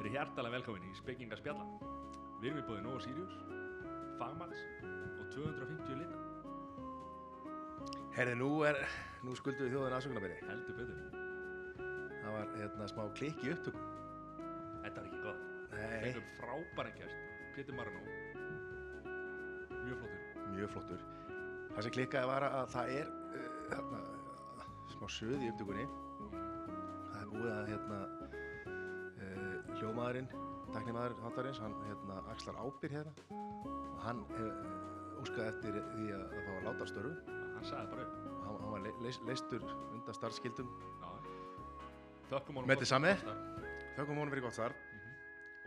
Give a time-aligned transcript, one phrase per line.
[0.00, 1.66] Verið hjartalega velkomin í Spekinga spjalla.
[2.40, 3.34] Við erum í bóði Nova Sirius,
[4.20, 6.16] Fagmats og 250 lita.
[8.14, 8.50] Herði, nú,
[9.26, 10.38] nú skuldum við þjóðin aðsökunarbyrði.
[10.48, 10.98] Heldur betur.
[12.20, 13.86] Það var hérna smá klikk í upptökum.
[14.84, 15.46] Þetta var ekki gott.
[15.74, 17.24] Nei, Fengum frábæran kjæst.
[17.56, 18.00] Pétur Marino.
[19.80, 20.20] Mjög flottur.
[20.50, 21.08] mjög flottur.
[21.70, 23.10] Það sem klikkaði var að það er
[23.74, 24.00] hérna,
[24.94, 25.86] smá söð í upptökunni.
[26.30, 27.98] Það er búið að hérna,
[28.70, 30.30] uh, hljómaðurinn,
[30.74, 36.48] teknimaður hátarins, hann hérna, axlar ábyrð hérna og hann uh, óskaði eftir því að, að
[36.48, 38.12] fá að láta störfu Hann sagði bara upp.
[38.24, 40.68] og hann, hann var le, leis, leistur undan starfskildum.
[41.02, 41.08] Já.
[42.30, 43.10] Þökkum honum Með þið sami?
[43.98, 44.86] Þökkum honum fyrir gott starf.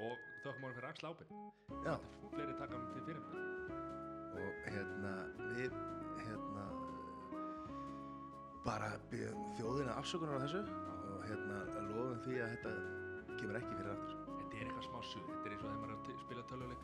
[0.02, 1.36] Og þökkum honum fyrir axla ábyrg.
[1.86, 1.94] Já.
[2.34, 3.52] Fleiri taka hann til fyrir
[4.34, 5.12] og hérna
[5.54, 5.76] við
[6.24, 6.53] hérna
[8.66, 11.58] bara byggjum þjóðina afsökunar á þessu og hérna
[11.90, 12.74] lofum því að þetta
[13.40, 15.28] kemur ekki fyrir aftur Þetta er eitthvað smá suð.
[15.30, 16.82] Þetta er eins og þegar maður er að spila töluleik.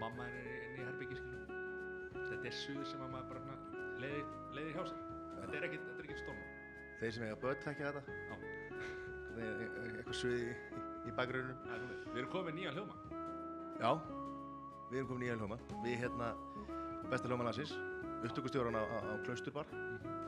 [0.00, 1.18] Mamma er inn í herbyggi.
[2.16, 3.58] Þetta er suð sem að maður bara
[4.02, 4.26] leiðir,
[4.74, 5.02] hjá sér.
[5.36, 5.66] Þetta er
[6.00, 6.48] er ekkit stórmál.
[7.00, 7.88] þeir sem eiga börn þekkja
[9.36, 10.54] þetta er- er eitthvað suði í,
[11.06, 12.16] í bakgrunum Það er nú við.
[12.16, 12.94] Erum komið með nýjan hljóma.
[13.80, 13.90] já,
[14.90, 16.28] við erum komin í hljóma við hérna
[17.10, 17.72] besta hljóma landsins
[18.24, 20.25] upptökustjóran á, á, á Klausturbar hérna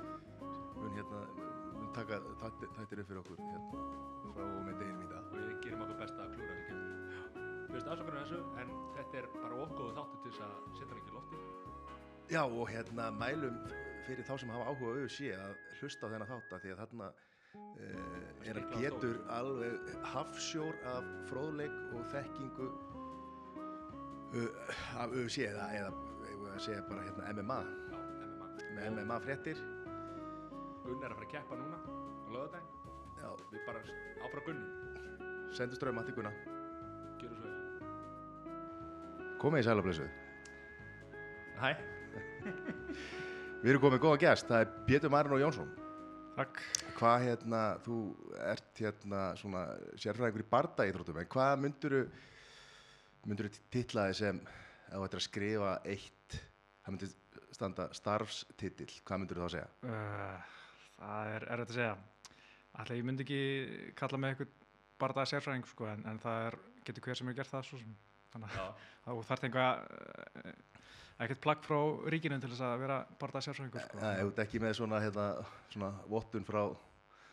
[1.99, 5.39] mun taka þætti- þættir upp fyrir okkur hérna frá og með deginum í dag og
[5.39, 6.89] við gerum okkur besta að klúra þessu kemur.
[7.69, 11.01] Við veist afsökunum þessu, en þetta er bara ofgóðu þáttu til þess að setja hann
[11.03, 11.37] ekki lofti.
[12.29, 13.57] Já og hérna mælum
[14.07, 16.81] fyrir þá sem hafa áhuga auðvitað sé að hlusta á þennan þátt af því að
[16.83, 19.73] þarna uh, er að getur alveg
[20.13, 22.69] hafsjór af fróðleik og þekkingu
[24.37, 24.51] uh,
[24.97, 25.91] af auðvitað sé eða, eða
[26.55, 28.91] að segja bara hérna MMA Já, MMA.
[28.93, 29.61] MMA fréttir
[30.89, 31.81] Gunn er að fara að keppa núna á
[32.33, 32.71] lögadaginn.
[33.19, 33.81] Já, Við bara
[34.25, 34.67] áfra Gunni.
[35.57, 36.33] sendu ströma til Gunna
[37.19, 37.57] Gjöru svo vel.
[39.43, 40.11] Komið í sælablessuð
[41.59, 41.71] Hæ.
[43.63, 45.71] Við erum komið góða gæst, það er Pétur Marino Jónsson
[46.39, 46.61] Takk.
[46.95, 47.97] Hvað hérna, þú
[48.47, 49.65] ert hérna svona
[49.99, 52.03] sérfræðingur í bardaíþróttum, en hvað mynduru,
[53.27, 54.39] mynduru titlaði sem,
[54.87, 56.37] ef þú ættir að skrifa eitt,
[56.85, 57.11] það myndir
[57.59, 59.67] standa starfstitill, hvað mynduru þá að segja?
[59.83, 60.55] Uh,
[60.99, 61.97] það er erfitt að segja.
[62.79, 64.55] Ætli ég myndi ekki kalla mig eitthvað
[64.99, 67.95] bardaða sérfræðing sko, en, en það er, getur hver sem er gert það svo sem.
[68.33, 69.81] Þannig að þú þarft einhvað,
[70.43, 70.83] uh,
[71.25, 71.79] ekkert plagg frá
[72.13, 74.03] ríkinu til þess að vera bardaða sérfræðingur sko.
[74.03, 75.27] Það er ekki með svona, hérna,
[75.73, 76.63] svona vottun frá,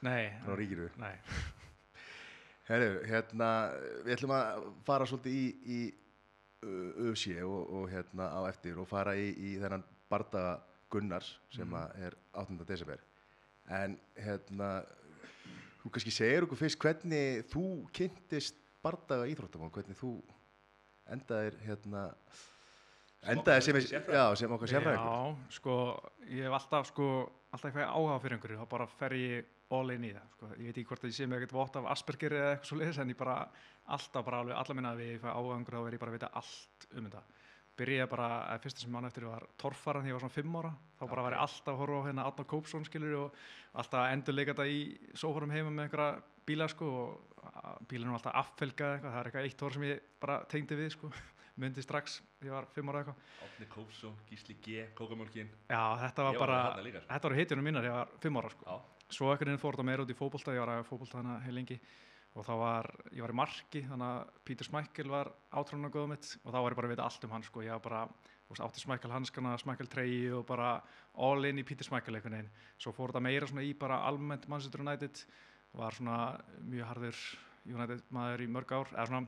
[0.06, 0.88] Nei, frá ríkinu.
[1.02, 1.14] nei.
[2.70, 3.50] Herru, hérna,
[4.06, 5.80] við ætlum að fara svolítið í, í
[6.66, 10.56] ÖFC og, og hérna á eftir og fara í, í þennan bardaga
[10.90, 12.58] Gunnars sem að er 8.
[12.66, 13.02] desember.
[13.74, 14.70] En hérna,
[15.82, 17.64] þú kannski segir okkur fyrst hvernig þú
[17.96, 20.12] kynntist bardaga íþróttamál, hvernig þú
[21.16, 22.04] endaðir hérna,
[23.26, 24.14] Sem endaðir sem, sérfræðingur.
[24.14, 25.10] já, sem okkar sérfræðingur.
[25.10, 25.76] Já, sko,
[26.30, 27.08] ég hef alltaf, sko,
[27.50, 30.50] alltaf eitthvað áhuga fyrir einhverju, þá bara fer ég all in í það, sko.
[30.60, 32.78] Ég veit ekki hvort að ég sé með eitthvað vott af Asperger eða eitthvað svo
[32.78, 33.38] leiðis, en ég bara,
[33.98, 36.18] alltaf bara alveg, alla minna við ég fæ áhuga einhverju, þá er ég bara að
[36.20, 37.24] vita allt um þetta.
[37.76, 40.72] Byrjaði bara, að fyrsta sem mann eftir var torfaran þegar ég var svona fimm ára,
[40.96, 43.40] þá bara Já, var ég alltaf að horfa á hérna Átna Kópsson, skilur, og
[43.82, 44.80] alltaf að endur leika þetta í
[45.20, 47.50] sófarum heima með einhverja bíla, sko, og
[47.92, 51.12] var alltaf affelgað eitthvað, það er eitthvað eitt orð sem ég bara tengdi við, sko,
[51.66, 53.36] myndi strax, þegar ég var fimm ára eitthvað.
[53.50, 55.52] Átni Kópsson, Gísli G, Kókamjólkin.
[55.68, 57.12] Já, þetta var var bara, líka, sko.
[57.12, 58.72] þetta voru hitjunum mínar, ég var fimm ára sko.
[58.72, 59.06] Já.
[59.20, 60.88] Svo ekkert inn fór þetta meira út í fótbolta, ég var að
[61.60, 61.78] lengi
[62.36, 66.32] og þá var, ég var í marki, þannig að Pítur Smækkel var átránu góða mitt
[66.44, 68.02] og þá var ég bara að vita allt um hann sko, ég var bara,
[68.46, 70.74] þú veist, átti Smækkel hanskana, Smækkel treyi og bara
[71.16, 72.52] all in í Pítur Smækkel einhvern veginn.
[72.76, 75.24] Svo fór þetta meira svona í bara almennt Manchester United,
[75.76, 76.20] var svona
[76.60, 77.24] mjög harður
[77.66, 79.26] United maður í mörg ár, eða svona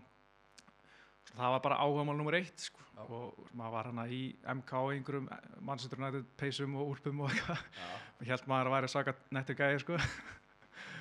[1.36, 2.84] það var bara áhugamál nummer eitt sko.
[2.98, 3.04] Já.
[3.14, 4.22] og maður var hana í
[4.58, 5.28] MK einhverjum
[5.62, 7.62] Manchester United peysum og úlpum og eitthvað
[8.18, 10.00] og held maður að væri svaka nettur gæði sko.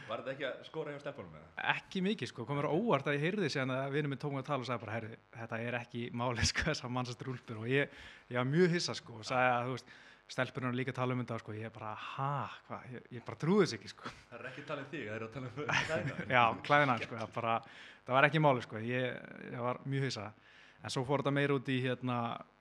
[0.06, 1.62] Var þetta ekki að skóra hjá Stefánum með það?
[1.76, 4.48] ekki mikið sko, komur óvart að ég heyrði síðan að vinur minn tók mig að
[4.52, 7.96] tala og sagði bara herri, þetta er ekki máli sko þessar Manchester úlpur og ég,
[8.30, 9.94] ég var mjög hissa sko og sagði að þú veist
[10.36, 12.30] stelpunum líka að tala um þetta sko, ég bara ha,
[12.66, 14.10] hvað, ég, ég bara trúði þess ekki sko.
[14.30, 15.60] Það er ekki að tala um þig, það er að tala um
[15.90, 16.24] klæðina.
[16.34, 17.52] já, klæðina sko, það bara,
[18.08, 19.20] það var ekki máli sko, ég,
[19.52, 20.24] ég var mjög hissa.
[20.82, 22.16] En svo fór þetta meir út í hérna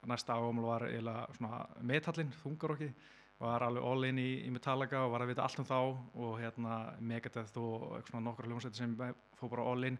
[0.09, 2.91] næsta ágamul var eiginlega svona metallinn, þungarokki
[3.39, 6.37] var alveg all in í, í Metallica og var að vita allt um þá og
[6.39, 8.95] hérna Megadeth og eitthvað svona nokkra hljómsveitir sem
[9.35, 9.99] fór bara all in.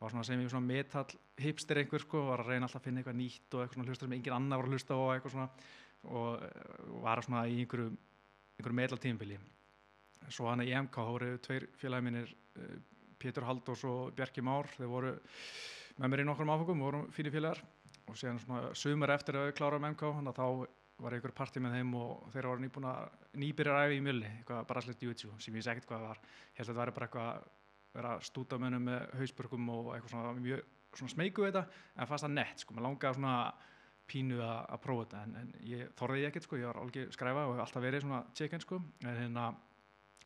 [0.00, 3.02] Var svona sem ég svona metall hipster einhver sko, var að reyna alltaf að finna
[3.02, 5.48] eitthvað nýtt og eitthvað svona hlusta sem engin annar var að hlusta og eitthvað svona
[6.08, 9.36] og eh, var svona í einhverju einhverju meðla tímbili
[10.28, 12.74] svo hann í EMK, þá voru tveir félagi mínir uh,
[13.20, 15.14] Pétur Haldós og Bjarki Már þeir voru
[16.00, 17.60] með mér í nokkrum áfengum, voru fyrir félagar.
[18.08, 21.62] Og síðan svona sumar eftir að við kláraðum MK þannig að þá var einhver partí
[21.62, 22.92] með þeim og þeir voru nýbúna
[23.40, 26.20] nýbyrjar æfi í mjölni, eitthvað bara slett jiu-jitsu sem ég sé ekkert hvað það var,
[26.26, 27.48] ég held að þetta væri bara eitthvað
[27.94, 30.62] vera stúta mönnum með hausbörgum og eitthvað svona mjög
[30.94, 31.64] svona smeyku þetta
[31.96, 33.34] en fannst það nett sko, maður langaði svona
[34.10, 37.12] pínu að að prófa þetta en, en ég þorði ég ekkert sko, ég var alveg
[37.14, 38.80] skræfa og hef alltaf verið svona chicken sko.
[39.04, 39.46] En hérna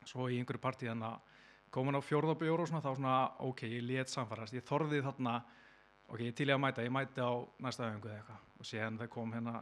[0.05, 1.43] svo í einhverju partí þannig að
[1.75, 5.35] komin á fjórðabjóru og svona þá svona ok, ég let samfarast, ég þorði þarna
[6.07, 7.33] ok, ég til ég að mæta, ég mæti á
[7.65, 8.41] næsta öfingu eða eitthvað.
[8.55, 9.55] Og síðan þegar kom hérna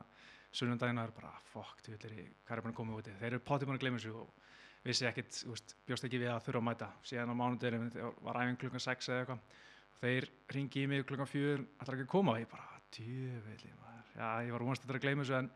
[0.54, 2.16] sunnundaginn og er bara fuck, þú veitir,
[2.46, 4.44] hvað er búin að koma úti þeir eru potið búin að glemja sig og
[4.84, 6.90] vissi ekkit, úst, bjóst ekki við að þurfa að mæta.
[7.08, 9.62] Síðan á mánudeginu, var æfing klukkan 6 eða eitthvað.
[10.02, 10.28] Þeir
[10.58, 12.34] ringi í mig klukkan 4, ætlar ekki að koma?
[12.36, 14.10] Og ég bara, djöfeli maður.
[14.18, 15.50] Já, ég var vonast að þetta að gleyma þessu en,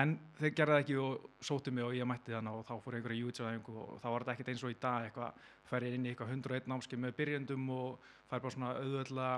[0.00, 2.98] en þeir gerði það ekki og sóttu mig og ég mætti þannig og þá fór
[2.98, 6.04] einhverja jútsæðingu og þá var þetta ekkit eins og í dag eitthvað, fær ég inn
[6.04, 9.34] í eitthvað 101 námski með byrjendum og fær bara svona auðvöldlega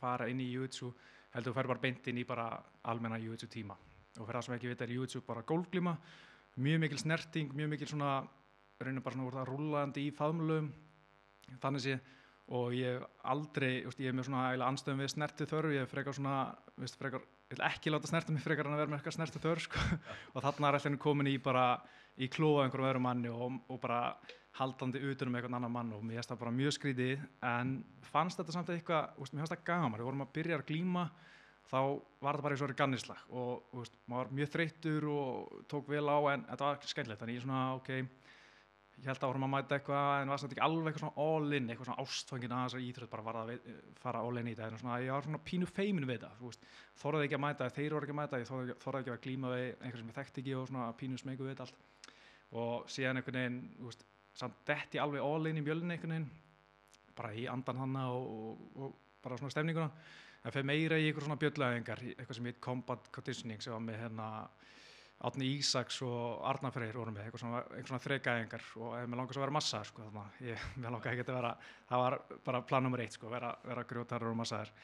[0.00, 0.90] fara inn í jútsu
[1.36, 2.48] heldur þú fær bara beint inn í bara
[2.90, 3.76] almenna jútsu tíma
[4.18, 5.96] og fyrir það sem ekki vita er jútsu bara gólfglíma.
[6.62, 8.16] Mjög mikil snerting, mjög mikil svona
[8.82, 10.72] reynir bara svona úr það rúlandi í faðmlöfum
[11.62, 11.96] þannig sé
[12.52, 16.16] og ég hef aldrei, ég hef með svona anstöðum við snertið þörf, ég hef frekar
[16.16, 16.36] svona
[16.80, 19.46] veist, frekar, ég vil ekki láta snerta mig frekar en að vera með eitthvað snertið
[19.46, 19.84] þörf sko.
[20.34, 21.66] og þarna er alltaf komin í bara
[22.20, 24.02] í klóa einhverjum öðrum manni og, og bara
[24.58, 25.92] haldandi utanum eitthvað annan mann.
[25.96, 27.22] Og mér finnst það bara mjög skrítið.
[27.48, 27.76] En
[28.12, 29.98] fannst þetta samt eitthvað, mér finnst það gaman.
[29.98, 31.06] Við vorum að byrja að glíma
[31.70, 31.78] þá
[32.22, 35.88] var þetta bara eins og verið gannislag og veist, maður var mjög þreyttur og tók
[35.92, 37.22] vel á en þetta var skemmtilegt.
[37.22, 37.92] Þannig ég svona ok
[39.02, 41.56] ég held að vorum að mæta eitthvað en var samt ekki alveg eitthvað svona all
[41.56, 43.52] in eitthvað svona ástfangin að þessar íþrótt bara var að
[44.02, 44.68] fara all in í þetta.
[44.68, 46.52] En svona ég var svona pínu feimin við þetta
[47.02, 49.98] þorðið ekki að mæta, þeir voru ekki að mæta þorðið ekki að glíma við einhver
[49.98, 52.10] sem ég þekkti ekki og svona pínu smegu við þetta allt.
[52.62, 54.06] Og síðan einhvern veginn veist,
[54.38, 56.30] samt detti alveg all in í mjölni einhvern veginn
[57.16, 58.94] bara í andan hanna og, og, og
[59.24, 59.90] bara svona stemninguna
[60.42, 64.02] en fyrir meira í eitthvað svona bjöllaðingar eitthvað sem heit combat conditioning sem var með
[64.02, 64.28] hérna
[65.22, 69.38] Átni Ísaks og Arnar Freyr voru með eitthvað svona, svona þreikæðingar og ef mér langast
[69.38, 70.08] að vera massa sko,
[70.42, 71.54] ég, mér langar ekki að vera
[71.90, 72.18] það var
[72.48, 74.74] bara plan nummer eitt sko, vera, vera grjótarar og massaðar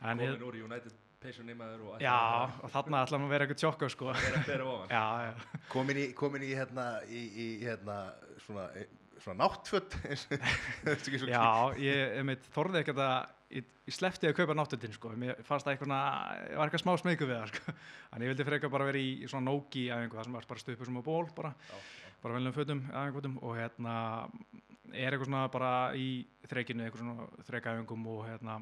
[0.00, 4.10] Komin úr United peysunni maður og Já, og þarna ætlaðum að vera eitthvað tjokka sko.
[4.96, 5.32] já, já.
[5.72, 7.98] Komin í, komin í hérna, í, í, hérna
[8.44, 8.66] svona,
[9.22, 9.96] svona náttfött
[11.32, 11.46] Já,
[11.80, 13.14] ég, ég meit, þorði ekki að
[13.58, 16.94] ég, ég sleppti að kaupa náttföttin sko, mér fannst það eitthvað ég var eitthvað smá
[17.00, 17.74] smeyku við það sko.
[18.10, 20.90] en ég vildi freka bara vera í svona nógi eða það sem var bara stöpur
[20.90, 22.14] sem á ból bara, já, já.
[22.24, 23.94] bara veljum fötum og hérna
[24.94, 26.08] er eitthvað svona bara í
[26.50, 28.58] þreikinu eitthvað svona þreikæfingum og hérna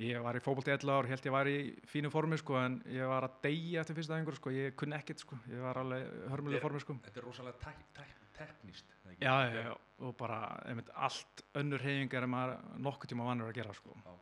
[0.00, 1.58] ég var í fókbalt í 11 ár, held ég var í
[1.90, 5.24] fínu formi sko en ég var að deyja eftir fyrsta æfingur sko, ég kunni ekkert
[5.24, 6.96] sko, ég var alveg hörmulega formi sko.
[7.04, 12.26] Þetta er rosalega tek, tek, tekníst já, já, já, og bara einmitt, allt önnur hefingar
[12.26, 13.94] en maður nokkuð tíma vannur að gera sko.
[14.04, 14.14] Já,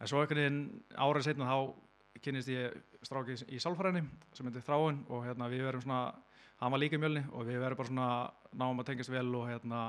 [0.00, 0.60] en svo einhvern veginn
[0.94, 1.58] árið setna þá
[2.24, 4.04] kynist ég stráki í sálfræðinni
[4.36, 6.02] sem heitir Þráin og hérna við verum svona
[6.60, 8.08] hann var líka í mjölni og við verum bara svona
[8.54, 9.84] náum að tengast vel og hérna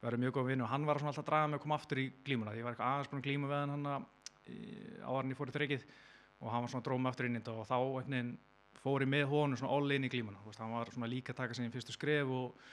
[0.00, 1.78] við verum mjög góð vinn og hann var svona alltaf að draga mig að koma
[1.78, 3.86] aftur í glímuna ég var eitthvað aðeins búin að glíma við hann
[5.06, 5.86] áðurinn ég fór í þryggið
[6.40, 8.38] og hann var svona dróma aftur inn í þetta og þá einhvern fór
[8.84, 11.54] ég með honum svona all in í glímuna veist, hann var svona líka að taka
[11.54, 12.66] sig í fyrstu skref og,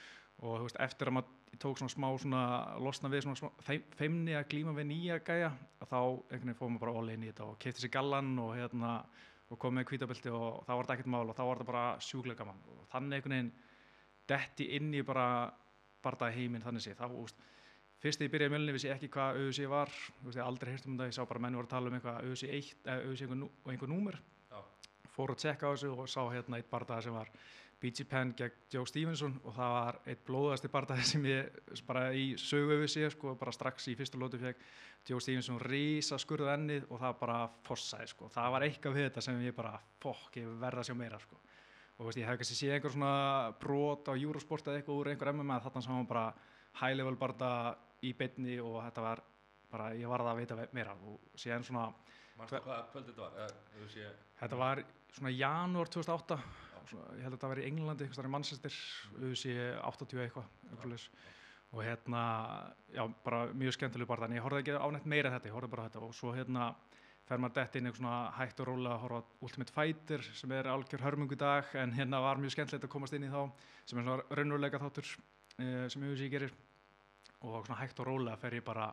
[0.43, 2.43] og veist, eftir að maður tók svona smá svona
[2.81, 3.49] losna við svona smá,
[3.97, 5.51] feimni að glíma við nýja gæja
[5.83, 8.55] þá einhvern veginn fór maður bara all in í þetta og kefti sér gallan og
[8.57, 8.95] hérna
[9.53, 11.85] og kom með kvítaböldi og þá var þetta ekkert mál og þá var þetta bara
[12.01, 13.51] sjúklega gaman og þannig einhvern veginn
[14.29, 15.27] detti inn í bara
[16.03, 17.39] barða heiminn þannig sé þá, úst,
[18.01, 19.91] fyrst þegar ég byrjaði mjölni vissi ég ekki hvað auðvitað var
[20.23, 22.55] veist, ég aldrei heyrst um þetta, ég sá bara menni voru að tala um auðvitað
[22.57, 24.19] 1 eða auðvitað einhver, númer.
[25.13, 27.29] Fór að tjekka á þessu og sá hérna eitt barndað sem var
[27.83, 32.31] BG Penn gegn Joe Stevenson og það var eitt blóðasti barndað sem ég bara í
[32.39, 34.63] sögu auðvitað sko, bara strax í fyrsta lótu fekk
[35.09, 39.25] Joe Stevenson rísa skurðu ennið og það bara fossaði sko, það var eitthvað við þetta
[39.25, 41.41] sem ég bara, fokk, ég verða að sjá meira sko.
[41.99, 45.33] Og veist, ég hef kannski séð einhver svona brot á Eurosport eða eitthvað úr einhver
[45.35, 46.23] MMA þarna sem hann bara
[46.79, 47.49] high level barnda
[48.01, 49.21] í beinni og þetta var
[49.73, 50.95] bara, ég var það að veita meira.
[51.11, 51.85] Og síðan svona
[52.39, 53.51] Márstu hvaða kvöld þetta var?
[54.39, 54.81] Þetta var
[55.13, 56.39] svona janúar 2008
[56.89, 58.79] svona, ég held að þetta var í Englandi, eitthvað í Manchester
[59.19, 61.07] auðvitað 80 eitthvað
[61.73, 62.23] og hérna,
[62.93, 65.85] já, bara mjög skemmtileg bara, en ég horfði ekki ánægt meira þetta, ég horfði bara
[65.87, 66.01] þetta.
[66.05, 66.67] Og svo hérna
[67.25, 70.69] fer maður dætt inn eitthvað svona hægt og róla að horfa Ultimate Fighter sem er
[70.69, 73.41] algjör hörmungu dag en hérna var mjög skemmtilegt að komast inn í þá
[73.89, 76.53] sem er svona raunveruleika þáttur eh, sem auðvitað ég gerir.
[77.41, 78.91] Og svona hægt og rólega fer ég bara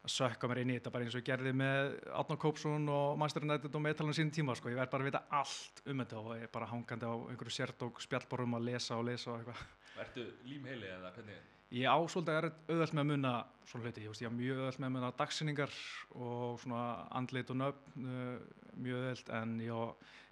[0.00, 3.18] að sökka mér inn í þetta bara eins og ég gerði með Átnar Kópsson og
[3.20, 6.20] Master United og meðtalan sín tíma sko, ég verð bara að vita allt um þetta
[6.20, 9.64] og ég er bara hangandi á einhverju sértók spjallborum að lesa og lesa og eitthvað.
[10.00, 11.40] Ertu límheili eða hvernig?
[11.70, 13.32] Ég á svolítið er auðvelt með að munna
[13.70, 15.76] svona hluti, ég, veist, ég á mjög auðvelt með að munna dagsinningar
[16.16, 16.80] og svona
[17.20, 18.40] andlit og nöfn uh,
[18.80, 19.70] mjög auðvelt en ég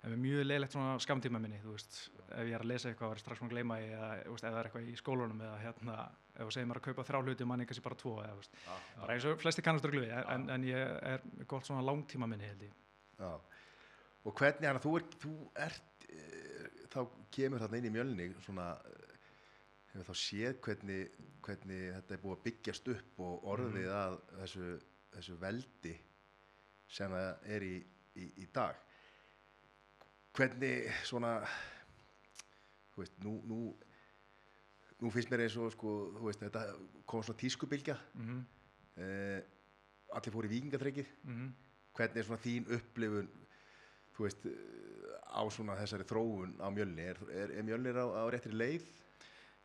[0.08, 3.14] með mjög leiðilegt svona skamtíma minni, þú veist, ef ég er að lesa eitthvað
[6.38, 8.58] og ef þú segir mér að kaupa þrjá hluti manni kannski bara tvo eða veist,
[8.62, 12.28] Já, bara eins og flesti kannast röglu við, en, en ég er gott svona langtíma
[12.30, 12.76] minni held ég.
[13.18, 13.32] Já.
[14.28, 15.32] Og hvernig hann, þú, er, þú
[15.66, 16.20] ert, e,
[16.92, 17.00] þá
[17.34, 19.16] kemur þarna inn í mjölni svona, eh,
[19.94, 21.16] hefur þá séð hvernig,
[21.46, 24.68] hvernig þetta er búið að byggjast upp og orðið að þessu,
[25.16, 25.96] þessu veldi
[26.98, 27.74] sem það er í,
[28.14, 28.78] í, í dag.
[30.38, 31.34] Hvernig svona,
[32.94, 33.60] þú veist, nú, nú,
[35.00, 36.64] nú finnst mér eins og sko, þú veist, þetta
[37.06, 38.44] kom svona tískubilgja, Mm -hmm.
[39.02, 39.42] eh,
[40.14, 41.06] allir fóru í vikingatreikið,
[41.94, 43.28] hvernig er svona þín upplifun
[44.16, 44.52] þú veist eh,
[45.30, 48.82] á svona þessari þróun á mjölni er, er, er mjölnir á, á réttri leið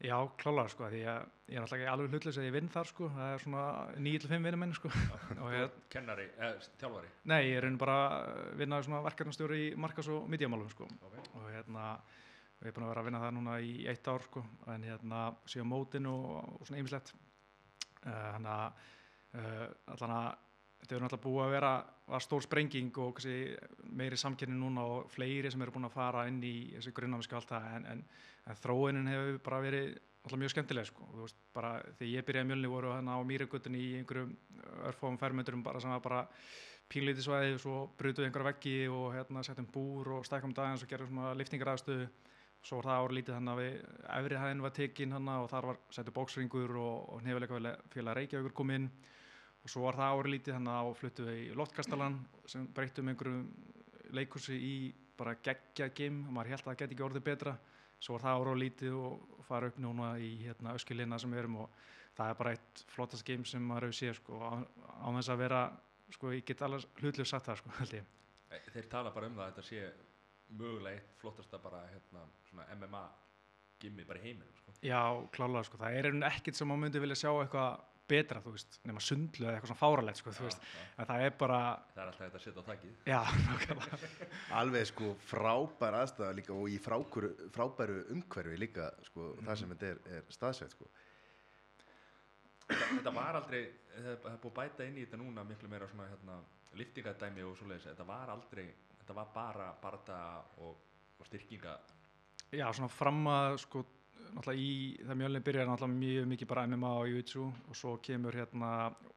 [0.03, 2.87] Já, klálega sko, því að ég er alltaf ekki alveg hlutlega að ég vinn þar
[2.89, 3.61] sko, það er svona
[3.95, 4.89] 9-5 vinnum menn sko.
[5.43, 7.07] og ég, Kennari, eða þjálfari.
[7.23, 10.83] nei, ég er raunin bara að vinna svona verkefnastjóri í markas- og midjamálum sko.
[10.83, 11.15] Ok.
[11.35, 11.85] og hérna,
[12.63, 14.41] og ég er búin að vera að vinna það núna í eitt ár sko,
[14.71, 16.27] en hérna, síðan mótin og,
[16.61, 17.09] og svona ýmislegt.
[18.05, 18.85] Uh, þannig að,
[19.35, 20.29] uh, allan að,
[20.79, 21.73] þetta er náttúrulega búið að vera,
[22.13, 23.35] var stór sprenging og kannski
[23.99, 27.41] meiri samkynni núna og fleiri sem eru búin að fara inn í þessi grunnamiski og
[27.41, 28.07] allt það, en, en,
[28.47, 29.93] en þróunin hefur bara verið
[30.23, 33.27] alltaf mjög skemmtileg sko, og þú veist, bara þegar ég byrjaði mjölni voru hérna á
[33.27, 34.37] Mýrigutin í einhverjum
[34.87, 36.27] örfóum fermetrum bara sem var bara
[36.91, 40.91] pínlítið svæði og svo brutuð einhverja veggi og hérna settum búr og stækkum dagins og
[40.91, 42.07] gerðum svona liftingaraðstöðu
[42.63, 43.73] svo var það árið lítið þannig að við
[44.17, 48.55] efri hæðin var tekin hann og þar var settu bóksringur og, og nefnilega félag Reykjavíkur
[48.55, 48.89] kom inn.
[49.63, 52.17] Og svo var það árið lítið þannig að fluttu við í loftkastalan
[52.51, 53.43] sem breyttum einhverjum
[54.15, 54.75] leikursi í
[55.19, 57.55] bara geggja gim og maður held að það geti ekki orðið betra.
[58.03, 61.61] Svo var það árið lítið og fara upp núna í hérna öskilina sem við erum
[61.63, 61.77] og
[62.17, 65.61] það er bara eitt flottast game sem maður hefur séð sko, á, þess að vera
[66.13, 68.03] sko, ég get alveg hlutlega sagt það sko,
[68.73, 69.85] Þeir tala bara um það að þetta sé
[70.59, 73.03] mögulega eitt flottasta bara hérna, svona MMA
[73.83, 74.73] gimmi bara í heiminum sko.
[74.85, 74.99] Já,
[75.35, 77.81] klálega, sko, það er einhvern ekkert sem maður myndi vilja sjá eitthvað
[78.13, 80.81] betra, þú veist, nema sundlu eða eitthvað svona fáralegt, sko, þú Já, veist, já.
[80.99, 81.59] en það er bara,
[81.93, 82.97] Það er alltaf þetta að setja á þakkið.
[83.07, 83.99] já, nákvæmlega,
[84.59, 89.91] alveg sko frábær aðstæða líka og í frákuru, frábæru umhverfi líka sko það sem þetta
[89.93, 90.89] er, er staðsett sko
[92.63, 93.61] Þetta, þetta var aldrei,
[93.93, 96.37] það það er búið að bæta inn í þetta núna miklu meira svona hérna,
[96.79, 97.87] liftingadæmi og svoleiðis.
[97.91, 98.63] Þetta var aldrei,
[99.03, 100.19] þetta var bara barda
[100.63, 100.77] og,
[101.19, 101.75] og styrkinga.
[102.53, 103.81] já, svona fram að, sko,
[104.33, 108.37] náttúrulega í, það mjölni byrjar náttúrulega mjög mikið bara MMA og Jiu-Jitsu og svo kemur
[108.37, 108.69] hérna,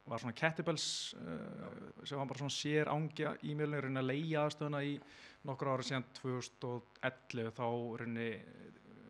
[0.07, 0.87] var svona kettlebells
[1.21, 4.97] uh, sem var bara svona sér ángja í mjölni, reyna að leia aðstöðuna í
[5.47, 7.67] nokkur ára síðan 2011 þá
[8.01, 8.29] reyni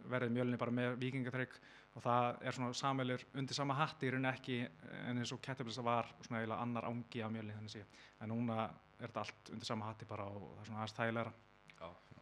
[0.07, 1.57] verði mjölni bara með vikingatrygg
[1.97, 4.59] og það er svona samveilur undir sama hatti í rauninni ekki
[5.07, 8.67] en eins og kettlebells var svona eiginlega annar ángi af mjölni þannig en núna
[8.99, 11.33] er þetta allt undir sama hatti bara og það er svona aðeins þægilegra
[11.77, 12.21] Já, já.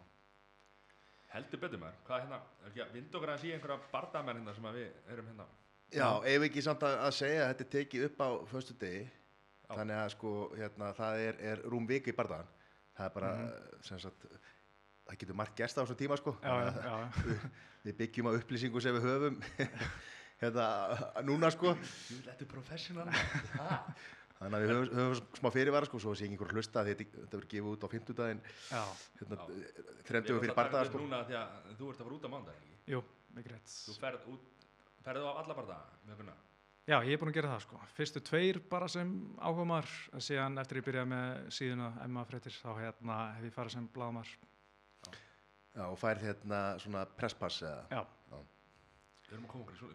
[1.36, 2.00] Heldur betur maður.
[2.08, 5.14] Hvað hérna, er ekki að vinda okkur að sé einhverja bardamenn hérna sem að við
[5.16, 5.46] erum hérna.
[5.96, 9.04] Já, ef ekki samt að, að segja að þetta er tekið upp á föstu degi
[9.06, 9.72] Já.
[9.76, 12.52] þannig að sko hérna það er, er rúm viki í bardagan
[12.98, 13.82] það er bara Mhm.
[13.86, 14.26] sem sagt
[15.06, 17.36] það getur margt gerst á þessum tíma sko já, já, já,
[17.86, 19.40] við byggjum á upplýsingu sem við höfum
[20.42, 20.68] hérna
[21.28, 23.10] núna sko þetta er professional.
[24.40, 27.20] Þannig að við höfum, höfum smá fyrirvara sko svo sé ekki einhver hlusta því þetta,
[27.22, 28.82] þetta verður gefið út á fimmtudaginn já,
[29.20, 29.44] hérna, Já.
[30.10, 32.76] þremdugum fyrir bardaga sko Núna því að þú ert að fara út á mándag, ekki?
[32.96, 33.04] jú,
[33.38, 34.68] mikið rétt Þú ferð út,
[35.06, 35.58] ferðu á alla
[36.20, 36.36] gunna.
[36.86, 37.80] Já, ég er búinn að gera það sko.
[37.98, 42.76] Fyrstu tveir bara sem áhugamar, en síðan eftir ég byrjaði með síðuna Emma Frettir, þá
[42.78, 44.30] hérna hef ég farið sem bladamar.
[45.76, 48.04] Já, og færð hérna svona presspass eða Já,
[49.26, 49.90] Við erum að koma okkur í svo,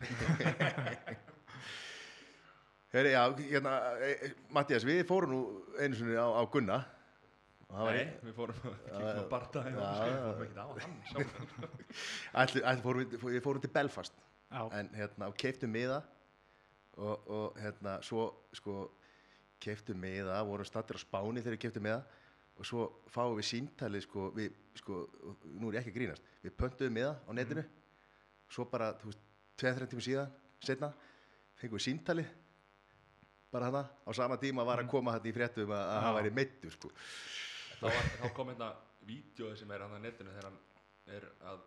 [2.90, 5.40] Heri, já, hérna, e, e, Mattias, við fórum nú
[5.78, 6.80] einu sinni á, á Gunna.
[7.68, 10.58] Og það var Nei, við fórum að kíkja á bardaga Já, og við fórum ekki
[10.58, 11.76] á hann
[12.42, 14.18] ætli, ætli fórum við, við fórum til Belfast.
[14.50, 16.00] Já, en hérna, keiftum miða.
[16.98, 18.26] Og, og hérna, svo
[18.58, 18.76] sko,
[19.62, 22.02] keiftum miða, vorum stattir á Spáni þegar við keiftum miða.
[22.58, 25.04] Og svo fáum við síntalið sko, við, sko,
[25.46, 26.34] nú er ég ekki að grínast.
[26.42, 27.68] Við pöntuðum miða á netinu.
[28.50, 29.26] Svo bara, þú veist,
[29.62, 30.94] 2-3 tíma síðan setna,
[31.54, 32.38] fengum við síntalið
[33.50, 36.32] bara hana, á sama tíma var að koma þetta í fréttum að, að hann væri
[36.38, 36.90] meittur sko.
[37.80, 38.70] þá, var, þá kom hérna
[39.08, 40.60] vídeo sem er hann á netinu þegar hann
[41.16, 41.66] er að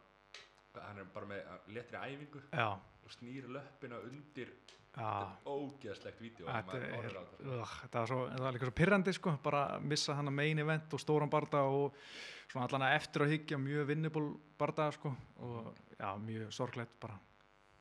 [0.81, 6.23] hann er bara með letri æfingu já, og snýr löppina undir já, þetta er ógeðslegt
[6.23, 10.37] vídeo þetta er, var svo, þetta var líka svo pirrandi sko, bara missa hann að
[10.39, 11.99] main event og stóran barda og
[12.47, 14.25] svona allan að eftir að hyggja mjög vinnibúl
[14.59, 15.13] barda sko
[15.45, 17.19] og já, mjög sorglegt bara.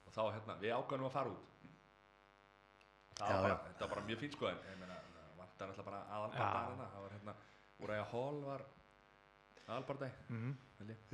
[0.07, 1.52] og þá hérna, við ákvæmum að fara út
[3.19, 3.65] það Já, var bara, já.
[3.69, 4.97] þetta var bara mjög fín sko en ég meina,
[5.39, 6.13] vantar alltaf bara Já.
[6.19, 7.35] aðalbardaðina það var hérna,
[7.83, 8.65] Úræja Hall var
[9.69, 10.53] aðalbardagi Mm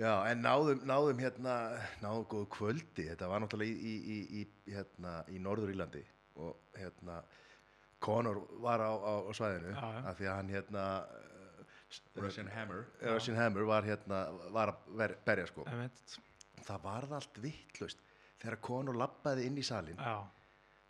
[0.00, 1.54] Já, en náðum, náðum hérna,
[2.00, 6.00] náðum góðu kvöldi, þetta var náttúrulega í, í, í, í, hérna, í Norður Írlandi
[6.40, 7.18] og hérna,
[8.00, 10.00] Conor var á, á, á svæðinu Já, já.
[10.08, 10.84] af því að hann hérna,
[12.16, 12.86] Russian Hammer.
[13.02, 14.22] Russian Hammer var hérna,
[14.56, 15.66] var að ver, berja sko.
[16.64, 18.00] Það varð allt vittlust,
[18.40, 20.16] þegar Conor lappaði inn í salin, Já,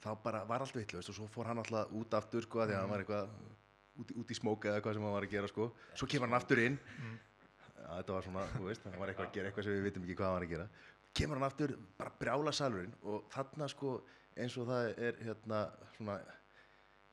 [0.03, 2.83] þá bara var allt vittlust og svo fór hann alltaf út aftur sko, því að
[2.83, 3.33] hann var eitthvað
[3.99, 6.39] út, út í smóka eða hvað sem hann var að gera sko, svo kemur hann
[6.39, 6.79] aftur inn,
[7.79, 10.03] Já, þetta var svona, þú veist, hann var eitthvað að gera eitthvað sem við vitum
[10.05, 10.65] ekki hvað hann var að gera.
[11.19, 13.93] Kemur hann aftur, bara brjála salurinn og þarna sko
[14.39, 15.61] eins og það er hérna
[15.97, 16.17] svona,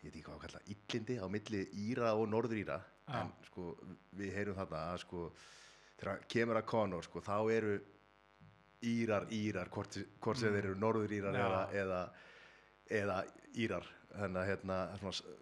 [0.02, 3.20] ég veit ekki hvað að kalla, illindi á milli Íra og Norður Íra, Já.
[3.22, 3.70] en sko
[4.20, 5.24] við heyrum þarna að sko
[6.02, 7.76] þegar kemur að Conor sko þá eru
[8.86, 9.96] Írar, Írar, hvort,
[10.38, 11.46] sem þeir eru Norður Írar Já.
[11.46, 12.02] eða, eða,
[12.92, 13.24] eða
[13.56, 15.36] Írar, þannig að hérna svona,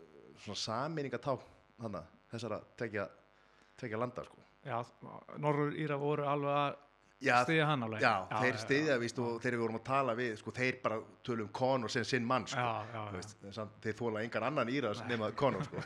[0.43, 1.35] svona saminningatá
[1.81, 3.07] þannig þessara tekja,
[3.79, 4.41] tekja landa sko.
[4.65, 4.77] já,
[5.41, 6.81] Norður Íra voru alveg að
[7.23, 8.01] Já, stiðja hann alveg.
[8.03, 11.51] Já, þeir stiðja víst og þegar við vorum að tala við, sko, þeir bara tölum
[11.55, 12.59] Conor sem sinn mann, sko.
[12.59, 13.13] Já, já, já.
[13.15, 15.83] Veist, samt, þeir þóla engan annan íra nema Conor, sko.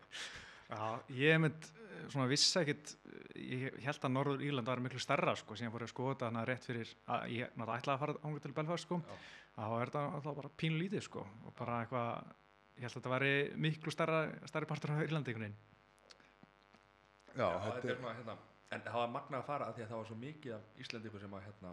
[0.70, 0.84] Já,
[1.18, 1.66] ég mynd
[2.08, 2.92] svona vissi ekkit,
[3.34, 6.44] ég held að Norður Írland var miklu stærra sko, sem ég fór að skoða hana
[6.48, 9.18] rétt fyrir, að ég náttúrulega ætlaði að fara ángur til Belfast sko, Já.
[9.56, 12.30] Þá er þetta alltaf bara pínu lítið sko, og bara eitthvað,
[12.76, 13.34] ég held að þetta væri
[13.66, 15.58] miklu stærra, stærri partur af Írlandi einhvern veginn.
[17.30, 18.36] Já, Já, þetta er hérna
[18.70, 21.20] en það var magnað að fara að því að það var svo mikið af Íslandingu
[21.22, 21.72] sem að hérna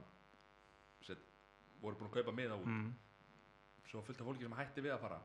[1.05, 1.25] set,
[1.81, 2.69] voru búin að kaupa miða út.
[2.73, 2.93] Mm.
[3.87, 5.19] svo fullt af fólki sem hætti við að fara.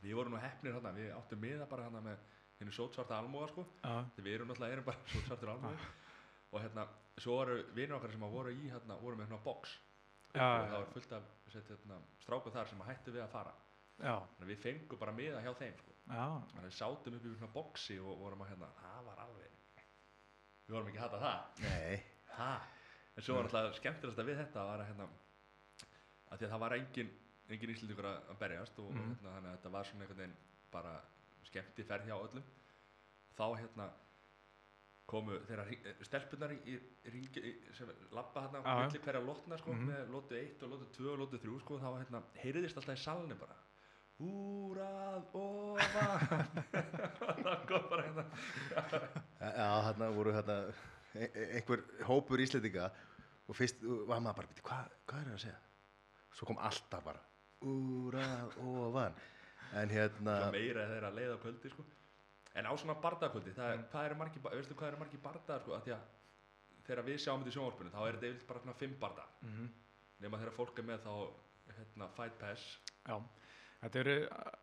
[0.00, 2.24] Við vorum nú heppnir hérna við áttum miða bara hérna með
[2.58, 3.66] henni sótsvarta almóa sko.
[3.84, 5.76] Já, því við erum náttúrulega erum bara sótsvartur almói
[6.50, 6.86] og hérna
[7.20, 9.76] svo voru vinur okkar sem að voru í hérna voru með hérna box
[10.34, 11.22] Já, og það var fullt af
[11.54, 13.54] hérna, stráku þar sem að hætti við að fara.
[14.00, 15.92] Þannig að við fengum bara miða hjá þeim sko.
[16.10, 19.56] Þannig að við sátum upp í svona boxi og vorum að hérna það var alveg
[20.66, 21.64] við vorum ekki að hata það.
[21.66, 22.02] Nei,
[22.36, 22.52] Ha?
[23.16, 25.08] En svo var alltaf skemmtilegast við þetta var að hérna
[26.30, 27.10] að því að það var engin,
[27.50, 29.00] engin íslendingur að að berjast og Mhm.
[29.10, 30.36] hérna, þannig að þetta var svona einhvern veginn
[30.70, 30.92] bara
[31.50, 32.44] skemmti ferð hjá öllum.
[33.36, 33.90] Þá hérna
[35.10, 35.64] komu þeirra
[36.06, 38.76] stelpunar í, í ringi sem lappa hérna já.
[38.84, 39.88] milli hverja lotna sko Mhm.
[39.90, 43.02] með lotu 1 og lotu 2 og lotu 3 sko þá hérna heyriðist alltaf í
[43.04, 43.56] salni bara
[44.20, 46.46] úrað ofan
[47.44, 48.24] það kom bara hérna
[49.40, 50.56] já, þarna voru þarna
[51.14, 52.90] e- e- einhver hópur íslendinga
[53.50, 55.60] og fyrst var maður bara, "Bíddu, hvað, hvað er það að segja?
[56.38, 57.18] Svo kom alltaf bara,
[57.66, 59.14] úr að ofan.
[59.74, 61.84] En hérna, meira þeirra leið á kvöldi sko.
[62.54, 63.78] En á svona bardagkvöldi það, Mm.
[63.84, 66.08] er, hvað eru margir, ba- veistu hvað eru margir bardagar sko, að því að
[66.86, 69.68] þegar við sjáum þetta í sjónvarpinu þá er þetta yfirleitt bara svona fimm barda mhm,
[70.20, 71.12] nema þegar fólk er með þá
[71.76, 73.20] hérna, fight pass já.
[73.80, 74.14] Þetta eru,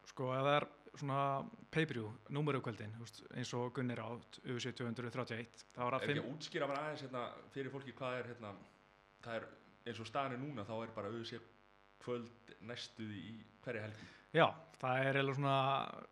[0.06, 0.66] sko, það er
[0.98, 1.22] svona
[1.72, 2.92] pay-per-view, númerukvöldin,
[3.38, 6.84] eins og Gunnir átt, UFC 231, þá er er það ekki fimm, að útskýra bara
[6.84, 7.24] aðeins hérna,
[7.54, 8.52] fyrir fólki hvað er hérna,
[9.24, 9.48] það er
[9.88, 11.48] eins og staðan er núna þá er bara auðvitað
[12.04, 14.48] kvöld næstuði í hverja helgi Já,
[14.82, 15.58] það er eiginlega svona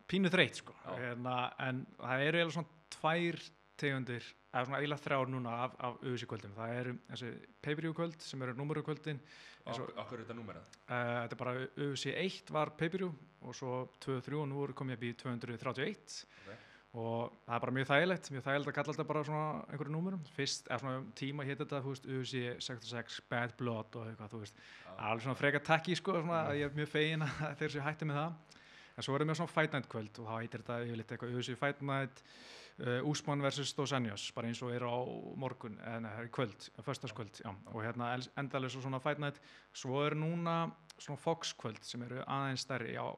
[0.07, 3.39] pínu þreytt sko, hérna, en það eru eiginlega svona tvær
[3.77, 6.53] tegundir, eða svona eiginlega þrjár núna af, af UFC kvöldum.
[6.55, 9.19] Það eru þessi pay-per-view kvöld sem eru númeru kvöldin,
[9.65, 11.53] Eins og- og okkur er þetta númerað uh, þetta er bara
[11.87, 16.25] UFC 1 var pay-per-view og svo 2 og 3 og nú komið upp í 231
[16.45, 16.59] Ok.
[16.95, 20.25] Og það er bara mjög þægilegt, mjög þægilegt að kalla þetta bara svona einhverju númerum.
[20.35, 24.31] Fyrst, eða svona um tíma hétt þetta, þú veist, UFC 66, Bad Blood og eitthvað,
[24.33, 24.91] þú veist, Já.
[24.95, 28.09] alveg svona freka takki sko, svona, að ég er mjög fegin að þeir séu hætti
[28.09, 28.61] með það
[28.95, 31.57] en svo erum við svona Fight Night kvöld og þá heitir þetta yfirleitt eitthvað UFC
[31.59, 32.21] Fight Night
[32.79, 33.73] uh, Úsmann vs.
[33.75, 34.95] Dos Anjos bara eins og er á
[35.41, 37.51] morgun eða í kvöld, föstaskvöld já.
[37.51, 39.41] og hérna endalins og svona Fight Night
[39.75, 43.11] svo eru núna svona Fox kvöld sem eru aðeins stærri á,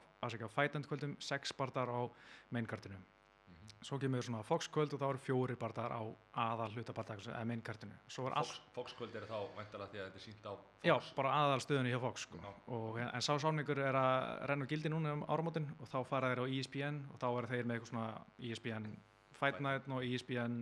[3.86, 6.02] svo kemur svona Fox kvöld og þá eru fjóri barndar á
[6.44, 10.08] aðal hlutabardar eða mainkartinu svo er allt Fox, Fox kvöld er þá væntalega því að
[10.08, 12.40] þetta er sínt á Fox Já, bara aðalstöðunni hjá Fox sko.
[12.78, 16.44] Og, en sá sáningur er að renna gildi núna um áramótin og þá fara þeir
[16.44, 18.90] á E ESPN og þá eru þeir með eitthvað svona E ESPN
[19.38, 20.58] Fight Night og E ESPN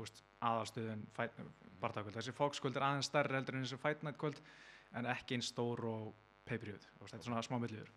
[0.00, 1.04] úst, aðalstöðun
[1.80, 2.16] barndagkvöld.
[2.16, 4.40] Þessi Fox kvöld er aðeins stærri heldur en þessi Fight Night kvöld
[4.98, 6.10] en ekki eins stór og
[6.48, 6.80] pay-per-view.
[7.02, 7.90] Þetta er svona smá milliður.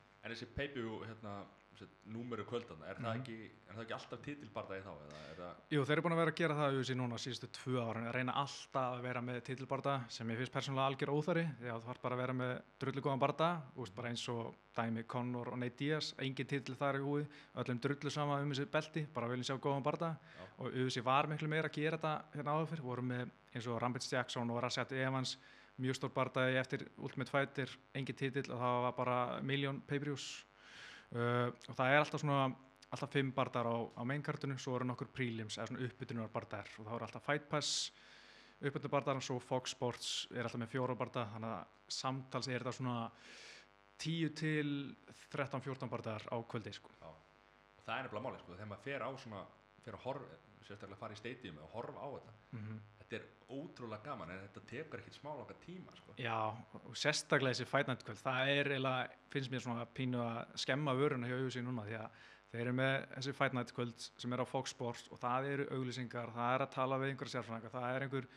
[2.13, 3.21] Númeru kvöldana, er, það Mhm.
[3.21, 3.35] ekki,
[3.69, 6.31] er það ekki alltaf titilbardagi þá eða er það, Jú, þeir eru búin að vera
[6.31, 9.95] að gera það auðvitað núna síðustu tvö ára, að reyna alltaf að vera með titilbarda
[10.09, 13.01] sem ég finnst persónulega algjör óþari því að þú þarf bara að vera með drullu
[13.01, 17.03] góðan barda úst, bara eins og dæmi Conor og Nate Diaz engin titil þar í
[17.03, 20.43] húi, öllum drullu sama um þessi belti, bara viljum sjá góðan barda Já.
[20.59, 23.81] og auðvitað var miklu meira að gera þetta hérna áður fyrir, voru með eins og
[23.81, 25.37] Rampage Jackson og Rashad Evans
[25.79, 30.43] mjög stór bardaði eftir Ultimate Fighter engin titil og það var bara miljón pay-per-views
[31.15, 32.45] uh, og það er alltaf svona
[32.93, 36.85] alltaf fimm bardar á, á mainkartinu svo eru nokkur prelims eða svona uppbytunar bardar og
[36.85, 37.71] það eru alltaf Fight Pass
[38.61, 42.61] uppbytunar bardar og svo Fox Sports er alltaf með fjóra barda þannig að samtals er
[42.63, 43.09] þetta svona
[44.03, 44.71] 10 til
[45.33, 46.91] 13-14 bardar á kvöldi sko.
[47.01, 49.43] og það er nefnilega máli, sko, þegar maður fer á svona,
[49.83, 52.81] fer að horfa, sérstaklega fara í stadium og horfa á þetta, mm
[53.13, 56.15] þetta er ótrúlega gaman en þetta tekur ekkert smá langa tíma, sko.
[56.17, 56.37] Já,
[56.79, 60.95] og sérstaklega þessi Fight Night kvöld það er eiginlega, finnst mér svona pínu að skemma
[60.97, 62.23] vöruna hjá auðvitað núna því að
[62.53, 65.69] þeir eru með þessi Fight Night kvöld sem er á Fox Sports og það eru
[65.77, 68.29] auglýsingar, það er að tala við einhverja sérfræðingar, það er einhver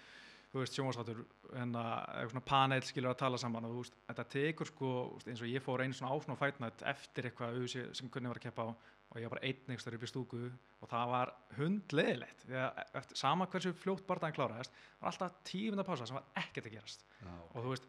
[0.53, 1.23] þú veist, sjónvarsáttur,
[1.61, 4.91] en að eitthvað svona panel skilur að tala saman og þú veist, þetta tekur sko,
[5.27, 8.31] eins og ég fór einu svona á svona Fight Night eftir eitthvað auðvitað sem kunni
[8.31, 8.71] var að keppa á
[9.13, 10.43] og ég var bara einn einhverjum upp í stúku
[10.83, 15.87] og það var hundleðilegt því að eftir, sama hversu fljótt barðan kláraðist var alltaf tífunda
[15.87, 17.07] pása sem var ekkert að gerast
[17.55, 17.89] og þú veist,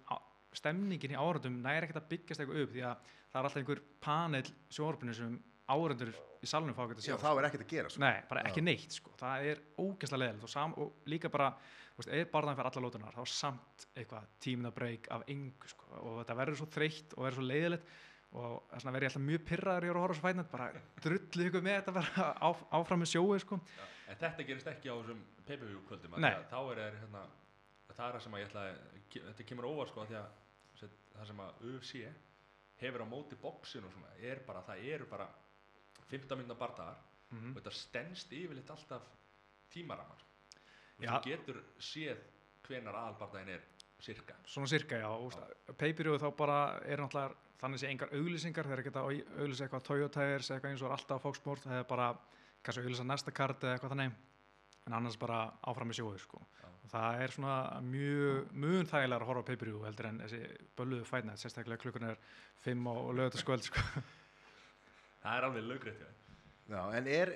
[0.57, 3.83] stemningin í áhörundum næri ekkert að byggjast eitthvað upp því að það er alltaf einhver
[4.03, 7.71] panel sjónvarpinu sem áhörundur í salunum fá ekkert að Já, sjá þá er ekkert að
[7.73, 8.01] gera sko.
[8.03, 8.67] Nei, bara ekki Já.
[8.67, 9.13] neitt sko.
[9.19, 11.49] það er ógeðslega leðilegt og, sam, og líka bara,
[11.95, 15.89] þú veist, ef barðan fyrir alla lótunar þá samt eitthvað tímina breyk af engu sko.
[15.99, 17.91] og þetta verður svo þreytt og verður svo leiðilegt
[18.37, 20.67] og þess vegna verður ég alltaf mjög pyrraður í að horfa svo fætnætt bara
[21.05, 23.59] drullu ykkur með þetta bara á, áfram með sjóið sko.
[23.77, 26.17] Já, en þetta gerist ekki á þessum pay-per-view kvöldum
[26.51, 27.23] þá er þeir hérna,
[27.91, 30.29] það er það sem að ég ætla að þetta kemur óvart sko því að
[31.17, 32.01] það sem að UFC
[32.77, 35.27] hefur á móti bóksin og svona er bara, það eru bara
[36.11, 36.97] 15 minna bardagar
[37.33, 39.07] mm og þetta stendst yfirleitt alltaf
[40.97, 41.09] Já.
[41.19, 42.21] þú getur séð
[42.67, 43.65] hvenar aðalbardaginn er
[44.03, 45.09] cirka Svona cirka, já,
[45.79, 50.39] peipiruðu þá bara er náttúrulega þannig sé engar auglýsingar þeir geta auglýsa eitthvað Toyota eða
[50.39, 52.09] eitthvað eins og er alltaf Sport það er bara
[52.63, 54.17] kannski auglýsa næsta kart eða eitthvað þannig
[54.87, 56.39] en annars bara áfram með sjóðu sko.
[56.61, 56.67] Já.
[56.69, 60.41] og það er svona mjög mjög þægilega að horfa á peipiruðu heldur en þessi
[60.77, 62.21] bölluðu fætnætt, sérstaklega klukkan er
[62.63, 63.83] 5 og, og lögutaskvöld sko.
[65.23, 66.23] það er alveg lögrétt hjá þeim
[66.67, 67.31] Já, en er,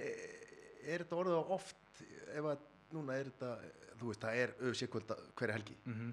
[0.84, 3.52] er þetta orðið á oft ef að núna er þetta
[4.00, 6.12] þú veist, það er öfsíkvölda hverja helgi mm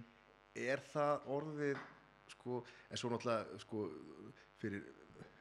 [0.67, 1.79] er það orðið
[2.35, 3.85] sko, en svo náttúrulega sko,
[4.61, 4.83] fyrir,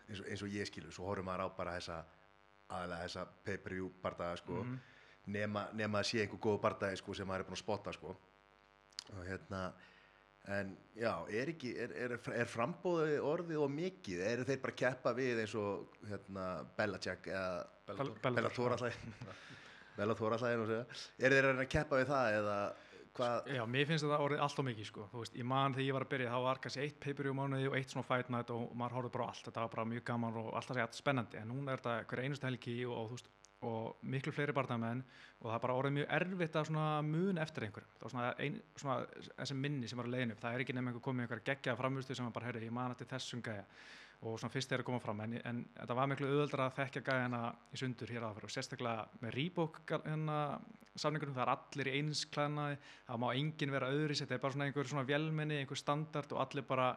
[0.07, 1.97] eins og, eins og ég skilur svo horfum maður á bara þessa
[2.67, 4.79] aðalega þessa pay-per-view bardaga sko, Mhm.
[5.27, 8.15] nema, nema að sé einhver góð bardagi sko, sem maður er búin að spotta sko.
[9.15, 9.73] og hérna
[10.47, 15.13] en já, er ekki er, er, er frambóðið orðið og mikið eru þeir bara keppa
[15.15, 16.45] við eins og hérna,
[16.77, 18.11] Belichick eða Bellator.
[18.11, 18.87] Alltaf Bellator alltaf
[19.97, 22.57] er segja eru þeir að reyna að keppa við það eða
[23.17, 25.07] hvað Já, mér finnst þetta orðið allt og mikið sko.
[25.11, 27.71] Þú veist, ég man þegar ég var að byrja þá var kannski eitt pay-per-view mánuði
[27.71, 30.39] og eitt svona fight night og maður horfði bara allt, þetta var bara mjög gaman
[30.43, 33.29] og alltaf segja spennandi, en núna er þetta hver einustu helgi og, og, þú veist,
[33.67, 34.99] og miklu fleiri barndamenn
[35.41, 38.33] og það er bara orðið mjög erfitt að svona mun eftir einhverjum, það var svona,
[38.45, 38.97] ein, svona
[39.39, 41.79] þessi minni sem var að leiðin upp, það er ekki nefnir einhver komið einhver geggjaða
[41.81, 43.65] framvistu sem var bara, heyrðu, ég man eftir þessum gæja
[44.25, 47.03] og svona fyrst er að koma fram en, en þetta var miklu auðvöldra að þekkja
[47.05, 50.37] gæjana í sundur hér aðfyrir og sérstaklega með Reebok hérna,
[50.97, 54.55] samningurum, það er allir í eins klæðnaði það má enginn vera öðris þetta er bara
[54.55, 56.87] svona einhver svona vélmenni, einhver standard og allir bara,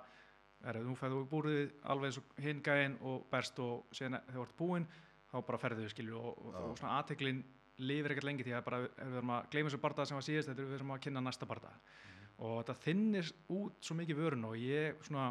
[0.65, 4.47] er, nú fæðu búrið alveg eins og hinn gæinn og berst og síðan þegar þú
[4.47, 4.89] ert búinn
[5.31, 7.45] þá bara ferðu við skilju og, og, og svona aðteklin
[7.85, 10.51] lifir ekkert lengi því að bara við erum að gleyma þessu barða sem var síðast
[10.51, 11.77] þetta er við erum að kynna næsta barða
[12.41, 15.31] og þetta þinnir út svo mikið vörun og ég svona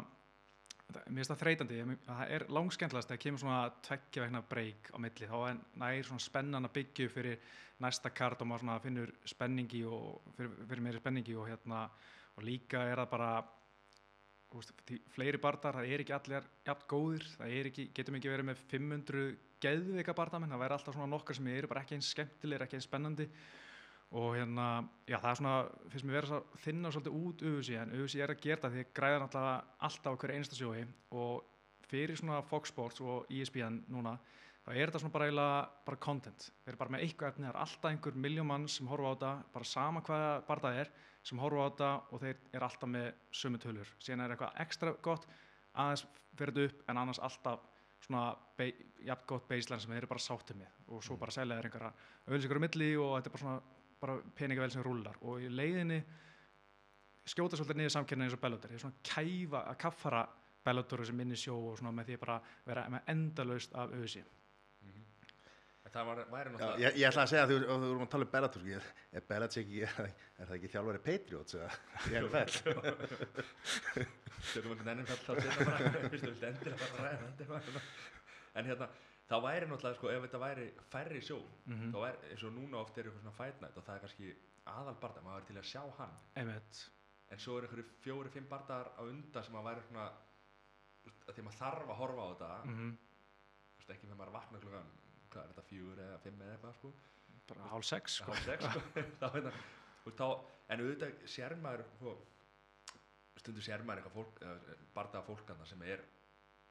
[0.90, 5.28] mér finnst það þreytandi, það er langskendlast þegar kemur svona tveggja vegna breyk á milli,
[5.30, 9.84] þá er nær svona spennan að byggja fyrir næsta kart og maður svona finnur spenningi
[9.88, 11.86] og fyrir, fyrir meiri spenningi og hérna
[12.36, 13.30] og líka er það bara
[14.54, 14.74] veist,
[15.14, 18.66] fleiri bardar, það er ekki allir jafn góðir, það er ekki, getum ekki verið með
[18.72, 19.24] 500
[19.60, 22.88] geðvika bardamenn, það væri alltaf svona nokkar sem eru bara ekki eins skemmtilegir, ekki eins
[22.88, 23.28] spennandi
[24.10, 24.66] og hérna,
[25.06, 25.54] já það er svona
[25.92, 28.82] finnst mér verið að þinna svolítið út UFC en UFC er að gera það því
[28.84, 30.80] að græða náttúrulega alltaf á hverju einsta sjói.
[31.14, 31.44] Og
[31.90, 34.16] fyrir svona Fox Sports og ESPN núna,
[34.64, 37.52] þá er þetta svona bara eiginlega bara content, þeir eru bara með eitthvað efni það
[37.52, 40.92] er alltaf einhver miljón mann sem horfa á þetta bara sama hvaða bardað er
[41.26, 43.08] sem horfa á þetta og þeir eru alltaf með
[43.40, 45.26] sömu tölur, síðan er eitthvað ekstra gott
[45.74, 46.06] aðeins
[46.38, 47.66] fyrir þetta upp en annars alltaf
[48.04, 48.30] svona
[49.04, 50.78] jafn gott baseline sem þeir eru bara sáttið með.
[50.90, 51.90] Og svo bara selja þeir einhverja
[52.26, 56.00] auðlýsingar á milli og þetta er bara svona bara peningavel sem rúlar og í leiðinni
[57.30, 60.22] skjóta svolítið niður samkynna eins og Bellator, þeir svona kæfa að kaffara
[60.64, 64.24] Bellator sem minni sjó og svona með því bara vera með endalaust af auðsi
[64.80, 65.02] Mhm.
[65.84, 68.02] En það var, væri Já, náttúrulega ég, ég ætla að segja að þú, þú vorum
[68.06, 71.70] að tala um Bellator er, er Bellator ekki, er það ekki þjálfari Patriots eða
[72.08, 72.60] í NFL?
[74.54, 77.82] Tökum einhvern ennum fall þá setna bara Fyrst þú vilt endilega bara ræða þetta.
[78.60, 78.88] En hérna,
[79.30, 82.80] það væri náttúrulega sko, ef þetta væri færri sjó mm þá er eins og núna
[82.80, 84.32] oft er eitthvað svona fight night og það er kannski
[84.70, 86.16] aðal barða, maður er til að sjá hann.
[86.38, 86.80] Einmitt.
[87.30, 90.08] En svo er einhverju fjóri, fimm barðar á undan sem að væri svona
[91.30, 92.50] að maður þarf að horfa á þetta.
[92.70, 92.90] Mm
[93.70, 94.90] þú veist, ekki þegar maður vakna klukkan
[95.30, 96.90] hvað er þetta, fjögur eða fimm eða eitthvað sko?
[97.50, 98.34] Bara hálf sex sko.
[98.34, 98.82] hálf sex sko.
[99.20, 99.52] Þá, hérna,
[100.18, 100.26] þá,
[100.74, 102.14] en auðvitað sér maður sko,
[103.40, 104.42] stundu sér maður eitthvað fólk,
[104.94, 106.04] barða fólkana sem er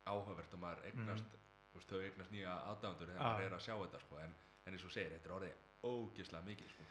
[0.09, 3.75] áhugavert og maður eignast þú veist, þau eignast nýja aðdæmandur þegar maður er að sjá
[3.83, 4.33] þetta sko en,
[4.65, 5.53] en eins og segir, þetta er orðið
[5.89, 6.87] ógislega mikið sko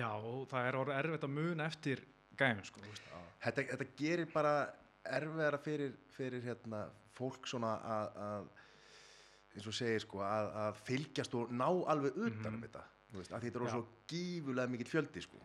[0.00, 2.02] já og það er orðið erfitt að muna eftir
[2.40, 2.80] gæðum sko.
[3.42, 4.52] Þetta, þetta gerir bara
[5.10, 6.84] erfiðara fyrir, fyrir hérna,
[7.18, 8.48] fólk svona að, að
[9.56, 12.62] eins og segir sko að, að fylgjast og ná alveg utan um Mhm.
[12.68, 12.84] þetta
[13.18, 13.72] veist, að þetta er Já.
[13.74, 15.40] svo gífulega mikill fjöldi sko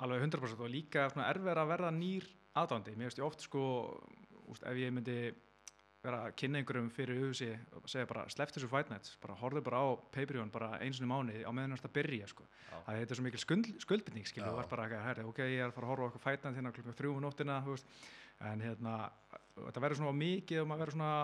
[0.00, 3.64] alveg 100% og líka svona erfitt að verða nýr aðdándi mér veist ég oft sko
[4.48, 5.16] úst, ef ég myndi
[6.00, 9.62] vera að kynna einhverjum fyrir auðvisi og segja bara slepp þessu fight nights bara horfðu
[9.66, 12.46] bara á pay-per-view bara eins og mánuði á meðan það byrja sko.
[12.70, 14.52] Það þetta er svo mikil skuld, skuldbindning skilur Já.
[14.52, 16.46] þú var bara að herri ok ég er að fara að horfa á eitthvað fight
[16.46, 17.58] night hérna klukkan þrjú um nóttina
[18.40, 18.94] en hérna
[19.58, 21.14] þetta verður svona mikið og maður verður svona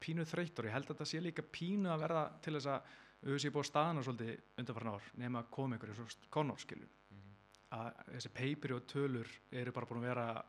[0.00, 0.68] pínu þreyttur.
[0.68, 4.04] Ég held að þetta sé líka pínu að verða til þess að auðvisi búið staðana
[4.06, 6.88] svolítið undanfarn ár nema að koma einhverju svo Conor skilur.
[7.10, 7.34] Mhm.
[7.70, 10.44] að þessi og tölur eru bara búin að vera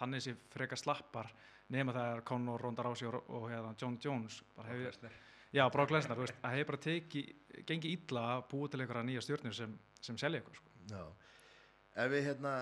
[0.00, 1.30] þannig sem frekar slappar
[1.70, 5.18] nema það er Conor, Ronda Rousey og, og hérna, John Jones bara Brock hefur, Lesnar.
[5.54, 7.24] já, Brock Lesnar, þú veist, að hefur bara teki
[7.68, 10.76] gengi illa að búa til einhverja nýja stjórnir sem, sem selja eitthvað sko.
[10.90, 11.04] Já.
[12.04, 12.54] ef við hérna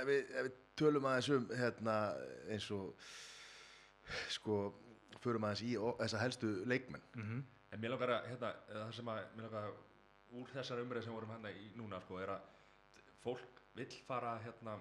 [0.00, 1.96] ef við, ef við tölum aðeins um hérna
[2.48, 3.08] eins og
[4.32, 4.60] sko
[5.20, 7.40] förum aðeins í þessa helstu leikmenn mm
[7.70, 9.74] En mér langar að, hérna, það sem að, mér langar að,
[10.40, 12.48] úr þessar umræði sem vorum hérna í núna, sko, er að
[13.22, 14.74] fólk vill fara, hérna,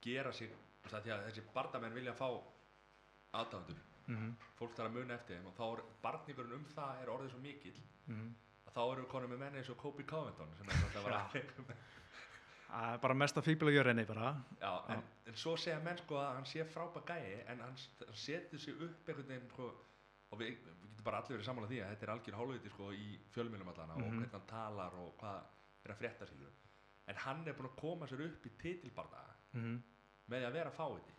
[0.00, 2.28] gera að því að þessi bardamenn vilja fá
[3.38, 4.34] aðdáðandur, -hmm.
[4.56, 7.38] fólk þarf að muna eftir þeim og þá er barningurinn um það er orðið svo
[7.44, 8.34] mikill Mm
[8.68, 11.04] að þá eru við konum með menni eins og Kobe Covington sem er alltaf að
[11.08, 11.76] vera
[12.92, 14.34] er bara mesta fíbla jörenni bara.
[14.60, 17.78] Já, en, en svo segja menn sko að hann sé frábær gæi en hann,
[18.12, 19.70] setur sig upp einhvern veginn sko,
[20.30, 22.90] og við, við getum bara allir verið sammála því að þetta er algjör hálfviti sko
[22.92, 24.18] í fjölmjölum allana og Mhm.
[24.18, 25.40] hvernig hann talar og hvað
[25.84, 26.36] er að frétta sig
[27.08, 29.24] en hann er búinn að koma sér upp í titilbarda
[29.56, 29.78] mm
[30.28, 31.14] með því að vera fáviti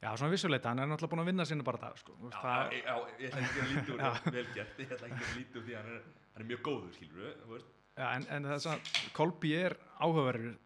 [0.00, 2.14] já, svona vissuleita, hann er náttúrulega búin að vinna sinni bara það sko.
[2.20, 5.26] Já, það, já, já, ég ætla ekki að líta úr það velgert, ég ætla ekki
[5.26, 8.26] að líta úr því að hann er, hann er mjög góður skilur við, Já, en,
[8.36, 10.56] en þess að Kolby er áhugaverður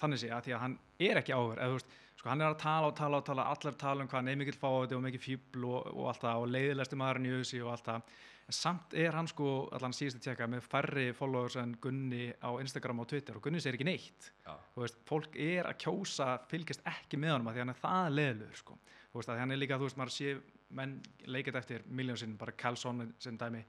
[0.00, 0.76] þannig sé að því að hann
[1.08, 3.48] er ekki áhugaverður eða þú veist, sko hann er að tala og tala og tala
[3.52, 6.44] allar tala um hvað hann er mikill fáið og mikill fíbl og, og allt það
[6.44, 8.16] og leiðilegstu maðurinn í auðsi og allt það
[8.54, 13.10] samt er hann sko allan síðustu tjekka með færri followers en Gunni á Instagram og
[13.10, 17.20] Twitter og Gunni segir ekki neitt já, þú veist, fólk er að kjósa fylgjast ekki
[17.20, 18.78] með honum að því hann er það leiðilegur sko.
[19.10, 20.34] þú veist, hann er líka, þú veist, maður sé
[20.80, 23.64] menn leikit eftir miljónsinn, bara Carlson sem dæmi,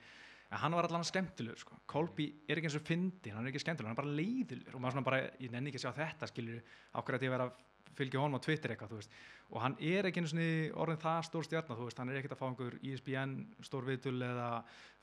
[0.52, 1.80] en hann var allan skemmtilegur sko.
[1.90, 4.84] Colby er ekki eins og fyndin hann er ekki skemmtilegur, hann er bara leiðilegur og
[4.84, 6.64] maður svona bara, ég nenni ekki að sjá þetta, skilur
[6.94, 7.52] ákveð að ég vera
[7.98, 9.08] fylgja honum á Twitter eitthvað,
[9.52, 12.36] og hann er ekki eins og orðin það stór stjarnar, þú veist, hann er ekkert
[12.36, 13.36] að fá einhver E ESPN
[13.68, 14.50] stór viðtul eða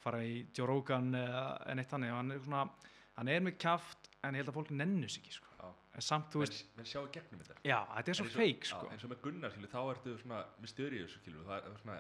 [0.01, 2.65] fara í Joe Rogan eða en eitt þannig, og hann er svona
[3.19, 6.45] hann er með kjaft, en ég held að fólk nennus ekki, sko, en samt, þú
[6.45, 7.61] veist menn, menn sjá í gegnum þetta.
[7.67, 8.85] Já, þetta er svo feik sko.
[8.93, 11.97] eins og með Gunnar þá ertu svona mysterious það er svona,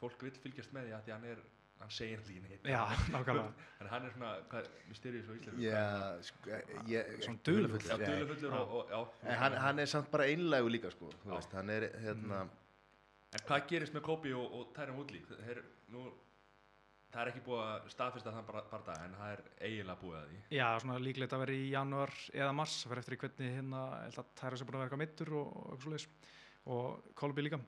[0.00, 1.42] fólk vill fylgjast með því að hann er
[1.82, 3.68] hann segir alltaf ekki neitt Já, nákvæmlega.
[3.82, 5.84] en hann er svona, hvað, mysterious á Íslandi Já,
[6.28, 6.56] sko,
[6.88, 7.86] ég, Svona dularfullur.
[7.90, 9.28] já, dularfullur og, og já.
[9.28, 12.42] En hann, hann er samt bara einlægu líka sko, þú veist, hann er hérna,
[13.32, 15.24] en hvað gerist með Kobe og, og Tyron Woodley?
[15.32, 16.06] Þeir, nú,
[17.12, 20.18] það er ekki búið að staðfesta þann bara, bara dag en það er eiginlega búið
[20.20, 20.40] að því.
[20.56, 23.82] Já, svona líklegt að vera í janúar eða mars, það fyrir eftir í hvernig hérna,
[23.98, 26.08] ég held að Tæra sem búin að vera eitthvað mittur og, og
[26.72, 27.58] og Kolby líka.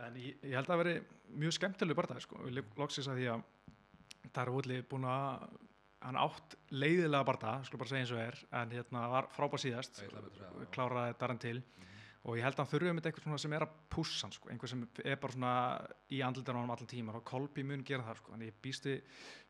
[0.00, 0.94] En ég, ég held að veri
[1.42, 2.40] mjög skemmtilegu barndagi sko,
[2.80, 3.44] loksins að því að
[4.32, 5.46] Tæra Woodley búin að,
[6.02, 10.00] hann átt leiðilega barndag, skulle bara segja eins og er, en hérna var frábær síðast,
[10.00, 10.46] það, já.
[10.74, 11.58] kláraði Darren til.
[12.22, 14.70] Og ég held að hann þurfum með eitthvað sem er að pússa hann sko, einhver
[14.70, 15.54] sem er bara svona
[16.14, 18.94] í andlítan á hann allan tíman og Kolby mun gera það sko, en ég býsti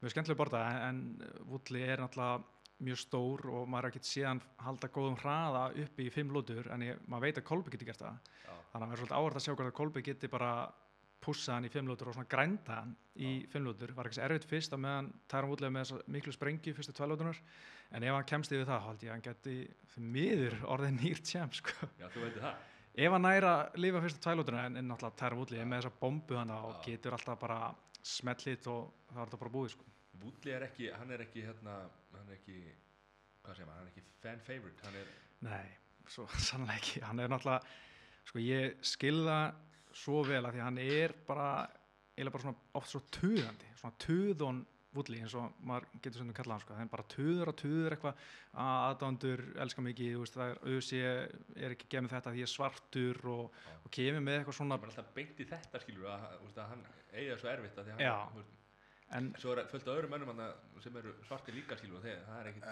[0.01, 2.41] mjög skemmtileg borða en, en Woodley er náttúrulega
[2.83, 6.87] mjög stór og maður er ekkert séðan halda góðum hraða uppi í fimm lótur en
[6.89, 8.33] ég, maður veit að Kolby getur gert það.
[8.49, 8.57] Já.
[8.73, 10.53] Þannig að það er svolítið áhverð að sjá hvort að Kolby geti bara
[11.23, 14.25] pussa hann í fimm lótur og svona grænda hann í fimm lótur, var ekki svo
[14.27, 17.39] erfitt fyrst að meðan Tyron Woodley er með þessa miklu sprengju fyrstu tvælótunar,
[17.93, 19.57] en ef hann kemst yfir það held ég að hann geti
[19.93, 21.89] því miður orðið nýr tjemp sko.
[22.01, 22.57] já, þú veitir það.
[22.93, 26.01] Ef hann næra að lifa fyrstu tvælótuna en, en náttúrulega Tyron Woodley er með þessa
[26.03, 27.61] bombu hann og getur alltaf bara
[28.03, 28.81] smellit og
[29.13, 29.85] það er alltaf bara búið sko.
[30.23, 31.79] Woodley er ekki, hann er ekki hérna,
[32.17, 32.59] hann er ekki
[33.43, 34.03] hvað segir maður, hann er ekki
[38.29, 39.39] sko ég skilða
[39.93, 41.49] svo vel að því að hann er bara,
[42.17, 46.35] eiginlega bara svona oft svo tuðandi, svona tuðon Woodley eins og maður getur sem þú
[46.37, 48.25] kallað hann sko, það er bara tuður og tuður eitthvað
[48.63, 52.53] að aðdándur elska mikið, veist, það er auðvitað er ekki gefið þetta því ég er
[52.53, 56.61] svartur og, og kemur með eitthvað svona er alltaf beint í þetta skilur að, að
[56.75, 58.53] hann eigi það svo erfitt að því að hann,
[59.19, 60.49] en, svo er fullt af öðrum þarna
[60.83, 62.67] sem eru svartir líka skilur og þeir, það er ekkit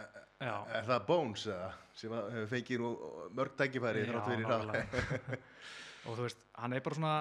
[0.48, 2.14] já, Er það Bones eða, sem
[2.80, 2.90] nú
[3.38, 4.66] mörg tækifæri Já, þrátt fyrir það?
[4.70, 5.40] nákvæmlega.
[6.06, 7.14] og þú veist, hann er bara svona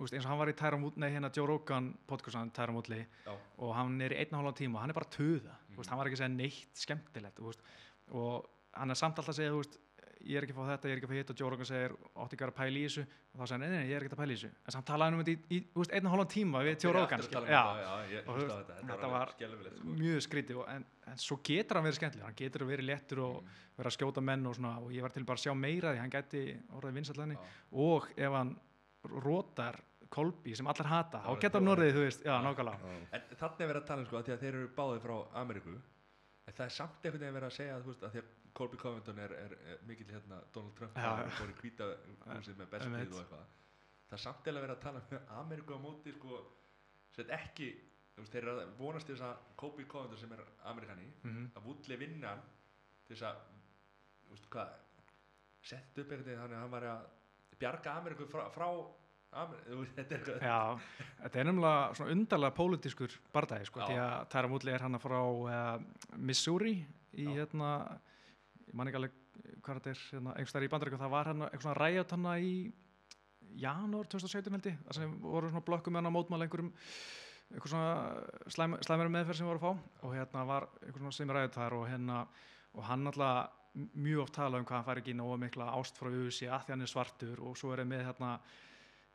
[0.00, 0.56] veist, eins og hann var í
[1.00, 2.52] nei hérna Joe Rogan podcastan
[3.26, 3.34] Já.
[3.58, 5.76] og hann er í einn og hálfa tíma og hann er bara að tuða mm.
[5.76, 5.88] Mhm.
[5.88, 7.60] hann var ekki að segja neitt skemmtilegt veist,
[8.10, 9.78] og hann er samt alltaf að segja þú veist,
[10.26, 11.68] ég er ekki að fá þetta, ég er ekki að fá hitt og Joe Rogan
[11.70, 13.04] segir, átti ekki að pæla í þessu?
[13.30, 14.50] Og þá segir hann, nei, nei, ég er ekki að pæla í þessu.
[14.66, 17.20] En samt talaði um þetta í, þú veist, einn og hálfa tíma við Joe Rogan.
[18.80, 19.34] um þetta, var
[19.80, 19.94] sko.
[20.00, 23.84] mjög skrítið en, en svo getur hann verið skemmtileg hann getur verið léttur og Mm,
[23.86, 26.00] vera að skjóta menn og svona og ég var til bara að sjá meira því
[26.02, 26.40] hann gæti
[26.76, 27.44] orðið vinsallanni já.
[27.72, 28.50] og ef hann
[29.24, 29.78] rótar
[30.10, 32.34] Kolbi sem allir hata, þá getur hann orðið, þú veist, Já.
[32.42, 32.78] nákvæmlega
[38.50, 40.74] Að að að að að, að að Colby Covington er, er, er mikill hérna Donald
[40.76, 41.10] Trump Já,
[41.42, 41.84] og í hvíta
[42.26, 43.44] húsið með bestið og eitthvað.
[44.10, 46.40] Það er samt eiginlega verið að tala um Ameríku á móti sko
[47.14, 51.64] sem ekki þeir eru að vonast þess að Colby Covington sem er Amerikani mm að
[51.64, 52.42] Woodley vinna
[53.08, 53.36] þess að
[55.62, 57.00] sett upp veginn þannig að hann var að
[57.60, 58.66] bjarga Ameríku frá, frá
[59.30, 60.42] Ameríku, þetta er eitthvað.
[60.42, 60.78] Já,
[61.22, 65.20] þetta er nefnilega svona undarlega pólitískur bardagi, sko, því að Tyra Woodley er hann frá
[65.20, 65.82] uh,
[66.16, 67.30] Missouri í Já.
[67.38, 68.00] hérna,
[68.70, 69.16] ég man ekki alveg
[69.64, 72.28] hvað þetta er, hérna, einhvers þar í bandaríku, það var hérna eitthvað svona ræjat hann
[72.38, 72.52] í
[73.60, 76.72] janúar 2017 held ég, það sem voru svona blokkum með hann að mótmála einhverjum
[77.50, 81.34] eitthvað svona slæm, slæmari meðferð sem voru að fá og hérna var eitthvað svona sem
[81.34, 82.20] ræjat þar og hérna,
[82.76, 86.10] og hann alltaf mjög oft tala um hvað hann fær ekki nógu mikla ást frá
[86.10, 88.32] USA að því hann er svartur og svo er hann með hérna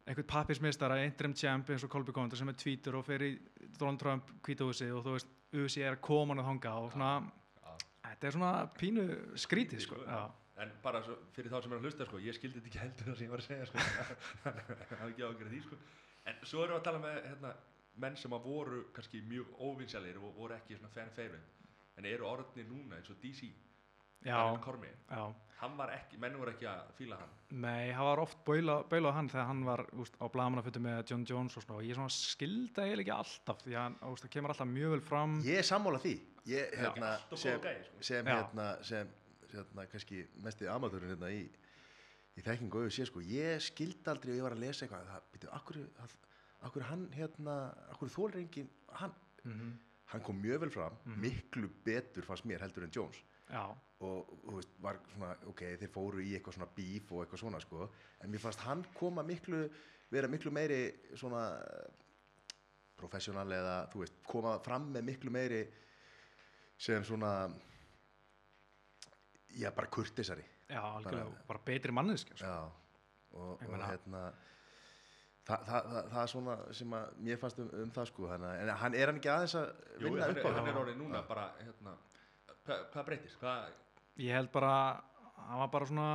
[0.05, 3.31] einhvern pappismistara, interim champ eins og Colby Covington sem er tvítur og fer í
[3.79, 7.09] Donald Trump kvítahúsi og þú veist USA er að koma hann að þanga og svona.
[8.15, 9.05] Þetta er svona pínu
[9.45, 10.01] skrítið sko.
[10.55, 13.09] En bara svo, fyrir þá sem er að hlusta, sko, ég skildi þetta ekki heldur
[13.09, 13.77] það sem ég var að segja, sko.
[14.45, 15.79] Það er ekki ágjörð því, sko.
[16.31, 17.49] En svo erum við að tala með hérna,
[18.05, 21.67] menn sem að voru kannski mjög óvinsjalir og voru ekki svona fan favorite,
[21.99, 23.49] en eru orðni núna eins og DC,
[24.25, 24.95] Já, Daniel Cormier.
[25.11, 25.25] já,
[25.59, 27.33] Hann var ekki, menn voru ekki að fíla hann.
[27.51, 28.39] nei, það var oft
[29.11, 31.95] á hann þegar hann var úst, á blamanafötu með John Jones og svona og ég
[31.99, 35.59] svona skilda eiginlega ekki alltaf því að hann það kemur alltaf mjög vel fram Ég
[35.61, 36.15] er sammála því.
[36.45, 38.01] Ég, hérna, sem, sko.
[38.05, 39.07] sem, hérna, sem,
[39.49, 41.45] hérna, kannski mesti amatörun hérna í,
[42.37, 45.23] í þekkingu og sé, sko, ég skildi aldrei og ég var að lesa eitthvað, það,
[45.33, 45.79] býtu, akkur,
[46.69, 47.55] akkur hann, hérna,
[47.95, 48.69] akkur þólir engin,
[49.01, 49.73] hann, mm
[50.13, 51.15] hann kom mjög vel fram, Mhm.
[51.19, 53.17] miklu betur fannst mér heldur en Jones.
[53.49, 53.63] Já,
[53.99, 57.41] og, og þú veist, var svona, ok, þeir fóru í eitthvað svona bíf og eitthvað
[57.41, 57.87] svona, sko,
[58.21, 59.63] en mér fannst hann koma miklu,
[60.13, 61.41] vera miklu meiri svona
[62.95, 65.63] professional eða, þú veist, koma fram með miklu meiri
[66.77, 67.31] sem svona
[69.55, 72.45] já, bara kurtisari já, algjörlega, Bara- bara, betri manneðskja sko.
[72.45, 72.57] já,
[73.35, 74.25] og, og hérna
[75.45, 78.53] Þa, það, það, það er svona sem að mér fannst um, um það sko hana,
[78.63, 79.67] en hann er hann ekki aðeins að
[80.01, 81.93] vinna upp á hann er það orðið núna bara, hérna,
[82.65, 83.37] hvað, hvað breytist?
[83.43, 83.67] Hvað,
[84.25, 84.71] Ég held bara,
[85.45, 86.07] hann var bara svona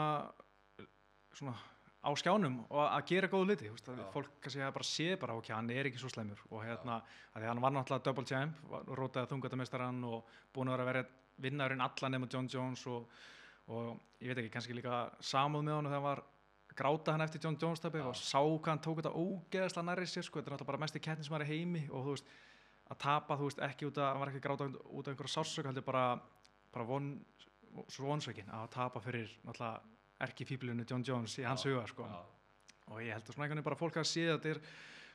[1.38, 1.55] svona
[2.00, 5.70] á skjánum og að gera góðu liti veist, fólk kannski bara sé bara ok, hann
[5.70, 6.40] er ekki svo slæmur.
[6.50, 7.00] Og hérna,
[7.34, 11.04] því hann var náttúrulega double champ, rótaði þungatamestarann og búin að vera að vera
[11.40, 13.08] vinnarinn allan nema John Jones og,
[13.68, 16.24] og ég veit ekki, kannski líka samúð með hann þegar hann var
[16.80, 17.90] gráta hann eftir John Jones Já.
[18.06, 21.02] og sá hvað hann tók þetta ógeðslega nærri sér sko, þetta er náttúrulega bara mesti
[21.04, 22.34] kettni sem er í heimi og þú veist,
[22.90, 25.68] að tapa, þú veist, ekki út að hann var ekki gráta út af einhverja sársök,
[25.68, 26.04] heldur bara
[26.70, 27.12] bara von,
[27.90, 29.80] svo vonsökin að tapa fyrir náttúrulega
[30.26, 32.06] erki fíblinu John Jones í hans huga sko.
[32.90, 34.62] og ég held að svona einhvern veginn bara fólk að sé að þetta er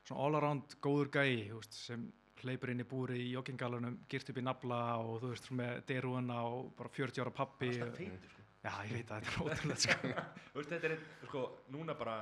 [0.05, 2.05] svona all around góður gæi þú veist, sem
[2.45, 6.41] hleypur inn í búri í joggingalunum, girt upp í nafla og þú veist, með derúuna
[6.49, 8.45] og bara 40 ára pappi er alltaf feitur, sko.
[8.65, 10.11] já, ég veit að þetta er ótrúlega sko.
[10.51, 12.17] Þú veist, þetta er, einn, sko, núna bara,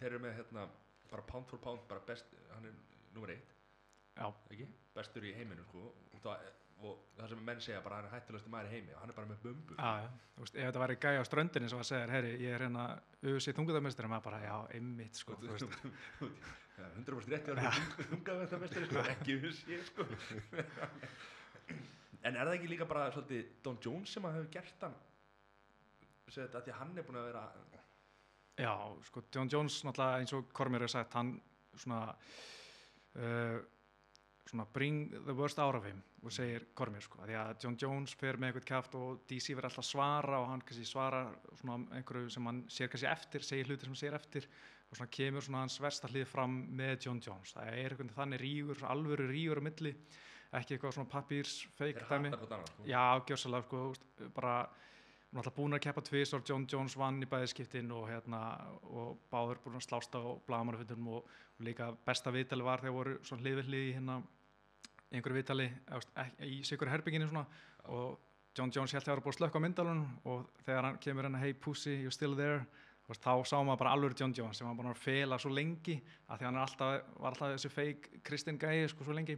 [0.00, 0.66] þeir eru með, hérna,
[1.12, 2.78] bara pound for pound, bara best, hann er
[3.14, 3.54] nummer eitt,
[4.16, 4.68] já, ekki?
[4.96, 6.48] Bestur í heiminu, sko, og það,
[6.88, 9.18] og það sem menn segja bara hann er hættulegasti maður í heimi og hann er
[9.18, 9.76] bara með bumbu.
[9.78, 12.56] já, já, þú veist, ef þetta væri gæi á ströndinni sem að segja, heyri, ég
[12.56, 12.88] er hérna
[13.22, 15.64] auðvitað þunguðarmestari, maður bara, já, einmitt sko, þú veist,
[16.72, 20.06] Já, 100% rétti að það mestari, sko, ekki sé, sko.
[22.26, 24.96] en er það ekki líka bara svolítið Don Jones sem að hefur gert hann
[26.32, 27.44] segja þetta, því að hann er búin að vera
[28.60, 28.72] Já,
[29.08, 31.32] sko, John Jones náttúrulega eins og Cormier hefur sagt, hann
[31.80, 32.02] svona
[33.16, 33.56] uh,
[34.52, 38.12] svona bring the worst out of him og segir Cormier sko, því að John Jones
[38.20, 41.22] fer með eitthvað kæft og DC verður alltaf að svara og hann kannski svara
[41.60, 44.48] svona einhverju sem hann sér kannski eftir, segir hluti sem hann sér eftir
[44.90, 48.42] og svona kemur svona hans versta hlið fram með John Jones, það er einhvern þannig
[48.44, 49.94] rígur, alvöru rígur á milli
[50.52, 52.84] ekki eitthvað svona pappírs feik Þeir dæmi sko.
[52.84, 54.56] Já, gjörsalega, sko, þú veist, bara
[55.32, 58.42] náttúrulega búin að keppa tvisar, John Jones vann í bæðiskiptin og hérna
[58.84, 63.16] og báður búin að slásta á blagamannafundunum og, og líka besta vitali var þegar voru
[63.40, 64.18] hlið við hlið í hérna
[65.12, 65.38] í einhverju
[66.24, 67.46] ekki- í sikur herbygginu svona
[67.84, 68.18] og
[68.56, 71.24] John Jones held að það var búin að slökka á myndalunum og þegar hann kemur
[71.24, 72.66] hérna hey pussy, you're still there?
[73.12, 75.98] Þá sá maður bara alveg John Jones sem var bara að fela svo lengi
[76.28, 79.36] að því hann alltaf, var alltaf þessi fake Kristinn gæi sko svo lengi.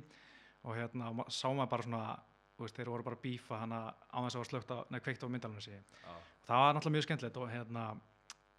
[0.64, 2.03] Og hérna sá maður bara svona
[2.59, 5.25] veist, þeir voru bara að bífa hana á þess að var slögt á, neða kveikt
[5.27, 6.14] á myndalunum sig Já.
[6.47, 7.85] það var náttúrulega mjög skemmtilegt og hérna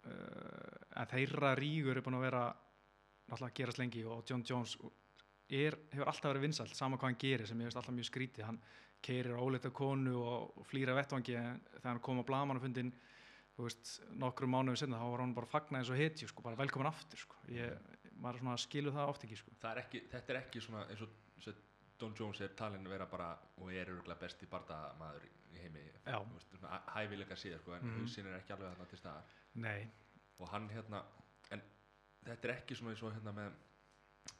[0.06, 2.42] uh, en þeirra rígur er búin að vera
[3.26, 4.76] náttúrulega að gerast lengi og John Jones
[5.50, 8.44] er, hefur alltaf verið vinsælt sama hvað hann gerir sem ég veist alltaf mjög skrítið
[8.48, 8.60] hann
[9.06, 12.92] keirir óleita konu og, flýra vettvangi en þegar hann kom á blagamannafundin
[13.56, 16.58] þú veist, nokkrum mánuðum sinna þá var hann bara fagnað eins og hetju sko, bara
[16.58, 17.36] velkomin aftur sko.
[17.48, 17.72] ég,
[18.20, 19.54] maður svona skilu það oft ekki sko.
[19.60, 21.14] Það er ekki, þetta er ekki svona eins og
[21.96, 25.22] Don Jones er talin að vera bara og er örgulega besti bardamaður
[25.54, 28.00] í heimi veist, svona hæfileika síðar sko, en Mhm.
[28.02, 29.22] hausinn er ekki alveg þarna til staðar
[29.54, 29.88] nei,
[30.38, 31.00] og hann hérna
[31.50, 31.62] en
[32.26, 33.52] þetta er ekki svona eins og hérna með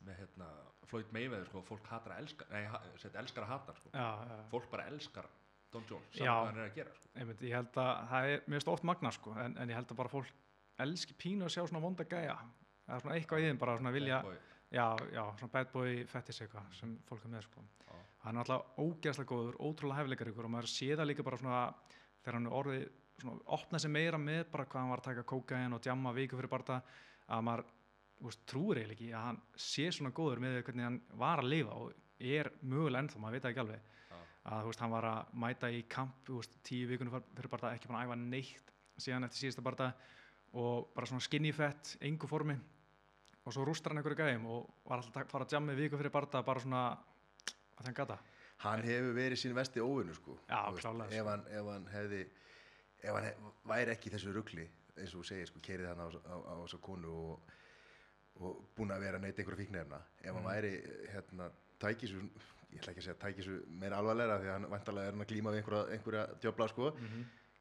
[0.06, 0.50] með hérna
[0.86, 2.62] Floyd Mayweather sko, fólk hatar að elska nei,
[3.02, 3.92] set, elskar að hata sko.
[3.92, 5.30] já, fólk bara elskar
[5.74, 7.12] Don Jones saman hvað hann er að gera sko.
[7.14, 10.02] einmitt, ég held að það er mjög oft magna sko, en, en ég held að
[10.02, 10.44] bara fólk
[10.86, 12.36] elski pínu að sjá svona vonda gæja
[12.86, 16.40] er svona eitthvað í þeim bara svona vilja Bad já, já, svona bad boy fettis
[16.42, 17.64] eitthvað sem fólk er með sko.
[18.26, 21.60] Hann er alltaf ógeðslega góður, ótrúlega hæfileikar ykkur og maður sé það líka bara svona
[22.22, 22.86] þegar hann er orðið
[23.22, 26.38] svona opnað sig meira með bara hvað hann var að taka kókain og djamma viku
[26.40, 26.80] fyrir barða
[27.26, 27.70] að maður
[28.24, 31.74] veist, trúir eiginlega ekki að hann sé svona góður með hvernig hann var að lifa
[31.76, 34.20] og er mögulega ennþá, maður veit það ekki alveg Já.
[34.52, 37.90] að veist, hann var að mæta í kamp veist, tíu vikunum fyr- fyrir barða ekki
[37.90, 39.90] búin að æfa neitt síðan eftir síðasta barða
[40.56, 42.56] og bara svona skinny fett, engu formi
[43.46, 46.14] og svo rústar hann einhverju gæðum og var alltaf að fara að jammi viku fyrir
[46.14, 46.80] barða bara svona
[47.76, 48.16] að þeim gata
[48.64, 51.28] hann hefur verið sín vesti óvinnu sko Já, Þú klárlega, ef, sko.
[51.28, 52.22] hann, ef hann hefði
[53.04, 54.64] ef hann hef, væri ekki í þessu rugli
[54.96, 57.52] eins og þú segir sko, kerið hann á, á, á þessu konu og,
[58.40, 60.50] og búin að vera að neyta einhverja fíknefna ef hann Mm.
[60.50, 60.72] væri
[61.14, 64.70] hérna, tæki svo ég ætla ekki að segja tæki svo meira alvarlega því að hann
[64.70, 66.90] vantarlega er hann að glíma við einhverja, einhverja djöfla sko,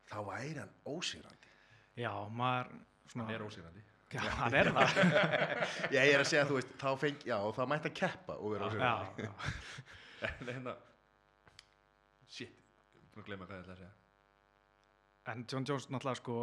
[0.10, 1.52] þá væri hann ósýrandi.
[1.96, 2.72] Já, maður
[3.12, 3.84] svona hann er ósýrandi.
[4.16, 4.98] Já, hann er það.
[5.96, 8.36] Já, ég er að segja, þú veist, þá feng, já, og þá mætti að keppa
[8.38, 9.24] og vera ósýrandi.
[9.24, 9.32] Já, já.
[10.26, 10.76] En hérna
[12.32, 12.54] shit,
[13.14, 13.94] búin að glemma hvað ég ætla að segja.
[15.34, 16.38] En John Jones náttúrulega sko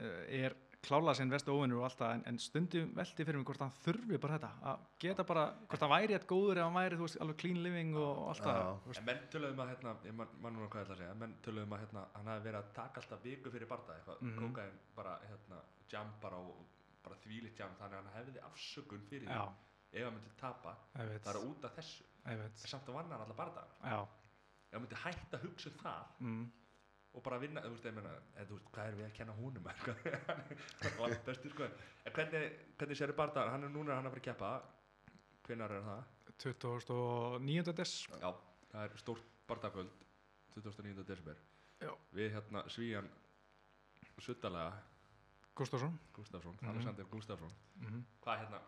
[0.00, 0.56] eh, er
[0.88, 4.18] klála sinn vestu óvinnur og alltaf en, en stundum velti fyrir mig hvort hann þurfi
[4.22, 7.18] bara þetta að geta bara, hvort hann væri eitthvað góður ef hann væri, þú veist,
[7.24, 8.58] alveg clean living og allt það.
[8.62, 8.72] Já.
[8.84, 9.00] þú veist.
[9.02, 11.76] en menn töluðum að hérna, ég man, núna hvað ég ætla að segja menn töluðum
[11.76, 14.44] að hérna, hann hafi verið að taka alltaf viku fyrir barða eitthvað, mm Mhm.
[14.48, 15.62] kókain bara hérna,
[15.92, 16.66] jam bara og
[17.04, 19.44] bara þvílitt jam þannig að hann hefði afsökun fyrir Já,
[19.92, 22.04] því ef hann myndi tapa, það er út af þessu.
[22.28, 26.02] En samt að vanna hann alla barða Já, ef hann myndi hætta hugsa um það
[26.20, 26.42] mm,
[27.18, 28.12] og bara vinna, þú veist, ég meina
[28.48, 29.64] þú veist, hvað er við að kenna húnum
[31.26, 34.50] bestur sko en hvernig, hvernig sér barða, hann er núna hann að fara að keppa
[35.48, 36.04] hvenær er það?
[36.44, 37.72] 2009.
[37.80, 38.30] des Já,
[38.70, 40.04] það er stórt bardagöld
[40.54, 41.02] 29.
[41.08, 41.40] desember
[41.82, 41.92] Já.
[42.14, 43.08] við hérna svíjan
[44.18, 44.72] suttalega
[45.58, 46.58] Gustafsson Gustafsson.
[46.70, 48.60] Alexander Gustafsson mm hvað hérna,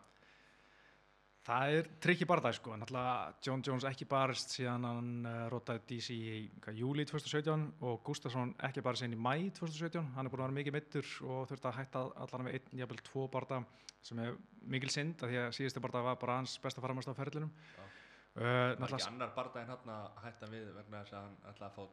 [1.41, 6.13] Það er trikki barðæð sko, náttúrulega John Jones ekki barist síðan hann uh, rótaði DC
[6.13, 10.43] í hvað, júli 2017 og Gustafsson ekki barist síðan í mæ 2017, hann er búin
[10.43, 13.63] að vera mikið mittur og þurfti að hætta allan með einn, jafnvel tvo barða
[14.05, 14.37] sem er
[14.69, 17.49] mikil synd að því að síðusti barða var bara hans besta faramast á ferlinum.
[17.73, 17.83] Já.
[18.31, 21.83] Uh, var ekki annar bardaginn hann að hætta við vegna þess að hann að fá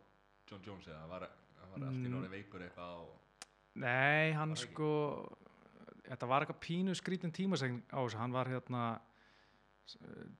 [0.53, 1.24] John Jones eða var,
[1.72, 2.12] var allt í Mm.
[2.14, 3.44] norði veikur eitthvað og,
[3.80, 4.92] nei, hann sko,
[6.07, 8.84] þetta var eitthvað pínu skrítin tímasegn á þessu, hann var hérna,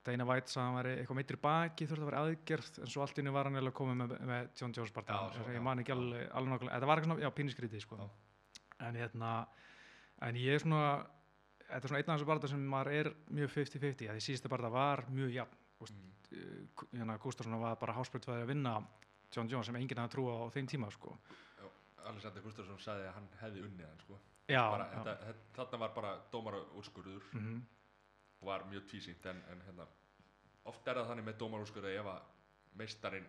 [0.05, 3.03] Dana White sagði að hann var eitthvað meittir baki, þurfti að vera aðgerð, en svo
[3.05, 6.27] allt inni var hann eiginlega komið með, með John Jones svo, ég man ekki alveg,
[6.37, 8.11] alveg nokkulega, þetta var eitthvað svona, já, pínu skrítið, sko.
[8.89, 9.33] En hérna,
[10.29, 10.83] en ég er svona,
[11.65, 14.53] þetta er svona einn af þessu barða sem maður er mjög 50-50, að því síðasta
[14.53, 15.57] barða var mjög jafn,
[15.89, 18.77] mm, uh, hérna, Gustafsson var bara hásbreytvæði að vinna
[19.35, 21.17] John Jones sem enginn hafði trúa á þeim tíma, sko.
[22.09, 24.17] Alexander Gustafsson sagði að hann hefði unnið hann sko.
[24.49, 24.95] Já, bara, já.
[25.03, 27.59] þetta, þetta, þarna var bara dómara úrskurður Mhm.
[27.59, 27.78] og
[28.45, 29.89] var mjög tvísýnt en, en hérna,
[30.71, 32.23] oft er það þannig með dómara úrskurður ef að
[32.79, 33.29] meistarinn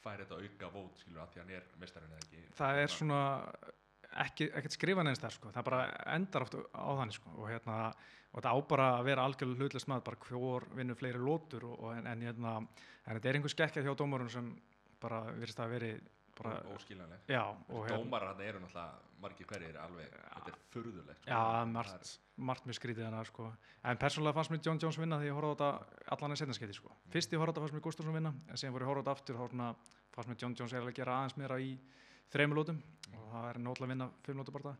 [0.00, 3.20] fær þetta auka vót skilur að því hann er meistarinn eða ekki það er svona
[4.24, 5.52] ekki, ekkert skrifa neins þar sko.
[5.54, 5.82] það bara
[6.14, 7.34] endar oft á þannig sko.
[7.36, 7.80] og hérna,
[8.30, 11.76] og þetta á bara að vera algjörlega hlutlust maður, bara hvor vinnur fleiri lótur og,
[11.80, 14.50] og en, en hérna en þetta er einhver skekkja hjá dómarun sem
[15.00, 15.92] bara virðist að veri
[16.74, 21.30] óskiljanleg já, og hérna, dómarar hann eru náttúrulega margir hverjir alveg, þetta er furðulegt sko.
[21.30, 23.50] já, margt, margt mjög skrítið hana sko.
[23.84, 26.78] en persónulega fannst mér John Jones vinna því ég horfði á þetta allan en setnarskeiti
[26.78, 26.94] sko.
[27.12, 29.04] fyrst ég horfði á þetta fannst mér Gustafsson vinna en síðan voru ég horfði á
[29.04, 29.74] þetta aftur svona
[30.14, 31.70] fannst mér John Jones eiginlega gera aðeins meira í
[32.30, 32.82] þreymulótum
[33.18, 34.76] og það er náttúrulega að vinna fimmlótu barða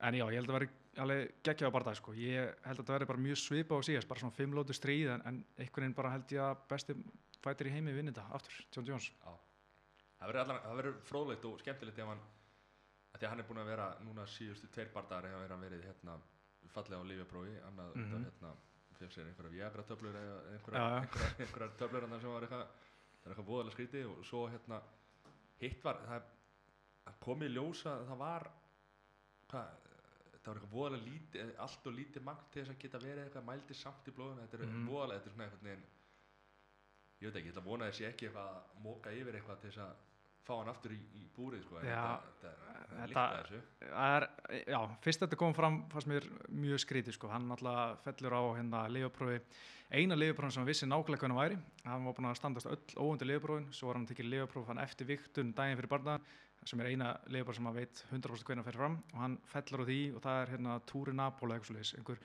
[0.00, 0.68] en já, ég held að veri
[1.04, 2.14] alveg geggjaða barða sko.
[2.16, 5.24] ég held að þetta veri bara mjög svipa á síðast bara svona fimmlótu stríð en,
[5.28, 6.96] en einhvern veginn bara held ég að besti
[7.44, 9.32] fætir í heimi vinni þetta aftur, John Jones Já.
[10.20, 12.22] Það verður það fróðlegt og skemmtilegt ef hann
[13.20, 16.16] því að hann er búin að vera núna síðustu tveir bardagar hefur hann verið hérna
[16.74, 18.06] fallega á lífjaprófi annað mm.
[18.10, 18.24] -hmm.
[18.28, 18.52] hérna
[19.00, 21.00] fyrir sér einhverja viagra töflur eða einhverja, já.
[21.00, 22.66] einhverja, einhverja töflur hann sem var eitthvað
[23.20, 24.80] það er eitthvað voðalega skrítið og svo hérna
[25.60, 26.22] hitt var það
[27.04, 28.50] það kom í ljós að það var
[29.50, 29.70] hvað
[30.40, 33.48] það var eitthvað voðalega lítið allt og lítið magn til þess að geta verið eitthvað
[33.50, 34.86] mældi samt í blóðum þetta er Mhm.
[34.88, 35.84] voðalega þetta er svona veginn
[37.20, 39.60] ég veit ekki, ég ætla að vona að þessi ekki eitthvað að móka yfir eitthvað
[39.60, 40.09] til þess að
[40.46, 43.60] fá hann aftur í, í búrið sko, Já, þetta, þetta, þetta- þetta þessu.
[43.90, 44.28] Það er,
[44.74, 48.82] já, fyrst þetta kom fram fannst mér mjög skrítið sko, hann náttúrulega fellur á hérna
[48.90, 49.40] lifaprófi,
[49.90, 52.98] eina lifaprófin sem hann vissi nákvæmlega hvernig hann væri, hann var búin að standast öll
[53.04, 56.26] óundi lifaprófin, svo var hann tekið lifapróf hann eftir viktun daginn fyrir barnaðan,
[56.64, 59.84] sem er eina lifapróf sem hann veit 100% hvernig hann fer fram og hann fellur
[59.84, 62.18] á því og það er hérna Túri Napóla einhver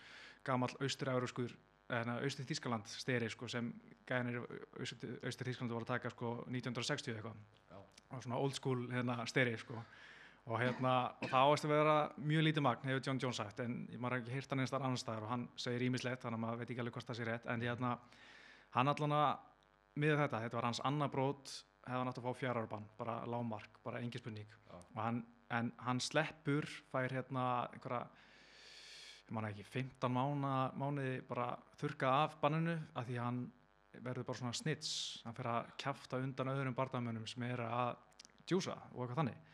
[0.45, 1.53] gamall austur-euroskur,
[1.89, 3.71] hérna austur Þískaland steri sko sem
[4.09, 4.41] gæðinir
[4.81, 7.39] austur Þískaland voru að taka sko 1960 eitthvað
[8.23, 9.77] svona old school hérna steri sko.
[10.45, 10.93] Og hérna,
[11.23, 14.35] og það áast að vera mjög lítið magn, hefur John Jones sagt en maður ekki
[14.35, 16.97] hýrt hann einstar annar staðar og hann segir ímislegt, þannig að maður veit ekki alveg
[16.99, 17.47] hvort það sé rétt.
[17.49, 17.95] En hérna,
[18.75, 19.31] hann allan að
[20.03, 21.55] miður þetta, þetta var hans annað brót
[21.85, 24.53] hefði hann átt að fá fjárarbann, bara lámark bara engin spurning.
[24.97, 28.05] Hann, en hann sleppur, fær hérna einhverja
[29.25, 33.39] ég man ekki, 15 mána, mánuði bara þurka af banninu af því að hann
[34.03, 34.91] verður bara svona snits.
[35.25, 37.95] Hann fer að kjafta undan öðrum barndamönnum sem er að
[38.47, 39.51] djúsa og eitthvað þannig.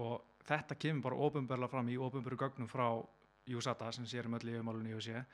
[0.00, 2.86] Og þetta kemur bara ofinberlega fram í ofinberu gögnum frá
[3.50, 5.24] USADA sem sér um öll í USA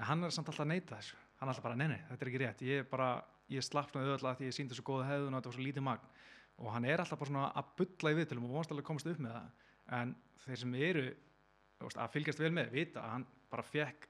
[0.00, 1.18] en hann er samt alltaf að neita þessu.
[1.40, 2.62] Hann er alltaf bara, nei, nei, þetta er ekki rétt.
[2.64, 3.08] Ég er bara,
[3.52, 5.86] ég slappnaði öll að því ég síndi svo góða hefðun og þetta var svo lítið
[5.86, 6.14] magn.
[6.60, 9.20] Og hann er alltaf bara svona að bulla í viðtölum og vonast alveg komast upp
[9.20, 9.66] með það.
[10.00, 11.04] En þeir sem eru
[11.90, 14.08] að fylgjast vel með vita að hann bara fekk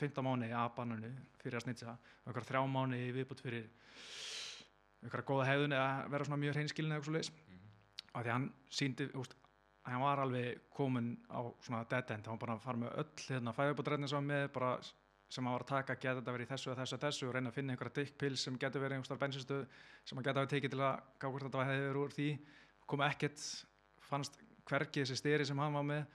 [0.00, 1.10] 15 mánuði af bannunu
[1.42, 1.96] fyrir að snitsa.
[2.24, 3.68] Og einhver þrjá mánuði viðbútt fyrir
[5.02, 7.60] einhverja góða hefðun eða vera svona mjög hreinskilin eða eitthvað svo leiðis Mhm.
[8.14, 9.34] af því að hann síndi úst,
[9.84, 13.26] hann var alveg komin á svona dead end, hann var bara að fara með öll
[13.28, 14.80] hérna fæðubótræðin sem hann með bara
[15.28, 17.34] sem hann var að taka, geta þetta verið í þessu og þessu og þessu og
[17.34, 19.66] reyna að finna einhverja dickpill sem getur verið einhverjar bensinstöð
[20.04, 22.38] sem hann geta hafa tekið til að gá hvort þetta verið úr því.
[22.86, 23.64] Kom ekkert,
[24.00, 24.36] fannst
[24.66, 26.06] hvergi þessi styri sem hann var með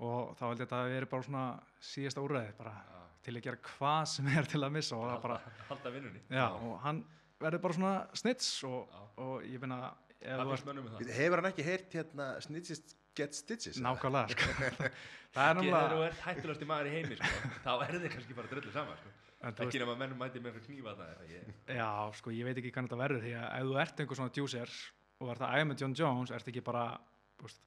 [0.00, 1.44] og þá held ég að þetta verið bara svona
[1.80, 2.74] síðasta úrræði bara.
[2.74, 3.03] Já.
[3.24, 5.38] Til að gera hvað sem er til að missa og það bara,
[5.70, 7.02] halda vinnunni já, og hann
[7.42, 9.80] verður bara svona snits og, og ég finna
[10.24, 10.54] um?
[11.12, 13.78] Hefur hann ekki heyrt hérna snitches get stitches?
[13.82, 14.88] Nákvæmlega, sko.
[15.34, 18.38] það er Þegar þú náttúrulega ert hættulegasti maður í heimi sko, þá er þið kannski
[18.38, 19.14] bara drullu sama sko.
[19.66, 21.48] ekki nema að mennum mæti með eitthvað knífa það ég,
[21.78, 24.34] Já, sko, ég veit ekki hvernig þetta verður því að ef þú ert einhver svona
[24.38, 24.76] djúser
[25.20, 26.86] og ert að æfa með John Jones, ert ekki bara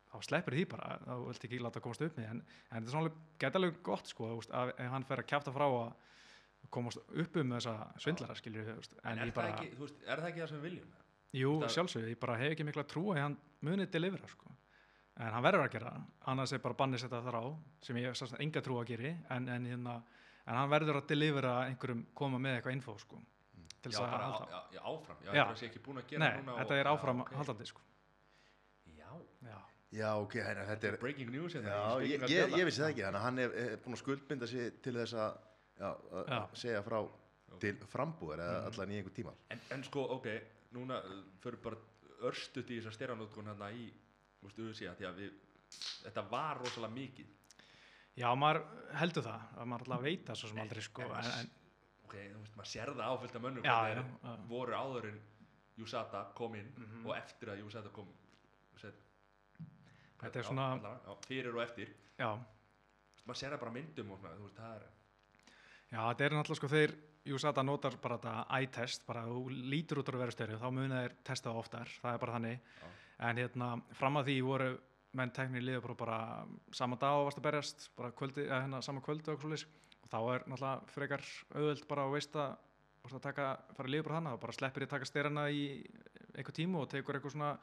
[0.07, 2.93] þá sleppir því bara, þá vilt ekki láta komast upp með en, en þetta er
[2.95, 3.11] svona
[3.43, 5.89] geta alveg gott sko, veist, að hann fer að kjafta frá að
[6.73, 10.21] komast upp um þessa svindlara veist, en en er, ég það bara ekki, veist, er
[10.23, 10.95] það ekki það sem við viljum?
[11.37, 13.35] Jú, sjálfsögðu, ég bara hef ekki mikla trú að hann
[13.67, 14.53] munið delivera sko.
[15.17, 15.91] En hann verður að gera,
[16.31, 17.45] annars er bara bannið setja þar á,
[17.83, 19.95] sem ég sannst enga trú að geri en, en, hérna,
[20.45, 23.19] en hann verður að delivera einhverjum koma með eitthvað info sko,
[23.81, 24.61] til já, þess að bara halda.
[24.75, 25.23] já, áfram.
[25.25, 25.43] Já, Já.
[25.43, 27.86] það sé ekki búin að gera Nei, þetta er áfram haldandi sko.
[29.91, 33.03] Já, ok, hérna, þetta er breaking news hérna, Já, ég, ég, ég vissi það ekki,
[33.05, 35.37] þannig að hann er, er búin að skuldbinda sig til þess að,
[35.79, 36.39] já, að Já.
[36.53, 36.99] segja frá
[37.63, 38.67] til frambúðar eða Mhm.
[38.73, 39.33] allan í einhver tíma.
[39.49, 40.27] en, en sko, ok,
[40.75, 41.77] núna uh, fyrir bara
[42.27, 43.87] örstuðt í þessar styrranótkun hérna í,
[44.41, 45.31] þú veist, USA því að við,
[46.03, 47.33] þetta var rosalega mikið
[48.17, 48.63] Já maður
[48.97, 51.49] heldur það, að maður alltaf veit það svo sem aldrei sko, en, en, en,
[52.07, 54.37] ok, þú veist, maður sér það áfyllt af mönnum þeir já.
[54.49, 55.19] voru áður en
[55.77, 57.05] USADA kom inn Mhm.
[57.05, 58.07] og eftir að USADA kom
[58.81, 58.95] set,
[60.17, 61.91] Þetta er já, svona- allavega, já, fyrir og eftir.
[62.17, 62.29] Já,
[63.27, 64.87] maður sér það bara á myndum og svona, veist, það er
[65.91, 66.95] já, þetta er náttúrulega sko þeir,
[67.27, 71.01] USADA notar bara þetta eye-test, bara þú lítur út úr að vera störu, þá muna
[71.03, 72.87] þeir testa það oftar, það er bara þannig, Já.
[73.29, 73.67] en hérna,
[73.99, 74.69] fram að því voru
[75.13, 78.81] menn teknir liða bara, bara sama dag og varst að berjast, bara kvöldi, eða hérna
[78.81, 79.43] sama kvöldi og
[80.07, 82.57] og þá er náttúrulega frekar auðvöld bara að veist að
[83.07, 83.45] að taka,
[83.75, 85.63] fara að liða bara hana og bara sleppir í að taka styrana í
[86.35, 87.53] einhver tíma og tekur eitthvað svona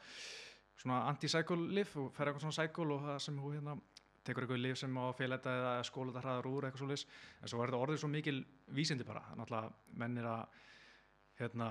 [0.80, 3.76] svona anti-cycle lif og fer eitthvað svona cycle og það sem hún hérna
[4.24, 7.04] tekur eitthvað lif sem á að féleta eða skóla þetta hraðar úr eitthvað svo lis
[7.40, 8.38] en svo er þetta orðið svo mikil
[8.78, 9.22] vísindi bara.
[9.36, 10.58] Náttúrulega menn er að
[11.40, 11.68] hérna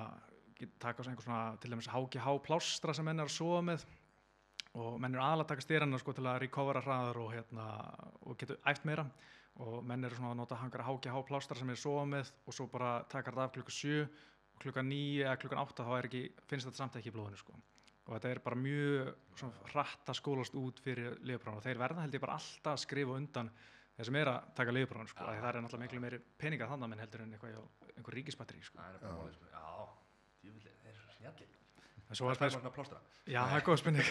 [0.80, 3.86] taka svona til dæmis HGH plástra sem menn er að sofa með
[4.80, 7.68] og menn eru aðalega að taka styrana sko til að recovera hraðar og hérna
[8.22, 9.08] og getur æft meira.
[9.62, 12.58] Og menn eru svona að nota hangar HGH plástra sem er að sofa með og
[12.58, 14.00] svo bara taka þetta af klukka 7
[14.54, 17.58] og klukka 9 eða klukkan 8 þá ekki, finnst þetta samt ekki í blóðinu sko
[18.04, 19.14] og þetta er bara mjög
[19.72, 23.16] hratt að skólast út fyrir liðbráðan og þeir verða held ég bara alltaf að skrifa
[23.16, 23.52] undan
[23.96, 27.04] þeir sem er að taka liðbráðan sko, það er náttúrulega miklu meiri peninga þannig menn
[27.04, 28.80] heldur en eitthvað hjá einhver ríkisbatteri sko.
[28.80, 29.52] Það er sko.
[29.54, 29.64] Já,
[32.14, 33.00] svo er Það er það svona plástra.
[33.26, 34.10] Já, það er góð spurning.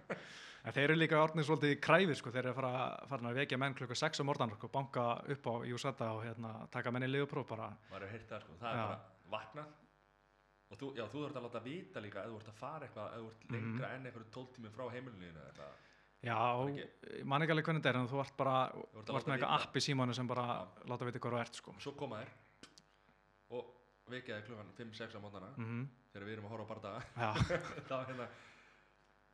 [0.64, 2.72] en þeir eru líka orðnir svolítið kræfið, sko, þeir eru að fara,
[3.12, 5.04] fara að vekja menn klukka 6 á mordan, sko, banka
[5.34, 7.70] upp á Júsata og hérna, taka menn í liðupróf bara.
[7.92, 8.98] maður hefur heyrt það sko, það er bara
[9.36, 9.89] vaknað
[10.70, 13.14] og þú, já, þú þurft að láta vita líka ef þú ert að fara eitthvað,
[13.14, 15.86] ef þú ert lengra enn einhverju 12 tími frá heimilinu eitthvað,
[16.20, 19.14] Já, Var ég man ekki alveg hvernig þetta er, en þú ert bara, að þú
[19.16, 19.68] ert með eitthvað vita.
[19.70, 20.58] app í símanu sem bara Já.
[20.92, 21.72] láta vita hvað þú ert, sko.
[21.72, 22.34] og svo koma þér
[23.56, 23.70] og
[24.12, 27.00] vekja þér klukkan 5-6 á mótana Mm þegar við erum að horfa á bardaga
[27.88, 28.24] þá hérna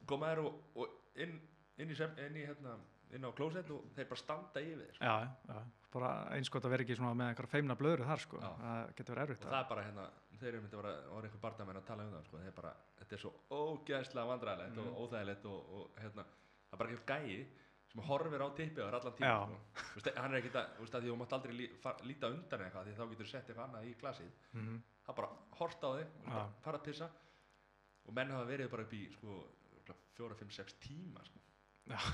[0.06, 1.34] koma þér og, og inn,
[1.80, 2.74] inn, í, sem, inn, í hérna,
[3.16, 5.14] inn á klósett og þeir bara standa yfir þér já,
[5.48, 5.60] já,
[5.96, 8.42] bara eins gott að vera ekki með einhverja feimna blöðru þar, sko.
[8.42, 8.50] Já.
[8.60, 9.48] Það getur verið og erfitt.
[9.48, 10.06] það er bara hérna
[10.40, 13.14] þeir eru myndi að vera, einhver bardamenn að tala um það sko, þeir bara, þetta
[13.16, 14.88] er svo ógæðslega vandræðilegt Mhm.
[14.88, 16.24] og óþægilegt og, og hérna,
[16.66, 17.46] það er bara ekki gæi
[17.92, 19.58] sem horfir á tippið á allan tíma sko.
[19.76, 22.26] Þú veist, hann er ekki það, veist, að því þú mátt aldrei lí, far, líta
[22.34, 24.30] undan eitthvað því þá getur þú sett eitthvað annað í glasið.
[24.52, 25.28] Mm það er bara
[25.60, 27.08] hort á þig bara fara að pissa.
[28.06, 29.36] Og menn hafa verið bara upp í sko,
[30.16, 31.38] fjóra, fimm, sex tíma sko.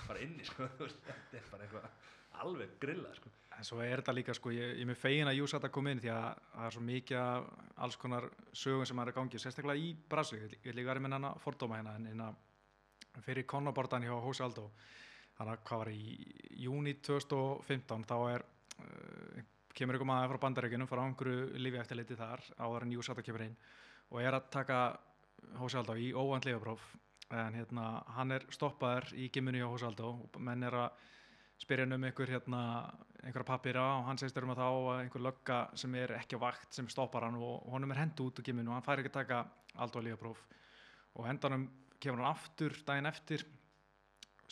[0.09, 1.89] Bara inni sko, þetta er bara eitthvað
[2.41, 3.33] alveg grillað sko.
[3.59, 6.01] En svo er þetta líka, sko, ég, ég er með fegin að Júsata kom inn
[6.01, 7.51] því að það er svo mikið
[7.85, 11.17] alls konar sögum sem er að gangi, sérstaklega í Brasil, ég ég líka verið með
[11.19, 14.71] hana fordóma hérna, en, en að fyrir konnabortan hjá Hósi Aldó,
[15.37, 16.17] þannig að hvað var í
[16.65, 18.47] júni 2015, þá er,
[18.81, 19.45] uh,
[19.77, 23.57] kemur ykkur maður frá bandaríkjunum, frá einhverju lifi eftirliti þar, áður en Júsata kemur inn
[24.13, 24.83] og er að taka
[25.61, 26.83] Hósi Aldó í óvænt lifapróf,
[27.33, 31.09] en hérna, hann er stoppaður í gimminu hjá Hósi Aldó menn er að
[31.63, 32.63] spyrja hann um einhver hérna,
[33.23, 36.75] einhverja pappira og hann segist um að þá einhver lögga sem er ekki á vakt
[36.75, 39.21] sem stoppar hann og honum er hendu út úr giminu og hann fær ekki að
[39.21, 39.45] taka
[39.85, 40.43] aldó lífapróf
[41.15, 41.69] og hendanum
[42.03, 43.47] kemur hann aftur daginn eftir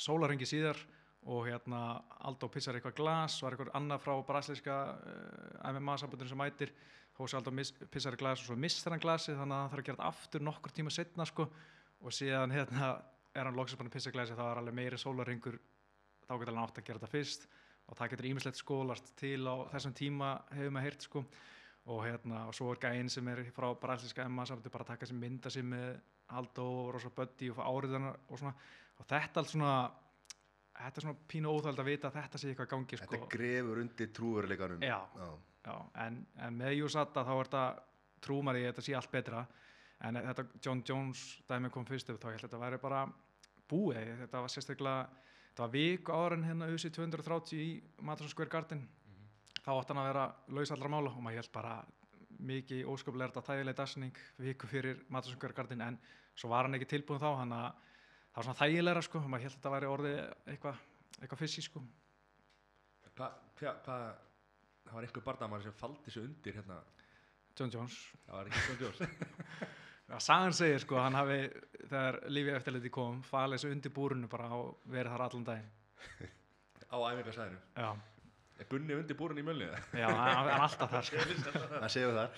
[0.01, 0.79] sólarengi síðar
[1.29, 6.41] og hérna Aldó pissar eitthvað glas og er eitthvað annað frá brasilíska uh, MMA-sambundinu sem
[6.41, 6.73] mætir.
[7.19, 7.53] Hósi Aldó
[7.93, 10.13] pissar í glas og svo missar hann glasið þannig að hann þarf að gera þetta
[10.15, 11.49] aftur nokkur tíma setna sko.
[12.01, 12.95] Og síðan hérna
[13.35, 15.61] er hann loksins búinn að pissa í glasið þá er alveg meiri sólarengur
[16.31, 17.47] þá getur hann átt að gera þetta fyrst
[17.91, 21.24] og það getur ímislegt skólast til á þessum tíma hefur maður heyrt sko.
[21.91, 25.09] Og hérna og svo er gæinn sem er frá brasilíska Emma samt bara að taka
[25.09, 25.89] sér mynda sér með
[26.31, 28.53] Haldó og Rosa Buddy og fá áriðana og svona.
[29.01, 29.72] Og þetta allt svona
[30.76, 33.09] þetta er svona pínu óþæld að vita að þetta sé eitthvað gangi sko.
[33.09, 34.85] Þetta grefur undir trúveruleikanum.
[34.87, 35.01] Já.
[35.61, 35.74] Já,
[36.05, 37.64] en, en með Júsata þá er þetta
[38.24, 39.43] trúmar í þetta sé allt betra.
[40.07, 43.03] En þetta John Jones dæmi kom fyrst upp þá ég held að þetta væri bara
[43.68, 44.14] búið.
[44.22, 47.70] Þetta var sérstaklega þetta var viku ára en hérna USA 230 í
[48.07, 48.86] Madison Square Garden.
[49.61, 50.26] Þá átt hann að vera
[50.57, 51.74] laus allra mála og maður held bara
[52.40, 55.98] mikið óskaplega er þetta þægileg dagsning viku fyrir Madison Square Garden en
[56.38, 57.66] svo var hann ekki tilbúin þá hann að
[58.30, 60.20] það var svona þægilegra sko maður held að þetta væri orðið
[60.55, 60.80] eitthvað
[61.20, 61.82] eitthvað fyssi sko.
[63.11, 63.98] Hvað, hva, hva,
[64.86, 66.80] það var einhver barndamar sem faldi sig undir hérna,
[67.59, 67.98] John Jones.
[68.24, 69.03] Það var ekki svona ljós
[70.11, 71.41] Já, sagan segir sko, hann hafi,
[71.87, 75.69] þegar lífi eftirliti kom, falið þessu undir búrunu bara og verið þar allan daginn.
[76.91, 77.91] á æfingarsæðinu Já,
[78.61, 81.07] er Gunni undir búrun í mjölnið já, hann er alltaf þar.
[81.07, 81.23] sko.
[81.77, 82.35] Það séu þar.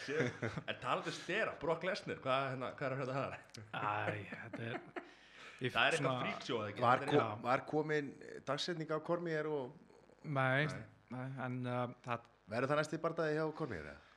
[0.68, 3.38] en talandi stera, Brock Lesnar hvað, hérna, hvað er að hérna það
[3.72, 4.78] Æ, þetta er...
[5.62, 8.12] Það er eitthvað fríksjóð ekki Var, kom, var komin
[8.48, 9.72] dagsetning á Kormier og
[10.26, 10.80] Nei, Nei.
[11.14, 13.88] nei, en uh, það, verður það næsti bardaði hjá Kormier?
[13.92, 14.11] eða?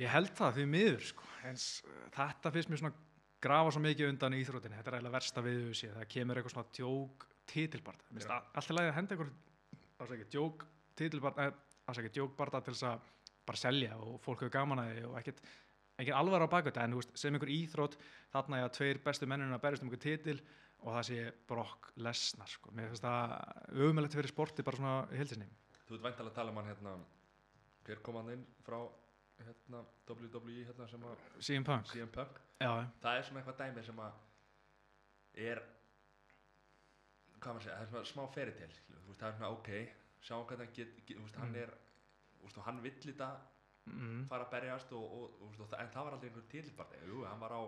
[0.00, 1.58] Ég held það því miður sko, en
[2.16, 2.94] þetta finnst mér svona
[3.40, 6.54] grafa svo mikið undan í íþrótinni, þetta er eiginlega versta við þessi, það kemur eitthvað
[6.56, 8.36] svona djók titilbarda, mér finnst Já.
[8.36, 9.18] all- allt í lagi að henda
[10.00, 10.66] ásækja, djók
[11.00, 11.48] titilbarda,
[11.90, 13.08] ásækja, djókbarda til þess að
[13.48, 15.40] bara selja og fólk hefur gaman að því og ekkert,
[16.00, 17.96] ekkert alvar á baku þetta, en veist, sem einhver íþrótt,
[18.32, 20.36] þarna er að tveir bestu mennina að berjast um einhver titil
[20.80, 23.34] og það sé Brock Lesnar, sko, mér finnst það
[23.88, 25.48] ömulegt fyrir sporti bara svona í heilsinni.
[25.88, 26.94] þú ert væntalega að tala um hann hérna
[27.84, 28.78] hver kom hann inn frá
[29.46, 32.40] hérna, WWE hérna sem að CM Punk, CM Punk.
[32.60, 34.18] Það er svona eitthvað dæmi sem að
[35.50, 35.62] er
[37.40, 38.72] hvað maður segja, það er svona smá feritel
[39.20, 39.70] það er svona ok,
[40.26, 41.62] sjáum hvernig hann get, get veist, hann Mm.
[41.62, 41.70] er
[42.40, 43.28] þú veist, hann vill þetta
[43.86, 47.40] mm, fara að berjast og, og, og, en það var aldrei einhver tilbarði jú, hann
[47.40, 47.62] var á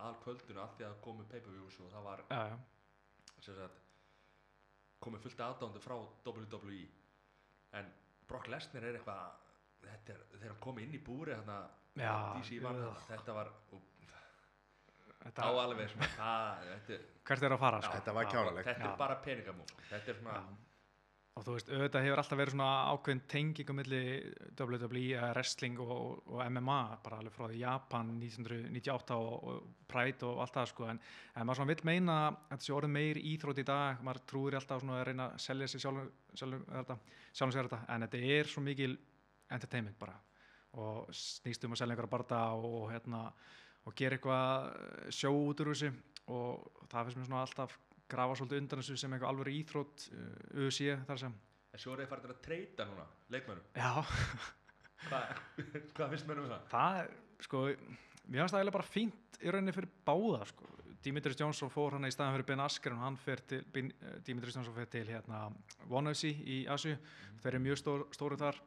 [0.00, 2.58] aðal kvöldinu allt því að komu pay-per-views og það var já, já,
[3.40, 3.82] sem sagt,
[5.00, 5.96] komið fullt aðdándu frá
[6.26, 6.80] WWE
[7.80, 7.90] en
[8.28, 9.39] Brock Lesnar er eitthvað
[9.84, 11.60] þetta er, þegar hann komið inn í búri þarna
[12.00, 13.50] Já, DC var þarna, þetta var
[15.20, 17.92] á alveg svona það, þetta, er- hvert er að fara sko.
[17.98, 18.30] Þetta var Já.
[18.32, 18.66] kjánalegt.
[18.70, 18.90] þetta Já.
[18.92, 20.56] er bara peningamúl þetta er svona Já.
[21.36, 24.00] og þú veist, auðvitað hefur alltaf verið svona ákveðin tenging á milli
[24.60, 30.26] WWE, eða wrestling og, og MMA, bara alveg frá því Japan 1998 og, og Pride
[30.26, 31.00] og allt það sko, en,
[31.36, 34.58] en maður svona vill meina að þetta sé orðið meir íþrótt í dag maður trúir
[34.58, 36.98] alltaf svona að reyna að selja sér sjálfum sjálfum þetta,
[37.32, 38.98] sjálfum sér þetta en þetta er svo mikil
[39.50, 40.16] entertainment bara
[40.78, 43.24] og snýst um að selja einhverja barda og hérna
[43.88, 45.90] og gera eitthvað sjó út úr þessu
[46.30, 47.78] og það finnst mér svona alltaf
[48.10, 51.38] grafa svolítið undan þessu sem eitthvað alveg íþrótt uh, UFC þar sem.
[51.70, 53.90] En svo er þið farin að treyta núna leikmönnum, já,
[55.06, 55.34] hvað
[55.96, 56.64] hvað finnst mér um það?
[56.72, 57.12] það er
[57.46, 60.76] sko mér finnst það eiginlega bara fínt í rauninni fyrir báða sko.
[61.00, 64.58] Dimitris Johnson fór hann í staðan fyrir Ben Asker og hann fer til eh, Dimitris
[64.58, 65.46] Johnson fer til hérna
[65.88, 66.92] One FC í Asju
[67.40, 68.58] þeir eru mjög stór, stóru þar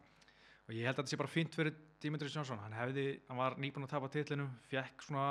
[0.73, 3.55] og ég held að þetta sé bara fínt fyrir Dimitris Johnson hann hefði, hann var
[3.61, 5.27] nýbúin að tapa titlinum fekk svona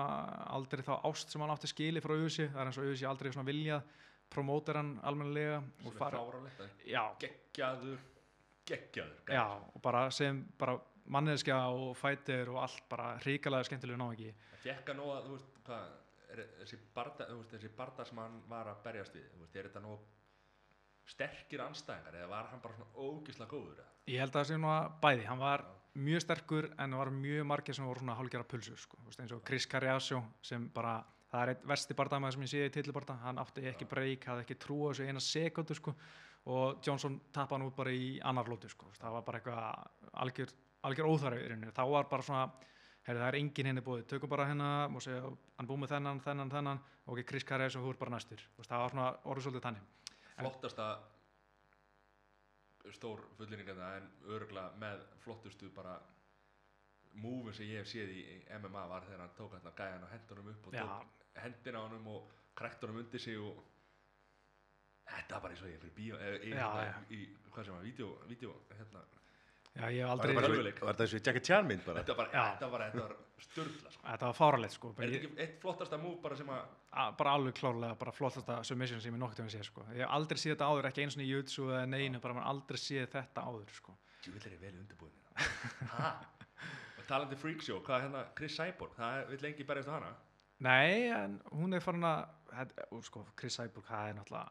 [0.55, 3.33] aldrei þá ást sem hann átti skili frá UFC, það er eins og UFC aldrei
[3.35, 3.99] svona viljað
[4.33, 8.07] promóter hann almennilega og sem er já, geggjaður
[8.71, 10.79] geggjaður já, og bara sem bara
[11.13, 14.31] manneskja og fætir og allt bara hrikalega skemmtilegu ná ekki.
[14.63, 15.95] Hann nóg að, þú veist, hvað,
[16.31, 19.57] er, þessi, barda, þú veist, þessi barda sem hann var að berjast við, þú veist,
[19.57, 20.11] er þetta nóg
[21.13, 23.79] sterkir anstæðingar eða var hann bara svona ógislega góður?
[23.79, 23.93] eða?
[24.11, 25.65] Ég held að það sé nú að bæði, hann var
[26.03, 28.99] mjög sterkur en var mjög margir sem voru svona hálfgerða pulsur sko.
[29.13, 30.97] Eins og Chris Carriasso sem bara,
[31.31, 34.47] það er eitt versti bardamaður sem ég sé í tillibarda, hann átti ekki breyk, hafði
[34.47, 35.95] ekki trú á þessu eina sekundu sko.
[36.45, 38.89] og Johnson tappa hann út bara í annar lótu sko.
[38.99, 42.51] Það var bara eitthvað algjör, algjör óþarfi í rauninni, þá var bara svona
[43.03, 46.21] Heri, það er engin henni búið, tökum bara hérna og segja, hann búið með þennan,
[46.23, 49.65] þennan, þennan og ok, Chris Carriasso, þú er bara næstur það var svona orðið svolítið
[49.65, 49.89] þannig
[50.39, 50.87] Flottasta
[52.91, 55.95] stór fullýringarna en örgulega með flottustu bara
[57.23, 58.23] múfin sem ég hef séð í
[58.59, 62.09] MMA var þegar hann tók hérna gæjan og hendunum upp og tók hendina á honum
[62.15, 63.61] og krækt honum undir sig og
[65.07, 67.21] þetta var bara eins og ég fyrir bíó eða í,
[67.51, 69.05] hvað sem var, vídeo, vídeo hérna,
[69.73, 72.03] Já, ég hef aldrei, bara var þetta þessu Jackie Chan mynd bara?
[72.03, 72.43] þetta var, Já.
[72.53, 74.03] þetta var, þetta var störla sko.
[74.05, 77.15] þetta var fáralegt sko er bara þetta ég- ekki eitt flottasta múf bara sem að
[77.23, 79.87] bara alveg klárlega bara flottasta submission sem ég nokkuð um að sé sko.
[79.97, 82.51] ég hef aldrei séð þetta áður, ekki eins og í jutsu eða neinu, bara maður
[82.53, 83.97] aldrei séð þetta áður sko.
[84.23, 85.19] Djúvill er ég vel undirbúin
[85.89, 86.13] Ha?
[86.99, 90.13] Og talandi freak show, hvað er hérna Chris Cyborg, það vill lengi berjast á hana
[90.63, 94.51] nei, en hún er farin að þetta- og sko, Chris Cyborg, það er náttúrulega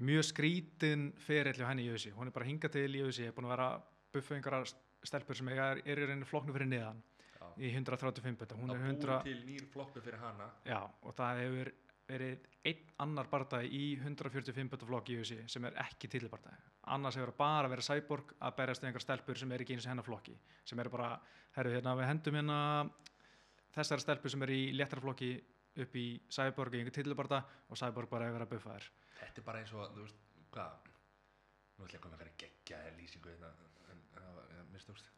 [0.00, 1.12] mjög skrítin
[1.60, 3.68] hjá henni í jösi, hún er bara hingað til í jösi, er búin að vera
[3.76, 3.82] að
[4.12, 7.00] buffa einhverjar stelpur sem er, er í reyni flokknu fyrir niðan
[7.38, 7.46] Já.
[7.58, 10.50] í 135 betta, hún er búið 100 til nýr flokku fyrir hana.
[10.68, 11.72] Já, og það hefur
[12.12, 17.16] verið einn annar barndagi í 145 betta flokk í jösi sem er ekki tillibardagi annars
[17.18, 20.06] hefur bara verið Cyborg að berjast við einhver stelpur sem er ekki eins og hennar
[20.06, 20.34] flokki
[20.66, 21.12] sem eru bara,
[21.56, 22.58] herru, hérna við hendum hérna
[23.76, 25.32] þessari stelpur sem er í léttara flokki
[25.82, 28.88] upp í Cyborg í einhver tillibarda og Cyborg bara hefur verið að buffa þær.
[29.22, 30.91] Þetta er bara eins og, þú veist, hvað
[31.78, 33.52] Nú ætla ég að koma með eitthvað geggja lýsingu hérna
[33.92, 35.10] en það var, ja, mistókst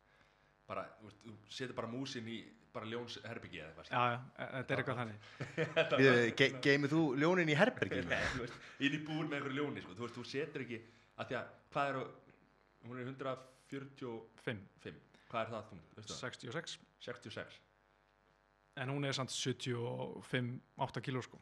[0.68, 0.84] bara,
[1.24, 2.38] þú setur bara músin í
[2.74, 7.52] bara ljóns herbyggi eða eitthvað já, já, e- þetta er eitthvað þannig Geymið þú ljónin
[7.52, 9.94] í veist, inn í búr með einhverju ljóni sko.
[9.98, 10.80] þú veist, þú setur ekki
[11.22, 12.00] að því að, hvað er
[12.84, 14.98] hún er 145 5,
[15.30, 16.24] hvað er það þú, veistu það?
[16.24, 17.60] 66 66
[18.82, 20.50] en hún er samt 75
[20.88, 21.38] 8 kíló sko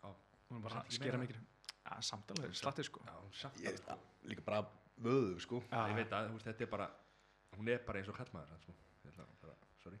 [0.00, 0.08] Já.
[0.48, 1.26] hún er bara að skera meira.
[1.26, 1.42] mikið
[1.86, 3.98] já, samt alveg, slatti sko Já, hún samt Ég, alveg, sko.
[4.30, 4.62] Líka bara
[5.02, 5.62] vöðu, sko.
[5.70, 6.88] já, ég veit að, þú veist, þetta er bara
[7.56, 8.76] hún er bara eins og kallmaður sko.
[9.06, 10.00] Ég ætla bara, sorry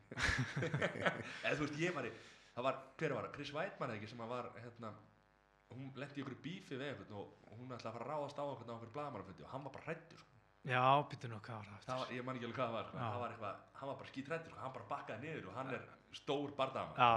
[1.44, 2.14] eða þú veist, ég var í
[2.56, 4.94] það var, hver var það, Chris Weidmann eða ekki sem var, hérna
[5.74, 8.72] hún lendi ykkur bífi við einhvern og hún ætlaði að fara að ráðast á einhvern
[8.72, 10.40] á einhver blaðmannafundi og hann var bara hrættur sko.
[10.66, 12.88] já, býttu nú, hvað var það það var, ég man ekki alveg hvað það var,
[12.88, 12.98] sko.
[13.02, 14.62] Það var eitthvað, hann var bara skítrættur sko.
[14.62, 17.10] hann bara bakkaði niður og hann er stór já,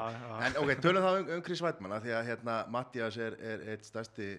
[0.44, 3.64] En ok, tölum þá um, um Chris Weidmann af því að hérna, Mattias er, er
[3.72, 4.30] eitt stærsti,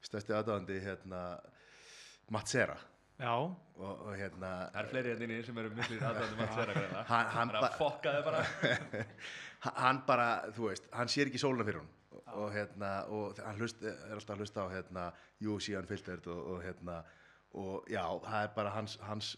[0.00, 1.24] stærsti aðdáðandi hérna,
[2.30, 2.76] Matsera.
[3.20, 7.30] Já, og, og hérna það eru fleiri hérna sem eru maður sverra greina Hann- hann
[7.36, 8.44] hann er ba- að fokkaði bara.
[9.66, 13.36] Ha- hann bara, þú veist, hann sér ekki sóluna fyrir hún og, og hérna, og
[13.44, 15.02] hann hlust, er alltaf að hlusta á hérna
[15.44, 16.94] UFC Unfiltered og, og hérna
[17.60, 19.34] og já, það er bara hans, hans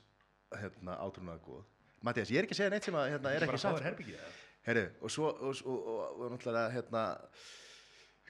[0.54, 1.64] hérna, átrúnaða góð
[2.06, 3.88] Mattias, ég er ekki að segja neitt sem að hérna, er bara ekki satt fáður
[3.88, 4.38] herbyggið
[4.68, 7.02] Herru, og svo, og, og, og, og náttúrulega, hérna,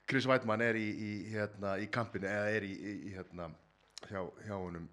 [0.08, 3.50] Chris Weidmann er í, í, hérna, í kampinu, eða er í, í hérna,
[4.10, 4.88] hjá, hjá honum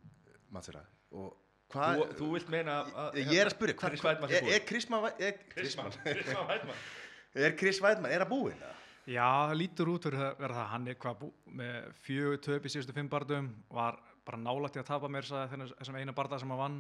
[0.54, 0.82] Matsera,
[1.14, 1.36] og
[1.74, 4.40] hvað, þú, þú vilt meina að ég er að spyrja, hvað, Chris hvað, Weidmann sé
[4.42, 6.84] er, er Chris, Ma, er, Weidmann
[7.48, 8.62] er Chris Weidmann, er að búinn?
[8.62, 8.76] eða?
[9.10, 11.30] Já, það lítur út fyrir að vera það hann er hvað bú,
[11.60, 13.98] með fjögur töp í síðustu fimm bardum var
[14.28, 16.76] bara nálægt í að tapa mér þess- þessum eina barda sem hann vann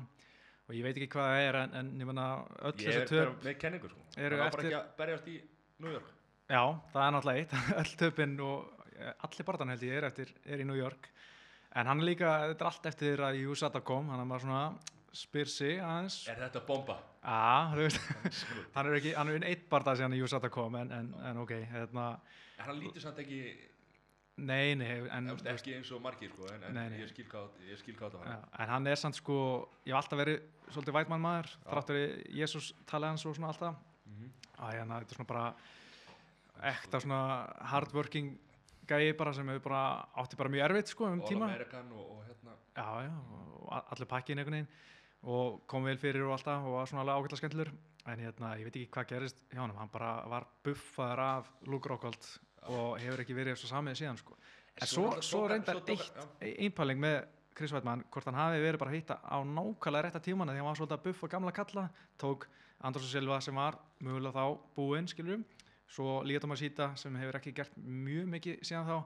[0.70, 2.26] og ég veit ekki hvað það er en, en ég menna
[2.60, 4.04] öll Ég þessi er töp bara með kenningu sko.
[4.22, 5.38] eru Það var bara eftir- ekki að berjast í
[5.80, 6.12] New York.
[6.50, 6.62] Já,
[6.94, 10.62] það er náttúrulega eitt, öll töpinn og eh, allir barðan held ég er eftir, er
[10.62, 11.10] í New York.
[11.78, 14.62] En hann er líka, þetta er allt eftir að USADA kom, hann er maður svona
[15.14, 16.16] spyr sig aðeins.
[16.30, 16.96] Er þetta bomba?
[17.20, 17.70] Já,
[18.76, 21.54] hann er ekki, hann er einn barða síðan að USADA kom, en, en, en ok,
[21.74, 22.06] hérna,
[22.60, 23.40] En hann lítur samt ekki,
[24.44, 27.00] nei, nei, en, veist, ekki eins og margir sko, en, en Nei, nei.
[27.04, 28.50] ég skil hvað ég skil hvað það já, var.
[28.66, 29.38] en hann er samt sko,
[29.88, 30.42] ég hef alltaf verið
[30.74, 32.06] svolítið vætmann maður, þráttur í
[32.42, 33.80] Jésús talið hans og svona alltaf.
[34.10, 34.32] Mhm.
[34.60, 35.46] Æ, hérna, þetta er svona bara
[36.74, 37.22] ekta svona
[37.72, 38.34] hardworking
[38.90, 39.84] gæi bara sem hefur bara
[40.24, 41.50] átti bara mjög erfitt sko um All tíma.
[41.50, 44.68] Og, og hérna, Já, já, og a- allur pakkin einhvern veginn.
[45.24, 47.74] Og kom vel fyrir og alltaf og var svona alveg ágætlega skemmtilegur.
[48.08, 51.90] En hérna, ég veit ekki hvað gerist hjá hann hann bara var buffaður af Luke
[51.90, 52.30] Rockhold
[52.70, 54.38] og hefur ekki verið svo samið síðan sko.
[54.82, 57.26] en svo, svo reyndar svo tók eitt e- einpæling með
[57.56, 60.70] Chris Weidmann, hvort hann hafi verið bara að hitta á nákvæmlega rétta tímana því hann
[60.70, 62.46] var svolítið að buffa gamla kalla tók
[62.82, 65.44] Andrós og Silva sem var mögulega þá búinn, skiljum
[65.90, 68.98] svo Líða Thomas Hita sem hefur ekki gert mjög mikið síðan þá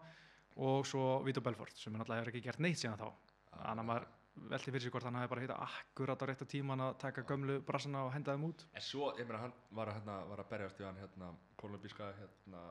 [0.64, 3.08] og svo Vito Belfort sem náttúrulega hefur ekki gert neitt síðan þá.
[3.54, 4.08] Þannig að maður
[4.50, 7.60] velti fyrir sig hvort hann hafi bara hitta akkurat á rétta tíman að taka gömlu
[7.66, 8.66] brassana og henda þeim út.
[8.74, 11.30] En svo, ég meina, hann var að, hérna, var að berjast við hann, hérna,
[11.62, 12.64] kolumbíska, hérna,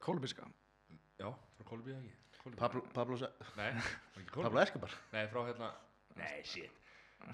[0.00, 0.46] Kólubiska
[1.20, 2.14] já, frá Kolumbíu ekki?
[2.56, 3.16] Pablo, Pablo,
[3.58, 3.74] Nei,
[4.32, 4.60] Pablo?
[4.62, 4.94] Escobar.
[5.12, 5.74] Nei, frá hérna,
[6.16, 6.78] nei, shit.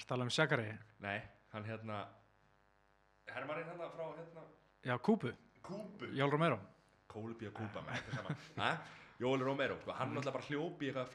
[0.03, 1.21] stala um Shakari Nei,
[1.53, 2.01] hann hérna,
[3.35, 4.47] hermarinn hérna frá, hérna,
[4.85, 6.13] já, Kúbu, Kúbu.
[6.15, 6.61] Jól Romero
[7.07, 7.83] Kolumbíu, Kúba?
[9.17, 11.15] Jóli Romero, sko, hann náttúrulega bara hljópi eitthvað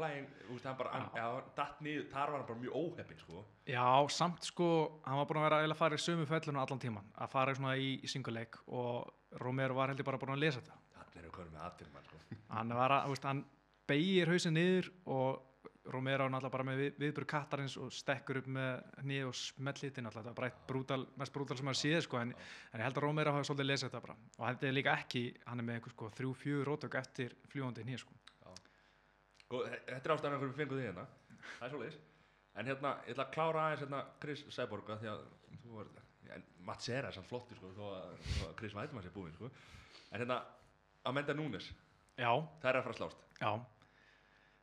[0.50, 3.44] veist, hann bara, já, hann datt niður, þar var hann bara mjög óheppinn, sko.
[3.70, 4.70] já, samt sko,
[5.06, 7.76] hann var búin að vera að fara í sömu fellinu allan tíman að fara svona
[7.78, 9.12] í, í singuleik og
[9.44, 12.40] Romero var heldur bara búin að lesa þetta Allir eru konum með atvinnum, hann, sko.
[12.56, 13.44] hann var að, þú veist, hann
[13.94, 15.46] beigir hausin niður og
[15.90, 20.06] Romero er náttúrulega bara með við, viðbjörg kattarins og stekkur upp með nýð og smellítin
[20.06, 22.34] náttúrulega, bara eitt brútal, mest brútal sem maður séð sko, en,
[22.70, 24.16] en ég held að Romero hafi svolítið lesið þetta bara.
[24.38, 27.88] Og þetta er líka ekki, hann er með einhver sko þrjú, fjögur rótök eftir fljúandi
[27.88, 28.20] nýð sko.
[29.42, 31.08] Sko, þe- þetta er ástæðan við fengum því hérna,
[31.58, 32.00] það er svoleiðis.
[32.62, 35.26] En hérna, ég ætla að klára aðeins hérna Chris Cyborg, af því að
[35.66, 35.92] þú var,
[36.64, 38.12] Mats er þess að flottur, sko, þó að,
[38.46, 39.50] að Chris Weidmann sé búinn, sko.
[40.14, 40.38] En hérna,
[41.10, 41.72] Amanda Nunes,
[42.22, 42.30] já,
[42.62, 43.26] það er að fara slást.
[43.42, 43.52] já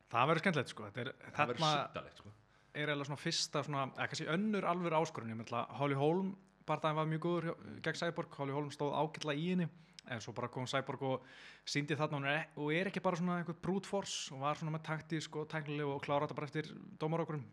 [0.09, 0.83] það verður skemmtilegt sko.
[0.89, 2.31] Þetta er, Það verður þarna sittalegt, sko.
[2.73, 6.35] er eiginlega svona fyrsta svona, eða kannski önnur alveg áskorun, ég meðla Holly Holm
[6.69, 7.47] barndaginn var mjög góður
[7.81, 8.33] gegn Cyborg.
[8.37, 9.69] Holly Holm stóð ágætla í henni.
[10.09, 11.23] En svo bara kom Cyborg og
[11.65, 12.19] síndi þarna.
[12.29, 15.47] Er, og er ekki bara svona einhver brute force og var svona með taktísk og
[15.49, 16.69] tæknileg og klára þetta bara eftir
[17.01, 17.43] dómarókurum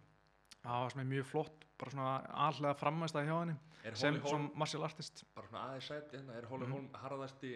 [0.67, 2.13] það var svona mjög flott bara svona
[2.49, 3.57] allega framæsta hjá henni
[3.95, 5.25] sem, Holm, martial artist.
[5.37, 6.73] bara svona aðeins sætt, hérna, er Holly Mhm.
[6.73, 7.53] Holm harðasti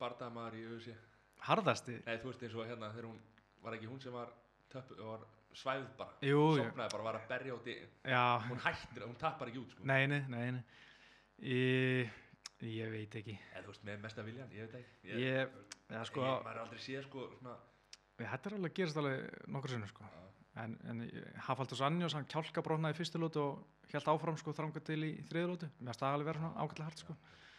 [0.00, 0.96] bardamaður í auðvitað?
[1.46, 3.20] harðasti, Nei, þú veist eins og hérna, þegar hún,
[3.64, 4.32] var ekki hún sem var,
[4.72, 8.22] töpp, var svæð bara, sopnaði bara, var að berja út í, já.
[8.46, 9.86] Hún hættir, hún tappar ekki út, sko.
[9.90, 10.62] nei, nei, nei.
[11.40, 12.14] Ég,
[12.68, 13.34] ég veit ekki.
[13.54, 15.18] Eða þú veist, með mesta viljan, ég veit ekki.
[15.24, 15.58] ég,
[15.90, 17.56] já, sko, Ég, maður aldrei séð, sko, svona,
[18.20, 20.04] þetta er alveg gerast alveg nokkur sinnum sko.
[20.04, 20.26] Já.
[20.64, 21.02] en, en
[21.46, 25.52] Hafaldur Anjós hann kjálka brotnaði fyrstu lótu og held áfram sko þranga til í þriðu
[25.52, 27.16] lótu mér staði alveg vera svona ágætlega hart sko.
[27.16, 27.49] Bara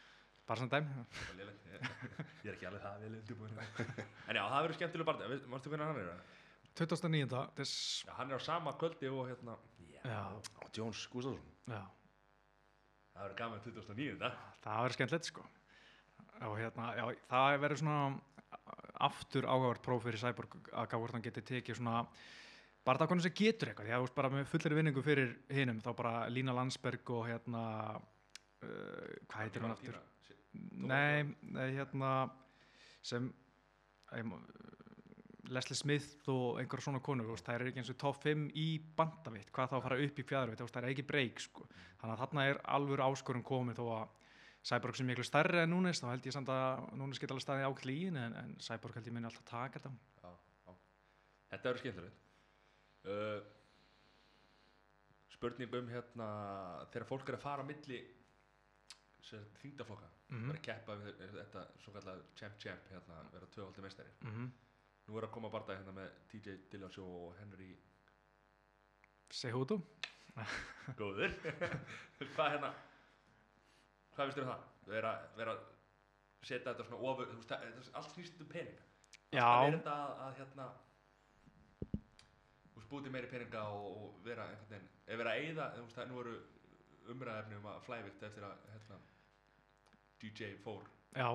[1.16, 1.58] Það lélegt.
[1.72, 3.58] Ég, er ekki alveg það vel undirbúin.
[4.28, 5.47] en já, það verður skemmtileg barndag.
[5.54, 6.38] Mástu hvernig hann er?
[6.82, 7.39] 2009.
[7.58, 7.74] þess
[8.08, 9.58] Já, hann er á sama kvöldi og hérna...
[10.02, 11.82] já, og Jones Gustafsson já,
[13.12, 14.38] Það verður gaman 2009, það.
[14.64, 15.47] það verður skemmtilegt sko
[16.41, 17.97] og hérna, já, það verður svona
[19.06, 21.99] aftur ágævart próf fyrir Cyborg að gá hvort hann geti tekið svona
[22.88, 25.36] bara það hvernig sem getur eitthvað, því að þú veist bara með fullir vinningu fyrir
[25.54, 27.64] hinum, þá bara Lína Landsberg og hérna
[27.99, 29.99] uh, hvað heitir hann aftur?
[30.54, 32.12] Nei, nei, hérna
[33.02, 33.30] sem
[34.18, 34.41] ég, má-
[35.52, 39.52] Leslie Smith og einhverja svona konur, það er ekki eins og top 5 í bandavitt,
[39.52, 41.68] hvað þá að fara upp í fjæðarvitt það er ekki breyk, sko
[41.99, 44.18] þannig að þarna er alvöru áskorun komin þó að
[44.62, 47.68] Cyborg sem miklu stærri en Núnes þá held ég samt að Núnes geta alveg staðið
[47.72, 49.91] ákveðli í en, en Cyborg held ég minni alltaf taka þetta
[50.22, 50.36] Já,
[50.68, 50.76] já.
[51.49, 52.20] Þetta verður skemmtilegt.
[53.02, 53.39] Uh,
[55.34, 56.28] spurning um hérna,
[56.93, 57.70] þegar fólk er að fara á
[59.62, 64.14] þyngdaflokka, mm vera að keppa við þetta svo kallað champ-champ, hérna, vera tvöfaldi meistari.
[64.22, 64.52] -hmm.
[65.08, 67.72] Nú er að koma barndagi hérna með TJ Dillasjó og Henry
[69.32, 69.80] Sehudu
[71.00, 71.34] Góður
[72.36, 72.70] Hvað hérna
[74.12, 74.64] Hvað finnst þér um það?
[74.92, 75.66] Vera, vera að
[76.42, 78.80] setja þetta svona ofur það, það, allt snýst um pening
[79.32, 79.44] Já.
[79.48, 80.70] Alltaf er þetta að, að hérna
[82.92, 83.92] til meiri peninga og,
[84.26, 86.34] vera einhvern veginn Ef vera að eyða, þú veist, það nú eru
[87.14, 88.99] umræðefni um að flævikt eftir að hérna,
[90.22, 90.86] DJ fór
[91.16, 91.28] Já,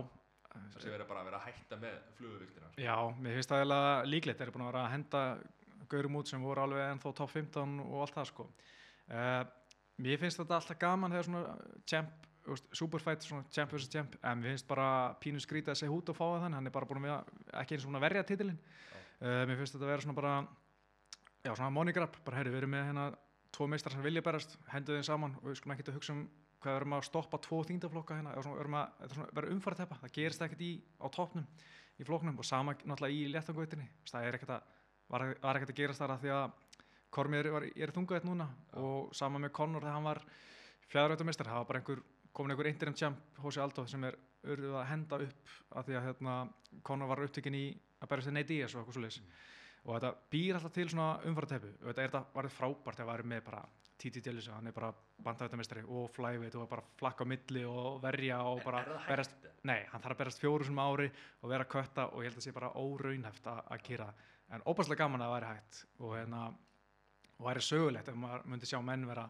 [0.57, 2.69] Það sé verið bara að vera að hætta með fluguvíktina.
[2.81, 5.23] já, mér finnst það eiginlega líklegt, þeir eru búin að vera að henda
[5.93, 8.47] gaurum út sem voru alveg ennþá top 15 og allt það sko.
[9.11, 9.43] Uh,
[10.03, 11.57] mér finnst þetta alltaf gaman þegar svona
[11.93, 12.27] champ,
[12.73, 13.91] superfight, svona champ vs.
[13.93, 14.89] champ, en mér finnst bara
[15.23, 17.31] pínu skrítið að segja hút og fá það þannig, hann er bara búin að
[17.63, 18.59] ekki eins og verja titilinn.
[19.21, 20.35] Uh, mér finnst þetta að vera svona bara,
[21.45, 23.07] já, svona money grab, bara herri, við erum með hérna
[23.57, 26.27] tvo meistar sem vilja berast, hendu þeim saman og við skulum ekki að hugsa um
[26.61, 30.15] hvað við erum að stoppa tvo þingdaflokka hérna, eða erum að, svona, vera umfærateppa, það
[30.17, 31.47] gerist ekkert í, á toppnum,
[31.97, 34.71] í flokknum og sama náttúrulega í léttangautinni, það er ekkert að,
[35.13, 36.47] var, var ekkert að gerast þar að því að
[37.17, 38.49] Kormir er, er þungaveit núna
[38.83, 40.23] og sama með Conor þegar hann var
[40.91, 42.03] fjæðarautumistar, það var bara einhver,
[42.37, 46.09] komin einhver interim champ Hósi Aldó sem er urðuð að henda upp að því að
[46.11, 46.35] hérna,
[46.85, 47.67] Conor var upptökin í
[48.03, 49.07] að neitt í þessu og eitthvað svo
[49.87, 53.29] og þetta býr alltaf til svona umfærateppu og þetta er þetta var frábært að vera
[53.35, 53.65] með bara
[53.97, 54.91] Titi Djellis, hann er bara
[55.25, 59.47] bandhættamistari og flyweight og bara flakka á milli og verja og bara er það berast,
[59.65, 61.07] nei, hann þarf að berast fjóru sem ári
[61.41, 64.13] og vera að kötta og ég held að sé bara óraunhæft að, það.
[64.53, 66.43] en óbærslega gaman að það væri hægt og hérna
[67.39, 69.27] og væri sögulegt ef maður myndi sjá menn vera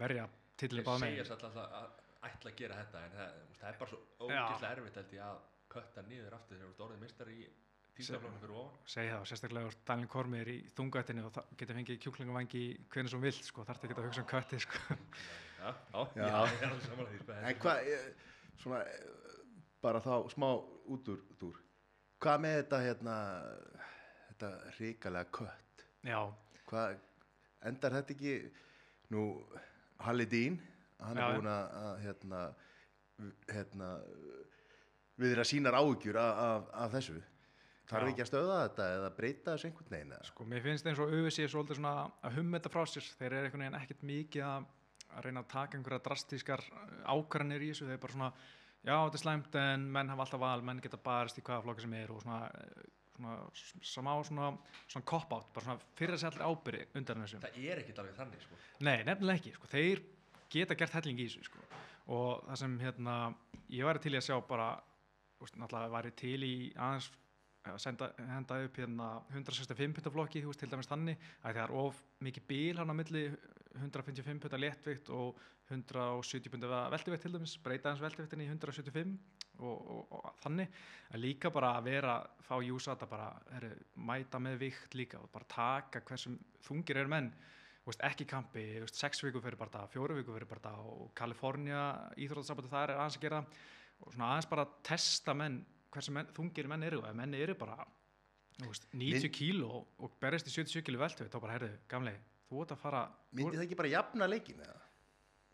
[0.00, 0.26] verja
[0.56, 1.28] titlið Þeir báða segja megin.
[1.28, 4.98] sér alltaf að ætla að gera þetta en það, það er bara svo ógeðslega erfitt
[5.02, 5.38] held ég að
[5.76, 7.40] kötta niður aftur þegar þú ert orðið mistar í
[7.96, 8.78] tímstafloknum fyrir ofan.
[8.92, 13.12] segi það og sérstaklega úr Daniel Kormir í þungaðinni og það getur fengið kjúklingavangi hvernig
[13.14, 14.96] sem vilt sko, þarf ekki að hugsa um kötti sko.
[15.56, 16.40] Já, já, Já.
[16.46, 17.20] ég er alveg samanlega því.
[17.22, 18.08] sko, En hvað, eh,
[18.62, 19.06] svona, eh,
[19.82, 20.48] bara þá smá
[20.92, 21.56] út úr.
[22.20, 23.16] Hvað með þetta, hérna,
[24.28, 25.84] þetta ríkalega kött?
[26.04, 26.20] já,
[26.66, 26.98] Hvað,
[27.62, 28.36] endar þetta ekki,
[29.10, 29.24] nú,
[30.00, 30.60] Halli Dín,
[31.00, 31.36] hann Já, er já.
[31.36, 32.40] búinn að, að, hérna,
[33.48, 33.88] hérna,
[35.18, 37.22] við erum að sínar áhugjur af, af, af þessu.
[37.86, 40.12] Þarf ekki að stöða þetta eða breyta þessu einhvern veginn?
[40.16, 40.26] eða?
[40.26, 41.92] Sko, mér finnst eins og auðvitað sé svolítið svona
[42.26, 43.10] að humma þetta frá sér.
[43.20, 44.64] Þeir eru einhvern veginn ekkert mikið að,
[45.26, 46.64] reyna að taka einhverja drastískar
[47.06, 47.86] ákvarðanir í þessu.
[47.86, 48.30] Þeir eru bara svona,
[48.80, 51.84] já, þetta er slæmt en menn hafa alltaf val, menn geta barist í hvaða flokki
[51.84, 53.36] sem er og svona, eh, svona
[53.92, 54.48] sama á svona,
[54.88, 57.42] svona cop-out, bara svona fyrir að segja allir ábyrði undan þessu.
[57.44, 58.58] Það er ekkit alveg þannig, sko.
[58.80, 59.54] Nei, nefnilega ekki.
[59.60, 59.70] Sko.
[59.70, 60.02] Þeir
[60.56, 61.46] geta gert helling í þessu.
[61.46, 61.62] Sko.
[62.16, 63.14] Og það sem hérna,
[63.70, 64.68] ég væri til í að sjá bara,
[65.38, 67.08] úst, náttúrulega væri til í aðeins
[67.74, 71.28] henda upp hérna 165 punta flokki, þú veist, til dæmis þannig.
[71.42, 73.24] Að það er of mikið bíl hann á milli
[73.76, 75.40] 155 punta léttvikt og
[75.70, 79.16] 170 punta veltivikt til dæmis, breyta hans veltiviktin í 175
[79.58, 80.72] og, og, og þannig.
[81.10, 83.72] En líka bara að vera, fá júsa þetta bara, heru,
[84.08, 87.30] mæta með vikt líka og bara taka hversum þungir eru menn.
[87.86, 91.10] Veist, ekki kampi, veist, sex viku fyrir bara það, fjóru viku fyrir bara það og
[91.14, 91.82] Kalifornia
[92.18, 93.42] íþrótasambandi það er aðeins að gera
[94.02, 95.60] og svona aðeins bara að testa menn,
[95.94, 97.76] hversu menn, þungir menn eru og ef menn eru bara,
[98.58, 102.14] þú veist, 90 Mynd- kíló og berist í 77 kíló veltu, þá bara, heyrðu, gamli,
[102.50, 104.82] þú ert að fara, þú Myndi það ekki bara jafna leikin eða?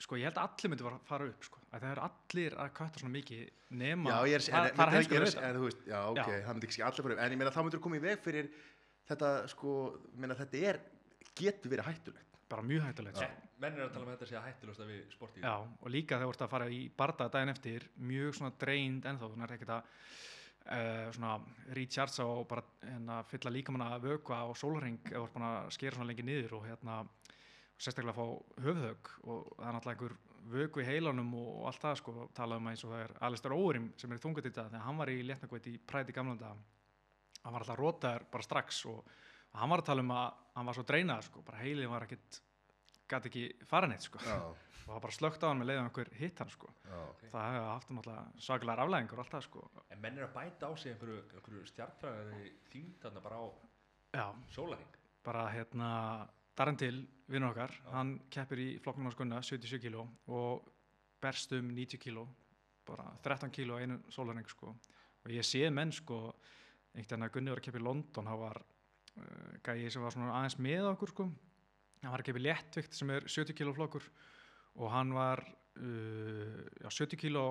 [0.02, 2.70] sko, ég held að allir myndi fara, fara upp, sko, að það eru allir að
[2.74, 3.42] kötta svona mikið
[3.78, 6.40] nema, Já, er, það, en, það er en þú veist, já, ok, Já.
[6.42, 8.48] það myndi ekki allir fyrir, en ég meina þá myndir koma í veg fyrir
[9.12, 9.74] þetta, sko,
[10.18, 10.80] meina þetta er,
[11.38, 12.31] getur verið hættulegt.
[12.52, 13.48] Bara mjög hættulegt, sko.
[13.62, 15.46] Menn er að tala um að þetta sé að hættilegsta við sportíð.
[15.46, 19.08] Já, og líka þegar þú ert að fara í barda daginn eftir, mjög svona dreind
[19.08, 19.92] ennþá, þú er ekkert að
[20.66, 21.36] uh, svona
[21.78, 25.98] recharge og bara hérna, fylla líkamanna vökva og sólring ef þú ert búin að skera
[25.98, 26.98] svona lengi niður og hérna
[27.82, 30.16] sérstaklega að fá höfðhög og það er náttúrulega einhver
[30.52, 33.56] vöku í heilanum og, og allt það sko, talað um eins og það er Alistair
[33.56, 36.52] Órim sem er í þungat í dag þegar hann var í léttnakvætt í præti gamlanda
[37.42, 39.12] hann var alltaf rótaður bara strax og,
[39.52, 40.26] og hann var að tala um að
[40.56, 42.40] hann var svo dreinaður sko, bara heilið var ekkit
[43.12, 46.10] gæti ekki fara neitt sko Já, og það bara slögt á hann með leiðum einhver
[46.18, 46.68] hitt hann sko.
[46.84, 47.00] já.
[47.30, 49.64] það hefði haft náttúrulega sakalega aflæðingur og allt það sko.
[49.90, 53.46] En menn er að bæta á sig einhverju, einhverju stjartfræðari þyngd þarna bara á
[54.18, 54.26] já,
[54.56, 54.96] sólaring.
[55.24, 55.90] bara hérna
[56.52, 57.90] Darentil, vinnur okkar, Já.
[57.94, 60.66] hann keppir í flokknum á skunna 77 kíló og
[61.22, 62.26] berst um 90 kíló
[62.84, 64.74] bara 13 kíló einu sólarning sko.
[65.24, 66.34] og ég sé menn sko
[66.92, 68.60] einhvern veginn að Gunni var að keppa í London hann var
[69.62, 71.26] gæi sem var svona aðeins með okkur sko
[72.02, 74.06] hann var að í léttvikt sem er 70 kíló flokkur
[74.80, 75.42] og hann var
[75.78, 77.44] uh, já, 70 kíló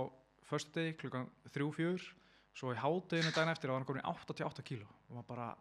[0.47, 2.09] förstu degi klukkan 3-4
[2.57, 5.51] svo í hádeginu daginn eftir var hann komin í 88 kíló og maður bara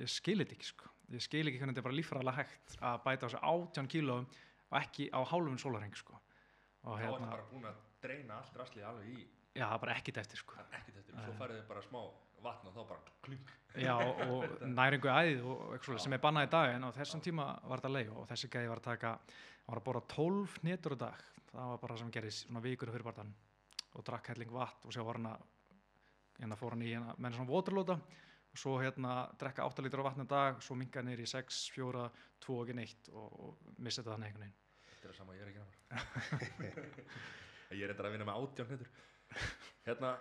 [0.00, 3.02] ég skil þetta ekki sko ég skil ekki hvernig þetta er bara líffræðilega hægt að
[3.04, 4.30] bæta sig 18 kílóum
[4.70, 8.40] og ekki á hálfum sólarheng sko og Þá er það hérna, bara búin að dreina
[8.40, 9.24] allt rastlið alveg í,
[9.58, 11.16] já það er bara ekkit eftir sko ekkert eftir.
[11.18, 11.40] Svo Nei.
[11.42, 12.00] farið þið bara smá
[12.44, 13.52] vatn og þá bara klink.
[13.74, 17.22] já og næringu æðið og eitthvað svoleiðis sem er bannað í dag en á þessum
[17.24, 20.58] tíma var þetta leið og þessi gæði var að taka hann var að bóra 12
[20.66, 21.22] netur á dag.
[21.50, 23.32] Það var bara sem gerðist svona vikur fyrir barðan
[23.98, 25.46] og drakk helling vatn og sér var hann að
[26.40, 27.98] hérna fór hann í hérna menn svona voturlóta
[28.50, 31.60] og svo hérna drekka 8 lítur á vatn á dag svo minka niður í 6,
[31.74, 32.06] 4,
[32.46, 34.58] 2 og ekki neitt og, og missa þetta þannig einhvern veginn.
[34.90, 35.76] Þetta er það sama ég er ekki náður.
[37.80, 38.70] ég er eitthvað að vinna með átján
[39.86, 40.14] hérna,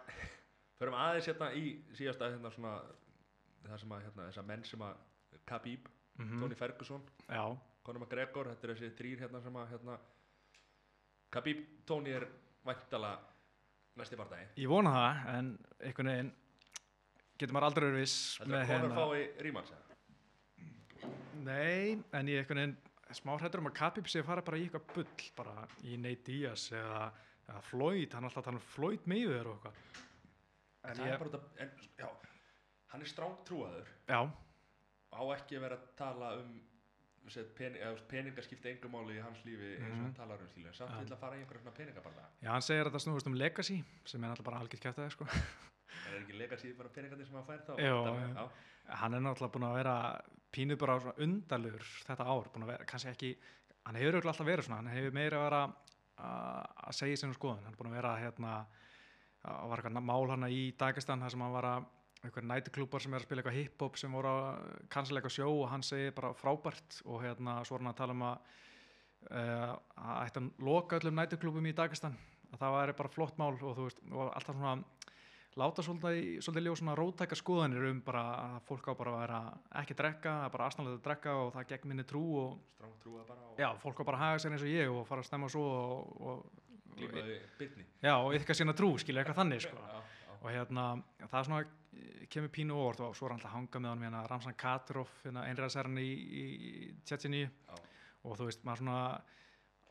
[0.79, 1.63] förum aðeins hérna í
[1.97, 2.73] síðasta hérna svona
[3.69, 5.05] það sem að hérna, þessar menn sem að
[5.49, 5.87] Khabib,
[6.19, 6.39] Mhm.
[6.41, 7.43] Tony Ferguson Já,
[7.83, 9.97] Conor McGregor, þetta er þessi þrýr hérna sem að hérna
[11.31, 12.25] Khabib, Tony er
[12.65, 13.13] væntala
[13.99, 16.31] næsti bardagi ég vona það, en einhvern veginn
[17.39, 19.71] getur maður aldrei verið viss Þetta er Conor fái rímans
[21.39, 22.77] Nei, en ég einhvern veginn
[23.15, 26.23] smá hrættur um að Khabib sé að fara bara í eitthvað bull, bara í Nate
[26.27, 27.05] Diaz eða,
[27.47, 30.05] eða Floyd, hann er alltaf að tala um Floyd Mayweather og eitthvað.
[30.83, 32.09] En, það ég- er bara þetta, en, já,
[32.93, 34.19] hann er stráng trúaður Já,
[35.13, 36.59] á ekki að vera að tala um
[38.09, 40.03] peningar skipta engum máli í hans lífi eins og Mhm.
[40.05, 40.99] hann talar um skilja en samt Já.
[41.03, 43.83] vill að fara í einhverja svona peningabarda já, hann segir að það snúist um legacy,
[44.05, 45.25] sem er alltaf bara algjört kæft aðeins, sko.
[45.25, 48.33] er ekki legacy bara peningarnir sem hann fær þá já.
[48.35, 48.49] já.
[48.89, 50.21] Hann er náttúrulega búin að vera
[50.51, 53.37] pínu bara undalur þetta ár, búin að vera, kannski ekki,
[53.85, 55.61] hann hefur alltaf verið svona, hann hefur meira að vera
[56.19, 58.65] að segja um skoðun, hann er búin að vera hérna,
[59.47, 61.87] að var eitthvað mál hana í Dagestan, þar sem hann var að
[62.19, 65.69] einhver nætuklúpar sem er að spila eitthvað hip-hop sem voru að cancela eitthvað sjó og
[65.71, 68.49] hann segir bara frábært og hérna svo er hann að tala um að
[69.31, 72.17] uh, að ætti að loka öllum nætuklúpum í Dagestan.
[72.49, 74.75] Að það væri bara flott mál og þú veist, og alltaf svona
[75.59, 79.39] láta svolítið, svolítið ljós svona rótæka skoðanir um bara að fólk á bara að vera
[79.81, 82.51] ekki að drekka, það er bara aðstæðanlega að drekka og það gegn minni trú og
[83.49, 85.49] og já, fólk á bara að haga sér eins og ég og fara að stemma
[85.51, 86.65] svo og, og,
[88.03, 89.75] já, og yfka sína trú, skilja eitthvað þannig sko.
[89.79, 90.35] já, já.
[90.39, 90.85] og hérna,
[91.25, 91.63] það er svona
[92.29, 95.09] kemur pínu óvart og svo er hann alltaf að hanga með hann hérna Ramsan Katirov,
[95.23, 96.43] hérna einræðsæran í, í,
[97.67, 97.75] Já.
[98.23, 98.99] og þú veist, maður svona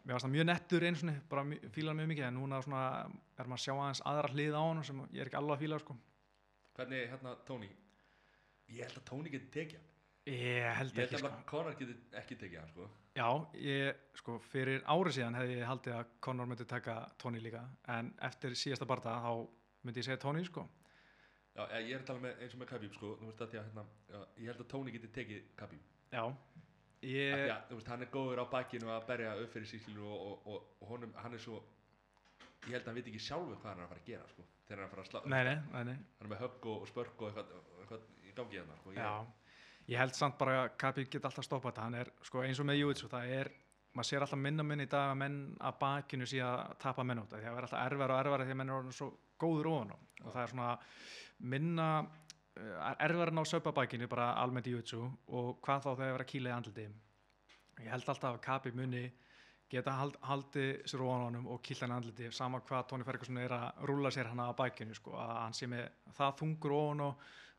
[0.05, 2.83] mér varst það mjög nettur einu svona, bara mj- fílar mjög mikið en núna svona
[3.05, 5.63] er maður að sjá aðeins aðra hlið á hann sem ég er ekki alveg að
[5.65, 5.97] fíla sko.
[6.79, 7.69] hvernig hérna Tony
[8.69, 11.29] ég held að Tony geti tekið hann ég held ég ekki held sko.
[11.35, 12.89] að Conor geti ekki tekið hann sko
[13.19, 17.65] Já, ég, sko, fyrir árið síðan hefði ég haldið að Conor myndi taka Tony líka
[17.91, 19.33] en eftir síðasta barða þá
[19.87, 20.63] myndi ég segja Tony sko.
[21.57, 23.59] já, ég er að tala með eins og með Khabib sko þú veist að því
[23.59, 26.23] að hérna já, ég held að Tony geti tekið Khabib Já,
[27.03, 30.07] ég, því að, þú veist, hann er góður á bakinu að berja upp fyrir sískilu
[30.07, 31.59] og, og, og, og honum, hann er svo
[32.69, 34.47] ég held að hann veit ekki sjálfur hvað hann er að fara að gera sko,
[34.69, 35.99] þegar hann er að fara að slá nei, nei, nei, nei.
[36.21, 39.37] hann er með högg og, og spörk og eitthvað, og eitthvað
[39.89, 42.69] ég, held samt bara að Kabi geti alltaf stoppað þetta, hann er sko, eins og
[42.69, 43.53] með Júitsu, það er
[43.99, 47.23] maður sér alltaf minna minn í dag að menn að bakinu sé að tapa menn
[47.23, 49.09] út það er alltaf erfara og erfara því að menn er orðin svo
[49.41, 49.99] góður ofan á.
[50.25, 50.73] Og það er svona
[51.55, 56.29] minna uh, erfara ná söpa bakinu bara almennt í Júitsu og hvað þá er að
[56.35, 56.87] kýla í andliti.
[57.79, 59.05] Ég held alltaf að Kabi muni
[59.69, 63.55] geta hald, haldið sér ofan honum og kýla hann andliti sama hvað Tony Ferguson er
[63.55, 67.11] að rúla sér hann að bakinu sko, að hann sé með það þungur ofan á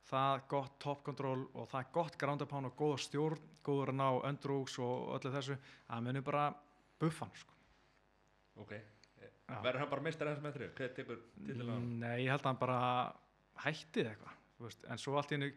[0.09, 3.99] það gott top control og það er gott ground pound og góða stjórn, góður að
[3.99, 5.57] ná öndrúks og öllu þessu,
[5.87, 6.49] það munir bara
[6.99, 7.55] buffan sko.
[8.59, 8.75] ok,
[9.63, 11.89] verður hann bara meistar þessum með þrjum, hvað tekur titilin á hann?
[12.03, 12.79] Nei, ég held að hann bara
[13.65, 15.51] hættið eitthvað, en svo allt í hennu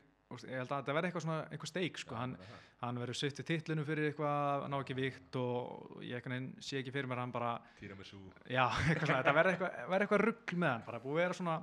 [0.49, 2.67] ég held að þetta verði eitthvað svona, einhver steik sko, hann, Já, það.
[2.83, 6.29] hann verður sýttið titlinu fyrir eitthvað, ná ekki vikt og ég
[6.65, 7.51] sé ekki fyrir mér hann bara
[7.81, 11.23] Tiramisu já, eitthvað svona, þetta verður eitthvað, verður eitthvað rugg með hann, bara búið að
[11.23, 11.59] vera svona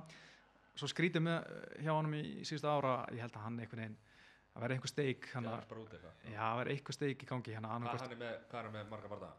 [0.80, 1.50] svo skrítið með
[1.84, 3.98] hjá honum í síðustu ára, ég held að hann einhvern veginn
[4.50, 5.68] að verði einhver steik, hann að er
[6.58, 6.96] verði eitthvað.
[6.96, 9.30] Steik í gangi hérna, hann, er með, hvað er með marga barða?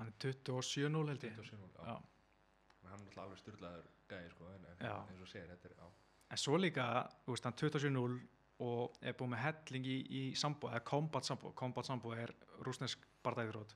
[0.00, 1.38] Hann er 27-0 held ég.
[1.38, 5.78] 27, já, hann er náttúrulega alveg styrlaður gæði sko, en, eins og segir, þetta er,
[5.78, 5.88] já.
[6.30, 6.86] En svo líka,
[7.24, 8.20] þú veist, hann 27-0
[8.60, 12.32] og er búið með helling í, í sambo, eða combat sambo, combat sambo er
[12.66, 13.72] rúsnesk bardæðurót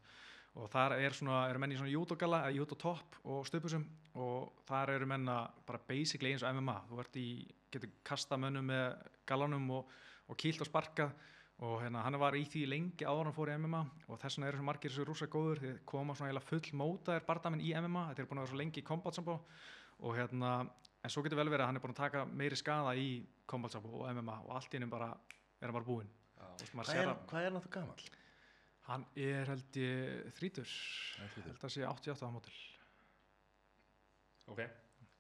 [0.61, 3.87] og þar er svona, eru menn í svona júdogalla eða júdotopp og stöpusum
[4.21, 7.29] og þar eru menn að bara basically eins og MMA, þú ert í,
[7.73, 8.85] getur kasta mönnum með
[9.29, 9.95] gallanum og,
[10.31, 11.15] og kýlt og sparkað.
[11.65, 14.37] Og hérna, hann var í því lengi áður en hann fór í MMA og þess
[14.41, 18.03] vegna eru svo margir þessu rúsa góður þeir koma svona full mótaðir bardamenn í MMA
[18.09, 19.37] þetta er búin að vera svo lengi í combat sambo
[20.03, 20.51] og hérna,
[20.99, 23.07] en svo getur vel verið að hann er búin að taka meiri skada í
[23.47, 26.11] combat sambo og MMA og allt í hennum bara er hann bara búinn.
[26.35, 28.11] Hvað er, er hann aftur gamall?
[28.89, 30.73] hann er held ég þrítur
[31.17, 32.57] held að sé 88 á mótil
[34.53, 34.61] ok,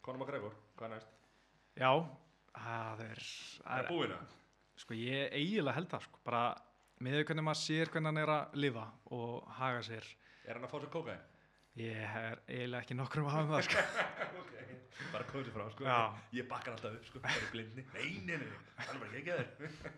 [0.04, 1.12] Conor McGregor, hvað er næst?
[1.80, 1.90] já,
[2.54, 3.22] það er,
[3.64, 4.18] það er er búinu
[4.84, 6.42] sko ég eiginlega held það sko, bara
[7.04, 8.84] með því hvernig maður sér hvernig hann er að lifa
[9.16, 10.08] og haga sér
[10.44, 11.22] er hann að fá sér kókain?
[11.80, 13.84] ég er eiginlega ekki nokkur um að hafa um það sko.
[14.42, 14.52] ok,
[15.14, 15.86] bara komið sér frá sko.
[15.88, 15.98] Já.
[16.38, 19.62] ég bakkar alltaf upp, sko, bara blindni nei, nei, nei, hann er bara ekki ekki
[19.64, 19.96] þér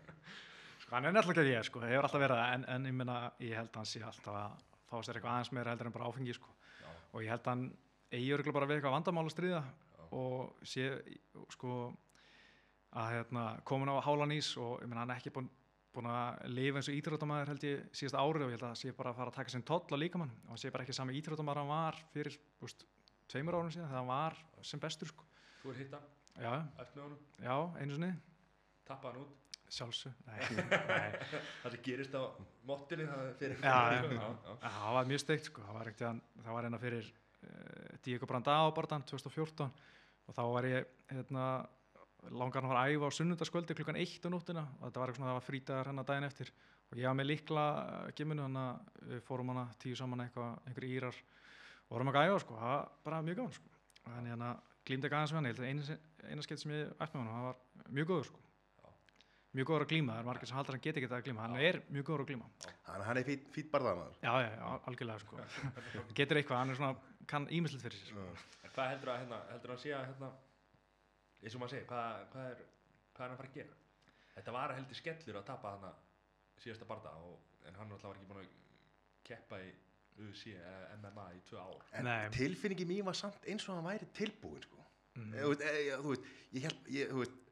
[0.85, 3.19] sko, hann er nefnilega ekki ég sko, hefur alltaf verið það en, en ég meina,
[3.43, 6.07] ég held að hann sé alltaf að fá sér eitthvað aðeins meira heldur en bara
[6.07, 6.53] áfengi sko.
[7.11, 7.65] Og ég held að hann
[8.11, 9.63] eigi örgulega bara við eitthvað vandamál að stríða
[10.15, 10.89] og sé
[11.53, 11.71] sko
[12.97, 15.49] að hérna, komin á hálan ís og ég meina hann er ekki búin,
[15.93, 18.93] búin að lifa eins og íþróttamæður held ég síðast árið og ég held að sé
[18.95, 21.17] bara að fara að taka sinn toll á líkamann og hann sé bara ekki sami
[21.19, 22.85] íþróttamæður hann var fyrir úst,
[23.27, 24.39] tveimur árum síðan þegar hann var
[24.71, 25.27] sem bestur sko.
[25.61, 26.07] Þú er hittan,
[26.39, 26.53] já,
[27.43, 28.13] já, einu sinni.
[28.87, 29.35] Tappa hann út.
[29.67, 30.37] sjálfsög, nei,
[30.87, 31.07] nei.
[31.59, 32.23] Það sem gerist á
[32.63, 33.73] mottinni, það fyrir Já,
[34.63, 36.21] það var mjög steikt sko, það var,
[36.55, 37.26] var eina fyrir uh,
[38.05, 39.67] Diego Brandao barðan 2014
[40.27, 41.43] og þá var ég hérna,
[42.35, 44.63] langar hann að fara að æfa á sunnundaskvöldi klukkan 1 á nóttina.
[44.79, 46.51] Og þetta var eitthvað svona, það var frítagar hennar daginn eftir.
[46.91, 47.65] Og ég var með líkla
[48.15, 51.21] gimminu þannig að við fórum hana tíu saman eitthvað, einhverjir írar
[51.87, 53.71] og vorum að æfa sko, það var bara mjög gaman sko.
[54.07, 54.51] Þannig hérna
[54.87, 55.97] glýmdi ekki aðeins við hann, að eina,
[56.31, 58.43] eina skeitt sem ég ætti með hann, það var mjög góður sko.
[59.57, 61.43] Mjög góður að glíma, það er margir sem haldur að hann geti ekki að glíma,
[61.43, 61.67] hann Já.
[61.67, 62.49] er mjög góður að glíma.
[62.87, 64.17] Hann, hann er fýtt fít barðamaður.
[64.21, 65.39] Já, já, já, algjörlega sko.
[66.19, 68.45] Getur eitthvað, hann er svona, kann ímyndilegt fyrir sér.
[68.63, 70.29] En hvað heldur að, hérna, heldur að sé að, hérna,
[71.41, 72.61] eins og maður segir, hvað, hvað, er,
[73.13, 73.79] hvað er hann að fara að gera?
[74.37, 75.91] Þetta var heldur skellur að tapa hana
[76.61, 78.53] síðasta barða, og, en hann alltaf var ekki búin að
[79.27, 79.73] keppa í
[80.17, 81.81] UFC eða MMA í tvö ár.
[81.99, 82.29] En Nei.
[82.33, 84.85] tilfinningi mín var samt eins og hann væri tilbúin, sko.
[85.17, 85.35] mm.
[85.35, 87.43] Þú veist, e, þú veist, ég held, ég, þú veist,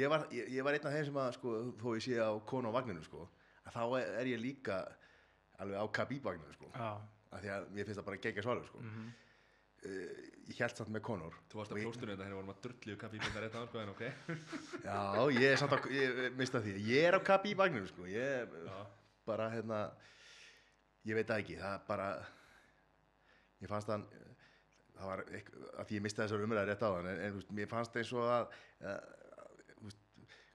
[0.00, 2.30] ég var, ég, ég var einn af þeim sem að, sko, þó ég sé á
[2.52, 3.26] konu á vagninu, sko,
[3.64, 4.78] að þá er, er ég líka
[5.62, 6.70] alveg á Khabib-vagninu, sko.
[6.74, 6.90] Já,
[7.34, 8.80] Af því að mér finnst það bara gegja svalur, sko.
[8.86, 9.12] mm
[9.84, 9.90] Uh,
[10.48, 11.34] ég held samt með konur.
[11.52, 13.80] Þú varst að plóstunum þetta, hérna vorum að drullu kappi í byrna rétt á sko,
[13.82, 14.00] en ok.
[14.86, 14.94] Já,
[15.36, 18.06] ég er samt á, ég mista því, ég er á Khabib-vagninu, sko.
[18.08, 18.54] Ég
[19.28, 19.82] bara, hérna,
[21.04, 22.06] ég veit það ekki, það bara,
[23.60, 24.06] ég fannst hann,
[24.96, 27.68] það var, að því ég misti þessar umræði rétt á hann, en, en veist, mér
[27.76, 28.56] fannst eins og að,
[28.88, 28.98] að
[29.84, 30.00] veist,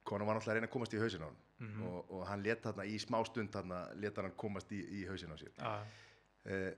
[0.10, 1.82] konan var náttúrulega að reyna að komast í hausin á hann Mhm.
[1.92, 5.34] og, og hann let þarna í smá stund þarna, let hann komast í, í hausin
[5.36, 5.50] á sér.
[5.60, 5.74] já,
[6.48, 6.72] Uh,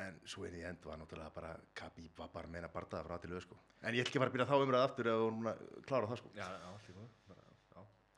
[0.00, 3.34] en svo inn í end var náttúrulega bara, Khabib var bara meina bardaða frá til
[3.34, 3.58] auð, sko.
[3.82, 5.50] En ég ætl ekki að fara að byrja þá umræði aftur ef hún er búin
[5.50, 6.30] að klára það, sko.
[6.38, 7.08] já, já, allt í góð.
[7.28, 7.46] Bara,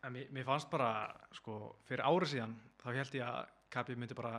[0.02, 0.89] En mér, mér fannst bara,
[1.39, 1.56] sko,
[1.86, 4.32] fyrir árið síðan þá held ég að Kabi myndi bara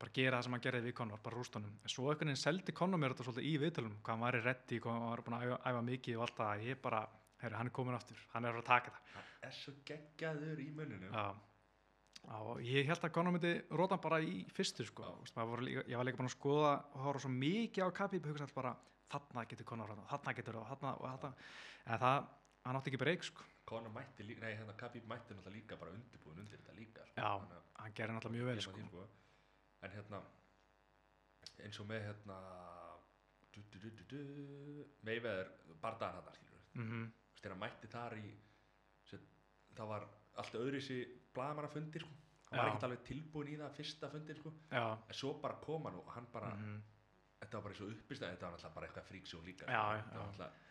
[0.00, 2.74] bara gera það sem hann gerði við Conor, bara rústunum en svo einhvern veginn seldi
[2.76, 5.36] Conor mér þetta svolítið í viðtölum hvað hann var í reddi, hvað hann var búin
[5.36, 7.00] að æfa, æfa mikið og allt það, ég bara,
[7.42, 10.68] heyrðu, hann er komin aftur hann er að taka þetta hann er svo geggjaður í
[10.78, 11.10] munninu.
[11.12, 11.26] Já,
[12.20, 15.06] Já, og ég held að Conor myndi róta hann bara í fyrstu sko.
[15.64, 18.58] Líka, ég var líka búin að skoða og horfa svo mikið á Khabib hugsa alltaf
[18.58, 18.74] bara
[19.10, 21.30] þarna getur Conor þarna, þarna getur það þarna og þarna
[21.86, 22.28] en það,
[22.66, 23.46] hann átti ekki breyk sko.
[23.70, 27.06] Conor mætti líka, nei, hérna Khabib mætti náttúrulega líka bara undirbúin undir þetta líka.
[27.08, 27.16] Sko.
[27.16, 28.76] Já, Þannig hann gerir náttúrulega mjög vel sko.
[28.76, 29.08] því, sko.
[29.80, 30.22] En hérna,
[31.64, 32.38] eins og með hérna,
[35.06, 35.50] Mayweather,
[35.82, 36.84] bardaðan hann, skilur við.
[36.84, 37.08] mm
[37.40, 38.30] þegar hann mætti þar í,
[39.72, 40.02] það var
[40.42, 42.16] allt öðru sér blagamannafundir, sko.
[42.50, 44.54] Hann var ekkert alveg tilbúin í það fyrsta fundir, sko.
[44.74, 46.80] En svo bara kom hann og hann bara, mhm.
[47.42, 49.68] þetta var bara eins og uppistæð, þetta var náttúrulega bara eitthvað fríksjó líka.
[49.70, 49.94] Já, sko.
[49.94, 50.24] já, já.
[50.24, 50.66] náttúrulega,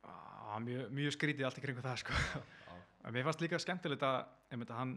[0.00, 2.14] Á, mjög, mjög skrítið allt í kringu það sko.
[3.12, 4.94] mér fannst líka skemmtilegt að hann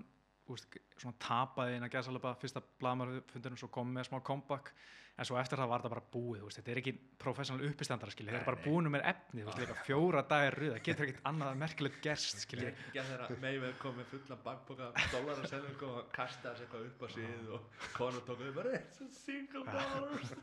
[0.52, 0.66] úst,
[1.00, 4.68] svona tapaði inn að alveg fyrsta blamarfundunum svo kom með smá comeback.
[5.14, 6.92] En svo eftir það var það bara búið úst, þetta er ekki
[7.22, 11.28] professional uppistandara þeir eru bara búinu með efni úst, fjóra dagir röð, það getur ekkert
[11.30, 16.50] annað merkilegt gerst að Mayweather kom með fullan bakboka dólar og selur kom og kastaði
[16.50, 20.34] þessi eitthvað upp á síð og Conor tók við bara it's a single dollars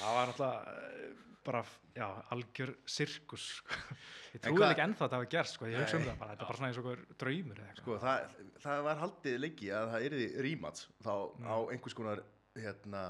[0.00, 0.58] það var náttúrulega
[1.46, 1.62] bara,
[1.96, 3.74] já, algjör sirkus sko.
[4.36, 6.18] ég En trúi hvað- ekki ennþá að það var gerst sko, ég hugsa um það
[6.22, 9.38] bara, þetta er bara svona eins og draumur eða eitthvað Sko, það, það var haldið
[9.44, 11.46] lengi að það yrði rímats þá Mm.
[11.46, 12.22] á einhvers konar
[12.56, 13.04] hérna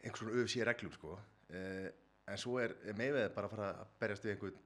[0.00, 1.14] einhvers konar UFC reglum sko
[1.52, 1.90] eh,
[2.30, 4.58] en svo er meðveð bara að fara að berjast við einhvern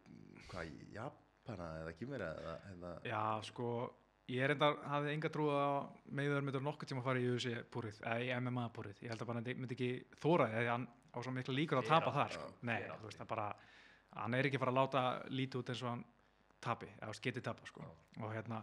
[0.51, 3.69] hvað, Japana eða Kymera eða, eða Já, sko,
[4.31, 5.79] ég er enda, hafði enga trú að
[6.21, 9.01] meður myndur nokkuð tíma að fara í UFC púrið, eða í MMA púrið.
[9.05, 9.91] Ég held að bara hann myndi ekki
[10.23, 12.49] þóra hann á svo mikla líkur að tapa þar, sko.
[12.51, 13.47] já, Nei, þú veist, það bara,
[14.21, 16.05] hann er ekki fara að láta lítið út eins og hann
[16.65, 17.89] tapi, eða þú veist, geti tapa, sko.
[18.21, 18.63] Og hérna,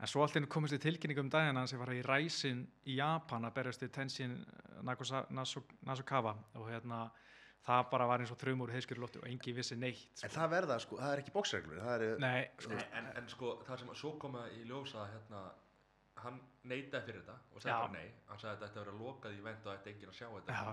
[0.00, 2.96] en svo allt einu komist í tilkynningu um daginn hans sem var í ræsin í
[3.00, 4.38] Japan að berjast í Tenshin
[4.82, 7.10] Nasukawa og hérna,
[7.66, 10.36] það bara var eins og þrjum úr heiskjöru lóttu og engi vissi neitt, en sko.
[10.38, 13.50] það verða sko, það er ekki bóksreglur það er, Nei, sko, Nei, en, en sko
[13.66, 15.42] það sem svo kom að í ljósa hérna
[16.24, 17.82] hann neitaði fyrir þetta og sagði Já.
[17.82, 20.10] bara nei hann sagði að þetta ætti að vera lokað í vend og ætti enginn
[20.12, 20.72] að sjá þetta Já.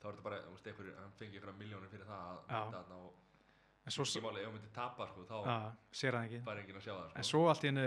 [0.00, 2.76] Þá er þetta bara, þú veist, einhver, hann fengi einhverja miljónir fyrir það að mæta
[2.80, 3.22] þarna og
[3.86, 5.36] en svo, ekki máli, ef hann myndi tapa sko, þá
[5.94, 6.40] sér hann ekki.
[6.46, 7.30] fær enginn að sjá það En sko.
[7.30, 7.84] svo allt í hennu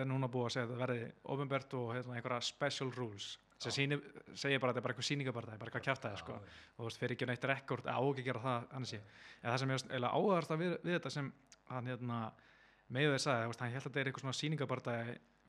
[0.00, 3.26] er núna búið að segja að það verði ofinbært og hérna, einhverja special rules
[3.62, 3.98] sem sýni,
[4.34, 6.32] segir bara að þetta er bara eitthvað sýningabarta, bara eitthvað kjátt sko.
[6.32, 8.98] Og þú veist, fyrir ekki neitt rekord, að gera það annars sé.
[9.42, 11.28] En það sem ég eiginlega áhverst við, við þetta sem
[11.68, 12.16] hann hérna,
[12.88, 14.96] með þeir sagði, þú veist, hann held að þetta er eitthvað svona sýningabarta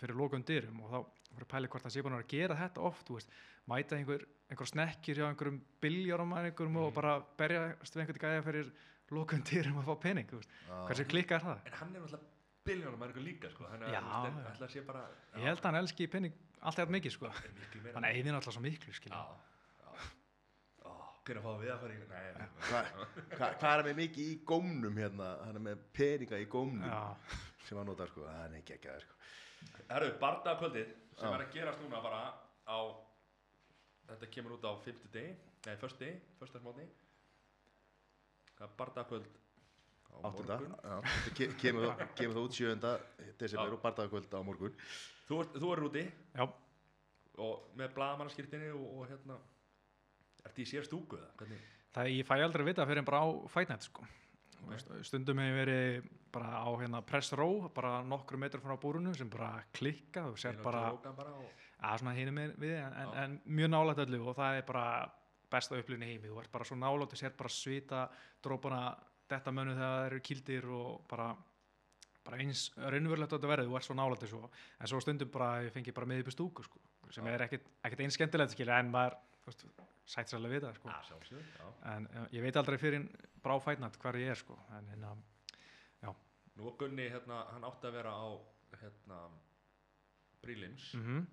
[0.01, 0.99] fyrir lokum dyrum og þá
[1.33, 3.29] fyrir pæli hvort það sé búin að að gera þetta oft, þú veist,
[3.67, 6.95] mæta einhver, einhver snekkir hjá einhverjum biljórum að einhverjum og Mhm.
[6.95, 8.71] bara berjast við einhvern gæja fyrir
[9.11, 10.85] lokum dyrum að fá pening, þú veist, Já.
[10.87, 11.59] hversu klikka er það?
[11.65, 12.29] En hann er náttúrulega
[12.65, 13.63] biljónum að eitthvað líka sko.
[13.69, 14.51] hann er Já, að já.
[14.53, 17.27] ætla að sé bara Ég held að hann elski pening alltaf jafn mikið, sko.
[17.93, 19.25] Hann eigðir alltaf svo miklu, já, já.
[21.23, 22.47] Hvernig fáum við að fara í nei, nei.
[22.67, 22.79] Hva,
[23.37, 27.15] hva, hvað er með mikið í gómnum hérna hann er með peninga í gómnum Já,
[27.63, 29.15] sem hann notar sko, það er ekki ekki sko.
[29.89, 31.33] Herru, bardagakvöldið sem Já.
[31.37, 32.21] er að gerast núna bara
[32.65, 32.77] á
[34.09, 35.35] þetta kemur út á 50 degi
[35.67, 36.85] nei, först degi, förstasmóti
[38.57, 39.27] það er bardagakvöld
[40.13, 43.35] á áttunda, morgun já, þetta ke kemur, það- kemur það út 7.
[43.39, 43.73] desember Já.
[43.77, 44.75] og bardagakvöld á morgun
[45.27, 46.03] þú, ert- þú er úti
[46.35, 46.43] já,
[47.37, 49.39] og með blaðamannaskýrtinni og, og hérna
[50.43, 51.29] Ertu í sér stúku eða?
[51.39, 51.59] Hvernig?
[51.95, 54.03] það ég fæ aldrei að vita fyrir en bara á fætnætt sko.
[55.05, 59.63] Stundum hefur verið bara á hérna press row bara nokkru metrar frá búrunu sem bara
[59.75, 60.87] klikka og sér bara
[61.83, 64.85] að svona hinum með við en, en, en mjög nálægt öllu og það er bara
[65.53, 68.05] besta upplifin í heimi, þú ert bara svo nálægt og sér bara svita
[68.43, 68.83] drópana
[69.29, 71.33] þetta mönu þegar það eru kildir og bara
[72.23, 74.41] bara eins raunverulegt að þetta verði, þú ert svo nálægt þessu.
[74.79, 76.79] En svo stundum bara ég fengi bara með upp í stúku sko,
[77.11, 77.33] sem Já.
[77.33, 79.65] er ekkit, ekkit eins skemmtilegt skilja en maður þú veist,
[80.05, 80.89] sætt sér alveg við það sko.
[80.93, 81.67] að sjálfsögðu, já.
[81.93, 83.05] en ég veit aldrei fyrir
[83.43, 84.57] bara á fætnat hvar ég er sko.
[84.77, 85.15] en hérna,
[86.53, 88.29] Nú var Gunni, hérna, hann átti að vera á,
[88.77, 89.23] hérna,
[90.43, 91.23] Prílims, mm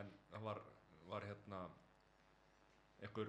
[0.00, 0.58] en hann var,
[1.04, 1.58] var hérna,
[3.04, 3.28] einhver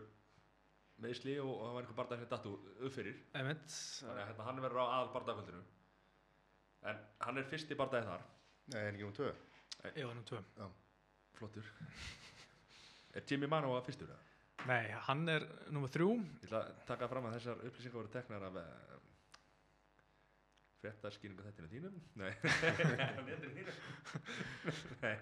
[1.04, 3.18] meðsli og, og hann var einhver barndað sem dattu upp fyrir.
[3.36, 5.64] einmitt Þannig að hérna, hann verður á aðal bardagakvöldinu.
[6.88, 8.24] En hann er fyrsti bardagi þar,
[8.72, 9.34] Nei, en ekki um tvö
[9.92, 10.40] ég var nú tvö
[11.36, 11.72] flottur.
[13.18, 14.33] Er Jimmy Mano að fyrstur það?
[14.70, 18.46] Nei, hann er nummer þrjú Ég ætla að taka fram að þessar upplýsingar voru teknar
[18.50, 19.00] af uh,
[20.84, 22.32] fréttaskýringu þættinu þínum Nei,
[23.28, 25.18] netinu þínum Nei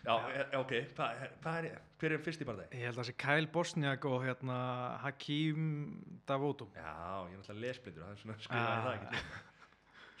[0.00, 1.66] Já, e- ok, hvað hva er,
[2.00, 2.78] hver er fyrst í bardagi?
[2.80, 4.54] Ég held að það sé Kyle Bosniak og hérna
[5.02, 5.66] Hakim
[6.24, 6.70] Davoto.
[6.72, 6.94] Já,
[7.28, 8.86] ég er náttúrulega lesblindur, það er svona skrifaði Ah.
[8.86, 9.42] það ekki til.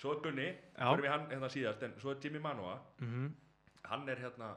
[0.02, 0.84] Svo er Gunni, Já.
[0.90, 3.30] fyrir við hann hérna síðast, en svo er Jimmy Manoa, Mm
[3.88, 4.50] hann er hérna,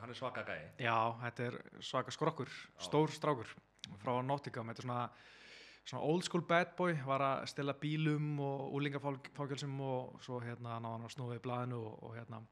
[0.00, 0.60] hann er svaka gæi.
[0.82, 2.52] Já, þetta er svaka skrokkur,
[2.82, 3.50] stór strákur
[4.02, 4.70] frá Nottingham.
[4.72, 5.00] Þetta er svona,
[5.84, 10.96] svona old school bad boy, var að stela bílum og úlingafákjölsum og svo hérna náði
[10.96, 12.42] hann að snúið í blaðinu og, og hérna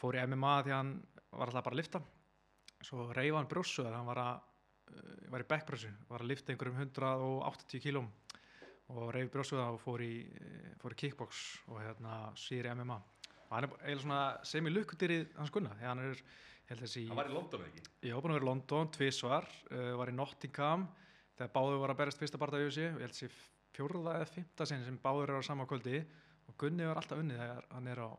[0.00, 0.94] fór í MMA því hann
[1.30, 2.02] var alltaf bara að lifta.
[2.80, 6.54] Svo reyfa hann brjóssu þegar hann var að uh, var í backpressu, var að lifta
[6.54, 8.10] einhverjum 180 kílum
[8.90, 12.96] og reyfi brjóssuða og fór í, eh, fór í kickbox og hérna síður í MMA
[13.50, 16.22] og hann er eiginlega svona semi-lukkutýri hans gunna því hann er,
[16.78, 18.12] þessi Hann var í London eða ekki?
[18.14, 20.88] var búin að vera í London tvísvar, uh, var í Nottingham
[21.36, 23.30] þegar báður var að berast fyrsta barða í þessi og ég held þessi
[23.74, 26.04] fjórða eða fymta sinn sem báður eru á sama kvöldi
[26.48, 28.10] og Gunni var alltaf unnið þegar hann er á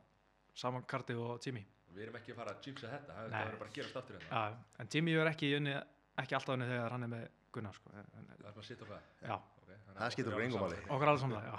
[0.56, 3.70] sama karti og Jimmy Við erum ekki að fara að jinxa þetta, það verður bara
[3.70, 4.30] að gerast aftur hérna.
[4.32, 5.80] ja, en Jimmy er ekki unnið
[6.24, 7.90] ekki alltaf unnið þegar hann er með Gunnar sko.
[7.92, 9.02] Það er bara að sitja á það.
[9.28, 10.78] já, Okay, Það skiptir okkur engu máli.
[10.96, 11.58] okkur alls saman já.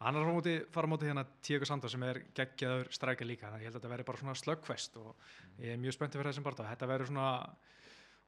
[0.00, 3.60] Hann er móti, fara á móti hérna Tíko Sandor sem er geggjaður strækja líka þannig
[3.60, 5.10] að ég held að þetta verði bara svona slöggfest og
[5.60, 7.26] ég er mjög spenntið fyrir þessum barða þetta verður svona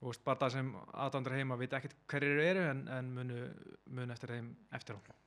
[0.03, 0.69] veist, barða sem
[1.07, 3.39] aðdándur heima veit ekkert hverjir eru en, en munu,
[3.89, 5.19] munu eftir þeim eftir hún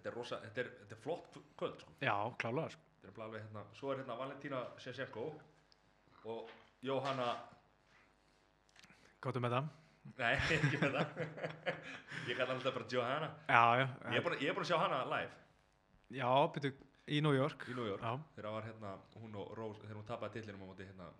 [0.00, 1.92] Þetta er rosa, þetta er, þetta er flott kv- kvöld, sko.
[2.00, 2.86] já, klálega sko.
[3.02, 5.24] Þetta er alveg hérna, svo er hérna Valentína Shevchenko
[6.32, 6.54] og
[6.88, 7.26] Jóhanna,
[9.20, 9.68] gáttu með það
[10.16, 11.20] nei, ekki með það.
[12.30, 13.28] ég kallar alltaf bara Johanna.
[13.50, 15.36] já, já, ég er búin að sjá hana live
[16.10, 16.72] já, byrju
[17.10, 18.02] í New York í New York.
[18.02, 21.10] já, Þegar var hérna, hún og Rose, þegar hún tapaði tillinum á móti hérna,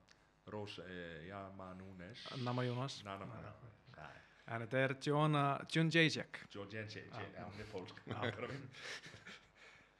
[0.50, 2.24] Rose eh, Yamanunes.
[2.44, 3.52] Nama Jónas Nana, Nana.
[3.96, 4.14] Nei,
[4.54, 7.26] en þetta er Joanna Junjacek Joe Jensen, Já.
[7.38, 8.02] já, hún er pólsk.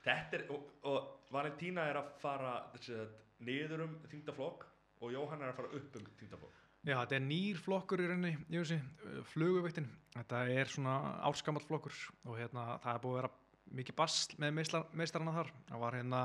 [0.00, 3.02] Þetta er, og, og Valentína er að fara þessi,
[3.44, 4.64] niður um þingdaflokk
[5.04, 6.56] og Jóhanna er að fara upp um þingdaflokk.
[6.88, 9.02] Já, þetta er nýr flokkur í rauninni, ég veist,
[9.34, 9.90] fluguveitin.
[10.14, 10.94] Þetta er svona
[11.28, 11.92] árskamall flokkur
[12.24, 13.32] og hérna það er búið að vera
[13.76, 15.50] mikið basl með meistar, meistarana þar.
[15.68, 16.22] Það var hérna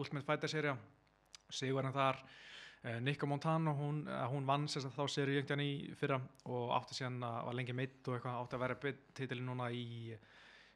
[0.00, 0.76] Ultimate Fighter serja,
[1.52, 2.20] Sigurinn þar,
[2.82, 6.70] eh, Nico Montano, hún, eh, hún vann sérst að þá serju jöngtjan í fyrra og
[6.78, 10.18] átti síðan að var lengi meitt og eitthvað átti að vera titilin núna í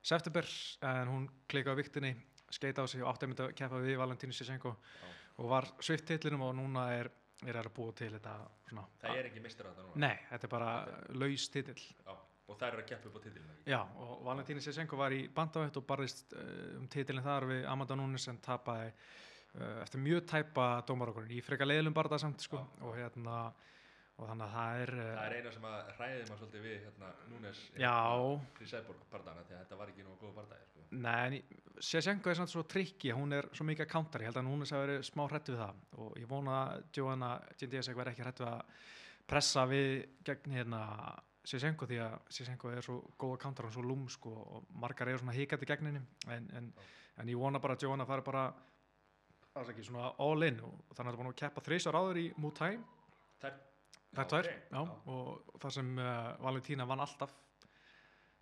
[0.03, 0.47] september
[0.83, 2.17] en hún klikaði viktinni,
[2.51, 5.09] skeita á sig og átti að mynda að keppa við Valentínu Sissenko Já.
[5.39, 7.11] og var svift titlinum og núna er,
[7.43, 8.37] er að búa til þetta
[8.69, 10.01] svona Það er ekki mistur að það núna.
[10.07, 10.71] Nei, þetta er bara
[11.09, 11.83] laus titill.
[12.07, 12.15] Já,
[12.47, 13.55] og þær eru að keppa upp á titillinu.
[13.67, 17.97] Já, og Valentíni Sessenko var í bandavætt og barðist uh, um titillin þar við Amanda
[17.99, 22.85] Nunes en tapaði uh, eftir mjög tæpa dómarokurinn í freka leiðlum barða samt sko Já.
[22.87, 23.41] og hérna
[24.17, 26.77] og þannig að það er, uh, Það er eina sem að hræði maður svolítið við
[26.87, 27.97] hérna Núnes Já.
[28.57, 30.87] Chris Cyborg bardana því að þetta var ekki nógu góð bardagi sko.
[31.03, 34.39] Nei, en Sessenko er samt svo trikki, hún er svo mikið að counter, ég held
[34.41, 38.15] að Nunes hafi verið smá hrætt við það og ég vona að Joanna Jindesek verði
[38.15, 38.85] ekki hrætt við að
[39.27, 39.91] pressa við
[40.25, 40.83] gegn hérna
[41.47, 44.71] Sessenko því að Sessenko er svo góð að counter, hún er svo lúmsk og, og
[44.83, 46.03] margar eru svona hikandi gegn henni.
[46.35, 46.73] En, en,
[47.23, 48.49] en ég vona bara að Joanna fari bara
[49.63, 52.57] ekki all in og þannig að það er búin að keppa þrísar áður í Muay
[52.59, 52.73] Thai.
[54.17, 54.81] Þær tvær, ok, já,
[55.13, 57.33] og það sem uh, Valentína vann alltaf.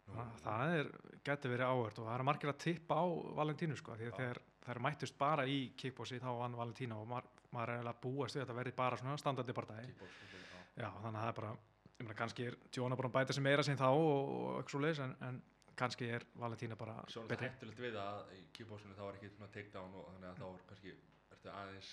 [0.04, 0.90] Nú, það, er,
[1.24, 3.04] geti verið áhört og það er margir að tippa á
[3.38, 7.62] Valentínu sko, því að þegar þær mættust bara í kickbossi þá vann Valentína og maður
[7.62, 10.84] er eiginlega búast við að þetta verði bara svona standardi bardagi kickbox, já.
[10.84, 11.54] Já, þannig að það er bara,
[11.98, 14.72] ég meina kannski er Jóna bara að bæta sig meira sín þá og, og eitthvað
[14.74, 15.42] svo leiðis en, en
[15.78, 17.50] kannski er Valentína bara Svo er þetta betri.
[17.52, 20.66] hættulegt við að í kickboxinu þá er ekki svona takedown og þannig að þá er
[20.70, 20.94] kannski
[21.34, 21.92] ertu aðeins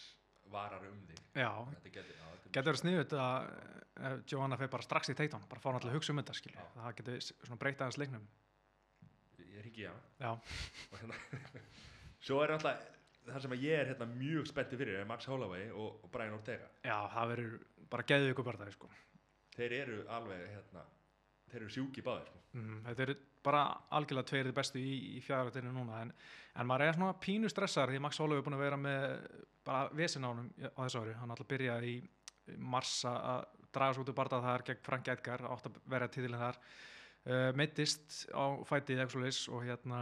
[0.51, 3.49] varar um þig Já, þetta getur, er getur verið sniðut að
[4.11, 6.71] ef Jóhanna fer bara strax í teitán, bara fá að hugsa um þetta skilja, Já.
[6.79, 8.25] það getur svona breyta hans leiknum.
[9.41, 11.19] ég er ekki já Já, og hérna
[12.25, 12.81] svo er alltaf
[13.27, 16.33] það sem að ég er hérna mjög spenntið fyrir er Max Holloway og, og Brian
[16.37, 17.57] Ortega já, það verður
[17.93, 18.89] bara geðið ykkur bara það sko.
[19.61, 20.83] Þeir eru alveg hérna
[21.51, 22.41] þeir eru sjúki báðir sko.
[22.57, 23.15] Mm, þetta eru
[23.45, 23.61] bara
[23.97, 26.11] algjörlega tveirið bestu í, í fjárhættinu núna en,
[26.61, 29.07] en maður er svona pínu stressar því Max Holloway er búin að vera með
[29.67, 34.03] bara vesin á honum á þessu ári hann alltaf byrjaði í mars að- draga svo
[34.03, 38.45] út úr barða þar gegn Frank Edgar átt að vera títilinn þar uh, meittist á
[38.67, 38.99] fætið
[39.55, 40.01] og hérna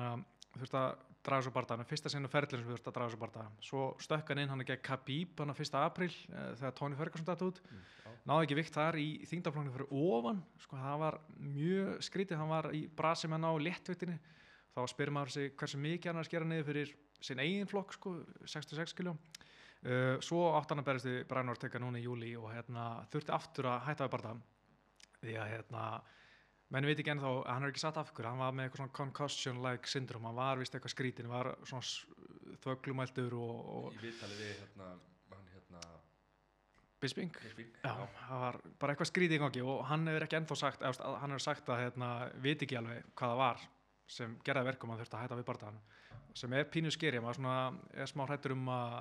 [0.56, 3.86] þurfti að draga svo barða fyrsta sinu ferðlinn sem þurfti að draga svo barða svo
[4.02, 7.44] stökk hann inn hann gegn Khabib hann að fyrsta april uh, þegar Tony Ferguson datt
[7.46, 7.60] út.
[7.60, 8.14] Já.
[8.30, 12.70] náði ekki vikt þar í þingdaflóknu fyrir ofan sko það var mjög skrítið hann var
[12.76, 14.18] í brasi með hann á léttviktinni
[14.76, 18.16] þá spyrir maður sig hversu mikið hann að skera niður fyrir sinn eigin flokk sko
[18.48, 22.54] 66 kg uh, svo átt hann að berist við Brian Ortega núna í júli og
[22.54, 24.38] hérna þurfti aftur að hætta við barða
[25.20, 25.84] því að hérna
[26.74, 28.96] menn veit ekki ennþá, hann er ekki satt af ykkur hann var með eitthvað svona
[29.00, 34.52] concussion-like syndrom hann var vist eitthvað skrítin, var svona þvöglumæltur og, og í viðtali við
[34.62, 34.90] hérna
[35.34, 35.84] hann hérna
[37.00, 37.32] Bisping?
[37.32, 40.86] Bisping, Já, það var bara eitthvað skrítið í gangi og hann hefur ekki ennþá sagt,
[40.86, 42.10] eða, hann hefur sagt að hérna,
[42.44, 43.66] veit ekki alveg hvað það var
[44.10, 45.82] sem gerði verkum að hann þurfti að hætta við bardaðan
[46.38, 47.56] sem er pínu skeri, maður svona
[47.98, 49.00] er smá hrættur um að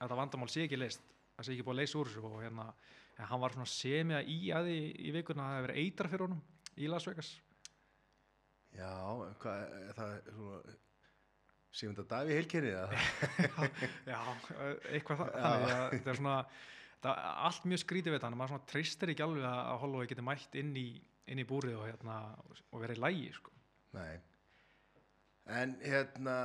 [0.00, 1.04] þetta vandamál sé ekki leist,
[1.36, 2.66] það sé ekki búið að leysa úr þessu og hérna,
[3.20, 6.12] hann var svona semið að í að því í vikuna að það hefur verið eitra
[6.12, 6.42] fyrir honum
[6.80, 7.30] í Las Vegas
[8.74, 8.90] Já,
[9.42, 10.76] hvað er það svona
[11.74, 13.02] Sigmunda Daví heilkenni eða?
[14.12, 14.20] Já,
[14.94, 16.36] eitthvað það, þannig að þetta er svona
[17.04, 20.24] er allt mjög skrítið við þetta, maður svona treystir ekki alveg að að Holloway geti
[20.26, 20.86] mætt inn í,
[21.30, 22.18] inn í búrið og, hérna,
[22.70, 23.52] og verið í lægi sko.
[23.98, 24.14] Nei
[25.54, 26.36] En hérna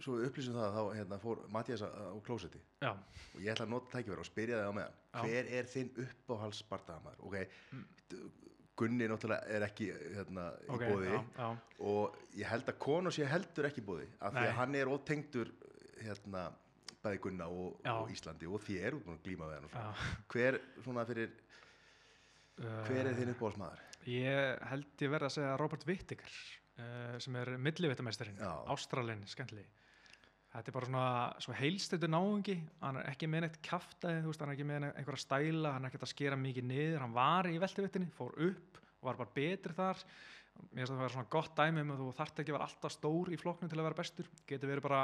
[0.00, 1.90] svo við upplýsum það þá hérna, fór Mattias á
[2.24, 5.20] klósetti og ég ætla að nota tækifæri og spyrja þig á meðan Já.
[5.26, 7.36] hver er þinn uppáhals bardaðamæður ok,
[7.76, 7.86] Mm.
[8.76, 9.86] Gunni náttúrulega er ekki
[10.16, 11.46] hérna, í ok, bóði já, já,
[11.88, 14.48] og ég held að konu sé heldur ekki í bóði af því Nei.
[14.50, 15.52] að hann er ótengdur
[16.02, 16.42] hérna,
[17.06, 20.04] bæði Gunna og, og Íslandi og því er út að glíma við hann og
[20.34, 21.32] hver, svona fyrir,
[22.58, 23.80] hver er Uh, þinn uppáhalsmaður?
[24.08, 26.36] Ég held ég verði að segja Robert Whittaker
[26.78, 28.52] uh, sem er millivittamæstarinn, Já.
[28.72, 29.66] Ástralin, skemmtileg.
[30.56, 31.08] Þetta er bara svona
[31.44, 35.72] svo heilstötu náungi, hann er ekki með neitt veist, hann er ekki með einhverja stæla,
[35.74, 39.18] hann er ekkert að skera mikið niður, hann var í veltivittinni, fór upp og var
[39.20, 40.00] bara betri þar.
[40.70, 42.68] Mér finnst það að vera svona gott dæmi um að þú þarft ekki að vera
[42.70, 45.02] alltaf stór í flokknum til að vera bestur, getur verið bara,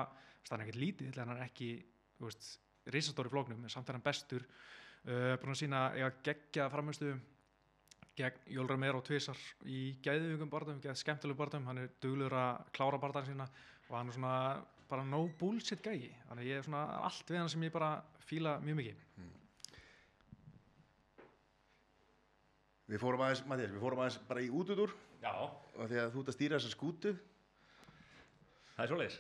[0.49, 1.69] hann er ekkert lítið, hann er ekki,
[2.17, 2.49] þú veist,
[2.97, 4.49] risastór í flokknum, en samt er hann bestur.
[5.03, 7.21] Uh, búin að sína, ég geggja framhustuðum,
[8.17, 9.39] gegn Jól Romero tvisar
[9.69, 13.47] í gæðugum barðum, geð skemmtilegum barðum hann er duglegur að klára barðan sína
[13.89, 14.35] og hann er svona
[14.93, 16.13] bara no bullshit gæi.
[16.29, 17.91] Þannig að ég er svona allt við hann sem ég bara
[18.29, 19.03] fíla mjög mikið.
[22.93, 24.91] Við fórum aðeins, Mattias, við fórum aðeins bara í útudur
[25.23, 27.13] já, og því að þú ert að stýra þessa skútu.
[28.73, 29.17] Það er svoleiðis.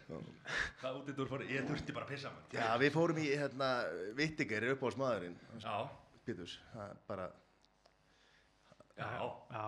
[0.81, 3.27] Það út í dúr fór, ég þurfti bara að pissa mann Já, við fórum í
[3.31, 3.69] hérna,
[4.19, 5.75] Vittiger er uppáhalsmaðurinn já,
[6.27, 7.27] Péturs, það er bara
[8.97, 9.67] já, já, já,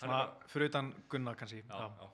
[0.00, 1.86] svona er fyrir utan Gunnar kannski já, já.
[2.02, 2.10] já,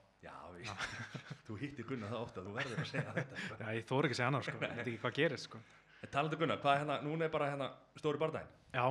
[0.55, 0.71] við,
[1.47, 3.57] þú hittir Gunnar það ofta, þú verður að segja þetta sko.
[3.63, 5.61] Já, ég þóri ekki að segja annars sko, ég veit ekki hvað gerist sko.
[6.09, 7.69] Um Gunnar, hvað er hérna, núna er bara hérna
[7.99, 8.85] stóri bardaginn, Já,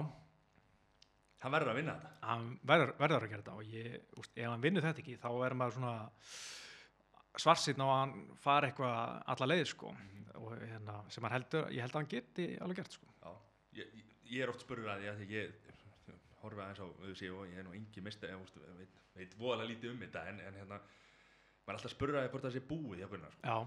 [1.44, 2.10] hann verður að vinna þetta.
[2.28, 5.28] Hann verður, verður að gera þetta og ég, úst, ef hann vinnur þetta ekki þá
[5.46, 5.94] er maður svona
[7.38, 8.98] svarsinn á að hann fari eitthvað
[9.34, 9.92] alla leið sko.
[10.38, 13.06] Og hérna, sem hann heldur, ég held að hann geti alveg gert sko.
[13.22, 13.30] Já,
[13.80, 15.46] ég, ég- ég er oft spurður að því að ég
[16.42, 17.74] horfi aðeins á auðvitað og ég er nú
[21.69, 23.59] maður er alltaf að því hvort það sé búið hjá Gunnar, sko.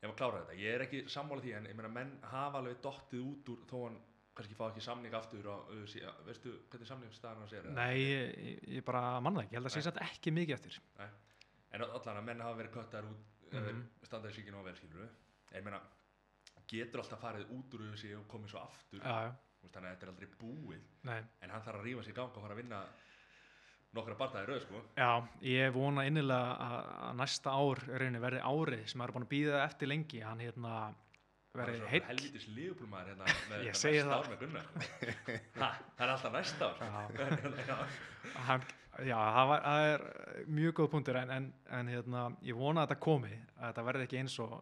[0.00, 2.80] Ef maður klára þetta, ég er ekki sammála því en ég meina menn hafa alveg
[2.84, 4.00] dottið út úr þó hann
[4.34, 7.68] kannski fá ekki samning aftur á auðvitað, veistu hvernig samningsstaðan hans er?
[7.70, 9.86] Nei, ég, ég- bara manna það ekki, ég held að sé Nei.
[9.86, 10.80] satt ekki mikið eftir.
[10.98, 11.08] Nei.
[11.74, 13.66] En allan að menn hafa verið köttar út mm.
[13.66, 14.06] -hmm.
[14.06, 15.08] standaði síkinu á vel skilur
[15.54, 15.80] ég meina,
[16.70, 19.32] getur alltaf farið út úr auðvitað og komið svo aftur Já, já,
[19.72, 21.20] þannig að þetta er aldrei búið nei.
[21.40, 22.80] en hann þarf að rífa sér í gang og fara að vinna
[23.94, 25.10] nokkra bardaði rauð sko Já,
[25.46, 26.90] ég vona innilega að,
[27.20, 27.82] næsta ár
[28.24, 30.20] verði árið sem er búin að býða eftir lengi.
[30.24, 30.74] Hann hérna,
[31.54, 34.14] verið heill helvitis lífbúlmaður hérna með næsta það.
[34.16, 34.70] ár með Gunnar
[35.60, 37.76] ha, það er alltaf næsta ár Já.
[38.48, 38.64] hann,
[39.06, 40.04] já, það, var, það er
[40.58, 41.46] mjög góð punktur en, en,
[41.78, 44.56] en hérna, ég vona að þetta komi að þetta verði ekki eins og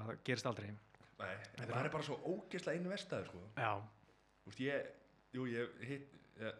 [0.00, 0.70] að það gerist aldrei
[1.18, 3.40] Nei, það er bara svo ógeðslega investaður sko.
[3.58, 3.70] já,
[4.44, 4.90] Þú veist, ég,
[5.34, 6.12] jú, ég hitt,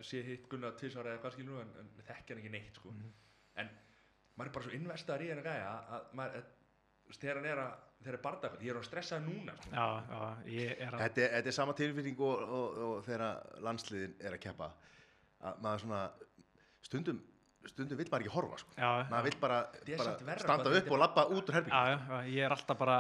[0.03, 2.95] sé hitt Gunnar tvisar eða hvað skilur en, en þekki hann ekki neitt sko.
[2.95, 3.13] Mhm.
[3.63, 3.71] en
[4.39, 6.49] maður er bara svo investaður í henni gæja að maður,
[7.19, 9.71] þegar hann er að þegar er bardagall, ég er að stressa núna sko.
[9.73, 10.21] já, já,
[10.55, 14.37] ég er að Þetta er, þetta er sama tilfinning og, og, og þegar landsliðin er
[14.37, 14.71] að keppa
[15.49, 16.03] að maður svona
[16.87, 17.19] stundum,
[17.73, 18.75] stundum vill maður ekki horfa sko.
[18.79, 19.59] já, maður vill bara,
[20.01, 22.99] bara standa upp og labba út úr Já, herbyggjum já, já, ég er alltaf bara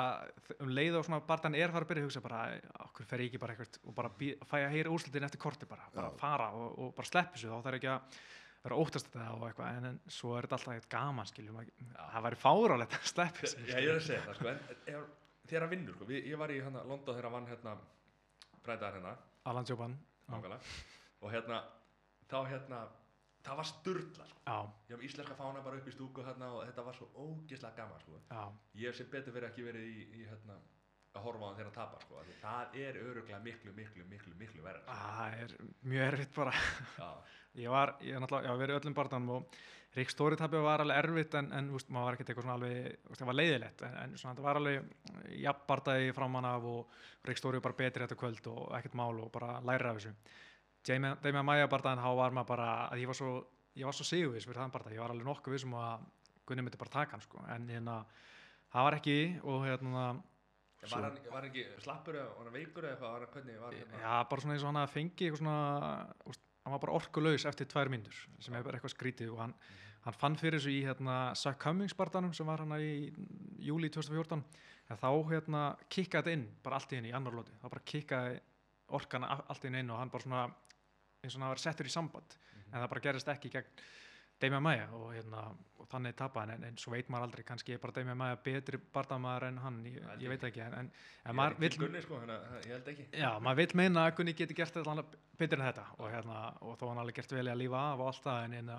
[0.64, 2.40] um leið og svona barðan er að fara að byrja að hugsa bara,
[2.88, 5.68] okkur fer ég ekki bara eitthvað og bara bí, fæ að heyra úrslutin eftir korti
[5.70, 8.18] bara, bara fara og, og bara sleppi svo þá þarf ekki að
[8.66, 12.26] vera óttast þetta og eitthvað en, en svo er þetta alltaf eitthvað gaman skiljum það
[12.28, 15.08] væri fárálegt að sleppi Já, ég er að segja það, sko, en ef,
[15.48, 17.76] þegar hann vinnur, sko, við, ég var í hérna, London þegar vann hérna,
[18.66, 19.14] bræðar hérna,
[19.48, 19.94] Alan Joban
[20.28, 20.74] nákvæmlega,
[21.22, 21.60] og hérna,
[22.28, 22.80] þá hérna,
[23.48, 24.56] það var sturla, sko,
[24.88, 28.02] ég haf íslenska fána bara upp í stúku hérna og þetta var svo ógeðslega gaman,
[28.04, 28.20] sko,
[28.78, 30.58] ég hef sem betur fyrir ekki verið í, í hérna,
[31.16, 35.40] að horfa á hann tapar, sko, það er öruglega miklu, miklu, miklu, miklu verða, það
[35.42, 36.54] er mjög erfitt bara.
[37.58, 39.56] Ég var, ég hef verið öllum barðanum og
[39.96, 43.18] Rík Stóriðtabbi var alveg erfitt en, en úst, maður var ekkert eitthvað svona alveg, úst,
[43.18, 47.40] það var leiðilegt en, en svona, það var alveg jafn barðaði framan af og Rík
[47.40, 50.12] Stóri bara betri þetta kvöld og ekkert mál og bara læra af þessu
[50.88, 51.10] Demi
[51.40, 53.32] að mæja barðaðin, þá var maður bara að ég var svo,
[53.78, 56.06] ég var svo sigurvis fyrir þann barðað, ég var alveg nokkuð vissum að
[56.48, 57.94] Gunni myndi bara taka hann sko, en hérna
[58.72, 60.04] það var ekki og hérna
[60.78, 63.32] En var hann, var hann ekki slappur eða var hann veikur eða eitthvað, var hann
[63.34, 65.56] hvernig var hérna, Já, bara svona eins og hann að fengi eitthvað svona,
[66.64, 69.54] hann var bara orkulaus eftir tvær myndur sem bara eitthvað skrítið og hann,
[70.06, 73.10] hann fann fyrir þessu í hérna Suck Cummings barndanum sem var hann í
[73.66, 74.44] júli 2014
[74.88, 78.38] en þá hérna kikkaði inn bara allt í henni í annar lóti, þá bara kikkaði
[78.96, 80.46] orkan a- allt í henni inn og hann bara svona
[81.22, 82.36] eins og hann var settur í samband.
[82.52, 82.74] Mhm.
[82.74, 83.86] en það bara gerist ekki gegn
[84.38, 85.40] Damian Maia og, hérna,
[85.80, 86.52] og þannig tapa hann.
[86.54, 89.78] En, en svo veit maður aldrei, kannski er bara Damian Maia betri barndamaður en hann,
[89.88, 90.62] ég, ég veit ekki.
[90.62, 90.90] En, en,
[91.24, 93.06] en maður Gunni, sko, ég held ekki.
[93.18, 95.86] Já, maður vil meina að Gunni geti gert annað betur en þetta.
[95.98, 98.58] Og, hérna, og þó hann alveg gert vel í að lífa af og allt það
[98.60, 98.70] en,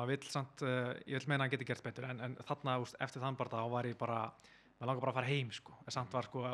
[0.00, 2.08] maður vil samt, uh, ég vil meina að hann geti gert betur.
[2.10, 4.24] En, en þarna úst, eftir þann þá var ég bara,
[4.80, 6.44] maður langar bara að fara heim sko, en samt var sko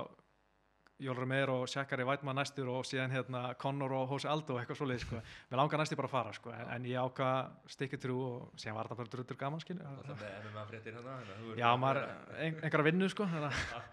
[1.05, 4.79] Jólur meir og Sjakari Vætmann næstur og síðan hérna Connor og Hose Aldo og eitthvað
[4.81, 5.21] svoleið sko,
[5.51, 7.29] mér langar næstur bara að fara sko, en, en ég áka
[7.75, 11.19] stikkið trú og síðan var þetta bara druttur gaman skil Alltaf með MMA fréttir hérna.
[11.61, 12.09] Já, að maður,
[12.39, 13.85] ein, einhverja vinnu sko að- hann,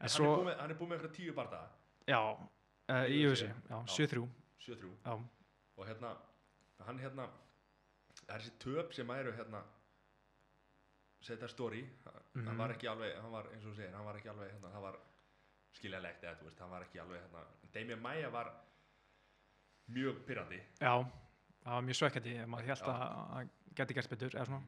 [0.00, 1.68] er búið með, hann er búið með eitthvað tíu bardaga,
[2.06, 3.78] já, uh, í öðusi, já, já.
[3.96, 4.28] 7-3
[4.68, 5.18] 7-3 já,
[5.78, 6.12] og hérna,
[6.86, 7.28] hann hérna
[8.28, 9.64] það er þessi töp sem eru hérna
[11.24, 11.80] setja story.
[12.04, 12.58] Hann Mhm.
[12.58, 14.98] var ekki alveg, hann var eins og segir hann var ekki alveg, hérna, það var
[15.72, 18.52] skiljanlegt eða þú veist, hann var ekki alveg hérna, Damien Maia var
[19.88, 20.94] mjög pyrrandi Já,
[21.64, 23.02] það var mjög svekkjandi maður held að
[23.34, 24.62] hann geti gert betur eða svona,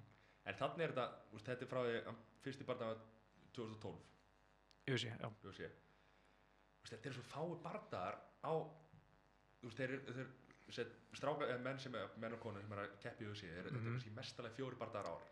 [0.45, 2.95] en þannig er þetta, veist, þetta er frá því hann fyrsti bardaga
[3.57, 3.97] 2012
[4.89, 8.53] ég veist ég, já, veist, þetta er svo fái bardagar á
[9.61, 10.31] þú veist, þeir,
[10.71, 13.35] set, stráka, menn sem er, menn og konur sem er að keppi í er,
[13.67, 13.93] þetta er Mhm.
[13.97, 15.25] kannski mestalega fjóri bardagar á ár.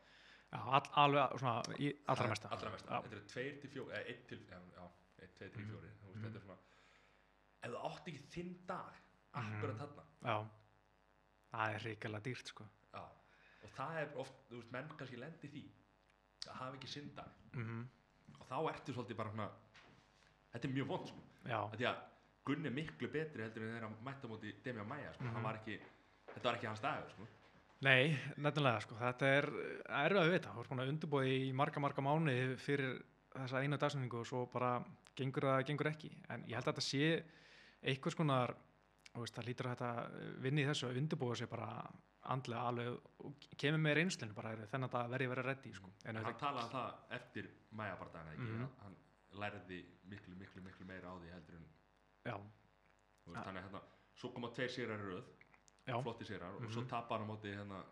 [0.49, 2.49] Já all, alveg svona í allra mesta.
[2.51, 4.89] allra mesta, þetta eru tveir til fjóri eða einn til, já,
[5.19, 5.71] já einn, tveir, þrjú, Mhm.
[5.71, 6.25] fjóri þú veist, Mhm.
[6.25, 6.59] þetta er svona
[7.63, 8.93] ef þú átt ekki þinn dag
[9.35, 9.55] Mhm.
[9.55, 10.49] akkurat þarna Já,
[11.53, 12.65] það er ríkilega dýrt sko.
[12.95, 13.01] Já.
[13.65, 15.65] og það er oft, þú veist, menn kannski lendi því
[16.49, 17.31] að hafa ekki sinn dag.
[17.53, 17.89] Mm
[18.41, 19.51] og þá ertu svolítið bara svona
[20.53, 21.19] þetta er mjög vond, sko.
[21.45, 21.97] Því að
[22.45, 25.33] Gunni er miklu betri heldur en þeirra mætta móti Demi Maia, sko, Mhm.
[25.35, 25.81] hann var ekki
[26.29, 27.27] þetta var ekki hans dagur, sko.
[27.81, 28.95] Nei, nefnilega sko.
[28.95, 29.43] Þetta er
[29.89, 33.03] erfið að vita, þú ert búin að undirbúi í marga, marga mánuði fyrir
[33.35, 34.85] þessa einu dagsendingu og svo bara
[35.19, 37.25] gengur það, gengur ekki, en ég held að þetta sé
[37.93, 38.55] einhvers konar
[39.15, 41.69] þú veist, það lítur að þetta vinni í þessu að undirbúa sig bara
[42.29, 45.91] andlega alveg og kemur með reynslinu bara þennan dag verði verið reddi sko.
[46.05, 47.49] en hann talaði um það eftir
[48.35, 48.65] ekki, Mhm.
[48.65, 48.97] að hann
[49.43, 49.79] lærði
[50.11, 51.67] miklu, miklu, miklu meira á því heldur en
[52.27, 52.37] veist,
[53.45, 53.81] þannig að hérna,
[54.17, 55.25] svo koma tveir sigrar í röð
[55.87, 56.89] já, flotti sigrar og svo Mhm.
[56.89, 57.83] tapar hann á móti hérna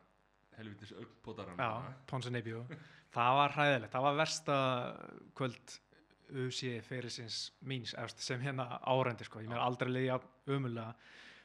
[0.59, 2.67] helvitis augpotaran já, Ponsinibio
[3.13, 4.57] það var hræðilegt, það var versta
[5.35, 5.79] kvöld
[6.31, 9.41] UC fyrirsins míns efst, sem hérna árendi sko.
[9.45, 10.95] ég mér aldrei liði umulega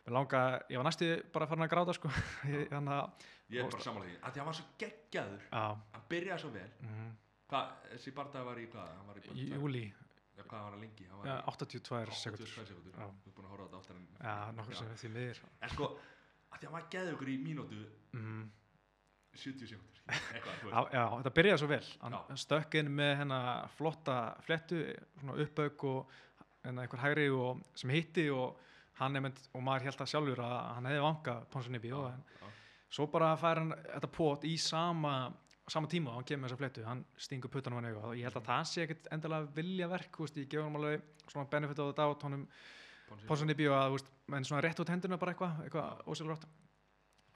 [0.05, 2.09] mér langa, ég var næstu bara farin að gráta sko.
[2.49, 5.43] Ég- að ég er bara samanlega því, að hann var svo geggjaður.
[5.51, 6.69] Já, hann byrjaði svo vel.
[6.87, 7.11] Mm,
[7.51, 8.95] hvað, þessi bardag var í hvað?
[9.09, 9.83] Var í júli
[10.37, 11.07] ja, hvað var hann lengi?
[11.11, 11.83] Var ja, í 82
[12.15, 15.43] 82 sekundur við erum búin að horfa á þetta oftar en miður.
[15.61, 15.91] En sko,
[16.51, 17.83] að hann var geðugur í mínútu
[18.17, 18.43] mm,
[19.35, 21.85] 70 sekundur þetta byrjaði svo vel.
[22.01, 24.81] Hann stökk inn með hennar flotta flettu
[25.19, 26.17] svona uppögg og
[26.67, 28.59] en einhver hægri og, sem hitti og
[28.99, 32.25] hann er mynd, og maður held að sjálfur að hann hefði vangað Ponsunibí og en
[32.91, 35.15] svo bara fær hann þetta pot í sama
[35.71, 36.83] sama tíma og hann kemur þessa fléttu.
[36.83, 40.39] Hann stingur puttanum hann og ég held að það sé ekkert endilega vilja verk, veist,
[40.41, 42.47] ég gefur hann alveg svona benefit of the doubt honum
[43.27, 46.45] Ponsunibí og að, veist, menn svona rétt út hendurna bara eitthvað, eitthvað ósælrótt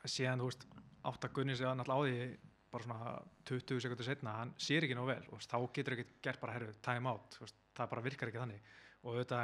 [0.05, 0.67] síðan, þú veist,
[1.09, 3.11] átt að gunni sig að náttúrulega á því bara svona
[3.47, 6.79] 20 sekundur setna, hann sér ekki nóg vel og þá getur ekki gert bara herfið,
[6.83, 8.73] time out veist, það bara virkar ekki þannig
[9.05, 9.41] og þetta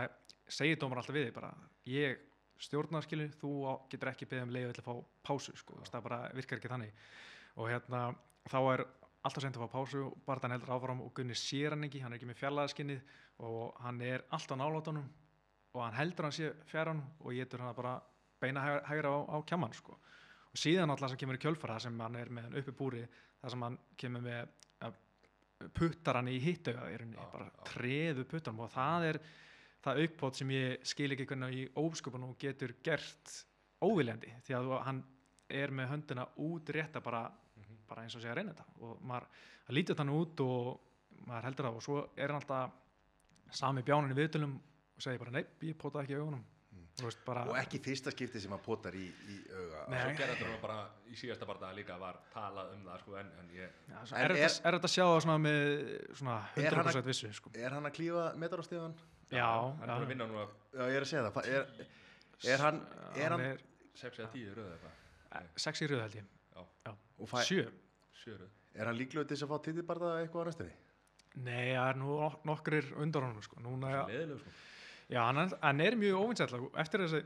[0.52, 1.52] segir dómar alltaf við því bara,
[1.88, 2.26] ég
[2.62, 3.52] stjórna skilu, þú
[3.92, 4.96] getur ekki beðið um leiðu til að fá
[5.30, 7.06] pásu, sko, veist, það bara virkar ekki þannig
[7.56, 8.04] og hérna,
[8.52, 8.86] þá er
[9.22, 12.14] alltaf sent að fá pásu, bara hann heldur áfram og Gunni sér hann ekki, hann
[12.14, 13.18] er ekki með fjallaðaskinnið
[13.48, 15.08] og hann er alltaf nálátanum
[15.76, 18.00] og hann heldur hann sé fjara hann og getur hann bara
[18.42, 19.98] beina hægra á, á kjaman sko.
[20.52, 23.06] Og síðan alltaf sem kemur í kjölfara sem hann er með hann uppi búri
[23.42, 24.50] þar sem hann kemur með
[25.78, 29.20] puttar hann í hittauga í rauninni, bara treðu puttar hann og það er
[29.86, 33.36] það aukpót sem ég skil ekki hvernig í ósköpunum getur gert
[33.82, 35.04] óviljandi því að hann
[35.52, 37.24] er með höndina út rétta bara,
[37.58, 37.78] Mhm.
[37.88, 39.26] bara eins og sé að reyna þetta og maður,
[39.70, 40.80] lítið þannig út og
[41.28, 42.72] maður heldur það og svo er hann alltaf
[43.52, 46.46] sami bjánin í viðtölum og segir bara nei, ég pótaði ekki augunum Mm.
[46.46, 46.61] og,
[47.02, 50.02] veist, bara, og ekki fyrsta skipti sem hann potar í, í auga Nei.
[50.02, 50.76] Svo gerði þetta nú bara
[51.10, 54.26] í síðasta barndaga líka var talað um það sko en, en ég já, svo En
[54.26, 55.64] er, er- þetta, er þetta að sjá það svona með
[56.20, 56.36] svona
[56.66, 57.54] Er hann 100% vissu sko.
[57.56, 58.96] er hann að klífa metarástíðan?
[59.32, 60.46] já, hann er búin að vinna núna
[60.76, 61.86] Já, ég er að segja það er,
[62.56, 62.82] er hann,
[63.16, 63.64] er hann er
[64.02, 66.26] 6 eða 10 röðu eitthvað sex í röð held ég
[67.22, 67.66] og fæ, sjö
[68.22, 68.50] Sjö röð
[68.82, 70.76] er hann líklegur til þess að fá titilbarða eitthvað á næstunni?
[71.48, 73.60] nei, það er nú nok- nokkrir undan honum sko.
[73.64, 74.52] núna, Leðileg sko
[75.12, 77.22] já, hann, er- hann er mjög óvinsætla eftir þessi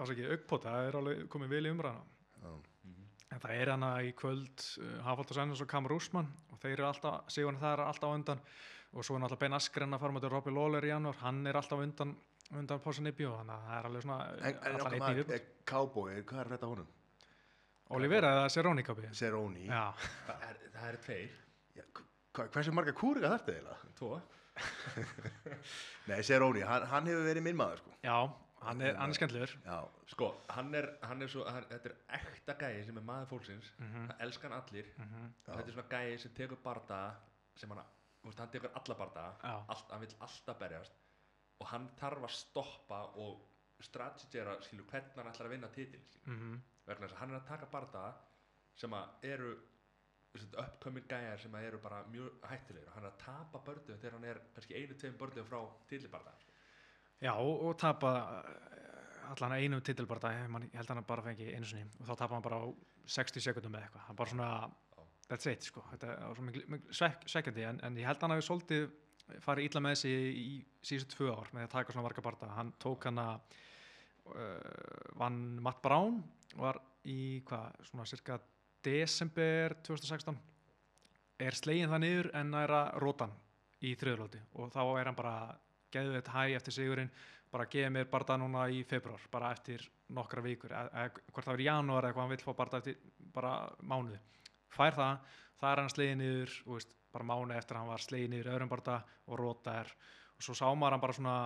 [0.00, 2.04] ásaki, aukpóta, það er alveg komið vel í umræðana
[2.44, 2.54] Já.
[3.34, 6.76] En það er hana í kvöld uh, Hafald og Sennus og Kamur Úsmann og þeir
[6.78, 8.42] eru alltaf, Sigurinn það er alltaf á undan.
[8.94, 11.56] Og svo er náttúrulega Ben Askren að fara með Robby Lawler í janúar, hann er
[11.58, 12.12] alltaf undan
[12.54, 16.20] undan Posanibbi og þannig að það er alveg svona En, okkar einn í er Cowboy,
[16.28, 16.92] hvað er þetta honum?
[17.98, 19.64] Olivera eða Seroni kapi Cerrone.
[19.66, 19.82] Já,
[20.28, 21.34] Það er, það er tveir.
[22.34, 23.92] Hversu marga kúrika þarf þetta eiginlega?
[23.98, 24.12] Tvo
[26.08, 27.92] Nei, Cerrone, hann, hann hefur verið minn maður sko.
[28.04, 28.16] já,
[28.64, 29.78] hann er, er skemmtilegur Já,
[30.12, 33.70] Sko, hann er, hann er svo hann, Þetta er ekta gæi sem er maður fólksins
[33.80, 34.06] Mhm.
[34.10, 35.24] Það elskar hann allir Mhm.
[35.48, 37.14] og Þetta er svona gæi sem tekur bardaga
[37.56, 37.82] sem hann,
[38.22, 39.64] þú veist, hann tekur alla bardaga Já.
[39.68, 40.92] allt, hann vill alltaf berjast
[41.60, 43.40] og hann þarf að stoppa og
[43.80, 46.60] strategera, skilur, hvernig hann ætlar að vinna titil Mhm.
[46.86, 48.14] vegna þess að hann er að taka bardaga
[48.76, 49.56] sem að eru
[50.34, 52.88] uppkominn gæjar sem eru bara mjög hættulegir.
[52.88, 56.40] Og hann er að tapa börnum þegar hann er kannski einu, tveim börnum frá titilbardaga
[57.22, 58.10] Já, og, tapa
[58.44, 61.86] uh, allan einum titilbarda ég held að hann bara fengi einu sinni.
[62.00, 62.66] Og þá tapa hann bara á
[63.14, 64.06] 60 sekundum með eitthvað.
[64.08, 64.50] Hann bara svona,
[65.30, 65.84] that's it sko.
[65.92, 67.66] Þetta er svo mikil, mikil svek, svekkjandi.
[67.70, 68.88] En, en ég held að hann hafi svolítið
[69.44, 70.48] farið illa með sig í
[70.84, 73.54] síðustu tvö ár með að taka svona varga barda hann tók hann að
[74.34, 76.20] uh, vann Matt Brown
[76.60, 78.38] var í hvað, svona cirka
[78.84, 80.36] desember 2016
[81.44, 83.32] er slegin það niður en er að rótan
[83.84, 85.34] í þriðurlóti og þá er hann bara
[85.94, 87.10] geðu þetta hæ eftir sigurinn
[87.54, 89.84] bara geði mér barða núna í februar bara eftir
[90.14, 92.96] nokkra vikur eða hvort það í janúar eða hvað hann vill fá barða eftir
[93.34, 93.52] bara
[93.82, 94.18] mánuði
[94.74, 95.20] fær það,
[95.60, 98.96] það er hann slegin niður veist, bara mánuði eftir hann var slegin niður öðrum barða
[99.30, 99.92] og róta er
[100.34, 101.36] og svo sá maður hann bara svona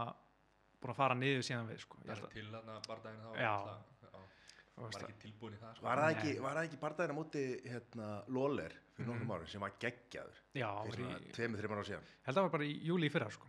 [0.78, 1.98] búin að fara niður síðan við sko.
[2.08, 3.50] Er til hann að bardaginn þá Já.
[3.52, 4.36] alltaf- já, að,
[4.82, 5.84] var ekki tilbúin í það sko.
[5.86, 6.32] var það ekki,
[6.68, 9.34] ekki barndaginn á móti hérna, Lawler fyrir nokkrum Mhm.
[9.36, 12.54] árum sem var geggjaður já, fyrir í, tveimur, þreimur ára síðan held að það var
[12.58, 13.46] bara í júli í fyrra sko.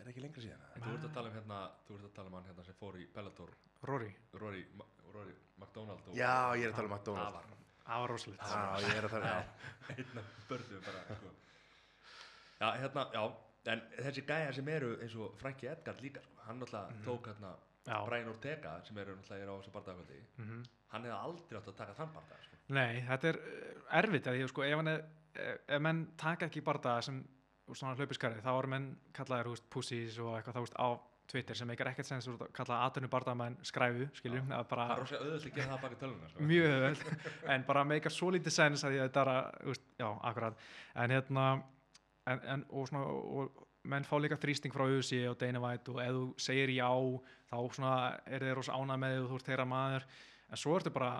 [0.00, 0.62] er ekki lengra síðan?
[0.74, 1.58] En þú ert að tala um hérna
[1.88, 3.50] þú ert að tala um hann hérna sem fór í Bellator
[3.82, 4.66] Rory, Rory,
[5.14, 7.44] Rory McDonald Já, ég er að tala um það McDonald var
[7.90, 9.44] það var rosalegt Já, ég er að tala
[9.96, 11.30] einn af börnum bara sko.
[12.60, 13.22] já, hérna, já
[13.70, 17.04] en þessi gæjar sem eru eins og Frankie Edgar líka, sko, hann náttúrulega Mhm.
[17.04, 17.50] tók hérna
[17.84, 21.76] Brian Ortega sem eru náttúrulega er á þessu bardagakvöldi mhm hann hefði aldrei átt að
[21.78, 22.58] taka þann bardag sko.
[22.74, 25.04] Nei, þetta er uh, erfitt að því sko, ef, er,
[25.34, 27.20] ef, ef menn taka ekki barða sem
[27.70, 30.88] svona hlaupiskarið, þá eru menn kallaðir pussies og eitthvað þá veist, á
[31.30, 34.56] Twitter sem eitthvað ekkert sens úr að kalla aðtunni barðamenn skræfu, skiljum, Já.
[34.56, 36.46] að bara það er rosa auðvöld að gera það baka töluna sko.
[36.50, 40.08] mjög öðvöld, en bara meika svo lítið sens að því að þetta er að, já,
[40.32, 40.64] akkurat
[41.04, 41.44] en hérna
[42.26, 46.00] en, en, og svona, og menn fá líka þrýsting frá USA og Dana White og
[46.04, 46.88] ef þú segir já,
[47.50, 47.56] þá
[48.26, 50.06] er þeir rosa ánað með því og þú ert þeirra maður.
[50.50, 51.10] En svo ertu bara,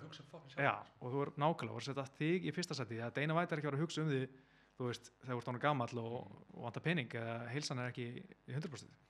[0.00, 3.16] að hugsa um Já, og þú er nákvæmlega, að setja þig í fyrsta seti það
[3.20, 4.22] Deina Væt er ekki að vera að hugsa um því
[4.76, 6.16] þú veist, þegar þú ert ánum gamall og,
[6.56, 9.06] og vantar pening eða heilsan er ekki í 100%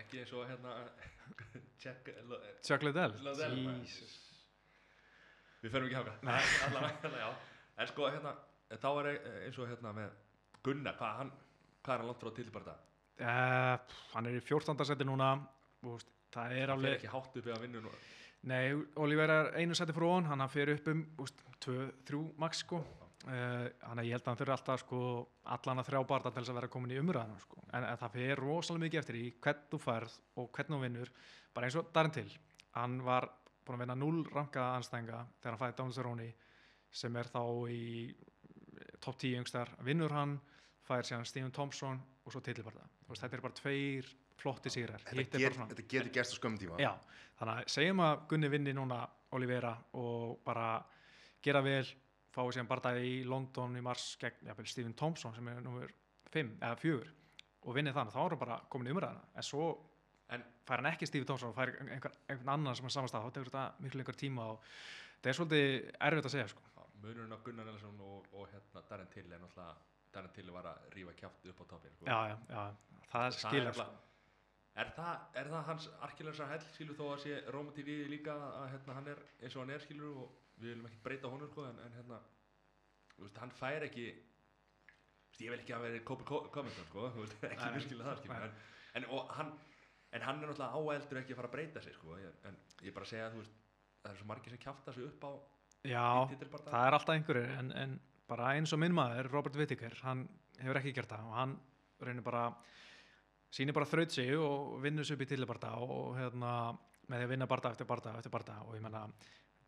[0.00, 0.74] ekki eins og hérna
[2.66, 3.14] Chuck Liddell.
[5.60, 5.96] Við förum ekki
[7.24, 7.30] já.
[7.80, 8.34] En sko hérna,
[8.80, 10.12] þá er e- eins og hérna með
[10.64, 11.34] Gunnar, hvað hann
[11.80, 12.86] hvað er hann langt frá titilbardag
[13.20, 13.76] Uh,
[14.14, 14.78] hann er í 14.
[14.88, 15.34] seti núna
[15.84, 17.90] og veist, það er Það fer alveg ekki hátt upp við að vinna nú.
[18.48, 18.62] Nei,
[19.04, 22.80] Oliver er einu seti frá hann, hann fer upp um úst, tvö, þrjú max sko.
[23.26, 25.00] Uh, hann ég held að hann þurfi alltaf sko,
[25.52, 27.58] allan að þrjá barða til þess að vera komin í umræðan sko.
[27.66, 31.10] en, en það fer rosalega mikið eftir í hvern þú færð og hvern þú vinnur
[31.52, 32.30] bara eins og Darin til
[32.78, 33.28] hann var
[33.66, 36.30] búin að vinna 0 rankaða anstæðinga þegar hann fæði Donald Cerrone
[37.02, 37.84] sem er þá í
[39.00, 40.38] top 10 yngstar vinnur hann,
[40.86, 42.84] fær síðan Stephen Thompson og svo titilbarða.
[43.10, 44.08] Þetta er bara tveir
[44.40, 46.78] flotti sigrar Þetta, svona- þetta getur gerst á skömmum tíma.
[46.80, 46.92] Já,
[47.40, 49.00] þannig að segjum að Gunni vinni núna
[49.32, 50.82] Olivera og bara
[51.42, 51.84] gera vel,
[52.32, 55.88] fái síðan barndæði í London í mars gegn jafnvel, Stephen Thompson sem er nummer
[56.32, 57.06] 5 eða 4
[57.62, 59.78] og vinni þannig, þá er hann bara komin í umræðina en svo
[60.30, 63.32] En- fær hann ekki Stephen Thompson og fær einhver, einhvern annan sem er samastað þá
[63.34, 64.60] tekur þetta miklu lengur tíma og
[65.20, 66.62] þetta er svolítið erfitt að segja sko.
[67.00, 69.74] Munurinn á Gunnar Nelson og, og hérna Darren Till er náttúrulega
[70.14, 71.92] Darren Till var að rífa kjátt upp á toppin.
[71.96, 72.06] Sko.
[72.06, 72.62] Já, já, já,
[73.12, 73.90] það er skilur sko.
[74.80, 78.34] Er það, er það hans arkilensar hell, skilur þó að sé rómatíf í því líka
[78.46, 81.50] að hérna, hann er eins og hann er, skilur og við viljum ekki breyta honum,
[81.50, 82.20] sko, en, en hérna,
[83.16, 84.06] þú veist, hann fær ekki,
[85.40, 88.56] ég vil ekki að vera Covington, sko, þú veist, ekki virkilega það, en,
[89.00, 89.52] en, og hann,
[90.14, 92.18] en hann er náttúrulega áeldur ekki að fara að breyta sig, sko,
[92.48, 93.58] en ég bara segja að, þú veist,
[94.04, 95.32] það er svo margir sem kjafta sig upp á
[95.88, 96.28] Já,
[96.68, 97.94] það er alltaf einhverjir en, en
[98.28, 100.26] bara eins og minn maður, Robert Whittaker hann
[100.60, 101.54] hefur ekki gert það og hann
[102.04, 102.42] reynir bara
[103.50, 106.52] sýnir bara þraut sig og vinnur sig upp í tillibarda og hérna
[107.10, 109.06] með því að vinna barda eftir barda eftir barda og ég menna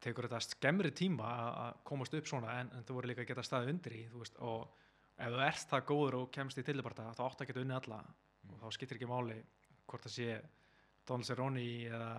[0.02, 3.42] tekur þetta skemmri tíma að- komast upp svona en, en þú voru líka að geta
[3.46, 4.68] staðið undir í veist, og
[5.16, 8.02] ef þú ert það góður og kemst í tillibarda þá áttu að geta unnið alla
[8.52, 9.40] og þá skiptir ekki máli
[9.88, 10.28] hvort það sé
[11.08, 12.12] Donald Cerrone eða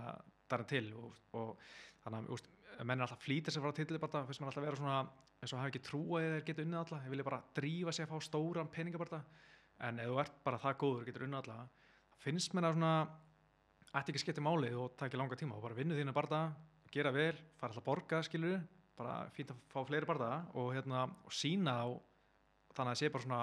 [0.49, 1.55] Darren Till og, og
[2.03, 4.79] þannig að menn er alltaf að flýta sér frá tillibarda fyrst mann alltaf að vera
[4.81, 4.97] svona
[5.43, 6.99] eins og hafa ekki trú að þeir geta unnið alla.
[7.03, 9.23] Þeir vilja bara drífa sig að fá stóran peningabarda
[9.83, 11.57] en ef þú ert bara það góður og getur unnið alla
[12.23, 12.93] finnst mér að svona
[13.93, 15.57] ætti ekki að skipta máli og taki langa tíma.
[15.57, 16.45] Og bara vinnu þínu barda,
[16.93, 18.63] gera vel fara alltaf að borga skilur
[18.97, 21.87] bara fínt að fá fleiri barda og, hérna, og sína þá
[22.73, 23.41] þannig að það sé bara svona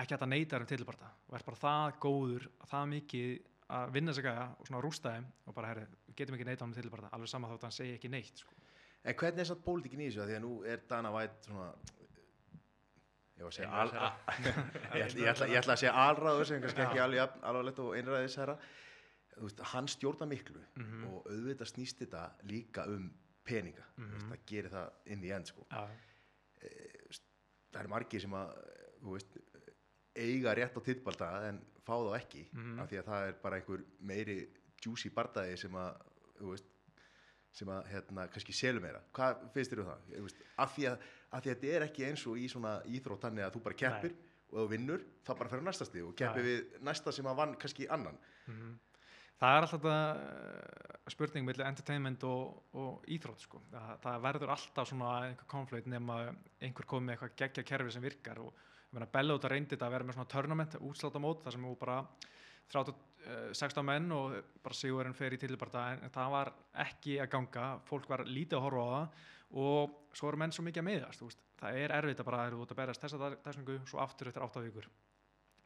[0.00, 3.34] ekki að neyta þér um tilbarda og ert bara það góður, það mikið
[3.70, 6.64] að vinna sig gæja og svona rústa þeim og bara herri, við getum ekki neyta
[6.64, 8.52] hann um tilbarda alveg sama þótt að hann segi ekki neitt sko.
[9.04, 10.20] En hvernig er satt pólitíkin í þessu?
[10.22, 11.70] Af Því að nú er Dana White svona,
[13.38, 13.92] ég var að segja, al,
[14.98, 17.78] ég, ætla, ég, ætla, ég ætla að segja alræður sem kannski ekki alveg jafn- alvarlegt
[17.84, 18.56] og einræðisherra.
[19.36, 21.04] Þú veist, hann stjórna miklu Mhm.
[21.14, 23.06] og auðvitað snýst þetta líka um
[23.46, 23.86] peninga.
[23.96, 24.32] Þú veist, Mhm.
[24.34, 25.66] það gerir það inn í end, sko.
[25.70, 25.88] Já,
[27.70, 28.48] Það eru margir sem að,
[29.00, 29.36] þú veist,
[30.16, 31.60] eiga rétt á tittbalda en
[31.90, 32.78] fá þá ekki Mhm.
[32.80, 34.38] af því að það er bara einhver meiri
[34.86, 35.96] juicy bardagi sem að,
[36.40, 36.68] þú veist,
[37.52, 39.00] sem að hérna kannski selur meira.
[39.12, 40.10] Hvað finnst þér um það?
[40.22, 43.24] Veist, af, því að, af því að þetta er ekki eins og í svona íþrótt
[43.26, 44.14] þannig að þú bara keppir
[44.50, 47.26] og ef þú vinnur þá bara fer á næsta stig og keppir við næsta sem
[47.26, 48.16] að vann kannski annan.
[48.46, 48.78] Mhm.
[49.40, 53.60] Það er alltaf þetta uh, spurning millir entertainment og, og íþrótt sko.
[53.72, 56.18] það, það verður alltaf svona einhver konflikt nema
[56.60, 58.52] einhver komið með eitthvað geggja kerfi sem virkar og
[58.90, 61.98] að reyndi þetta að vera með svona tournament, útsláta mót þar sem þú bara
[62.70, 62.94] 30,
[63.26, 66.52] uh, 16 menn og bara sigurinn fer í tilbarta en, það var
[66.86, 67.68] ekki að ganga.
[67.86, 69.28] Fólk var lítið að horfa á það
[69.60, 70.90] og svo eru menn svo mikið að
[71.26, 71.46] veist.
[71.60, 74.62] það er erfitt að bara eru út að berast þessa dagsingu svo aftur eftir 8
[74.66, 74.86] vikur.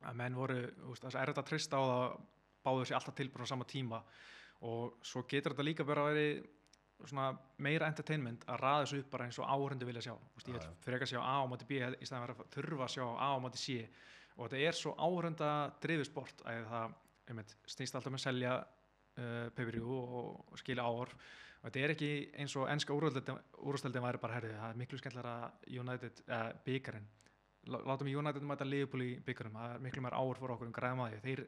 [0.05, 0.61] Að menn voru,
[1.01, 2.17] það er erfitt að trista á það
[2.65, 4.01] báður sér alltaf tilbúin á sama tíma.
[4.65, 6.29] Og svo getur þetta líka bara að veri
[7.65, 10.15] meira entertainment að raða þessu upp bara eins og áhörundu vilja sjá.
[10.37, 12.87] Vist, ég Já, vil frekar sjá A á móti B í staðan fyrir að þurfa
[12.87, 13.79] að sjá A á móti C.
[14.35, 15.51] Og þetta er svo áhörunda
[15.83, 21.19] drifið sport að það snýst alltaf með að selja uh, pay-per-view og, skilja áhorf.
[21.61, 25.37] Og þetta er ekki eins og ennska úrústeldin væri bara herðið, það er miklu skemmtilega
[25.81, 27.13] United, uh, byggarinn
[27.67, 31.03] látum United mæta Liverpool í byggarum það er miklu meira áhorf fyrir okkur um græðum
[31.05, 31.43] að því þeir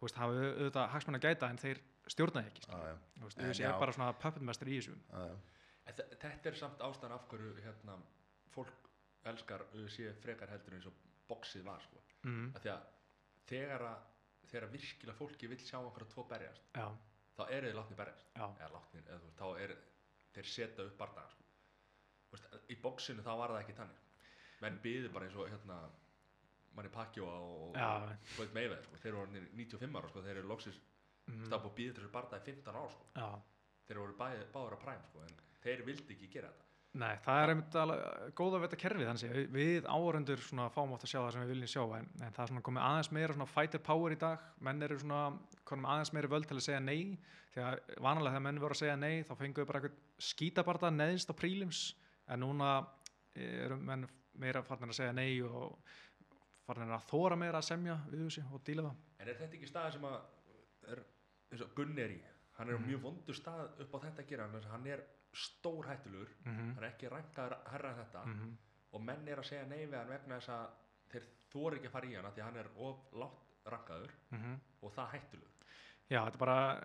[0.00, 1.80] veist, hafa auðvitað hagsmenn að gæta en þeir
[2.12, 3.68] stjórnaði ekki já.
[3.70, 4.98] er bara svona puppetmester í þessu
[5.88, 7.94] Þetta er samt ástæðan af hverju hérna,
[8.52, 8.88] fólk
[9.30, 10.98] elskar sé frekar heldur eins og
[11.28, 12.02] boxið var sko.
[12.28, 12.82] mm, að því að
[13.48, 14.06] þegar að
[14.48, 16.86] þegar virkilega fólki vill sjá okkur að tvo berjast já,
[17.36, 19.74] þá eru þið látni berjast eða látnir, eða, þú veist, þá er
[20.34, 21.44] þeir setja upp bardaga sko.
[22.68, 24.04] Í boxinu þá var það ekki tannig
[24.62, 25.78] menn byðu bara eins og hérna
[26.76, 27.28] manni Pacquiao
[27.68, 27.88] og, Já.
[28.04, 29.00] og Floyd Mayweather sko.
[29.02, 30.22] þeir eru orðnir 95 ára sko.
[30.26, 30.80] þeir eru loksis
[31.28, 33.28] mm, stað búið að býða þessu bardaga í 15 ára sko.
[33.88, 35.26] þeir bæði, báður að præm sko.
[35.26, 36.64] en þeir vildi ekki gera þetta.
[36.98, 41.04] Nei, það er einmitt alveg góð að veta kerfið þannig að við, svona fáum átt
[41.04, 43.34] að sjá það sem við viljum sjá en, en það er svona komið aðeins meira
[43.36, 44.46] svona fighter power í dag.
[44.64, 45.20] Menn eru svona
[45.68, 47.18] komið aðeins meira völd til að segja nei.
[47.52, 51.30] Því að vanalega þegar menn voru að segja nei þá fenguðu bara eitthvað skítabarta neðist
[51.30, 51.82] á prílims
[52.32, 52.72] en núna
[53.36, 54.08] eru menn
[54.40, 55.76] meira farnir að segja nei og
[56.68, 59.06] farin að þóra meira að semja við þessu og díla það.
[59.18, 60.18] En er þetta ekki stað sem að
[60.92, 61.04] er,
[61.52, 62.20] eins og Gunni er í
[62.58, 62.88] hann er á Mhm.
[62.90, 65.02] mjög vondur stað upp á þetta að gera hann er- hann er
[65.32, 66.74] stór hættulegur mm -hmm.
[66.74, 68.56] hann er ekki rankaður herra en þetta Mhm.
[68.92, 70.66] og menn er að segja nei við hann vegna þess að
[71.10, 71.22] þeir
[71.52, 74.60] þóri ekki að fara í hann því að hann er of látt rankaður Mhm.
[74.82, 75.48] og það hættulegur
[76.10, 76.80] Já, þetta er bara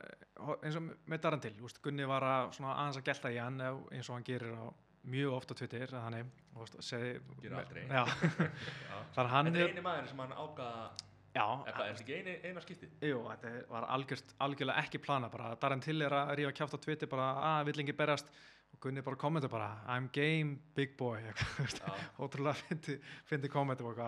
[0.63, 3.57] eins og með daran til, úst, Gunni var að aðeins að gelta í hann
[3.91, 4.73] eins og hann gerir á
[5.05, 6.25] mjög oft á Twitter að er,
[6.81, 7.87] segi, Gerir aldrei.
[7.87, 10.91] Þannig að hann Þetta er, er eini maður sem hann ákvaða
[11.33, 12.95] já, eitthvað, er þetta ekki eini, eina skiptið?
[13.09, 16.83] jú, þetta var algjört, algjörlega ekki plana bara, daran til er að rífa kjátt á
[16.85, 18.33] Twitter bara að vill ekki berast
[18.73, 21.21] og Gunni bara kommenta bara, I'm game big boy
[22.21, 22.55] ótrúlega
[23.29, 24.01] fyndi, kommentum og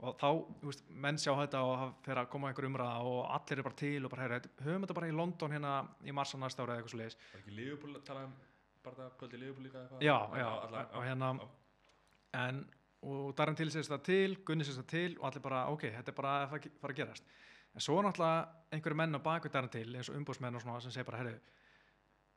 [0.00, 0.28] og þá,
[0.64, 4.04] veist, menn sjá þetta og það að koma einhver umræða og allir er bara til
[4.04, 5.72] og bara, heyra, höfum þetta bara í London hérna
[6.04, 8.36] í marsa næsta ára eða eitthvað svo leiðis var ekki Liverpool að tala um
[8.84, 10.04] bara það kvöldi Liverpool líka eitthvað?
[10.06, 10.48] Já, já,
[10.86, 11.48] og hérna já.
[12.40, 12.62] en,
[13.06, 16.12] og Darren til sést það til Gunni sést það til og allir bara, ok, þetta
[16.12, 16.50] er bara að
[16.80, 17.30] fara að gerast.
[17.74, 20.82] En svo er náttúrulega einhverju menn á baku Darren til eins og umbúsmenn og svona
[20.84, 21.38] sem segir bara, herru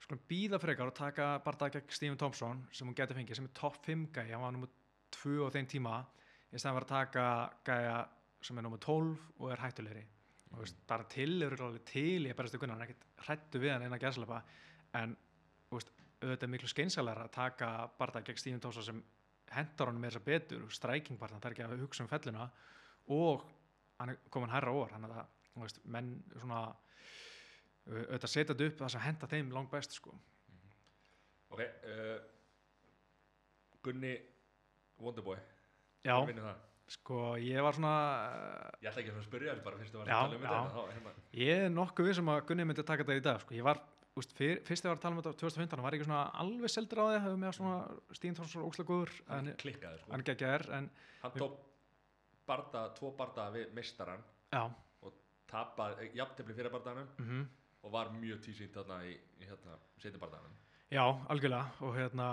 [0.03, 3.48] skulum býða frekar og taka bara það gegn Stephen Thompson sem hún getur fengið sem
[3.48, 4.72] er topp 5 gæja, hann var nummer
[5.15, 5.94] 2 á þeim tíma
[6.52, 7.27] í stæðan var að taka
[7.69, 7.95] gæja
[8.44, 10.03] sem er nummer 12 og er hættulegri.
[10.52, 13.26] Og þú veist, Darren til er alveg til ég berast í Gunnar, hann er ekkert
[13.26, 14.41] hrættu við hann eina gæslapa
[14.99, 15.15] en
[15.69, 19.03] þú veist, auðvitað er miklu skeinsalega að taka bara það gegn Stephen Thompson sem
[19.58, 22.50] hendar honum með þess að betur stræking bara, það er ekki að hugsa um fellina
[23.14, 23.46] og
[24.00, 26.62] hann er komin hærra hann er það, þú veist, menn svona
[27.88, 30.14] auðvitað setja þetta upp það sem henda þeim langt best sko.
[31.54, 32.20] Ok, uh,
[33.84, 34.14] Gunni
[35.04, 35.40] Wonderboy,
[36.06, 36.16] já,
[36.91, 37.95] sko, ég var svona
[38.84, 41.73] Ég ætla ekki að spyrja þér bara fyrst að tala um þetta hérna, ég er
[41.73, 43.55] nokkuð við sem að Gunni myndi taka þetta í dag sko.
[43.57, 43.81] ég var,
[44.19, 46.07] úst, fyr, fyrst þegar ég var að tala um þetta á 2015 hann var ekki
[46.10, 47.77] svona alveg seldur á því hefur með svona
[48.19, 50.14] Stephen Thompson ókslega góður hann en klikkaði sko.
[50.14, 50.89] hann geggjar en
[51.23, 51.60] Hann tók
[52.47, 54.64] barda, tvo barda við mistaran já,
[55.49, 57.47] tapaði, jafntefli fyrir bardaðanum mhm.
[57.84, 60.60] og var mjög tísýnt þarna í, í hérna, setjum bardaðanum
[60.94, 61.72] Já, algjörlega.
[61.88, 62.28] Og hérna,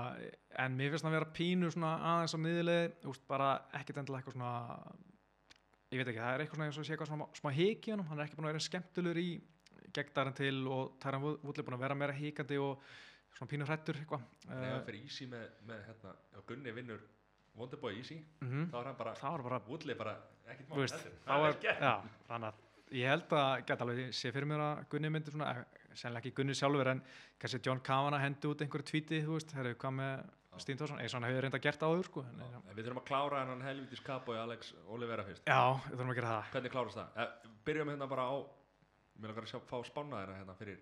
[0.60, 4.20] en mér finnst það að vera pínu svona aðeins á miðlið, úst, bara ekkert endilega
[4.20, 4.52] eitthvað svona
[5.90, 8.10] ég veit ekki, það er eitthvað svona og sé eitthvað svona smá hiki í honum,
[8.10, 9.30] hann er ekki búin að vera skemmtulur í
[9.96, 12.84] gegn til og Tæran Vúli búin að vera meira hikandi og
[13.34, 14.28] svona pínu hrættur eitthvað.
[14.44, 16.14] Þegar hann fyrir Easy með, með hérna,
[16.46, 17.02] Gunni vinnur
[17.58, 20.16] Wonderboy Easy mm þá er hann bara, það bara, Woodley bara
[20.46, 21.80] ekkert þú veist þá Það er gert.
[21.80, 21.94] já,
[22.28, 25.50] þannig að ég held að geta alveg, ég sé fyrir mér að Gunni myndi svona,
[25.94, 27.02] sennilega ekki Gunni sjálfur en
[27.40, 30.28] kannski John Kavanagh hendi út einhverju tvíti, þú veist, herru, hvað með
[30.60, 33.00] Stín Tórsson, eins og hann hefur reynda gert áður sko, en, Já, en við þurfum
[33.00, 36.48] að klára hennan helvitis kapói Alex Olivera fyrst Já, við þurfum að gera það.
[36.54, 37.20] hvernig klárast það?
[37.22, 38.34] Eh, byrjum hérna bara á
[39.20, 40.80] mér langar að sjá, fá spánaðina hérna fyrir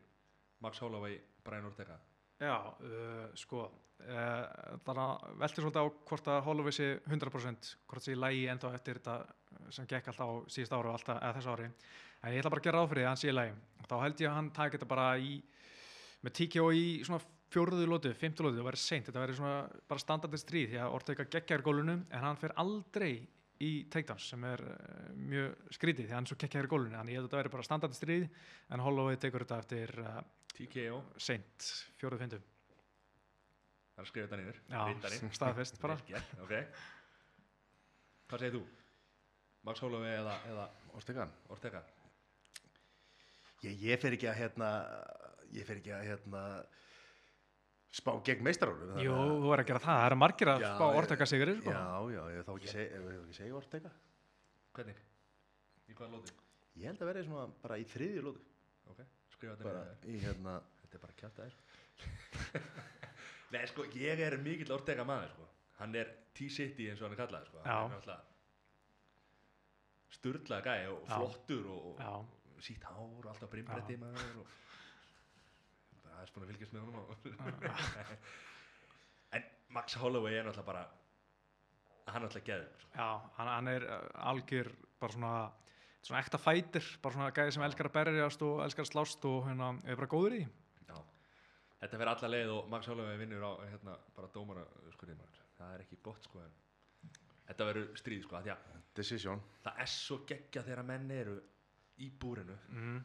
[0.64, 1.98] Max Holloway, Brian Ortega
[2.38, 3.64] Já, uh, sko,
[4.06, 4.42] uh,
[4.86, 5.00] það
[5.42, 9.16] veltir svolítið á hvort að Holloway sé 100% hvort sé í lægi enda eftir þetta
[9.74, 11.66] sem gekk alltaf á síðust ári og alltaf, eða þessu ári.
[12.22, 13.56] En ég ætla bara að gera ráð fyrir því að hann sé í lægi.
[13.88, 15.34] Þá held ég að hann taki þetta bara í,
[16.26, 17.22] með TKO í svona
[17.52, 20.96] fjóruðu lótu, fymtu lótu, það verður seint, þetta verður svona bara standardist stríð því að
[20.98, 23.12] Ortega geggjar gólunum en hann fer aldrei
[23.64, 26.98] í takedowns sem er uh, mjög skrítið því að hann er svo geggjar í gólunum,
[26.98, 28.28] þannig ég held að þetta verður bara standardist stríð
[28.74, 30.20] en Holloway tekur þetta eftir uh,
[30.52, 32.40] TKO, seint, fjóruðu fyndu.
[33.94, 35.98] það er að skrifa þetta niður Já, staðfest bara.
[36.02, 36.54] Vel gert, ok
[38.28, 38.66] hvað segir þú?
[39.64, 40.68] Max Holloway eða, eða
[40.98, 41.82] Ortegan Ortega?
[43.66, 44.70] Ég, ég fer ekki að hérna
[45.56, 46.42] ég fer ekki að hérna
[47.98, 50.86] spá gegn meistarónum Jú, þú er að gera það, það eru margir að Já, spá
[51.00, 51.72] orðtaka sigri sko.
[51.72, 52.74] já, já, ég þá ekki
[53.38, 53.92] segja, Ortega
[54.76, 55.00] hvernig?
[55.88, 56.36] í hvaða lóti?
[56.78, 58.42] ég held að verði svona bara í þriðju lótu.
[58.92, 59.00] Ok,
[59.34, 60.58] skrifa þetta bara í hérna
[60.88, 61.56] Þetta er bara kjátt aðeins.
[63.52, 65.48] Nei, sko, ég er mikill Ortega maður, sko.
[65.82, 67.60] Hann er T-City eins og hann er kallað, sko.
[67.60, 67.78] Já.
[67.98, 68.24] Er
[70.16, 74.52] Sturlaða gæi og flottur og, Já, og sítt hár og alltaf brimbretti maður og
[76.02, 77.16] bara aðeins búin að fylgjast með honum og
[79.36, 79.44] En
[79.76, 80.84] Max Holloway er náttúrulega bara
[82.08, 82.92] hann er náttúrulega geður sko.
[82.96, 83.08] já
[83.38, 84.70] hann, hann er uh, algjör
[85.00, 85.32] bara svona,
[86.02, 89.44] svona ekta fætir, bara svona gæði sem elskar að berjast og elskar að slást og
[89.50, 90.48] hérna er bara góður í því.
[90.88, 90.96] Já.
[91.82, 94.64] Þetta fer alla leið og Max Holloway vinnur á hérna, bara dómara
[94.96, 96.56] skurðin maður það er ekki gott sko en
[97.48, 101.36] þetta verður stríð sko af því að decision það er svo geggja þegar menn eru
[101.98, 102.56] í búrinu.
[102.68, 102.98] Mm,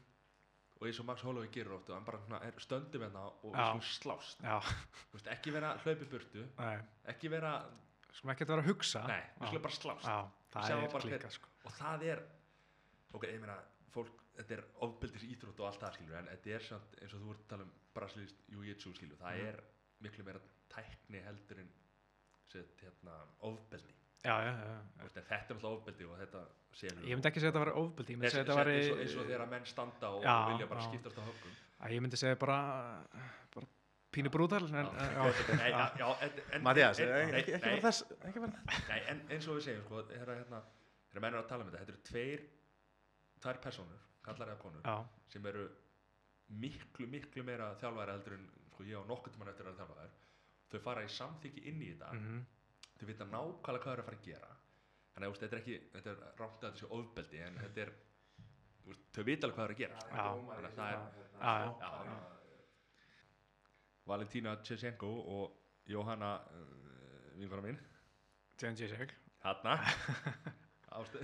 [0.79, 3.79] og eins og Max Holloway gerur og hann bara er stöndum hérna og Já.
[3.81, 4.41] slást.
[5.13, 6.77] Veist, ekki vera hlaupi burtu nei,
[7.13, 7.53] ekki vera,
[8.11, 9.05] skulum ekki vera að hugsa.
[9.07, 10.05] nei, skulum bara slást.
[10.07, 10.17] Já,
[10.53, 11.47] það er bara hver- klíka sko.
[11.65, 12.23] og það er
[13.13, 13.57] ok, ég meina,
[13.93, 17.21] fólk þetta er ofbeldis íþrótt og allt það skilur en þetta er samt, eins og
[17.21, 19.47] þú ert að tala um brasilíst jiu-jitsu skilur, það Mhm.
[19.47, 19.63] er
[20.01, 20.39] miklu meira
[20.69, 21.69] tækni heldur en
[22.49, 23.27] set, hérna,
[24.99, 26.45] en þetta er náttúrulega ofbeldi og þetta
[26.79, 28.89] selur Ég myndi ekki segja þetta var ofbeldi, ég myndi eins, segja þetta var eins,
[28.93, 30.87] og- eins og þegar menn standa og Já, vilja bara já.
[30.89, 31.53] skiptast á höfgum
[31.93, 32.57] Ég myndi segja bara,
[33.55, 33.67] bara
[34.13, 34.29] pínu
[34.73, 34.87] en,
[36.63, 38.03] Mattias, ekki, vera þess
[38.89, 40.61] Nei, en eins og við segjum, sko, þegar hérna,
[41.21, 42.43] menn eru að tala um þetta, þetta eru tveir,
[43.43, 44.95] tvær personur, kallar eða konur, já,
[45.33, 45.65] sem eru
[46.63, 50.13] miklu, miklu meira þjálfæri heldur en sko, ég á nokkuð tímann eftir að vera þjálfæri.
[50.73, 52.39] Þau fara í samþykki inn í þetta, mhm,
[52.99, 54.51] þau vita nákvæmlega hvað er að fara að gera.
[55.13, 57.91] Þannig að þetta er ekki, þetta er rámt að þetta sé ofbeldi, en þetta er,
[59.13, 60.05] þau vita alveg hvað er að gera.
[60.09, 62.13] Þannig að það er,
[64.09, 67.77] Valentína Tcheshenko og Jóhanna, uh, vinkona mín,
[68.59, 69.13] Jane Jacek,
[69.43, 69.77] Hanna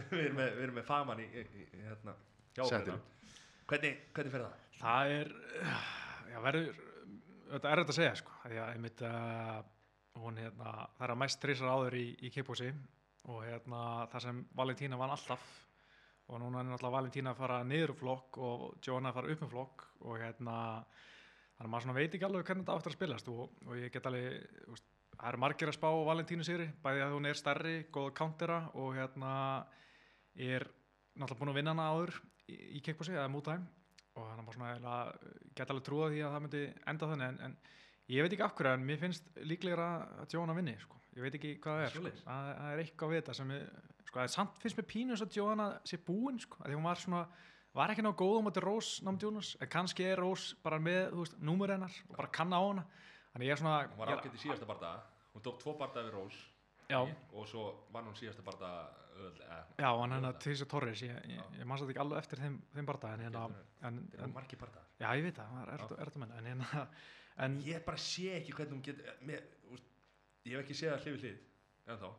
[0.10, 1.26] við erum með, við erum með faman í,
[1.76, 2.16] hérna
[2.58, 2.96] hérna.
[3.70, 4.64] hvernig, hvernig fer það?
[4.80, 5.34] það er,
[6.32, 6.80] já, verður,
[7.52, 9.04] þetta er þetta að segja, sko, af því að einmitt,
[10.20, 12.72] hún, hérna, það er að mest trísar áður í, í kippósi
[13.30, 13.82] og hérna,
[14.12, 15.44] það sem Valentína vann alltaf
[16.30, 19.44] og núna er náttúrulega Valentína að fara niður úr flokk og Joanna að fara upp
[19.46, 20.56] um flokk og hérna,
[21.58, 24.10] þannig að maður veit ekki alveg hvernig þetta áttur að spilast og, og ég get
[24.10, 28.12] alveg, veist, það eru margir að spá Valentínu sigri, bæði að hún er stærri, góð
[28.20, 29.34] countera og hérna
[30.36, 30.68] er
[31.16, 32.16] náttúrulega búin að vinna hana áður
[32.48, 33.66] í, í kickbossi eða mútæm
[34.20, 37.28] og þannig að maður svona eiginlega geta alveg trúa því að það myndi enda þannig
[37.34, 37.58] en, en
[38.14, 39.90] ég veit ekki af hverju en mér finnst líklegra
[40.22, 40.99] að Johanna vinni sko.
[41.16, 42.16] Ég veit ekki hvað það er sko.
[42.26, 43.70] Það, það er eitthvað við þetta sem er,
[44.10, 46.90] sko, en samt finnst mér pínu eins og Johanna sé búin sko, að því hún
[46.90, 47.24] var svona
[47.78, 51.12] var ekki ná góð á móti Rós námt Jónas en kannski er Rós bara með
[51.14, 52.86] þú veist, númur hennar og bara kanna á hana.
[53.34, 55.04] Þannig ég er svona hún var ágætt í síðasta bardaga.
[55.36, 56.40] Hún tók tvo bardaga við Rós
[56.90, 58.72] já, og svo vann hún síðasta
[59.20, 61.04] eh, já, hann hennar öll, Tisa Torres.
[61.06, 63.46] Ég, ég, ég mann satt ekki alveg eftir þeim, þeim barða en, hérna,
[63.86, 64.90] en, en margir bardagar.
[65.00, 65.78] Já, ég veit það, það er Já.
[65.78, 66.88] ertu, ertu menn en, hérna,
[67.46, 69.14] en ég bara sé ekki hvernig hún getur
[70.48, 71.40] ég hef ekki séð það hlið við hlið
[71.90, 72.10] en þá,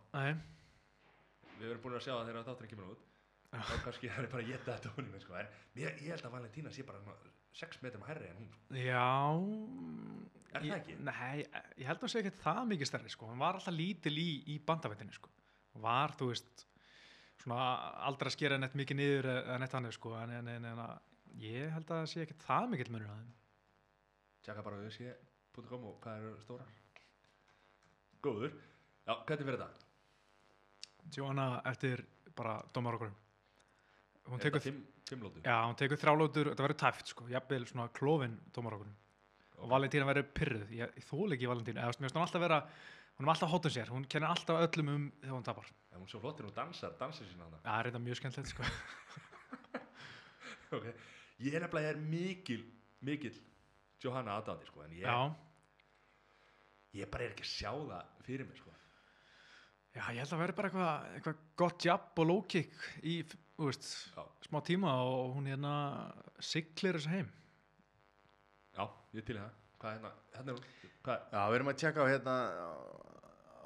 [1.61, 3.07] við erum búin að sjá það þegar þátturinn kemur út
[3.51, 5.37] þá kannski það er bara að geta þetta honum sko.
[5.41, 7.17] en mér, ég held að Valentína sé bara
[7.61, 8.61] 6 metrum herri en hún sko.
[8.79, 9.07] Já
[10.51, 10.97] Er það ég, ekki?
[11.07, 11.43] Nei,
[11.79, 13.29] ég held að það sé ekki það mikið stærri sko.
[13.31, 15.31] hann var alltaf lítil í, í bandavettinu sko.
[15.83, 16.65] Var, þú veist
[17.43, 17.67] svona
[18.07, 20.15] aldrei að skera neitt mikið niður eða neitt annað sko.
[20.19, 20.97] en, en, en, en að
[21.43, 23.29] ég held að það sé ekki það mikið að
[24.41, 26.80] tjekka bara sé.com og hvað eru stórar
[28.25, 28.55] góður.
[29.07, 29.89] Já, hvernig fyrir þetta?
[31.17, 32.05] Johanna eftir
[32.37, 33.13] bara dómar okkur.
[34.31, 37.89] Hún tekur, fimm, fimm lótu já, hún tekur þrálótur þetta verður tæft sko, jafnvel svona
[37.97, 38.93] klófin dómar okkur.
[39.61, 42.61] Og Valentína verður pyrruð ég, þól ekki Valentína, eða mér finnst hún alltaf vera
[43.19, 46.07] hún er alltaf hótun sér, hún kennir alltaf öllum um þegar hún tapar, Já, hún
[46.07, 47.59] er svo flottir, hún dansar, dansar sína hana.
[47.67, 48.69] það er þetta mjög skemmtilegt sko.
[50.71, 50.93] Okay.
[51.43, 52.61] Ég er nefnilega ég er mikil,
[53.03, 53.33] mikil
[54.05, 55.17] Johanna aðdáði, sko, en ég, já,
[56.97, 58.73] ég bara er ekki að sjá það fyrir mig, sko.
[59.95, 63.17] Já, ég held að verði bara eitthvað eitthva gott jab og low kick í,
[63.59, 63.89] veist,
[64.47, 65.73] smá tíma og hún hérna
[66.39, 67.31] siglir þessu heim.
[68.79, 68.85] já,
[69.15, 69.57] ég er til það.
[69.81, 72.71] Hvað hérna, hérna er hún, hvað, Já, við erum að tjekka á hérna á,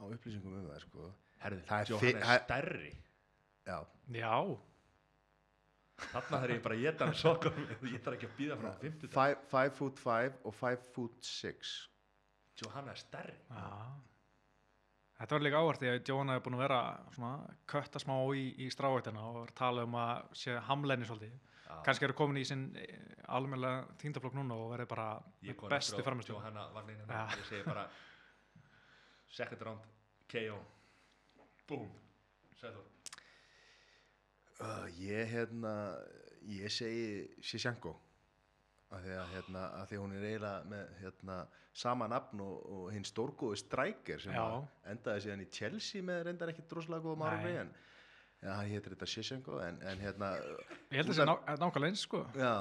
[0.01, 1.09] á upplýsingum um það, sko.
[1.45, 2.93] herði, Það er fi- er stærri.
[3.67, 3.79] Já,
[4.21, 4.35] Já,
[5.95, 9.07] Þarna þarf ég bara að geta hann sokkum, ég þarf ekki að býða frá 50
[9.07, 9.13] dag.
[9.15, 11.75] five, five foot five og five foot six.
[12.63, 13.39] Johanna er stærri.
[13.51, 13.71] já.
[15.15, 16.79] Þetta var líka áhvert því að Jóhanna hefur búin að vera
[17.15, 21.37] svona kötta smá í, í strávættina og tala um að sé hamlenni svolítið.
[21.87, 22.65] Kannski eru komin í sinn
[23.31, 25.07] almennilega þýndaflokk núna og verði bara
[25.71, 26.37] bestu framistöðu.
[26.39, 27.39] Johanna var neina, Já.
[27.39, 27.87] ég segi bara
[29.39, 29.87] second round
[30.31, 30.59] KO.
[31.69, 31.89] Boom.
[32.59, 32.85] Sæður.
[34.61, 35.75] Uh, ég, hérna,
[36.47, 37.95] ég segi Shishanko.
[38.93, 41.37] Af því að, hérna, að því að hún er eiginlega með hérna,
[41.75, 44.43] sama nafn og, og hinn stórgóði strækir sem Já.
[44.45, 47.25] að endaði síðan í Chelsea með reyndar ekki droslega Nei.
[47.27, 47.73] árumri en
[48.45, 50.29] ja, hann hétir þetta Shishanko en, en hérna,
[50.93, 51.35] Ég held að það sé ná,
[51.65, 52.21] nákvæmlega eins, sko.
[52.39, 52.53] já,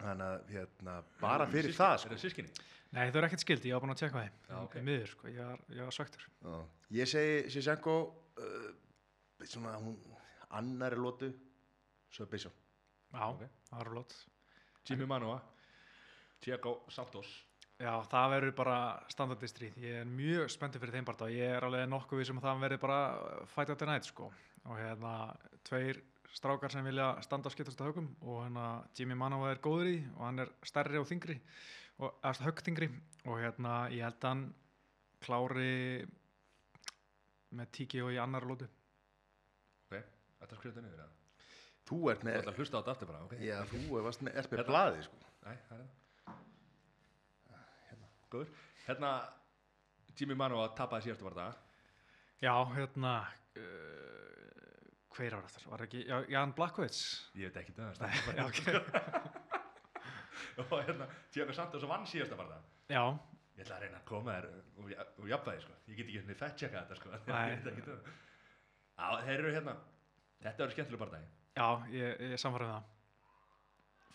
[0.00, 2.10] hann að hérna, bara fyrir það Er sko.
[2.16, 2.56] það sískinni?
[2.96, 4.34] Nei, þau eru ekkert skildi, ég var búin að tjekka þeim.
[4.48, 4.74] Já, ok.
[4.78, 6.22] Í miður, sko, ég var, ég var svektur.
[6.46, 6.54] Já.
[6.96, 7.96] Ég segi Shishanko
[8.40, 8.68] uh,
[9.44, 9.96] svona hún
[10.56, 11.28] annari lótu
[12.14, 12.54] svo Bishop
[13.12, 13.42] Já, Ok.
[13.68, 14.14] það var lót.
[14.86, 15.40] Jimmy Manua
[16.40, 17.34] Tiago Santos
[17.76, 18.76] Já, það verður bara
[19.12, 19.74] standardi stríð.
[19.84, 21.26] Ég er mjög spenntið fyrir þeim bara.
[21.28, 23.00] Ég er alveg nokkuð við sem að það verður bara
[23.52, 24.28] fight out the night, sko.
[24.64, 25.10] Og hérna,
[25.68, 26.00] tveir
[26.32, 29.98] strákar sem vilja standa á skiptast á högum og hérna Jimmy Manova er góður í
[30.16, 31.36] og hann er stærri og þingri
[32.00, 32.88] og eftir höggþingri
[33.24, 34.42] og hérna ég held að hann
[35.24, 35.76] klári
[37.56, 38.68] með tíki og í annar lótu.
[39.86, 40.00] Ok,
[40.40, 41.25] þetta skrifa þetta niður eða?
[41.86, 43.34] Þú ert Þú með, ætlar að hlusta á þetta aftur bara, ok?
[43.46, 44.70] já þú varst með, ert með Hérna.
[44.72, 45.20] blaði sko.
[45.46, 46.40] Nei, það er það
[47.90, 48.50] Hérna, góður
[48.86, 49.10] Hérna,
[50.18, 51.62] Jimmy Manua tapaði síðastu var það
[52.42, 53.12] Já, hérna,
[53.56, 57.00] uh, hver var þetta, var ekki Já, Jan Blakowicz
[57.38, 58.02] ég veit ekki það
[58.36, 58.60] Já, ok.
[60.66, 62.58] og hérna, Tiago Santos vann síðasta barða
[62.90, 63.02] já,
[63.56, 64.46] ég ætla að reyna að koma þér
[64.82, 64.92] úr,
[65.22, 65.74] úr jafnvægi sko.
[65.90, 67.10] ég get ekki hérna fett checka þetta sko.
[67.30, 67.40] Nei.
[67.50, 68.12] Ég veit ekki það.
[68.96, 69.74] Já, þeir eru hérna
[70.44, 72.92] þetta eru skemmtilega barndagi já, ég, ég samfærið það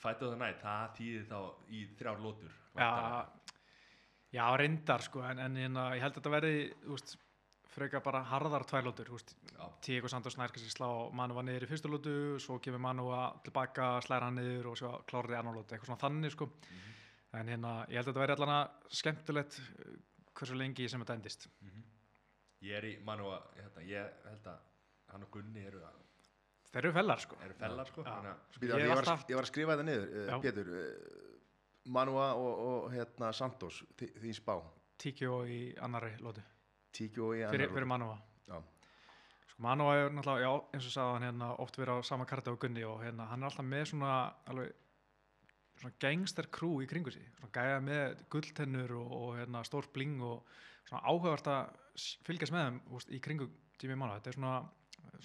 [0.02, 1.40] Fight of the Night, það þýðir þá
[1.70, 2.88] í þrjár lótur Já,
[4.32, 6.54] já, reyndar sko, en, en hérna, ég held að þetta verði,
[6.86, 7.14] þú veist,
[7.72, 8.66] frekar bara harðar
[9.18, 9.66] veist, Já.
[9.86, 13.92] Tík og Santos nær kannski slá Manúa niður í fyrstu lótu, svo kemur Manúa tilbaka,
[14.06, 16.88] slæra hann niður og svo klárar í annar lótu, eitthvað svona þannig sko, Mhm.
[17.40, 19.94] en hérna, ég held að þetta verði allan að skemmtilegt uh,
[20.36, 21.48] hversu lengi sem þetta endist.
[21.62, 21.84] Mhm.
[22.62, 24.58] ég er í mann og hérna, ég held að
[25.12, 25.80] hann og Gunni eru,
[26.72, 27.36] Þeir eru fellar sko.
[27.44, 30.38] eru fellar sko, Býta, Ég var, ég var að skrifa þetta niður, uh.
[30.44, 31.32] Pétur, uh,
[31.92, 34.56] Manua og, og hérna, Santos, þi- þín spá,
[35.02, 36.44] Tíkjó í annari lótu,
[36.94, 37.74] Tíkjó í fyrir, annar.
[37.76, 38.18] fyrir Manúa.
[38.48, 38.60] Já.
[39.52, 42.54] Sko Manúa er náttúrulega, já, eins og sagði hann hérna, oft verið á sama karti
[42.54, 44.14] á Gunni og hérna, hann er alltaf með svona,
[44.48, 44.72] alveg,
[45.82, 50.22] svona gangster crew í kringu sig, svona gæja með gulltennur og, og hérna, stór bling
[50.22, 50.46] og
[50.88, 51.76] svona áhugavert að
[52.30, 53.50] fylgjast með þeim úst, í kringu
[53.82, 54.20] Jimmy Manúa.
[54.22, 54.56] Þetta er svona,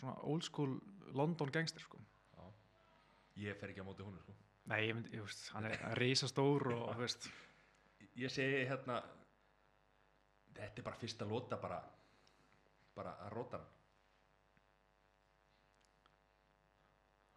[0.01, 0.79] svona old school
[1.15, 2.01] London gangster, sko.
[3.37, 4.33] ég fer ekki á móti húnu sko.
[4.67, 7.29] Nei, ég myndi, ég veist, hann er risastór og, þú veist,
[8.25, 9.03] ég segi hérna
[10.57, 11.81] þetta er bara fyrsta lóta bara
[12.97, 13.73] bara að róta hann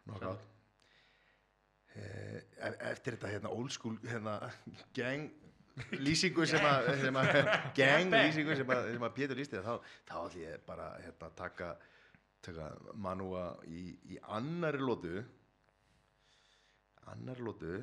[0.09, 0.45] Knockout.
[1.99, 4.39] Eh, e- eftir þetta hérna old school hérna
[4.95, 5.29] gang
[5.99, 7.29] lýsingu sem að, sem að
[7.77, 9.73] gang lýsingu sem að, sem að Pétur lýsti þá,
[10.09, 11.69] þá ætlum ég bara hérna að taka,
[12.45, 15.15] taka Manúa í, í annari lótu
[17.11, 17.73] annari lótu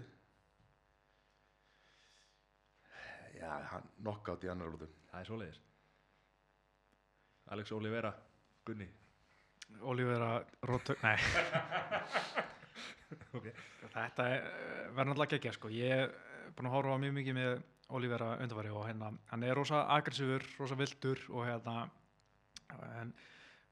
[3.37, 5.61] já, hann knockout í annari lótu það er svoleiðis.
[7.55, 8.11] Alex Olivera,
[8.67, 8.87] Gunni.
[9.87, 10.31] Olivera
[10.67, 11.17] Rótök, nei.
[13.37, 13.47] Ok.
[13.95, 15.71] Þetta er, eh, verður náttúrulega geggja sko.
[15.73, 17.53] Ég er búin að horfa mjög mikið með
[17.97, 21.77] Olivera undarfæri og hérna, hann er rosa aggressífur, rosa vildur og hérna
[22.99, 23.13] en,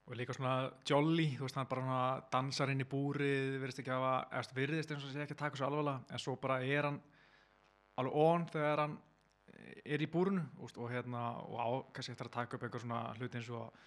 [0.05, 3.95] og líka svona jolly, þú veist, hann bara svona dansar inn í búrið, virðist ekki
[3.95, 6.91] hafa eftir virðist eins og sé ekki að taka svo alvarlega en svo bara er
[6.91, 7.01] hann
[8.01, 8.99] alveg on þegar hann
[9.85, 13.01] er í búrinu úst, og hérna, og á, kannski eftir að taka upp einhver svona
[13.17, 13.83] hluti eins og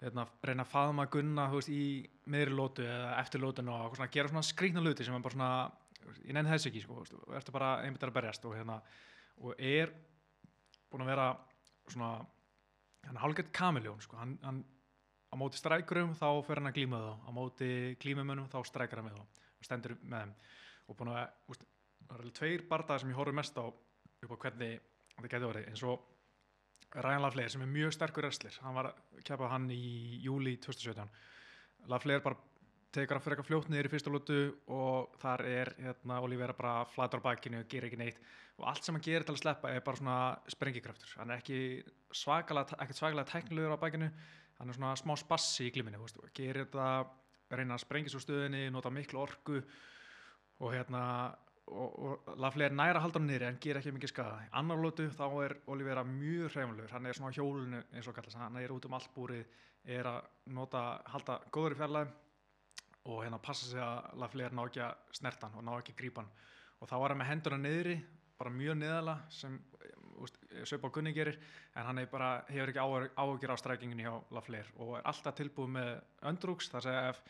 [0.00, 1.84] hérna, reyna að faðma gunna þú veist, í
[2.32, 5.52] meðri lótu eða eftir lótun og svona, gera svona skrýtna hluti sem er bara svona,
[6.24, 8.78] ég nenni þess ekki sko, þú veist, og ertu bara einmitt að berjast og hérna,
[9.44, 9.92] og er
[10.92, 11.28] búin að vera
[11.90, 12.14] svona
[13.04, 14.62] hann er hálfgett kamiljón sko, hann, hann
[15.34, 17.70] á móti strækurum þá fer hann að glíma þá, á móti
[18.02, 19.44] glímumönnum þá strækar hann við þá.
[19.58, 20.34] Og stendur með þeim.
[20.86, 21.68] Og búin að, veist,
[22.06, 25.70] það eru tveir bardaðar sem ég horfði mest á upp á hvernig það geti orðið.
[25.72, 26.10] Eins og
[26.94, 31.08] Ryan Lafleur sem er mjög sterkur wrestler hann var að keppa hann í júli 2017
[31.90, 32.38] Lafleur bara
[32.94, 34.38] tekur hann fyrir eitthvað fljótt niður í fyrsta lótu
[34.70, 38.20] og þar er hérna Olivera bara flatur á bakinu, gerir ekki neitt.
[38.60, 40.18] Og allt sem hann gerir til að sleppa er bara svona
[40.54, 41.58] sprengikraftur, hann er ekki
[42.14, 44.10] svakalega, svakalega tæknilegur á bakinu
[44.58, 46.04] hann er svona smá spassi í gliminu
[46.34, 46.88] gerir þetta,
[47.54, 49.60] reyna að sprengja svo stöðinni nota miklu orku
[50.60, 51.02] og hérna
[51.66, 55.06] og, og Lafleur næra að halda hann niður en ger ekki mikið skada annar lótu
[55.12, 58.38] þá er Olivera mjög hreifnulegur hann er svona á hjólinu eins og kallast.
[58.38, 59.44] Hann er út um allt búrið
[59.84, 60.20] er að
[60.56, 62.12] nota, halda góður í fjarlæð
[63.04, 66.00] og hérna passa sig að Lafleur ná ekki að snerta hann og ná ekki að
[66.02, 66.32] grípa hann.
[66.80, 67.98] Og þá var hann með hendurna niðri
[68.38, 69.58] bara mjög niðala sem
[70.68, 71.38] Söp á Gunni gerir
[71.74, 75.90] en hann bara, hefur ekki áhugjur á strækinginu hjá Lafleur og er alltaf tilbúið með
[76.30, 76.70] öndrúks.
[76.72, 77.20] Þar segja ef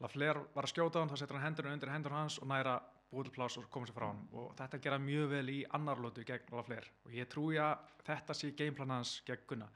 [0.00, 2.80] Lafleur var að skjóta hann þá setur hann hendurna undir hendur hans og næra
[3.10, 6.52] pláss og koma sér frá hann og þetta gera mjög vel í annar lótu gegn
[6.54, 9.68] Lafleur og ég trúi að þetta sé gameplan hans gegn Gunna.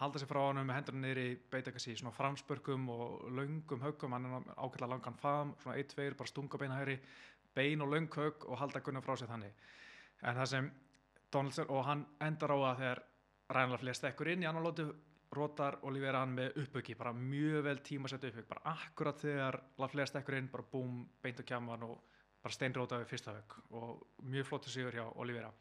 [0.00, 4.26] Halda sér frá hann með hendurna niðri beita ekki svona framspörkum og löngum höggum, hann
[4.26, 6.96] er ákveðlega langan faðum svona 1-2, bara stunga beina hægri
[7.54, 9.52] bein og löng högg og halda Gunna frá sér þannig.
[10.22, 10.70] En það sem
[11.32, 13.02] Donaldson og hann endar á að þegar
[13.50, 14.86] Ryan Lafleur stekkur inn í annar lótu
[15.34, 20.38] rótar Olivera hann með uppöki bara mjög vel tímasett uppöki bara akkurat þegar Lafleur stekkur
[20.38, 22.00] inn bara búm, beint á kjaman og
[22.42, 25.52] bara steinróta við fyrsta högg og mjög flottu sigur hjá Olivera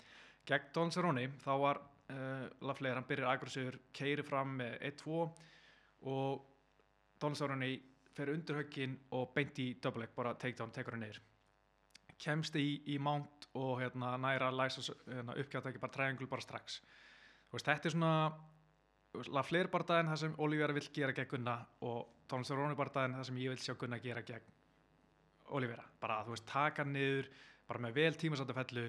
[0.50, 5.22] gegn Don Cerrone þá var uh, Lafleur, hann byrjar aggressífur keiri fram með 1-2
[6.10, 6.46] og
[7.20, 7.72] Don Cerrone
[8.16, 11.22] fer undir höggin og beint í double leg, bara takedown, tekur hann niður.
[12.20, 16.80] Kemst í, í mount og hérna, næra læsa hérna, uppgjátt ekki bara triangle bara strax.
[17.52, 18.14] Veist, þetta er svona
[19.34, 23.40] Lafleur bardaðin það sem Olivera vill gera gegn Gunna og Don Cerrone bardaðin það sem
[23.41, 24.57] ég vil sjá Gunna gera gegn
[25.57, 27.30] Olivera, bara þú veist, taka niður
[27.69, 28.84] bara með vel tímasættu fellu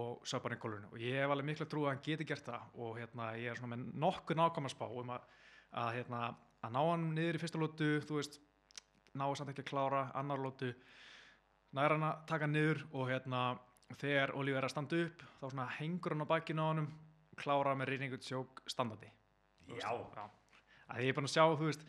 [0.00, 0.88] og söpa hann í gólfinu.
[0.94, 3.58] Og ég hef alveg miklu trú að hann geti gert það og hérna ég er
[3.60, 5.26] svona með nokkuð nákvæmast spá um að,
[5.82, 6.20] að hérna
[6.60, 8.38] að ná hann niður í fyrsta lótu þú veist,
[9.18, 10.70] ná samt ekki að klára annar lótu,
[11.76, 13.42] næra hann að taka niður og hérna
[13.98, 16.88] þegar Oliver er að standa upp þá svona hengur hann á bakinu á honum
[17.40, 19.10] klára með reyningut sjók standandi
[19.70, 19.90] Já.
[20.90, 21.84] að ég er búin að sjá, þú veist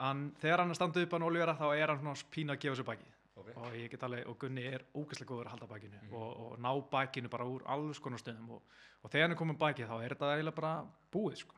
[0.00, 2.60] hann, þegar hann er að standa upp hann Olivera þá er hann svona pínu að
[2.64, 3.08] gefa sér baki
[3.40, 3.50] Ok.
[3.56, 6.12] og ég get alveg, og Gunni er ógeðslega góður að halda bakinu Mhm.
[6.12, 8.62] og, og ná bakinu bara úr alls konar stöðum og,
[9.02, 10.72] og þegar hann er komin baki þá er þetta eiginlega bara
[11.12, 11.54] búið sko.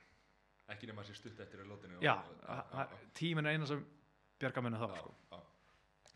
[0.71, 1.99] Ekki nema að sé stutt eftir í lótinu.
[3.15, 3.85] tíminn er eina sem
[4.39, 5.15] bjarga munum þá sko.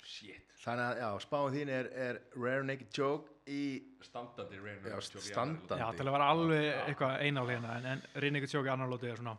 [0.06, 0.45] Shit.
[0.66, 3.60] Þannig að, já, spáin þín er, er Rare Naked Joke í,
[4.02, 4.90] Standandi reynir.
[4.90, 5.78] Já, standandi.
[5.78, 9.36] já, til að vera alveg eitthvað einálegina en, en Rinningur tjóki annar lóti er svona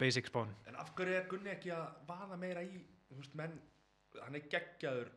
[0.00, 2.80] basic spán En af hverju er Gunni ekki að vaða meira í,
[3.10, 3.58] þú veist, menn,
[4.22, 5.12] hann er geggjaður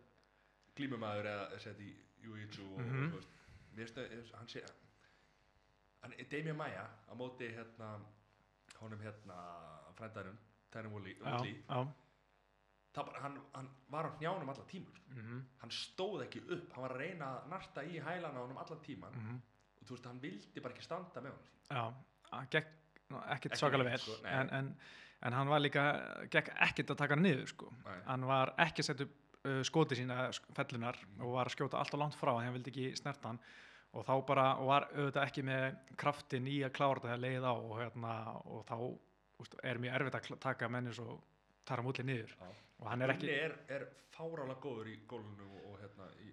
[0.75, 1.89] glímumæður eða sett í
[2.25, 3.09] Jiu-Jitsu og, Mhm.
[3.13, 3.33] þú veist,
[3.79, 4.63] finnst að hann sé,
[6.03, 7.93] hann Damien Maia á móti hérna,
[8.81, 9.39] honum hérna,
[9.95, 10.37] frændarinn,
[10.71, 11.39] Tyron Woodley, já,
[11.69, 11.87] já,
[12.95, 15.13] bara, hann, hann var á hnjánum allan tíma, sko.
[15.15, 18.57] mhm, hann stóð ekki upp, hann var að reyna að narta í hælana á honum
[18.61, 19.35] allan tíman mhm,
[19.81, 21.53] og þú veist, hann vildi bara ekki standa með honum.
[21.69, 21.83] já
[22.39, 22.75] að gekk
[23.35, 24.67] ekkert svakalega vel sko, en, en,
[25.25, 25.85] en hann var líka
[26.33, 27.71] gekk ekkert að taka hann niður sko.
[27.85, 27.97] Nei.
[28.05, 30.19] hann var ekki að setja upp uh, skoti sína
[30.57, 31.21] fellunar Mhm.
[31.25, 33.39] og var að skjóta alltaf langt frá hann vildi ekki snerta hann
[33.93, 37.53] og þá bara, og var auðvitað ekki með kraftin í að klára þetta leið á
[37.57, 38.11] og, hérna,
[38.45, 38.75] og þá
[39.41, 41.15] úst, er mjög erfitt að taka menni svo
[41.69, 42.35] tara múli niður.
[42.39, 42.53] Já.
[42.79, 46.31] og hann er ekki er, er fárálega góður í gólunu og, og hérna, í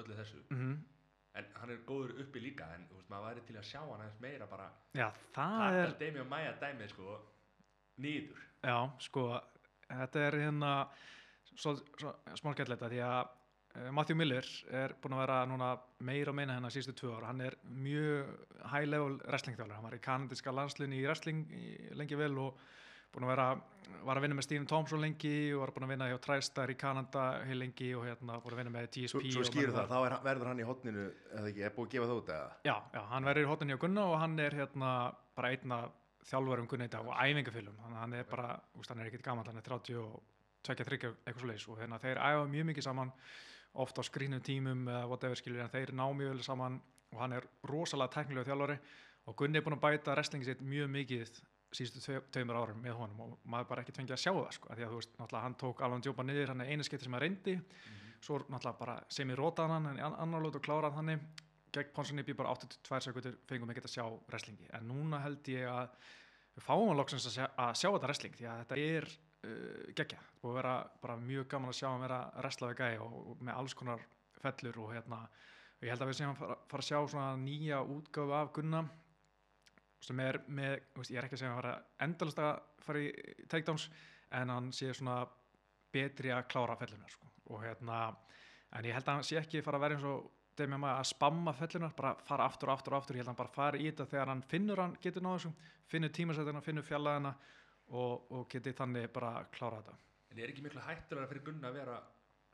[0.00, 0.42] öllu þessu.
[0.54, 0.82] Mm
[1.34, 4.02] en hann er góður uppi líka en þú veist, maður væri til að sjá hann
[4.02, 4.68] aðeins meira bara.
[4.94, 7.16] Já, það er Demi og Maja dæmið sko
[8.04, 9.24] nýður Já, sko,
[9.90, 10.74] þetta er hérna
[11.52, 14.48] svo, svo smálgætleita því að uh, Matthew Miller
[14.82, 15.72] er búinn að vera núna
[16.06, 18.30] meira og meina hennar sístu tvö ára, hann er mjög
[18.72, 21.44] high level wrestling þjálfur, hann var í kanadiska landslinni í wrestling
[21.98, 22.62] lengi vel og
[23.14, 23.48] búinn að vera,
[24.04, 26.76] var að vinna með Stephen Thompson lengi og var búinn að vinna hjá TriStar í
[26.80, 29.98] Kanada heil lengi og hérna búinn að vinna með GSP svo, svo skýrur það, þá
[30.08, 32.48] er, verður hann í hotninu, eða ekki, er búið að gefa það út eða?
[32.68, 34.92] Já, já, hann verður í hotninu hjá Gunna og hann er hérna
[35.38, 35.80] bara einna
[36.28, 39.60] þjálfarum Gunna í dag og að hann er bara, úst, hann er ekkert gammal hann
[39.60, 40.22] er 30 og
[40.64, 43.12] 23 eitthvað svo leis og hérna þeir æfa mjög mikið saman
[43.84, 46.78] oft á skrínum tímum eða whatever skilur þeir ná mjög vel saman
[47.12, 48.78] og hann er rosalega teknilega þjálfari
[49.28, 51.34] og Gunni er búinn að bæta wrestlingi sitt mjög mikið
[51.74, 54.68] síðustu tvei- tveimur árum með honum og maður bara ekki fengið að sjá það sko,
[54.74, 57.16] því að þú veist, náttúrulega hann tók alveg djópa niður, hann er einu skipti sem
[57.16, 57.54] hann reyndi.
[58.24, 61.20] Svo náttúrulega bara sem ég rótaði hann en í an- annar lót og kláraði hann
[61.74, 64.68] gegn Ponsonibí bara 82 sekundur fengum ekki að sjá wrestlingi.
[64.78, 65.88] En núna held ég að
[66.54, 69.88] við fáum að loksins að sjá, að sjá þetta wrestling því að þetta er uh,
[69.98, 73.58] geggja og vera bara mjög gaman að sjá hann vera wrestlaði gæi og, og með
[73.58, 74.04] alls konar
[74.38, 75.18] fellur og hérna
[75.82, 78.84] ég held að við séum að fara, fara að sjá svona nýja útgáfu af Gunna
[80.04, 81.74] sem er með, veist, ég er ekki að segja að fara
[82.06, 82.52] endalist að
[82.84, 83.08] fara í
[83.50, 83.88] takedowns
[84.38, 85.22] en hann sé svona
[85.94, 87.30] betri að klára fellunar sko.
[87.52, 88.00] og hérna
[88.74, 91.08] en ég held að hann sé ekki fara að vera eins og Demi Maia að
[91.10, 93.80] spamma fellunar bara fara aftur og aftur og aftur, ég held að hann bara fara
[93.80, 97.32] í þetta þegar hann finnur hann getur náðu þessu finnur tímasættina, finnur fjallaðina
[97.90, 99.96] og, og geti þannig bara klára þetta.
[100.30, 101.98] En er ekki miklu hættulega fyrir Gunna að vera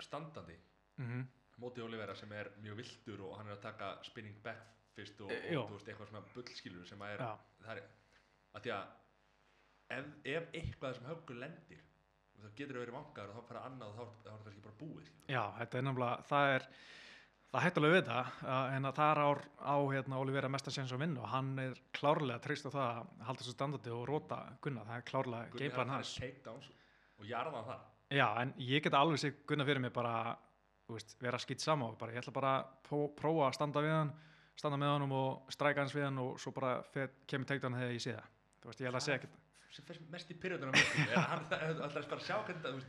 [0.00, 0.56] standandi
[1.00, 1.28] mm
[1.60, 5.30] móti Olivera sem er mjög viltur og hann er að taka spinning back fyrst og,
[5.32, 7.32] E, og þú veist, eitthvað svona bullskilur sem að er, Já.
[7.64, 7.82] það er
[8.54, 8.86] að því að
[9.96, 11.82] ef, ef eitthvað sem höggur lendir
[12.34, 14.64] og þá getur það verið vangar og þá fara annað og þá, er það kannski
[14.64, 15.28] bara búið skilur.
[15.34, 16.66] Já, þetta er nefnilega, það er
[17.50, 19.28] það hætti alveg við uh, en að það er á,
[19.66, 23.24] á hérna, Olivera mestan séns að vinna og hann er klárlega treyst á það að
[23.26, 27.88] halda svo standandi og róta Gunna, það er klárlega er hans og jarða hann þar
[28.10, 30.14] Já, en ég get alveg sér Gunna fyrir mig bara
[30.90, 33.94] veist, vera skýtt sama og bara, ég ætla bara að pró- prófa að standa við
[33.94, 34.14] hann
[34.60, 37.94] standa með honum og stræka hans við hann og svo bara fer, kemur teiktan þegar
[37.96, 38.34] ég sé það.
[38.60, 39.38] Þú veist, ég held að segja ekkert
[39.70, 42.80] sem fyrst mest í pyrrjóðunum er hann bara að sjá hvernig það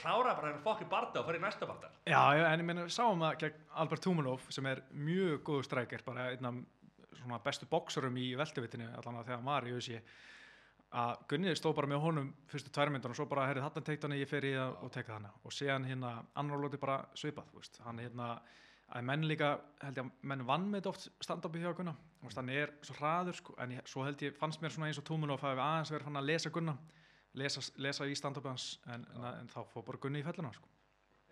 [0.00, 3.20] klára bara hennar fokki barda og fara í næsta barda Já, en ég meina, sáum
[3.38, 6.60] gegn Albert Tumanov sem er mjög góður strækir bara einn af
[7.20, 10.00] svona bestu bóksurum í veltuvitinu allan að þegar hann var í USA
[11.02, 14.02] að Gunni stóð bara með honum fyrstu tvær myndun og svo bara, herrið, þarna teikt
[14.04, 15.30] hann ég fer í það og teka hana.
[15.40, 18.26] Og síðan hérna hann hérna
[18.92, 22.36] að menn líka, held ég að menn vann með þetta oft stand-upi hjá Gunna, veist,
[22.36, 25.06] hann er svo hraður, sko, en ég, svo held ég, fannst mér svona eins og
[25.08, 26.76] Tumanov hafi aðeins verið hann að lesa Gunna
[27.38, 30.68] lesa, lesa í stand-upi hans en, en, en þá fór bara Gunni í fellina, sko.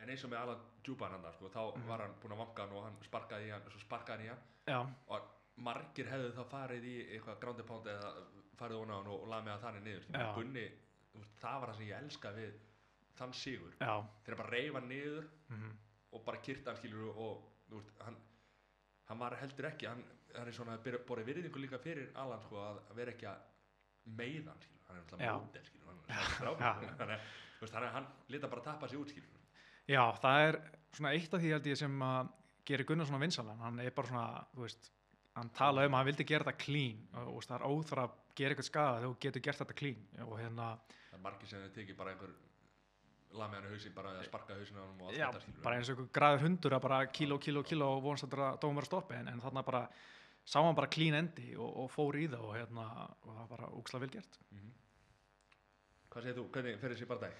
[0.00, 1.86] En eins og með Alan Djúban hann sko, þá Mhm.
[1.88, 4.72] var hann búinn að vanga hann og hann sparkaði í hann svo sparkaði hann í
[4.72, 4.94] hann.
[5.08, 5.20] Og
[5.56, 8.14] margir hefðu þá farið í eitthvað pound eða
[8.56, 10.34] farið á hann og, og lagði með hann þannig niður.
[10.34, 10.66] Gunni,
[11.36, 12.58] það var það sem ég elska við
[13.20, 13.76] þann sigur.
[13.80, 15.76] Já, þegar bara reyfa niður mhm.
[16.12, 18.16] og bara kyrta hann skilur og veist, hann,
[19.10, 20.02] hann var heldur ekki hann,
[20.36, 23.46] hann er svona að borið virðingu líka fyrir Alan sko, að vera ekki að
[24.18, 24.84] meiða hann skilur.
[24.88, 26.20] hann er náttúrulega módel skilur hann er Já.
[26.36, 27.14] strákur þannig
[27.70, 29.36] að hann, hann lita bara tappa sig út skilur
[29.90, 30.60] Já, það er
[30.94, 32.32] svona eitt af því held ég sem að
[32.70, 34.90] gerir Gunnar svona vinsalan, hann er bara svona, þú veist,
[35.38, 38.16] hann talaði um að hann vildi gera þetta clean og veist, það er óþara að
[38.38, 40.68] gera eitthvað skada þegar þú getur gert þetta clean og hérna,
[41.08, 42.34] það er margir sem þau tekið bara einhver
[43.38, 45.76] lamið hann hausin bara eða sparka hausin á hann og allt já, þetta skilur bara
[45.78, 49.14] eins og einhver græður hundur að bara kíló, kíló, kíló og vonast að að stoppa
[49.20, 49.82] en, en þarna bara
[50.44, 52.86] sá hann bara clean endi og, og fór í það og hérna,
[53.22, 54.38] og það var bara úksla vel gert.
[54.50, 54.70] Mhm.
[56.10, 57.34] hvað segir þú, hvernig fer þessi bara dag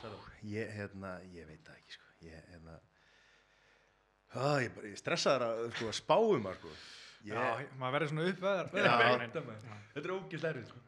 [0.00, 0.18] Sæðu.
[0.48, 2.06] Ég, hérna, ég veit það ekki, sko.
[2.24, 2.78] Ég, hérna,
[4.32, 6.72] á, ég, bara- ég stressaður að, sko, að spá um það, sko.
[7.28, 8.70] Ég, Já, maður verður svona uppveðar.
[8.72, 9.24] Já, það,
[9.92, 10.80] þetta er ógislega erfið sko.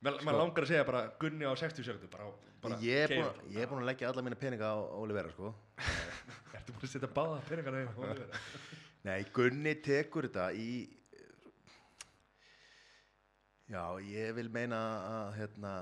[0.00, 2.49] Mér Sko- sko, langar að segja bara Gunni á 60 sekundu bara, bara
[2.84, 5.52] ég, er búin, að leggja alla mína peninga á Olivera, sko.
[6.58, 8.40] Ertu búin að setja báða peningana í Olivera?
[9.08, 10.70] Nei, Gunni tekur þetta í
[13.70, 14.78] Já, ég vil meina
[15.08, 15.72] að hérna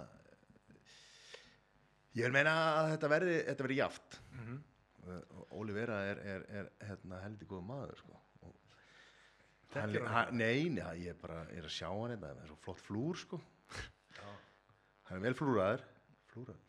[2.18, 2.52] ég vil meina
[2.82, 4.58] að þetta verði þetta verði jaft Mhm.
[5.56, 8.18] Olivera er, er, er hérna heldur góð maður sko.
[9.72, 12.82] Hann, hann Nei, nei, ég bara er að sjá hann þetta, það er svo flott
[12.84, 13.38] flúr sko.
[14.18, 14.28] Já.
[15.08, 15.97] hann er vel flúraður flúra,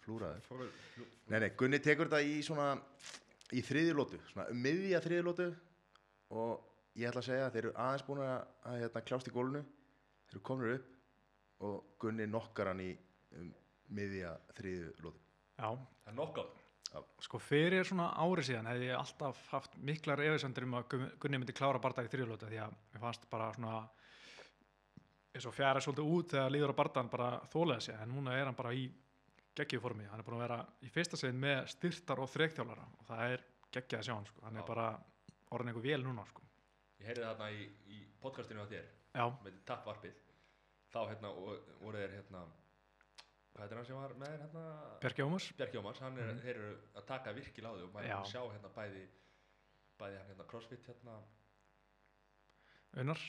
[0.05, 0.41] flúraður.
[0.47, 2.69] Fóru- nú- Nei, nei, Gunni tekur þetta í svona
[3.53, 5.47] í þriðju lótu, svona um miðja þriðju lótu
[6.29, 6.61] og
[6.95, 9.61] ég ætla að segja að þeir eru aðeins búin að, að hérna, kljást í gólunu
[10.29, 10.95] þeir eru komin upp
[11.59, 12.91] og Gunni nokkar hann í
[13.37, 13.53] um,
[13.89, 15.19] miðja þriðju lótu
[15.59, 16.55] Já, Það er nokkátt
[17.21, 20.87] Sko fyrir svona ári síðan hefði ég alltaf haft miklar efisendur um að
[21.21, 23.83] Gunni- myndi klára barndagi þrjulóta því að mér fannst bara svona
[25.35, 28.45] eins og fjara svolítið út þegar líður á barndan bara þólega sig en núna er
[28.49, 28.87] hann bara í
[29.55, 32.85] geggjöðu formi, hann er búin að vera í fyrsta segin með styrtar og þrekþjálfara.
[32.99, 34.88] Og það er geggjað að sjá hann sko, hann er bara
[35.51, 36.41] orðin einhver vél núna sko.
[36.99, 40.17] Ég heyrði þarna í, í podcastinu á þér Já, með tappvarpið
[40.93, 41.30] þá hérna
[41.81, 42.41] voru þeir hérna
[43.49, 44.63] hvað heitir hann sem var með þér hérna?
[45.01, 45.47] Bjarki Ómars.
[45.57, 46.41] Bjarki Ómars, hann er, Mhm.
[46.43, 48.19] þeir eru að taka virkilega á þau og maður er Já.
[48.19, 49.05] að sjá hérna bæði
[49.99, 51.15] bæði hann hérna crossfit hérna.
[52.97, 53.19] Unnar?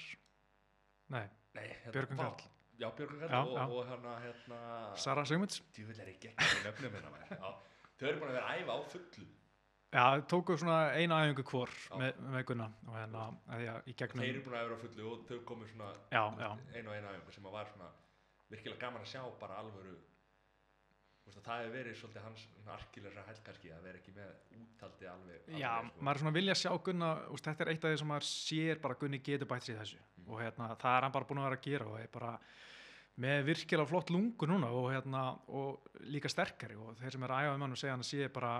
[1.10, 2.28] Nei, nei, hérna, Björgvin vá.
[2.30, 2.50] Karl.
[2.80, 3.64] Já, Já, og, já.
[3.68, 4.60] og hérna hérna
[4.96, 7.20] Sara Sigmunds djúvill er ekki ekki nöfnum hérna.
[7.30, 7.50] Já,
[8.00, 9.26] þau eru búin að vera að æfa á fullu
[9.90, 11.96] Já, tóku svona eina æfingu hvor Já.
[11.98, 13.24] með, með Gunna og hérna,
[13.90, 16.50] í gegnum þeir eru búin að vera á fullu og þau komu svona Já, já.
[16.78, 17.90] einu og einu æfingu sem var svona
[18.50, 19.96] virkilega gaman að sjá bara alvöru
[21.30, 22.40] það hefur verið svolítið hans
[22.74, 24.30] arkilega hæll kannski að vera ekki með
[24.64, 26.02] úttaldi alveg, Já, alveg sko.
[26.02, 28.26] maður er svona að vilja sjá Gunna úst, þetta er eitt af því sem maður
[28.30, 30.26] sér bara Gunni getur bætt sér þessu Mm.
[30.34, 32.32] og hérna, það er hann bara búin að vera að gera og er bara
[33.20, 36.76] með virkilega flott lungu núna og, hérna, og líka sterkari.
[36.80, 38.52] Og þeir sem er að æfa um hann og segja hann sé bara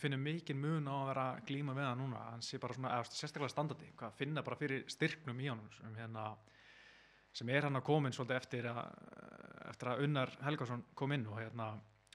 [0.00, 2.24] finnum mikinn mun á að vera glíma með hann núna.
[2.32, 5.94] Hann sé bara svona, eða, sérstaklega standandi hvað finna bara fyrir styrknum í honum sem,
[6.00, 6.26] hérna,
[7.36, 8.82] sem er hann að komin svolítið eftir að,
[9.70, 11.70] eftir að Unnar Helgason kom inn og hérna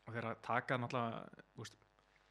[0.05, 1.79] og þeir að taka náttúrulega veist,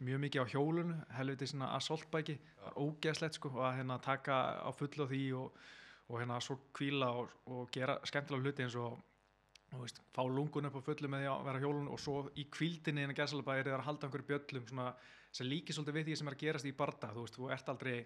[0.04, 4.70] mjög mikið á hjólun helviti svona assaultbæki er ógeðslegt sko og að hérna taka á
[4.74, 5.58] fullu á því og,
[6.10, 8.98] og hérna svo kvíla og, og gera skemmtilega hluti eins og
[9.82, 13.04] veist, fá lungun upp á fullu með því að vera hjólun og svo í kvíldinni
[13.04, 14.88] innan gæsalaba er það að halda einhverju bjöllum svona,
[15.34, 17.72] sem líkir svolítið við því sem er að gerast í barda þú veist, þú ert
[17.72, 17.96] aldrei,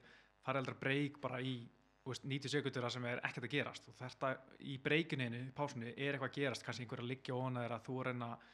[0.46, 1.56] farið aldrei breyk bara í
[2.08, 3.88] veist, 90 sekundur sem er ekkert að gerast.
[3.90, 4.34] Og þetta
[4.64, 8.12] í breykuninu, pásunni, er eitthvað að gerast kannski einhver að liggja ofan þeirra þú er
[8.14, 8.46] að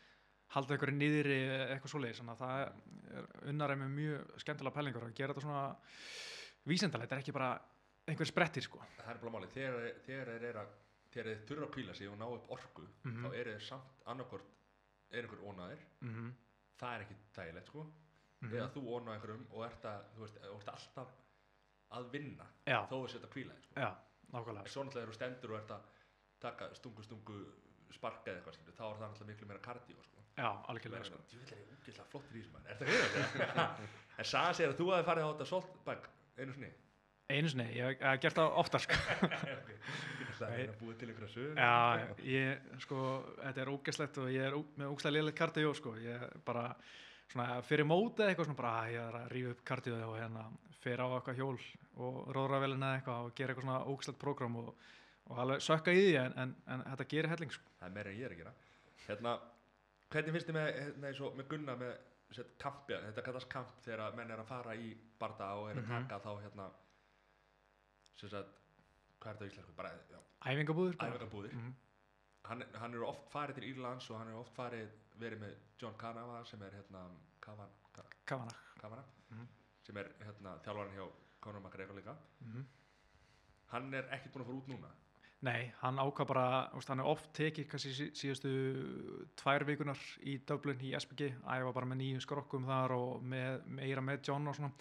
[0.55, 1.37] halda einhverju niðri
[1.75, 5.45] eitthvað svoleiðis, þannig að það er unnar er með mjög skemmtilega pælingar að gera þetta
[5.47, 5.63] svona
[6.65, 7.51] vísendalegt, þetta er ekki bara
[8.11, 8.83] einhver sprettir sko.
[8.99, 10.75] Það er þegar, þegar þeir eru að
[11.15, 13.25] þegar þeir þurfa að kvíla sig og ná upp orku Mhm.
[13.25, 14.51] þá eru þeir samt annarkort
[15.11, 16.33] er einhver ónaðir, mm -hmm.
[16.81, 17.87] það er ekki þægilegt sko,
[18.43, 18.53] Mhm.
[18.53, 21.09] eða þú ónað einhverjum og ert, að, þú veist, ert alltaf
[21.93, 23.81] að vinna, Já, þó að setja kvíla þig, sko.
[24.59, 25.81] en svo náttúrulega eru stendur og ert að
[26.41, 27.47] taka stungu stungu
[27.93, 30.19] sparka eða eitthvað þá er það náttúrulega miklu meira kardíó sko.
[30.37, 31.15] Já, algjörlega sko.
[31.15, 33.89] Ég vil er ég úgeðslega flottur í þessu maður, er þetta hefur
[34.19, 36.09] En Saga segir að þú hafi farið á þetta soltbæk
[36.39, 36.73] einu sinni
[37.33, 38.97] Einu sinni, ég hef gert það oftar sko.
[40.35, 42.97] Það er að búið til einhverja sögur Já, ég, sko,
[43.39, 46.65] þetta er ógeslegt og ég er með ógeslega liðlega kardió, sko, ég bara,
[47.31, 50.43] svona, fyrir mótið eitthvað svona bara, "Ah, ég er að rífa upp kardióið og hérna,
[50.83, 51.61] fyrir á eitthvað hjól
[52.03, 54.75] og róðra velina eitthvað og gera eitthvað svona ógeslegt prógram og,
[55.31, 57.65] og alveg sökka í því en, en, en þetta gerir helling, sko.
[57.79, 58.55] Það er meira en ég er að gera
[59.07, 59.39] Hérna,
[60.11, 61.95] hvernig finnst þið með, hérna, eins og með Gunna með
[62.59, 66.09] kampi, þetta kallast kamp þegar menn er að fara í barda og er að Mhm.
[66.09, 66.71] taka þá hérna
[68.17, 68.49] sem sagt,
[69.21, 69.75] hvað er þetta íslensku?
[69.77, 70.19] Bara, já,
[70.51, 71.13] Æfingabúður, bara.
[71.19, 71.75] æfingabúðir Mhm.
[72.45, 74.89] hann, hann eru oft farið til Írlands og hann eru oft farið
[75.19, 77.05] verið með John Canava sem er hérna
[77.41, 78.53] Kavan, Ka- Kavana.
[78.81, 79.47] Kavana Mhm.
[79.83, 81.11] sem er hérna þjálfarinn hjá
[81.41, 82.65] Conor McGregor líka Mm
[83.75, 84.91] hann er ekkert búinn að fara út núna
[85.43, 90.39] Nei, hann ákvað bara, veist, hann er oft tekið kannski sí- síðustu tvær vikunar í
[90.47, 94.55] Dublin í SPG, æfa bara með nýjum skrokkum þar og með, meira með John og
[94.57, 94.73] svona,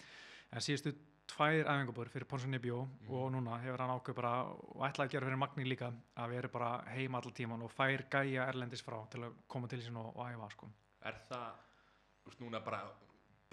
[0.52, 0.94] en síðustu
[1.30, 5.40] tvær æfingabúður fyrir Ponsanibjó og núna hefur hann ákveð bara og ætlaði að gera fyrir
[5.40, 5.90] Magni líka
[6.20, 9.80] að vera bara heima allan tíman og fær gæja erlendis frá til að koma til
[9.82, 10.70] sín og, og æfa sko.
[11.04, 11.60] Er það,
[12.22, 12.82] þú veist, núna bara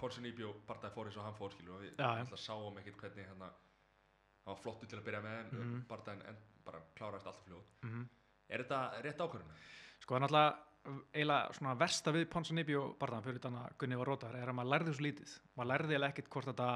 [0.02, 2.08] Ponsin Íbjó barndagi fór eins og hann fór skilur og við já.
[2.10, 6.26] alltaf sáum ekkert hvernig hérna hann var flottu til að byrja með en mm bardaginn
[6.26, 8.08] en bara kláraðist alltaf fljótt Mm
[8.52, 9.60] Er þetta rétt ákvörðun?
[10.02, 10.72] Sko það er náttúrulega
[11.14, 14.72] eiginlega svona versta við Ponsanibjó barðan fyrir þannig að Gunni var rótar er að maður
[14.72, 16.68] lærði svo lítið maður lærði ekkert hvort þetta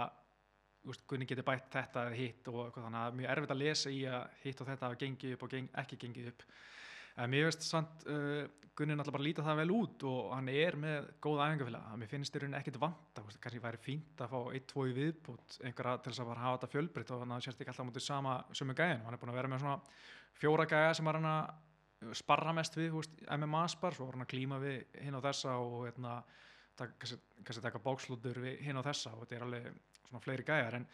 [1.09, 4.61] Gunni geti bætt þetta hitt og þannig að mjög erfitt að lesa í að hitt
[4.63, 6.47] og þetta hafa gengið upp og geng, ekki gengið upp.
[7.17, 8.45] En mér veist samt uh,
[8.77, 11.93] Gunni náttúrulega bara líta það vel út og hann er með góða æfingafélag.
[11.97, 16.03] Mér finnst í rauninni ekkert vanta kannski væri fínt að fá 1-2 í viðbútt einhverja
[16.05, 18.05] til þess að bara hafa þetta fjölbreytt og þannig að það sérst ekki alltaf mútið
[18.05, 19.79] sama sömu gæðin hann er búin að vera með svona
[20.37, 24.27] fjóra gæja sem er hann að sparra mest við veist, MMA spar, svo var hann
[24.27, 26.17] að klíma við hinn á þessa og hérna,
[26.77, 29.71] kannski taka bókslútur við hinn á þessa og þetta er alveg
[30.09, 30.87] svona fleiri gæjar en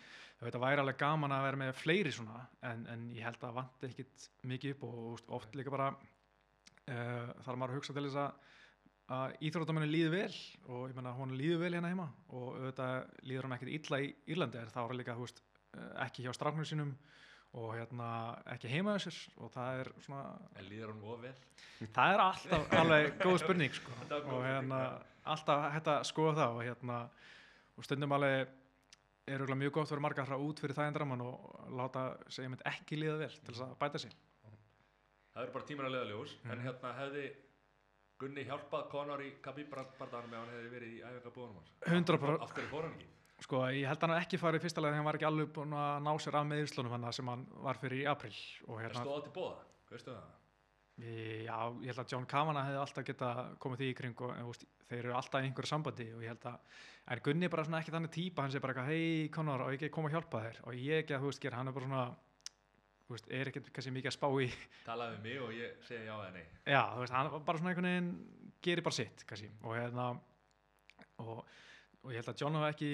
[0.43, 3.59] þetta væri alveg gaman að vera með fleiri svona en, en ég held að það
[3.61, 8.09] vanti ekkit mikið upp og veist, oft líka bara uh, þarf maður að hugsa til
[8.09, 8.51] þess að
[9.13, 10.37] að íþróttamenni líður vel
[10.73, 12.95] og ég menna hún líður vel hérna heima og auðvitað
[13.29, 15.43] líður hann ekkit illa í Írlandi er það líka veist,
[15.75, 16.95] eh, ekki hjá strafnum sínum
[17.59, 18.09] og hérna
[18.55, 20.23] ekki heima þessir og það er svona
[20.57, 21.35] En líður hann of vel?
[21.93, 23.93] það er alltaf alveg góð spurning sko.
[24.33, 24.79] Og hérna
[25.29, 26.99] alltaf hægt að skoða það og hérna
[27.77, 28.55] og stundum alveg
[29.27, 32.63] er örugglega mjög gott fyrir marga frá út fyrir það endraman og láta segja mynd
[32.67, 34.15] ekki líða vel til þess að bæta sig
[35.33, 36.65] Það eru bara tímur að leiða ljós en Mhm.
[36.67, 37.25] hérna hefði
[38.23, 42.53] Gunni hjálpað Conor í Khabib bardaganum ef hann hefði verið í æfingabúðunum hans 100% Af
[42.55, 43.07] hverju fór hann ekki?
[43.43, 45.73] sko ég held að hann ekki farið fyrsta leið þegar hann var ekki alveg búinn
[45.75, 48.33] að ná sér af meðslunum hann sem hann var fyrir í april
[48.69, 49.57] hérna stóða til bóða?
[49.91, 50.23] Veistu það?
[51.03, 53.29] Já, ég held að John Kavanagh hefði alltaf geta
[53.63, 56.45] komið því í kring og úst, þeir eru alltaf í einhverju sambandi og ég held
[56.53, 59.65] að en Gunni er bara svona ekki þannig típa hann sé bara eitthvað, hei Conor,
[59.65, 60.61] og ég ekki koma að hjálpa þér?
[60.69, 62.05] Og ég ekki að, þú veist, gera, hann er bara svona
[63.09, 64.47] þú veist, er ekkert kannski mikið að spá í
[64.87, 66.47] Talaði við mig og ég segi já eða nei.
[66.71, 68.15] Já, þú veist, hann bara svona einhvern veginn
[68.63, 70.09] gerir bara sitt, kannski, og hérna
[71.23, 71.43] og,
[72.03, 72.93] og ég held að John hafa ekki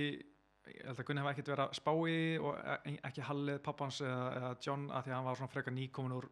[0.68, 2.58] ég held að Gunni hafa ekkert verið að spá í og
[2.88, 6.16] e- ekki Hallið pappans eða, eða John að því að hann var svona frekar nýkomin
[6.18, 6.28] úr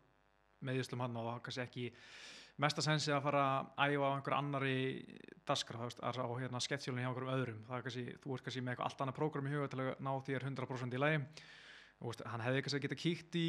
[0.67, 1.87] meðislum hann og það var kannski ekki
[2.63, 3.43] mesta sensi að fara
[3.77, 4.79] að æfa á einhver annari
[5.47, 8.47] daskra, þú veist, að á hérna sketsjólinn hjá einhverjum öðrum, það er kannski, þú ert
[8.47, 11.21] kannski með eitthvað allt annað prógram í huga til að ná þér 100% í lagi.
[12.01, 13.49] Og veist, hann hefði kannski getað kíkt í,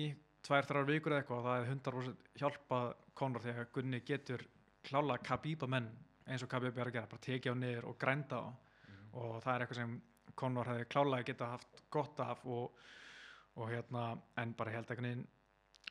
[0.00, 0.04] í
[0.46, 2.88] tvær, þrjár vikur eða eitthvað og það hefði 100% hjálpað
[3.20, 4.46] Conor því að Gunni getur
[4.88, 5.90] klála kabíba menn
[6.30, 8.48] eins og kabíba er að gera, bara tekið á niður og grænda á.
[9.20, 9.98] Og það er eitthvað sem
[10.40, 12.80] Conor hefði klálega getað haft gott af og,
[13.58, 15.26] og hérna, en bara held veginn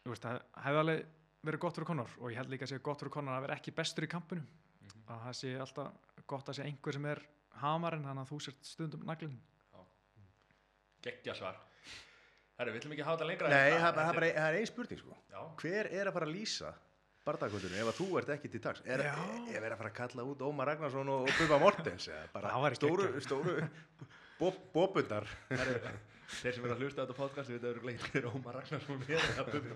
[0.09, 1.05] þú veist, það hefði alveg
[1.49, 3.55] verið gott fyrir Conor og ég held líka að sé gott fyrir Conor að vera
[3.59, 4.41] ekki bestur í kampinu
[4.89, 5.03] Mhm.
[5.13, 7.19] að það sé alltaf gott að sé einhver sem er
[7.61, 9.39] hamarinn þannig að þú sért stundum naglinn
[11.03, 11.55] Gekkja svar
[12.59, 14.05] Herru, við ætlum ekki að hafa þetta lengra Nei, en það er bara- það er
[14.09, 15.17] Þetta bara það er ein spurning sko.
[15.31, 16.71] Já, Hver er að fara að lýsa
[17.25, 18.81] bardagkvöldunum ef að þú ert ekki til dags?
[18.85, 22.07] Er, er að fara að kalla út Ómar Ragnarsson og, Bubba Mortens?
[22.09, 23.69] eða bara stóru, stóru
[24.39, 25.27] bob, bobundar.
[25.49, 25.79] herru
[26.29, 29.23] Þeir sem eru að hlusta á þetta podcast við eru gleitt fyrir Ómar Ragnarsson hér
[29.33, 29.71] eða Bubbi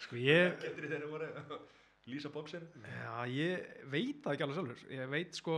[0.00, 1.54] sko ég, Getur þeir voru að
[2.10, 4.80] lýsa bóksin já, ég veit það ekki alveg sjálfur.
[4.96, 5.56] Ég veit sko,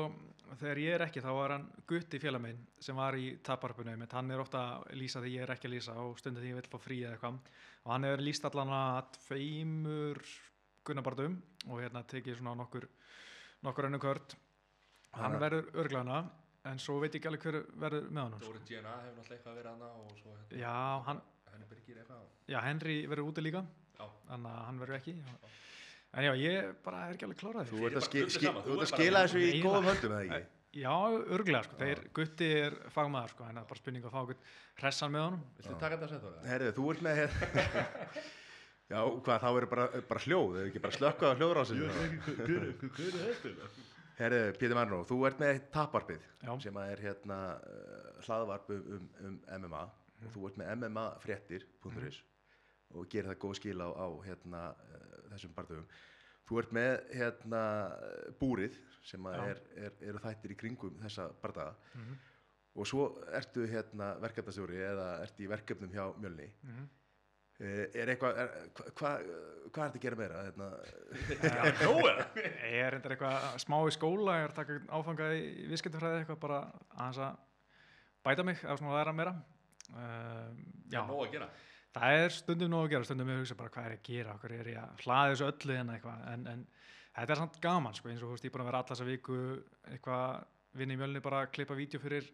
[0.61, 4.13] þegar ég er ekki þá var hann gutti félag minn sem var í taparpunni mitt,
[4.17, 6.59] hann er ofta að lýsa þegar ég er ekki að lýsa og stundum þegar ég
[6.61, 7.39] vil fá frí eða eitthvað.
[7.87, 10.23] Og hann hefur lýst allan að tveimur
[10.89, 11.39] gunnabardum
[11.71, 12.89] og hérna tekið svona nokkur
[13.63, 14.35] nokkur önnu kört
[15.15, 16.19] hann Hann- verður örglana
[16.71, 18.51] en svo veit ég ekki alveg hver verður með sko.
[18.53, 18.95] Dóri G.N.A.
[19.03, 20.75] hefur náttúrulega eitthvað verið hana og svo hérna já,
[21.09, 21.23] hann,
[21.53, 22.23] Henni Birgir eitthvað
[22.55, 23.65] já, Henry verður úti líka
[23.99, 25.15] Já, þannig að hann verður ekki
[26.13, 28.47] en já, ég bara er ekki alveg klárað Þú ert að, bara ski, fullir ski,
[28.49, 30.59] saman, þú ert að skila þessu í góðum höndum eða ekki?
[30.73, 30.95] Já,
[31.37, 34.39] örglega sko, þeir gutti er fagmaður sko, en það er bara spurning að fá okkur
[34.81, 35.43] hressan með honum.
[35.59, 37.19] viltu taka þetta sem þú Herðu, þú ert með
[38.93, 43.37] Já, hvað, þá er bara, bara hljóð, eða ekki bara slökka á hljóðrásinu Hver er
[43.43, 43.69] þetta?
[44.19, 46.53] Herðu, Pétur Marnó, þú ert með taparpið Já.
[46.61, 49.83] sem er hérna uh, hlaðvarp um, um, um MMA
[50.23, 52.23] og þú ert með mmafréttir.is
[52.93, 55.87] og gerir það góð skil á, á hérna, uh, þessum barndöfum
[56.49, 57.63] þú ert með hérna
[58.41, 58.77] búrið
[59.07, 61.75] sem er, er, eru þættir í kringum þessa bardaga.
[61.97, 62.21] Mhm.
[62.73, 63.07] og svo
[63.37, 66.47] ertu hérna verkefnastjóri eða ertu í verkefnum hjá Mjölni.
[66.63, 66.87] Mhm.
[67.63, 69.11] Er eitthvað er, hvað hva,
[69.73, 70.69] hva er þetta að gera meira hérna?
[72.73, 76.41] Ég er reyndar eitthvað smá í skóla, ég er að taka áfangað í viðskiptafræði eitthvað
[76.43, 76.61] bara
[76.97, 77.41] aðeins að
[78.27, 79.35] bæta mig, eða svona að læra meira.
[79.93, 80.49] Uh,
[80.93, 81.49] Já, nóg að gera?
[81.93, 84.37] Það er stundum nóg að gera, stundum ég hugsa bara hvað er ég að gera,
[84.41, 85.97] hvað er ég að hlaða þessu öllu hérna?
[85.99, 86.63] Eitthvað, en, en
[87.19, 88.93] þetta er samt gaman sko, eins og þú veist, ég er búin að vera alla
[88.93, 89.41] þessa viku
[89.91, 90.47] eitthvað,
[90.81, 92.31] vinna í mjölni bara að klippa vídeo fyrir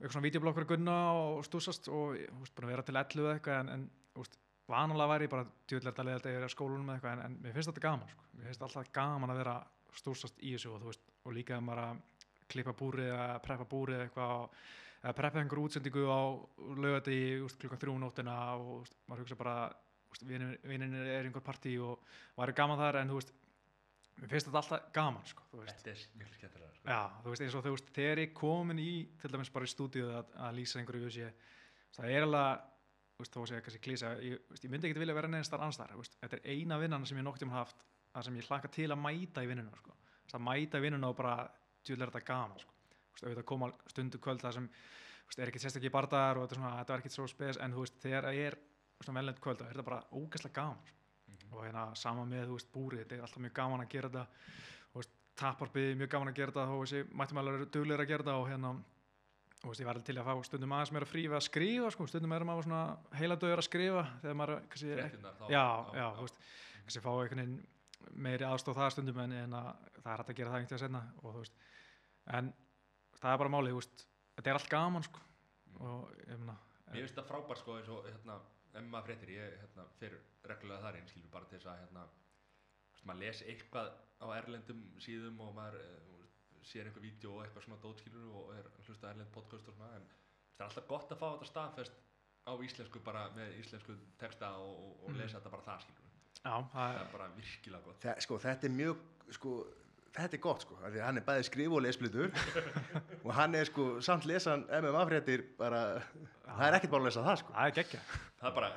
[0.00, 2.98] eitthvað svona videoblokkur að gunna og stúsast og ég, þú veist, búin að vera til
[3.00, 4.38] 11 eða eitthvað, en, en veist,
[4.70, 7.56] vanalega væri ég bara djúðlega að leiða þetta yfir skólunum eða eitthvað, en, en mér
[7.56, 9.56] finnst þetta gaman sko, mér finnst alltaf gaman að vera
[9.98, 12.04] stúsast í þessu og veist, og líka að maður að
[12.50, 14.46] klippa búrið eða preppa búrið eitthvað
[15.00, 16.20] eða preppa einhver útsendingu á
[16.76, 17.18] lögati
[17.60, 19.56] klukkan þrjú um nóttina og veist, maður hugsa bara
[20.26, 22.02] vinnin er einhver partí og
[22.38, 23.34] væri gaman þar en þú veist
[24.20, 25.46] mér finnst þetta alltaf gaman sko.
[25.54, 26.84] Þetta er miklu skemmtilega sko.
[26.90, 28.90] Já, þú veist eins og þú veist þegar ég komin í
[29.22, 31.30] til dæmis bara í stúdíu að, að lýsa einhverju
[31.96, 32.66] það er alveg
[33.20, 35.96] veist, þó að segja kannski klísa ég, veist, ég myndi ekki vilja vera neðan starf
[35.96, 38.88] veist, þetta er eina vinnan sem ég nokk tíma haft það sem ég hlaka til
[38.90, 39.96] að mæta í vinnuna sko.
[40.30, 41.34] það mæta í vinnuna og bara
[41.86, 42.74] djúlega þetta gaman sko.
[43.20, 46.76] auðvitað koma stundu kvöld það sem veist, er ekkert sérstaklega bardagar og þetta, er svona,
[46.80, 48.58] þetta var ekkert svo spes en þú veist, þegar ég er
[49.00, 50.98] svona velnend kvöld þá er þetta bara ógæslega gaman sko.
[51.30, 51.52] Mhm.
[51.54, 54.26] og hérna sama með, þú veist, búrið þetta er alltaf mjög gaman að gera þetta
[55.40, 58.72] taparbyði mjög gaman að gera þetta mættum alveg duglega að gera þetta og hérna
[59.68, 62.06] veist, ég var alveg til að fá stundum aðeins meira frí við að skrifa, sko,
[62.08, 62.82] stundum er maður svona
[63.20, 66.40] heila dögur að skrifa þegar maður kannski, þá- já, já, já, þú veist
[66.80, 67.58] kannski fá einhvern veginn
[68.26, 69.68] meiri aðstóð það stundum en, en að,
[70.00, 71.02] það er hægt að gera það einhvern veginn senna
[72.40, 72.52] en
[73.20, 73.82] það er bara málið,
[74.38, 75.20] þetta er allt gaman sko.
[75.70, 75.80] Mm.
[75.86, 76.56] og ég meina
[76.90, 78.36] Mér finnst það frábært sko eins og hérna,
[78.90, 80.16] maður fréttir, ég hérna, fer
[80.50, 82.06] reglulega þar inn, skilur bara til þess að hérna,
[83.06, 86.09] maður les eitthvað á erlendum síðum og maður eh,
[86.68, 89.94] sér einhver vídeo og eitthvað svona dót skilur og er hlusta erlend podcast og svona
[89.96, 90.06] en
[90.56, 91.92] það er alltaf gott að fá þetta staðfest
[92.48, 95.18] á íslensku bara með íslensku texta og, og, og Mhm.
[95.20, 96.08] lesa þetta bara það skilur
[96.40, 98.00] já, það það er, bara virkilega gott.
[98.04, 98.96] Þa, sko, þetta er mjög
[99.36, 99.50] sko,
[100.16, 102.30] þetta er gott sko, af því að hann er bæði skrif og lesblutur
[103.24, 105.82] og hann er sko samt lesan MMA fréttir bara,
[106.48, 107.52] það er ekkert bara að lesa það sko.
[107.58, 108.00] Það er geggja
[108.40, 108.70] það er bara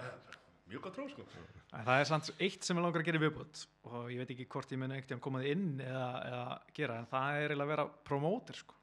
[0.69, 1.25] mjög gott tróð sko
[1.73, 4.45] En það er samt eitt sem ég langar að gera viðbútt og ég veit ekki
[4.53, 6.45] hvort ég muni ekkert komað inn eða, eða
[6.77, 8.75] gera en það er eiginlega að vera promóter sko.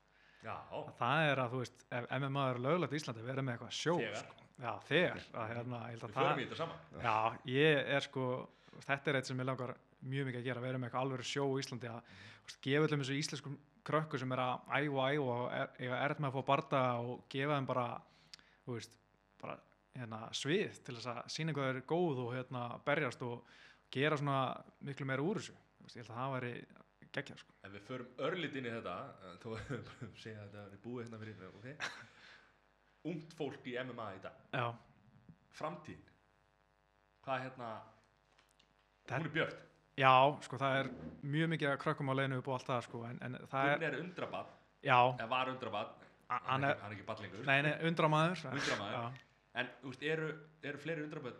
[0.44, 0.54] já,
[0.98, 3.94] það er að þú veist, ef MMA er löglegt í Íslandi vera með eitthvað sjó
[4.00, 4.24] Þegar.
[4.24, 4.48] sko.
[4.64, 7.16] já, þegar að, hérna, held við að förum í þetta saman já,
[7.54, 8.26] ég er sko
[8.86, 11.46] þetta er eitt sem ég langar mjög mikið að gera vera með eitthvað alveg sjó
[11.54, 13.58] í Íslandi að veist, gefa öllum þessu íslenskum
[13.90, 15.70] krökku sem er að æfa æfa og er,
[16.00, 17.86] erð með að fá barda og gefa þeim bara
[18.70, 18.96] veist,
[19.40, 19.56] bara
[19.98, 23.42] hérna, svið til þess að sína hvað er góð og hérna, berjast og
[23.90, 24.40] gera svona
[24.86, 25.56] miklu meira úr þessu.
[25.90, 26.52] Ég held að það væri
[27.10, 27.54] geggjað sko.
[27.66, 28.96] ef við förum örlit inn í þetta
[29.26, 31.74] eh, þó að við segja að þetta er búið hérna fyrir okay.
[33.10, 34.44] ungt fólk í MMA í dag.
[34.54, 34.66] Já,
[35.58, 36.12] framtíðin?
[37.24, 37.70] Hvað er hérna
[39.10, 39.64] Það- hún er björt.
[39.98, 40.12] Já,
[40.46, 40.88] sko það er
[41.34, 43.72] mjög mikið að krökkum á leiðinu upp og allt það sko en, en það hún
[43.74, 44.52] er, er undrabad
[44.86, 45.90] já, eða var undrabad
[46.30, 48.44] A- hann er, er- er ekki ballingur nei, nei, undramaður.
[48.54, 49.18] Undramaður.
[49.58, 50.32] En veist, eru,
[50.62, 51.38] eru fleiri undrabad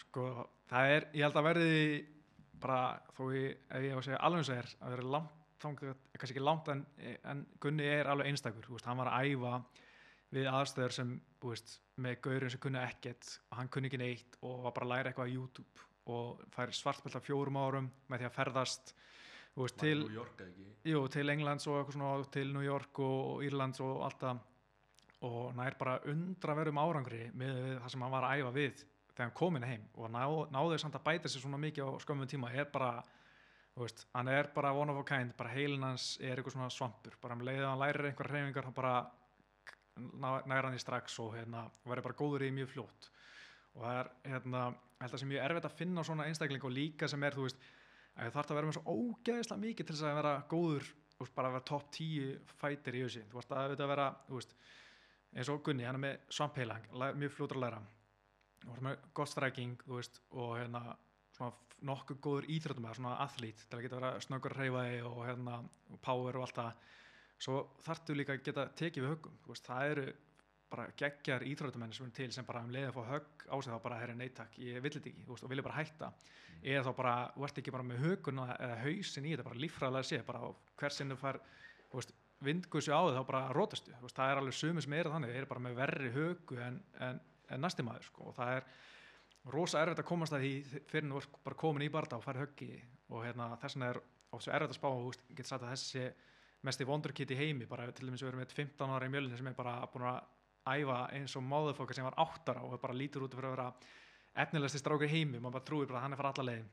[0.00, 0.24] Sko,
[0.70, 1.84] það er, ég held að verði
[2.60, 2.80] bara,
[3.16, 6.00] þó ég, ef ég á að segja alveg eins og er, að vera langt, þangað,
[6.16, 6.82] kannski ekki langt en,
[7.30, 9.60] en Gunni er alveg einstakur, veist, hann var að æfa
[10.34, 14.66] við aðstöður sem, veist, með gaurinn sem kunni ekkert og hann kunni ekki neitt og
[14.66, 18.28] var bara að læra eitthvað á YouTube og fær svartbelt af fjórum árum með því
[18.28, 18.94] að ferðast,
[19.58, 20.44] veist, til, New York
[20.86, 24.46] jú, til Englands og og til New York og, og Írlands og allt það
[25.26, 29.26] og nær bara undra verum árangri með það sem hann var að æfa við þegar
[29.26, 29.86] hann komin heim.
[30.00, 30.22] Og ná,
[30.54, 32.52] náðu samt að bæta sér svona mikið á skömmum tíma.
[32.56, 32.92] Er bara,
[33.74, 36.70] þú veist, hann er bara one of a kind, bara heilin hans er eitthvað svona
[36.72, 38.94] svampur, bara um leiðið að hann lærir einhver hreyfingar, hann bara
[40.48, 43.10] næra hann í strax og hérna verður bara góður í mjög fljótt.
[43.76, 44.64] Og það er hérna,
[45.02, 47.60] held að sem mjög erfitt að finna svona einstakling og líka sem er, þú veist
[48.16, 51.24] að þú þarf að vera með svo ógeðislega mikið til þess að vera góður, þú
[51.24, 54.40] veist, bara að vera topp 10 fætir í þessi, þú veist, að þetta vera þú
[54.40, 54.56] veist,
[55.34, 56.78] eins og Gunni, hann er með svampheila,
[57.18, 57.82] mjög fljótur að læra.
[58.66, 59.34] Og hann er með gott
[59.90, 60.96] veist og hérna,
[61.86, 65.20] nokkuð góður íþróttum eða svona athlít til að geta vera snöggur að reyfa þig og
[65.24, 65.60] hérna
[66.04, 66.88] power og allt það.
[67.40, 70.06] Svo þarftu líka að geta tekið við höggum veist, það eru
[70.70, 73.72] bara geggjar íþróttumenn sem eru til sem bara um leiði að fá högg á sig
[73.72, 76.12] þá bara, herri neittak, ég vill þetta ekki veist, og vilja bara hætta.
[76.60, 77.14] Eða þá bara,
[77.48, 80.52] ert ekki bara með höguna eða hausin í þetta, bara líffræðilega sé bara
[81.24, 81.40] fær,
[81.88, 82.14] þú veist
[82.44, 85.50] vindgussu á þig þá bara rótastu það er alveg sumir sem eru þannig, þeir eru
[85.50, 88.30] bara með verri högu en, en, en næsti maður sko.
[88.30, 88.70] og það er
[89.48, 92.24] rosa erfitt að komast að því fyrir en þú ert bara komin í barða og
[92.24, 92.74] fær höggi.
[93.10, 94.00] Og hérna, þess vegna er
[94.30, 96.04] og svo erfitt að spá, þú veist, getur sagt að þessi
[96.68, 99.48] mesti wonderkid í heimi, bara til dæmis við erum með 15 ára í mjölinu sem
[99.48, 100.20] er bara búin að
[100.70, 103.56] æfa eins og máðufokka sem var 8 ára og er bara lítur út fyrir að
[103.56, 103.70] vera
[104.44, 106.68] efnilegsti strákur í heimi, maður bara trúir bara að hann er fara alla leiðin.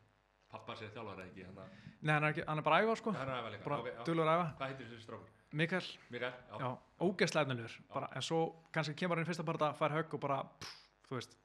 [0.52, 3.15] Pappa sér þjálfara ekki hann að Nei, hann er, ekki, hann er bara æfa sko,
[3.15, 4.45] er bara dölur æfa.
[4.60, 5.36] Hvað heitir þessi strákur?
[5.57, 6.38] Mikael, Mikael?
[6.51, 6.57] Já.
[6.61, 6.69] já,
[7.07, 8.39] ógeðslega efnilegur en svo
[8.75, 10.79] kannski kemur hann í fyrsta barða, fær högg og bara, pff,
[11.09, 11.38] þú veist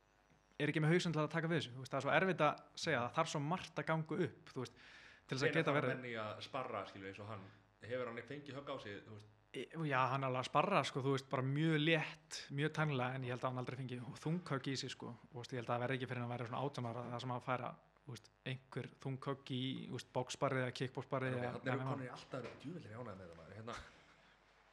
[0.62, 2.64] er ekki með hausinn til að taka við þessu, veist, það er svo erfitt að
[2.84, 4.80] segja það þarf svo margt að ganga upp, þú veist,
[5.26, 7.46] til þess að geta verið, menn í að sparra skilju eins og hann
[7.82, 10.78] hefur hann fengið högg á sig þú veist, E- já, hann er alveg að sparra,
[10.88, 13.98] sko, þú veist, bara mjög létt, mjög tannlega, en ég held að hann aldrei fengi
[14.22, 16.46] þunghögg í sig, sko, og ég held að það verði ekki fyrir hann að vera
[16.48, 17.68] svona átjánar það sem að færa,
[18.06, 19.60] þú veist, einhver þunghögg í,
[19.90, 21.90] þú veist, bóksparrið eða kickbóksparrið eða þannig MMA.
[21.90, 23.76] konur í alltaf djúvillir ánægð með það maður hérna,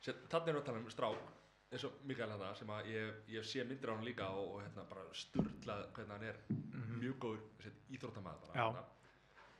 [0.05, 1.35] þannig við að tala um strák
[1.71, 4.61] eins og Mikael hérna sem að ég, ég sé myndir á hann líka og, og
[4.63, 6.99] hérna bara sturlað hvernig hann er Mhm.
[7.03, 7.41] mjög góður
[8.55, 8.65] Já.
[8.69, 8.83] hérna.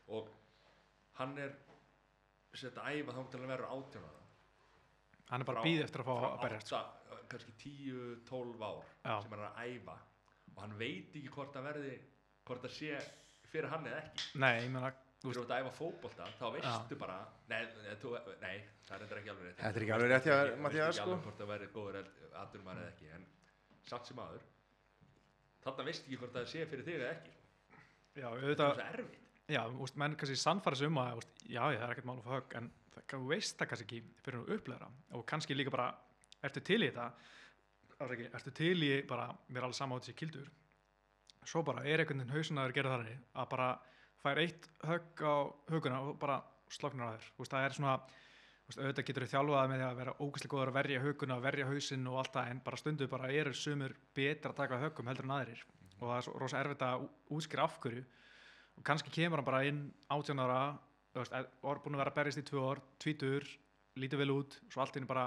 [0.07, 0.29] og
[1.19, 1.51] hann er
[2.79, 4.15] að æfa þá til að vera átjánar
[5.29, 6.75] Hann er bara býð eftir að fá að berjast, sko.
[6.77, 9.21] átta, kannski 10-12 ár Já.
[9.21, 9.97] sem hann er að æfa
[10.55, 11.99] og hann veit ekki hvort það verði
[12.47, 13.03] hvort það sé
[13.51, 17.17] fyrir hann eða ekki Nei, ég meina, þú veist að æfa fótbolta þá veistu bara
[17.49, 18.13] nei, nei, þú,
[18.43, 18.55] nei,
[18.87, 19.59] það er ekki alveg rétt.
[19.59, 21.09] Þetta er ekki alveg rétt hjá þér, Þú Matthías, veist ekki sko.
[21.11, 21.97] alveg hvort það verði góður
[22.43, 23.25] aðdurum eða ekki en
[23.89, 24.45] samt sem aður
[25.65, 27.33] þarna veistu ekki hvort það sé fyrir þig eða ekki.
[28.19, 29.25] Já, það auðvitað, er svo erfitt.
[29.49, 31.93] Já, þú veist, menn kannski sannfæra sig um að, þú veist, já, já, það er
[31.95, 35.25] ekkert mál fá högg, en það, þú veist það kannski ekki fyrir að upplega og
[35.29, 35.87] kannski líka bara,
[36.47, 37.07] ertu til í þetta,
[38.39, 39.27] ertu til í bara,
[44.19, 45.35] að að fær eitt högg á
[45.71, 47.93] huguna og bara sloknar að þér, veist, það er svona,
[48.67, 51.69] veist, auðvitað getur þau þjálfað með því að vera ógæslega góður að verja huguna, verja
[51.69, 55.27] hausinn og allt það, en bara stundu bara eru sumur betra að taka höggum heldur
[55.27, 55.63] en aðrir.
[55.99, 58.03] Og það er rosa erfitt að útskýra af hverju.
[58.77, 60.59] Og kannski kemur hann bara inn 18 ára
[61.13, 63.49] þú veist, og er búin að vera að berjast í tvö ár tvítur,
[63.99, 65.25] lítið vel út svo allt inn bara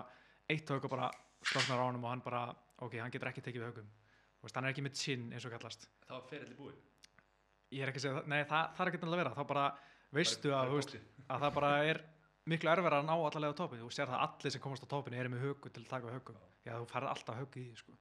[0.52, 1.10] eitt högg og bara
[1.42, 2.46] sloknar á honum og hann bara,
[2.84, 3.90] ok, hann getur ekki tekið við höggum.
[4.42, 5.90] Veist, hann er ekki með chin eins og kallast.
[6.06, 6.80] Þá er ferilli búinn
[7.72, 9.34] ég er ekki að segja nei það, það er ekki að vera.
[9.36, 9.66] Þá bara
[10.12, 10.96] veistu að, veist,
[11.26, 12.02] að það bara er
[12.48, 14.88] miklu erfara að ná allavega á topin þú sér það að allir sem komast á
[14.90, 17.66] topin eru með höggu til að taka við höggum já þú færð alltaf höggu í
[17.78, 17.94] sko.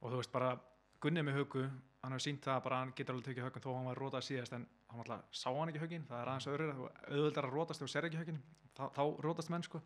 [0.00, 0.50] og þú veist bara
[0.98, 1.64] Gunni er með höggu
[2.02, 4.24] hann hefur sínt það að bara hann getur alveg tekið höggum þó hann var rótað
[4.28, 7.82] síðast en hann alltaf sá hann ekki höggin það er aðeins öðru auðvöldar að rótast
[7.82, 8.40] þegar þú sér ekki höggin
[8.78, 9.82] þá, þá rótast menn sko.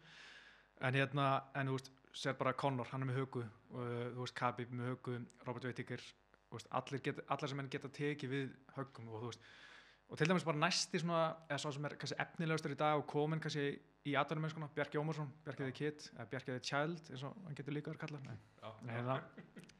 [0.82, 1.26] En hérna
[1.56, 1.90] en þú veist
[2.22, 6.04] sér bara Conor hann er með höggu og þú veist Khabib með höggu Robert Whittaker
[6.58, 9.50] veist, allir, get, allir sem menn geta tekið við höggum og þú veist
[10.12, 13.06] og til dæmis bara næsti svona eða svo sem er kannski efnilegastur í dag og
[13.08, 13.64] komin kannski
[14.02, 17.76] í atvinnumennskuna, Bjarki Ómarsson Bjarki the Kid, eða Bjarki the Child eins og hann getur
[17.76, 18.36] líka verið kallað Nei.
[18.88, 19.20] Nei,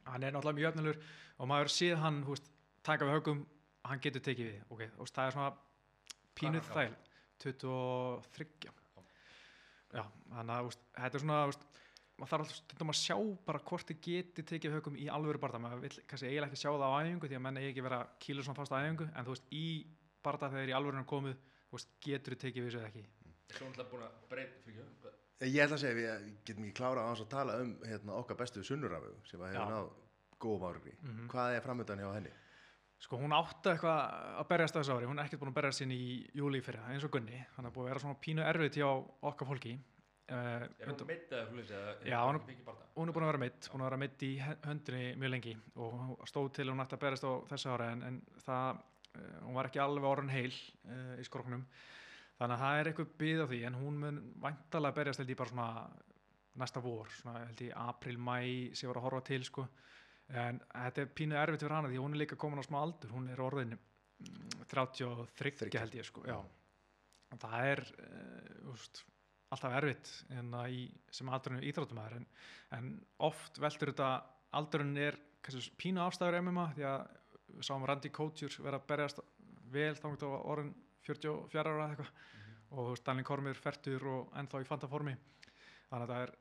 [0.07, 1.01] hann er náttúrulega mjög efnilegur
[1.37, 2.49] og maður séð hann hú veist,
[2.87, 3.43] taka við högum,
[3.89, 4.89] hann getur tekið við okay.
[4.97, 5.51] og það er svona
[6.39, 6.95] pínuð þæl
[7.43, 8.47] 23
[9.93, 11.67] já, þannig að þetta er svona hú veist,
[12.23, 13.15] maður þarf alltaf stundum að sjá
[13.47, 16.69] bara hvort þið geti tekið högum í alvöru barða maður vil kannski eiginlega ekki sjá
[16.71, 19.27] það á æfingu því að menn eigi ekki vera kílur svona fast á æfingu en
[19.27, 19.65] þú veist, í
[20.23, 21.35] barða þegar í alvörunum komið
[21.67, 23.05] þú veist, getur þið tekið við þessu eða ekki?
[23.53, 27.03] Svo náttúrulega búin að breyta fyrir ekki Ég ætla að segja, við getum ekki klárað
[27.03, 29.89] á hans að tala um hérna, okkar bestu sunnurafegu sem að hefur náð
[30.39, 31.27] góðum árið Mhm.
[31.33, 32.31] Hvað er framöndan hjá henni?
[33.03, 33.99] Sko hún átti eitthvað
[34.39, 36.93] að berjast þessu ári, hún er ekkert búin að berjast sinni í júli fyrir það,
[36.93, 38.87] eins og Gunni, hann er búin að vera svona pínu erfið hjá
[39.27, 39.73] okkar fólki.
[40.31, 42.37] Uh, er hún meitt eða fyrir þessi Já, hún-
[42.95, 45.97] hún er búin að vera meitt, búin að vera meitt í höndinni mjög lengi og
[45.99, 48.79] hún stóð til hún ætti að berjast á þessu ári en, en það,
[49.17, 50.53] uh, hún var ekki alveg orðin heil
[50.87, 51.65] uh, í skroknum.
[52.39, 55.37] Þannig að það er eitthvað byggð á því en hún mun væntalega berjast held ég
[55.43, 55.69] bara svona
[56.63, 58.37] næsta vor, svona held ég april, mæ
[58.79, 59.67] sem var að horfa til sko.
[60.33, 63.11] En þetta er pínu erfitt fyrir hana því hún er líka komin á smá aldur,
[63.11, 66.39] hún er orðin mm, 33 held ég sko, já.
[67.43, 69.03] Það er, uh, úst,
[69.53, 72.27] alltaf erfitt en í, sem aldurinn íþróttumæður en,
[72.77, 72.93] en
[73.27, 74.09] oft veldur þetta
[74.59, 77.03] aldurinn er kannski pínu afstæður MMA því að
[77.53, 79.21] við sáum Randy Couture vera að berjast
[79.73, 80.73] vel þá á orðin
[81.03, 82.13] 44 ára eitthvað.
[82.73, 85.13] Og þú veist, Daniel Kormir færtur og ennþá í fanta formi
[85.89, 86.31] þannig að það er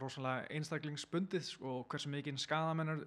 [0.00, 3.02] rosalega einstaklingsbundið sko, og hversu mikinn skadamenn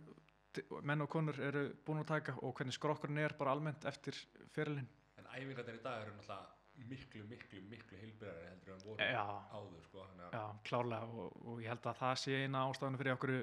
[0.86, 4.18] menn og konur eru búin að taka og hvernig skrokkurinn er bara almennt eftir
[4.54, 4.88] fyrirlin
[5.20, 6.55] en æfingarnir í dag eru náttúrulega
[6.90, 9.24] miklu, miklu, miklu heilbyrðari heldur en voru Já.
[9.56, 13.34] áður sko, Já, klárlega og, og ég held að það sé eina ástafinu fyrir okkur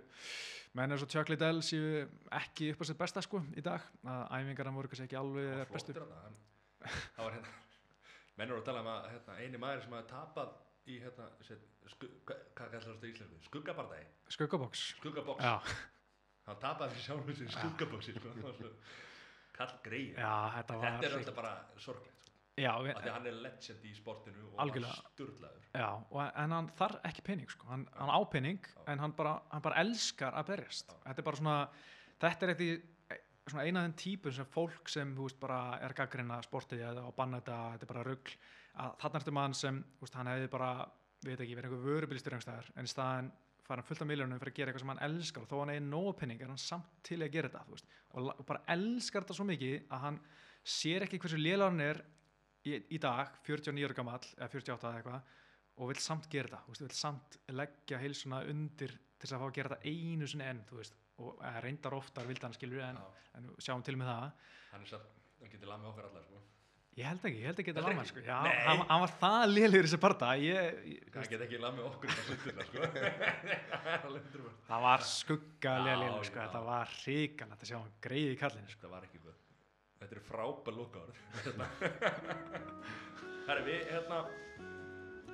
[0.78, 2.02] menn eins og Chuck Liddell séu
[2.38, 5.96] ekki upp á sitt besta sko í dag að æfingarna voru kannski ekki alveg bestu
[5.96, 6.38] hann-
[7.16, 7.54] það var hérna
[8.36, 10.52] menn voru að tala um að hérna, eini maður sem hafði tapað
[10.92, 11.28] í hérna,
[11.92, 13.42] sku, hvað, kallar þetta í Íslandi?
[13.46, 15.54] Skuggabardagi, Skuggabox skuggaboks Já,
[16.48, 18.72] hann tapaði fyrir sjálfum sér skuggaboksi sko.
[19.52, 21.94] Kall greið þetta var þetta er alltaf bara sko.
[22.60, 24.96] Já, við, því að hann er legend í sportinu og Algjörlega.
[24.98, 25.68] hann sturlaður.
[25.72, 27.68] Já og, en hann þarf ekki pening sko.
[27.70, 30.92] Hann, hann á pening en hann bara, hann bara elskar að berjast.
[30.92, 30.98] Já.
[31.06, 31.56] þetta er bara svona
[32.20, 32.82] þetta er eitthvað
[33.50, 37.40] svona eina af þeim típum sem fólk sem veist er gaggrina sportið eða á banna
[37.40, 38.36] þetta, þetta er bara rugl
[38.82, 40.68] að þarna ertu mann sem, veist, hann hefði bara
[41.22, 43.32] við veit ekki, verið einhver vörubilstur en í staðan
[43.62, 45.74] fara hann fullt af miljónum fyrir að gera eitthvað sem hann elskar og þó hann
[45.74, 47.64] eigi nógu penning er hann samt til að gera þetta
[48.12, 50.18] og, og bara elskar þetta svo mikið að hann
[50.62, 51.38] sér ekki hversu
[51.82, 52.02] er
[52.68, 55.38] í, í dag, 49 ára gamall eða 48 eða eitthvað
[55.82, 59.48] og vil samt gera þú veist, vil samt leggja heilsuna undir til þess að fá
[59.48, 62.98] að gera þetta einu sinni enn, veist, og reyndar oftar vildi hann skilur en,
[63.38, 66.40] en sjáum til með það hann satt, hann getur lamið okkar allar sko.
[66.98, 68.10] ég held ekki, ég held ekki að þetta ekki?
[68.12, 68.24] sko.
[68.28, 71.88] já, hann, hann var það lélegur í þessi parta ég, ég, hann getur ekki lamið
[71.90, 72.88] okkur sundurna sko.
[72.92, 74.58] Það alveg 100%.
[74.68, 76.40] það var skugga Já, lélegur sko.
[76.44, 78.80] þetta var hrikalegt að sjá hann greið í kallinu sko.
[78.82, 79.22] þetta var ekki
[80.02, 81.04] þetta er frábær lúka
[83.48, 84.18] herri við hérna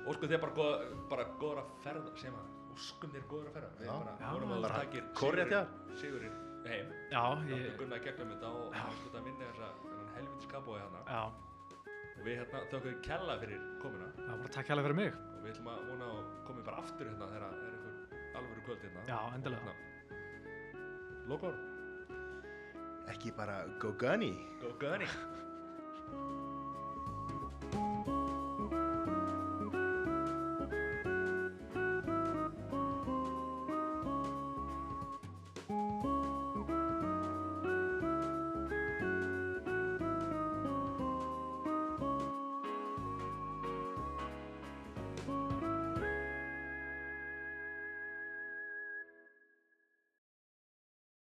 [0.09, 0.77] óskum þér bara, góða,
[1.11, 3.71] bara góðra ferða sem að óskum þér góðra ferða.
[3.79, 3.93] Við Já.
[3.97, 5.61] bara Já, vonum að kórrétt hjá
[5.99, 6.37] sigurinn
[6.69, 6.89] heim.
[7.11, 11.01] Já, Láttu ég, Gunnar gegnum þetta og sko að minna þessa þennan helvitis kabói hana
[11.07, 11.21] já,
[12.19, 14.09] og við hérna þökkum kella fyrir komuna.
[14.19, 15.19] Það var bara takk hérlega fyrir mig.
[15.29, 17.95] Og við ætlum að vona að komið bara aftur hérna þegar það er einhver
[18.39, 19.05] alvöru kvöld hérna.
[19.09, 19.75] Já, endilega.
[21.29, 21.59] Lókor,
[23.09, 24.37] Ekki bara go gunny.
[24.61, 25.05] Go Gunny